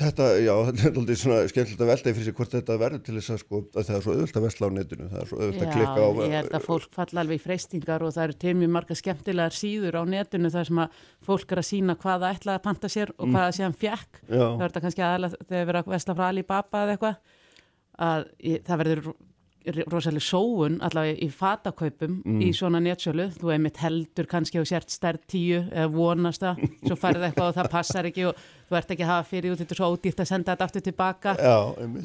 Þetta, 0.00 0.26
já, 0.40 0.52
þetta 0.70 0.84
er 0.88 0.98
aldrei 1.00 1.18
svona 1.20 1.38
skemmtilegt 1.50 1.82
að 1.84 1.90
velta 1.90 2.08
í 2.08 2.14
fyrir 2.16 2.26
sig 2.30 2.36
hvort 2.38 2.54
þetta 2.54 2.76
verður 2.80 3.02
til 3.04 3.14
þess 3.18 3.32
að 3.34 3.40
sko, 3.42 3.58
að 3.68 3.88
það 3.88 3.96
er 3.96 4.04
svo 4.04 4.14
auðvöld 4.14 4.38
að 4.38 4.46
vesla 4.46 4.70
á 4.70 4.70
netinu, 4.76 5.08
það 5.10 5.20
er 5.20 5.28
svo 5.28 5.40
auðvöld 5.40 5.64
að 5.64 5.72
klikka 5.74 5.90
á 5.92 6.08
Já, 6.08 6.22
ég 6.24 6.36
held 6.38 6.56
að 6.56 6.66
fólk 6.68 6.94
falla 6.96 7.24
alveg 7.24 7.40
í 7.40 7.44
freystingar 7.44 8.04
og 8.06 8.14
það 8.16 8.26
eru 8.26 8.38
til 8.44 8.54
mjög 8.60 8.72
marga 8.76 8.96
skemmtilegar 8.96 9.56
síður 9.56 9.98
á 10.00 10.02
netinu 10.14 10.52
þar 10.54 10.70
sem 10.70 10.80
að 10.84 11.02
fólk 11.28 11.52
er 11.52 11.60
að 11.60 11.68
sína 11.68 11.98
hvað 12.00 12.24
það 12.24 12.38
ætlaði 12.38 12.56
að 12.56 12.64
panta 12.70 12.92
sér 12.96 13.12
og 13.16 13.26
hvað 13.28 13.44
það 13.44 13.56
sé 13.58 13.66
hann 13.66 13.78
fjekk. 13.84 14.22
Já. 14.24 14.40
Það 14.40 14.64
er 14.64 14.64
þetta 14.64 14.84
kannski 14.86 15.04
aðalega 15.04 15.42
þegar 15.50 15.68
við 15.68 15.74
erum 15.74 15.90
að 15.90 15.96
vesla 15.98 16.16
frá 16.16 16.26
Alibaba 16.30 16.84
eða 16.86 16.96
eitthvað 16.96 17.36
að 18.00 18.26
það 18.70 18.80
verður 18.84 19.12
rosalega 19.92 20.24
sóun 20.24 20.78
allavega 20.84 21.18
í 21.20 21.28
fatakaupum 21.32 22.20
í 22.40 22.50
svona 22.56 22.80
netsölu, 22.80 23.28
þú 23.36 23.52
einmitt 23.54 23.80
heldur 23.82 24.28
kannski 24.30 24.60
á 24.60 24.64
sért 24.64 24.90
stærð 24.90 25.26
tíu 25.28 25.58
eða 25.68 25.88
vonast 25.92 26.40
það, 26.44 26.62
svo 26.86 26.96
færði 26.96 27.28
eitthvað 27.28 27.50
og 27.50 27.58
það 27.58 27.70
passar 27.74 28.08
ekki 28.10 28.24
og 28.30 28.40
þú 28.70 28.78
ert 28.80 28.94
ekki 28.94 29.04
að 29.04 29.12
hafa 29.12 29.28
fyrir 29.28 29.52
út 29.52 29.60
þetta 29.60 29.76
er 29.76 29.80
svo 29.82 29.90
ódýrt 29.92 30.22
að 30.24 30.30
senda 30.30 30.54
þetta 30.54 30.68
aftur 30.70 30.86
tilbaka. 30.86 31.34
Já, 31.36 31.56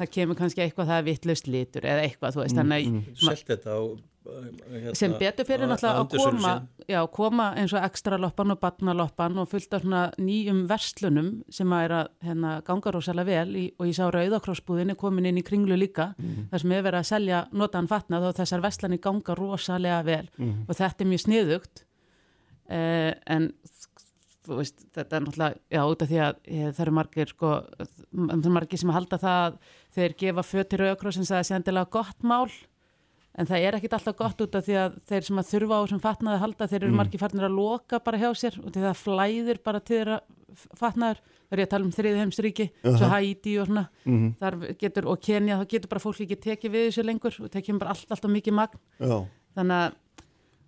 það 0.02 0.12
kemur 0.18 0.40
kannski 0.42 0.66
eitthvað 0.66 0.92
það 0.92 1.00
er 1.00 1.08
vittlust 1.08 1.48
litur 1.48 1.88
eða 1.88 2.04
eitthvað, 2.04 2.36
þú 2.36 2.44
veist, 2.44 2.60
þannig 2.60 2.76
að 2.76 3.26
Selt 3.26 3.48
þetta 3.48 3.78
á 3.78 3.80
hérna, 4.26 4.94
sem 4.98 5.14
betur 5.18 5.46
fyrir 5.48 5.68
náttúrulega 5.70 6.02
að 6.02 6.16
koma, 6.16 6.52
já, 6.88 6.98
koma 7.12 7.46
eins 7.58 7.74
og 7.76 7.86
ekstra 7.86 8.18
loppan 8.20 8.54
og 8.54 8.60
barnaloppan 8.62 9.40
og 9.42 9.48
fullt 9.50 9.76
af 9.78 9.86
nýjum 10.20 10.64
verslunum 10.70 11.30
sem 11.52 11.72
að 11.72 11.86
er 11.86 11.96
að 12.00 12.12
hérna, 12.28 12.52
ganga 12.66 12.94
rosalega 12.96 13.30
vel 13.30 13.56
í, 13.56 13.64
og 13.78 13.90
ég 13.90 13.98
sá 13.98 14.06
rauðakrossbúðinni 14.12 14.98
komin 14.98 15.30
inn 15.30 15.40
í 15.40 15.46
kringlu 15.46 15.78
líka 15.78 16.12
þar 16.50 16.62
sem 16.62 16.76
er 16.76 16.86
verið 16.86 17.02
að 17.02 17.10
selja 17.10 17.42
notaðan 17.52 17.90
fatnað 17.90 18.30
og 18.30 18.38
þessar 18.40 18.64
verslani 18.64 19.00
ganga 19.02 19.36
rosalega 19.38 20.02
vel. 20.06 20.24
Og 20.66 20.72
þetta 20.76 21.04
er 21.04 21.10
mjög 21.12 21.24
sniðugt 21.26 21.84
eh, 22.68 23.12
en 23.26 23.50
veist, 24.46 24.86
þetta 24.94 25.18
er 25.18 25.24
náttúrulega, 25.24 25.60
já, 25.72 25.82
út 25.82 26.02
af 26.04 26.10
því 26.10 26.22
að 26.22 26.38
eh, 26.44 26.70
það 26.70 26.80
eru 26.84 26.94
margir, 26.98 27.32
sko, 27.32 27.52
margir 28.56 28.80
sem 28.80 28.94
halda 28.94 29.18
það 29.22 29.42
að 29.42 29.58
þeir 29.96 30.16
gefa 30.22 30.46
fötir 30.46 30.82
rauðakrossins 30.82 31.32
að 31.32 31.40
það 31.40 31.48
sé 31.48 31.56
endilega 31.58 31.94
gott 31.96 32.26
mál 32.26 32.48
en 33.36 33.48
það 33.48 33.66
er 33.68 33.76
ekkit 33.78 33.96
alltaf 33.98 34.16
gott 34.16 34.40
út 34.44 34.56
af 34.58 34.64
því 34.66 34.76
að 34.80 34.96
þeir 35.10 35.26
sem 35.28 35.40
að 35.42 35.50
þurfa 35.50 35.78
á 35.78 35.82
sem 35.90 36.02
fatnaði 36.02 36.38
að 36.38 36.44
halda, 36.44 36.68
þeir 36.72 36.82
eru 36.82 36.96
margir 36.96 37.22
farnir 37.22 37.48
að 37.48 37.58
loka 37.58 38.00
bara 38.06 38.20
hjá 38.22 38.30
sér 38.38 38.58
og 38.62 38.70
því 38.72 38.84
það 38.86 39.02
flæðir 39.02 39.60
bara 39.66 39.82
til 39.82 39.98
þeirra 39.98 40.18
fatnaður, 40.80 41.20
það 41.20 41.56
er 41.56 41.60
ég 41.60 41.66
að 41.68 41.72
tala 41.74 41.84
um 41.86 41.92
þriði 41.92 42.22
heimsríki, 42.22 42.66
svo 42.86 43.10
Haiti 43.12 43.56
og 43.60 43.68
svona. 43.68 43.82
Þar 44.40 44.56
getur, 44.80 45.08
og 45.12 45.20
Kenya, 45.20 45.58
þá 45.60 45.66
getur 45.74 45.92
bara 45.92 46.02
fólk 46.06 46.22
ekki 46.24 46.38
tekið 46.46 46.72
við 46.72 46.86
þessu 46.88 47.04
lengur 47.04 47.36
og 47.44 47.52
tekið 47.52 47.80
bara 47.82 47.92
allt, 47.92 48.08
alltaf 48.08 48.32
mikið 48.32 48.56
magn, 48.56 48.80
Já, 48.96 49.18
þannig 49.58 49.82
að 49.82 50.00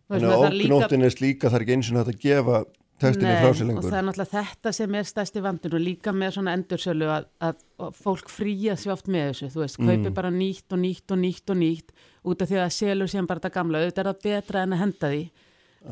þannig 0.09 0.35
að 0.35 0.45
ógnóttin 0.49 1.05
er 1.05 1.15
slíka 1.15 1.51
það 1.51 1.59
er 1.59 1.65
ekki 1.65 1.77
eins 1.77 1.91
og 1.93 1.99
þetta 1.99 2.15
að 2.15 2.23
gefa 2.25 2.61
textinni 3.01 3.35
frá 3.39 3.51
sér 3.51 3.65
og 3.65 3.71
lengur. 3.71 3.89
það 3.89 3.99
er 3.99 4.07
náttúrulega 4.09 4.33
þetta 4.35 4.73
sem 4.79 4.95
er 4.99 5.09
stærsti 5.09 5.43
vandun 5.45 5.77
og 5.79 5.83
líka 5.85 6.15
með 6.15 6.37
svona 6.37 6.55
endursölu 6.59 7.11
að, 7.15 7.27
að, 7.49 7.65
að 7.87 7.99
fólk 8.03 8.31
fríja 8.33 8.77
sér 8.79 8.95
oft 8.95 9.11
með 9.11 9.27
þessu 9.31 9.51
þú 9.55 9.65
veist, 9.65 9.81
kaupi 9.81 10.15
bara 10.21 10.33
nýtt 10.35 10.77
og 10.77 10.83
nýtt 10.85 11.15
og 11.15 11.21
nýtt 11.23 11.55
og 11.55 11.61
nýtt 11.63 11.93
út 12.29 12.45
af 12.45 12.51
því 12.51 12.63
að 12.63 12.73
selur 12.79 13.11
síðan 13.11 13.29
bara 13.31 13.43
þetta 13.43 13.55
gamla. 13.59 13.83
Auðvitað 13.83 14.05
er 14.05 14.11
það 14.13 14.23
betra 14.27 14.63
en 14.63 14.77
að 14.77 14.83
henda 14.85 15.13
því. 15.15 15.27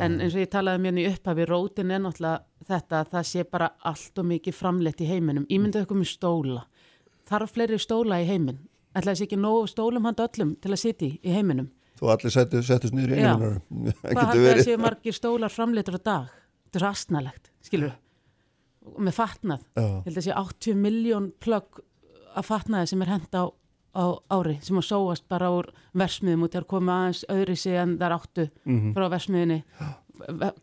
En 0.03 0.17
eins 0.21 0.35
og 0.35 0.43
ég 0.43 0.51
talaði 0.51 0.83
mér 0.83 0.97
í 0.99 1.05
upphafi 1.13 1.45
rótin 1.47 1.93
er 1.95 2.01
náttúrulega 2.03 2.67
þetta 2.67 3.01
að 3.01 3.13
það 3.15 3.29
sé 3.31 3.45
bara 3.49 3.69
allt 3.87 4.19
og 4.19 4.27
mikið 4.33 4.57
framleitt 4.59 5.01
í 5.01 5.09
heiminum. 5.09 5.47
Ímyndu 5.47 5.85
ykkur 5.85 6.01
með 6.01 6.11
stóla. 6.11 6.65
Þarf 7.31 7.55
fleiri 7.55 7.79
stóla 7.81 8.19
í 8.21 8.27
heimin 8.27 8.59
ætlaði 8.97 9.13
þessi 9.13 9.27
ekki 9.29 9.41
nógu 9.41 9.67
stólum 9.71 10.09
handa 10.09 10.27
öllum 10.27 10.55
til 10.63 10.73
að 10.73 10.83
sitja 10.83 11.11
í 11.13 11.35
heiminum? 11.35 11.69
Þú 11.97 12.11
allir 12.13 12.33
settust 12.33 12.97
niður 12.97 13.15
í 13.15 13.23
Já. 13.23 13.31
einum 13.33 13.61
hvað 14.17 14.43
að 14.53 14.63
séu 14.67 14.81
margir 14.81 15.17
stólar 15.17 15.53
framleitur 15.53 15.97
á 15.97 16.01
dag 16.01 16.35
þetta 16.77 16.81
er 16.81 16.85
svo 16.85 16.91
astnalegt, 16.93 17.51
skilur 17.65 17.93
með 19.03 19.17
fatnað. 19.17 19.63
Ég 19.77 20.05
held 20.07 20.19
að 20.21 20.27
sé 20.29 20.35
80 20.39 20.77
miljón 20.79 21.33
plögg 21.43 21.81
af 22.39 22.47
fatnaði 22.47 22.87
sem 22.93 23.03
er 23.03 23.09
hent 23.11 23.33
á, 23.35 23.51
á 23.97 24.05
ári 24.31 24.59
sem 24.63 24.77
að 24.79 24.85
sóast 24.87 25.25
bara 25.29 25.49
úr 25.51 25.71
versmiðum 25.97 26.45
og 26.47 26.53
þegar 26.53 26.67
koma 26.71 26.99
aðeins 27.01 27.25
öðri 27.33 27.57
sig 27.59 27.75
en 27.81 27.97
þar 27.99 28.15
áttu 28.21 28.45
Mhm. 28.65 28.93
frá 28.95 29.09
versmiðinni 29.11 29.63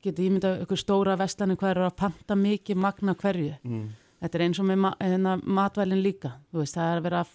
getur 0.02 0.23
ímyndað 0.30 0.61
ykkur 0.64 0.77
stóra 0.80 1.18
vestlani 1.18 1.56
hvað 1.57 1.69
eru 1.76 1.85
að 1.90 1.95
panta 1.98 2.35
mikið 2.35 2.76
magna 2.77 3.14
hverju? 3.15 3.57
Mm. 3.64 3.90
þetta 4.23 4.35
er 4.40 4.41
eins 4.48 4.60
og 4.60 4.65
með 4.65 4.77
ma 4.77 4.94
hérna, 5.02 5.35
matvælin 5.44 6.02
líka. 6.03 6.31
Þú 6.53 6.61
veist, 6.64 6.76
það 6.77 6.94
er 6.94 6.98
að 6.98 7.03
vera 7.03 7.19
að 7.26 7.30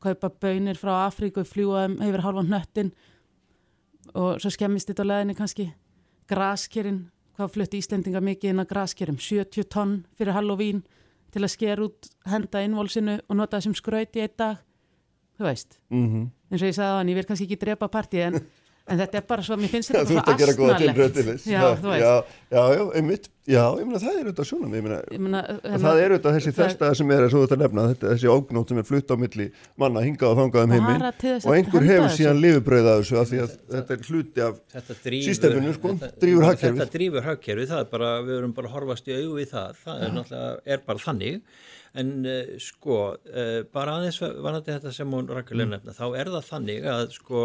kaupa 0.00 0.28
bönir 0.40 0.74
frá 0.76 1.06
Afríku, 1.06 1.44
fljúa 1.46 1.86
hefur 2.00 2.20
halvan 2.24 2.48
hnöttin 2.50 2.90
og 4.14 4.40
svo 4.40 4.50
skemmist 4.50 4.88
þetta 4.90 5.04
á 5.06 5.10
leðinni 5.10 5.36
kannski. 5.38 5.72
Graskerinn, 6.26 7.10
hvað 7.40 7.54
flutti 7.56 7.80
Íslendinga 7.80 8.20
mikið 8.24 8.52
inn 8.52 8.62
að 8.62 8.70
graskerum, 8.74 9.16
70 9.20 9.64
tonn 9.72 9.94
fyrir 10.18 10.36
Halloween 10.36 10.82
til 11.32 11.42
að 11.46 11.52
skera 11.54 11.86
út 11.86 12.10
henda 12.28 12.62
innvolsinu 12.66 13.18
og 13.28 13.36
nota 13.38 13.56
það 13.58 13.66
sem 13.68 13.76
skraut 13.78 14.16
í 14.18 14.24
einn 14.26 14.36
dag 14.36 14.58
þú 15.38 15.46
veist, 15.48 15.78
Mhm. 15.90 16.30
eins 16.52 16.62
og 16.62 16.68
ég 16.68 16.74
sagði 16.76 16.90
á 16.92 16.98
hann, 16.98 17.08
ég 17.08 17.14
vil 17.16 17.24
kannski 17.24 17.46
ekki 17.48 17.58
drepa 17.60 17.88
partí 17.88 18.18
en, 18.20 18.40
en 18.88 18.98
þetta 19.02 19.20
er 19.20 19.26
bara 19.28 19.42
svo, 19.46 19.56
mér 19.60 19.70
finnst 19.74 19.92
Já, 19.92 19.98
þetta 20.00 20.10
þú 20.10 20.16
ert 20.20 20.30
að 20.32 20.40
gera 20.40 20.54
góða 20.56 20.72
asnalegt. 20.74 20.86
tilbröð 20.88 21.12
til 21.18 21.26
þess. 21.28 21.44
Já, 21.50 21.60
þú 21.80 21.92
veist, 21.92 22.02
já, 22.04 22.14
já, 22.50 22.62
já, 22.74 22.82
einmitt. 23.00 23.28
Já, 23.50 23.64
ég 23.80 23.86
meina 23.88 23.98
það 23.98 24.16
er 24.18 24.26
auðvitað 24.28 24.46
svona 24.46 24.68
ég 24.70 24.84
meina, 24.84 24.96
ég 25.10 25.22
meina, 25.24 25.40
Og 25.50 25.80
það 25.82 26.00
er 26.00 26.12
auðvitað 26.14 26.34
þessi 26.36 26.52
þesta 26.54 26.90
sem 26.98 27.12
er, 27.14 27.22
ert 27.26 27.54
að 27.54 27.62
nefna, 27.64 27.84
þetta, 27.90 28.10
þessi 28.12 28.28
ógnótt 28.30 28.70
sem 28.70 28.80
er 28.82 28.86
flutt 28.86 29.10
á 29.10 29.16
milli 29.18 29.46
manna 29.80 30.02
hingað 30.04 30.30
og 30.30 30.38
þangað 30.38 30.66
um 30.66 30.74
heiminn 30.76 31.06
og 31.40 31.56
einhver 31.56 31.88
hefur 31.88 32.14
síðan 32.14 32.42
lifibrauð 32.44 32.90
af 32.92 33.00
þessu 33.00 33.18
af 33.22 33.30
því 33.32 33.40
að 33.42 33.56
þetta 33.74 33.96
er 33.96 34.06
hluti 34.10 34.44
af 34.44 34.60
þetta 34.76 34.98
drífur, 35.06 35.26
Systeminu, 35.30 35.74
sko, 35.74 35.94
þetta, 36.04 36.20
drífur 36.22 36.46
hagkerfið. 36.46 36.78
þetta 36.84 36.98
drífur 36.98 37.26
hagkerfið, 37.30 37.72
það 37.72 37.82
er 37.82 37.90
bara, 37.96 38.12
við 38.28 38.38
erum 38.38 38.54
bara 38.60 38.72
horfast 38.76 39.10
í 39.10 39.16
augu 39.18 39.34
við 39.40 39.50
það, 39.56 39.82
það 39.82 40.06
er 40.06 40.16
náttúrulega, 40.20 40.54
er 40.76 40.86
bara 40.86 41.04
þannig, 41.08 41.42
en 41.94 42.10
uh, 42.26 42.52
sko, 42.62 42.98
uh, 43.16 43.62
bara 43.74 43.96
aðeins 43.98 44.20
vanandi 44.22 44.70
þetta 44.76 44.92
sem 44.94 45.10
hún 45.10 45.26
rakkulega 45.28 45.66
Mm. 45.66 45.74
nefna, 45.74 45.92
þá 45.96 46.06
er 46.20 46.30
það 46.36 46.48
þannig 46.52 46.84
að 46.86 47.10
sko, 47.16 47.40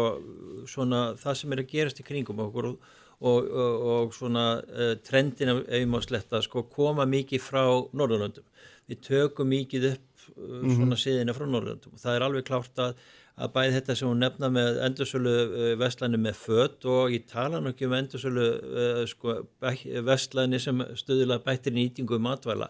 svona 0.70 1.00
það 1.18 1.34
sem 1.40 1.52
er 1.56 1.62
að 1.64 1.70
gerast 1.72 2.00
í 2.00 2.06
kringum 2.06 2.38
okkur 2.46 2.68
og, 2.70 2.78
og, 3.20 3.50
og, 3.50 3.86
og 3.96 4.14
svona 4.14 4.46
uh, 4.62 4.94
trendin 5.02 5.48
af 5.54 5.62
auðmásletta, 5.66 6.42
sko, 6.46 6.62
koma 6.70 7.06
mikið 7.10 7.40
frá 7.42 7.64
Norðurlöndum. 7.92 8.44
Við 8.88 9.00
tökum 9.08 9.48
mikið 9.50 9.92
upp 9.94 10.02
Mhm. 10.36 10.72
svona 10.74 10.96
siðina 10.98 11.32
frá 11.36 11.46
Norðurlöndum 11.46 11.92
og 11.94 12.00
það 12.02 12.16
er 12.16 12.22
alveg 12.26 12.44
klárt 12.48 12.80
að 12.82 12.96
að 13.36 13.50
bæði 13.52 13.72
þetta 13.76 13.94
sem 13.96 14.08
hún 14.08 14.18
nefna 14.24 14.48
með 14.50 14.78
endursölu 14.86 15.32
vestlani 15.78 16.16
með 16.18 16.34
fött 16.40 16.84
og 16.88 17.10
ég 17.12 17.26
tala 17.28 17.60
nú 17.60 17.68
ekki 17.70 17.84
um 17.86 17.92
endursölu 17.92 18.46
sko, 19.10 19.34
vestlani 20.06 20.58
sem 20.60 20.78
stöðulega 20.96 21.44
bættir 21.44 21.74
nýtingu 21.76 22.18
matvæla 22.18 22.68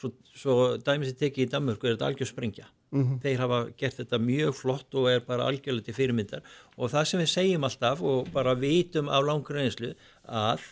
svo, 0.00 0.12
svo 0.36 0.56
dæmis 0.84 1.12
ég 1.12 1.20
tekið 1.20 1.46
í 1.46 1.50
Danmörku 1.52 1.88
er 1.88 1.96
þetta 1.96 2.10
algjör 2.10 2.30
sprengja. 2.30 2.70
Þeir 2.94 3.40
hafa 3.42 3.58
gert 3.74 3.98
þetta 3.98 4.20
mjög 4.22 4.54
flott 4.54 4.94
og 4.94 5.08
er 5.10 5.24
bara 5.26 5.48
algjörlega 5.50 5.88
til 5.88 5.96
fyrirmyndar. 5.96 6.44
Og 6.78 6.92
það 6.92 7.10
sem 7.10 7.22
við 7.24 7.32
segjum 7.32 7.66
alltaf 7.66 8.02
og 8.06 8.30
bara 8.34 8.54
vitum 8.54 9.10
af 9.10 9.24
langur 9.26 9.58
einslu 9.58 9.96
að 10.30 10.62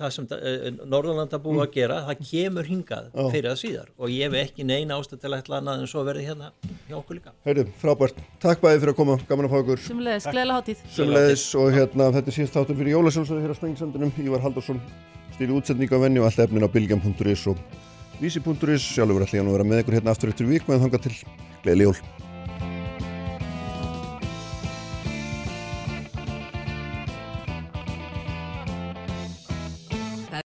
það 0.00 0.14
sem 0.16 0.26
uh, 0.32 0.64
Norðurlanda 0.88 1.38
búið 1.42 1.62
að 1.62 1.74
gera 1.76 1.98
það 2.08 2.24
kemur 2.30 2.66
hingað 2.66 3.12
fyrir 3.14 3.48
það 3.50 3.60
síðar. 3.60 3.92
Og 3.94 4.10
ég 4.10 4.26
hef 4.26 4.48
ekki 4.48 4.66
neina 4.66 4.98
ástæð 4.98 5.22
til 5.22 5.30
að 5.30 5.36
ætla 5.38 5.60
annað 5.60 5.84
en 5.84 5.92
svo 5.92 6.02
verði 6.08 6.26
hérna 6.26 6.50
hjá 6.88 6.96
okkur 6.98 7.20
líka. 7.20 7.34
Heyrðu, 7.46 7.66
frábært, 7.84 8.18
takk 8.42 8.64
bæði 8.64 8.82
fyrir 8.82 8.94
að 8.94 8.98
koma, 8.98 9.18
gaman 9.28 9.46
að 9.46 9.54
fá 9.54 9.58
ykkur. 9.62 9.84
Sumleðis, 9.86 10.28
gleðilega 10.32 10.58
hátíð. 10.58 10.84
Sumleðis 10.96 11.46
og 11.62 11.70
hérna, 11.76 12.10
þetta 12.16 12.32
er 12.32 12.38
síðast 12.40 12.58
þáttur 12.58 12.80
fyrir 12.80 12.96
Jólasjónsöðu 12.96 13.44
hér 13.44 13.54
á 13.54 13.60
Spengisandunum 13.60 14.14
Ívar 14.24 14.46
Haldursson 14.48 14.82
stýri 15.36 15.54
útsendinga 15.56 16.00
á 16.00 16.02
venni 16.02 16.20
og 16.22 16.28
allt 16.28 16.42
efnin 16.44 16.66
á 16.66 16.70
bilgjam.is 16.72 17.46
og 17.52 17.60
vísi.is 18.22 18.84
sjálfur 18.94 19.24
ætla 19.24 19.40
ég 19.40 19.48
að 19.48 19.56
vera 19.56 19.66
með 19.66 19.80
ykkur 19.82 19.96
hérna 19.98 20.12
aftur 20.14 20.30
eftir 20.30 20.46
viku 20.46 20.70
en 20.70 20.84
þanga 20.84 21.00
til 21.02 21.16
gleðileg 21.64 21.88
jól 21.88 22.30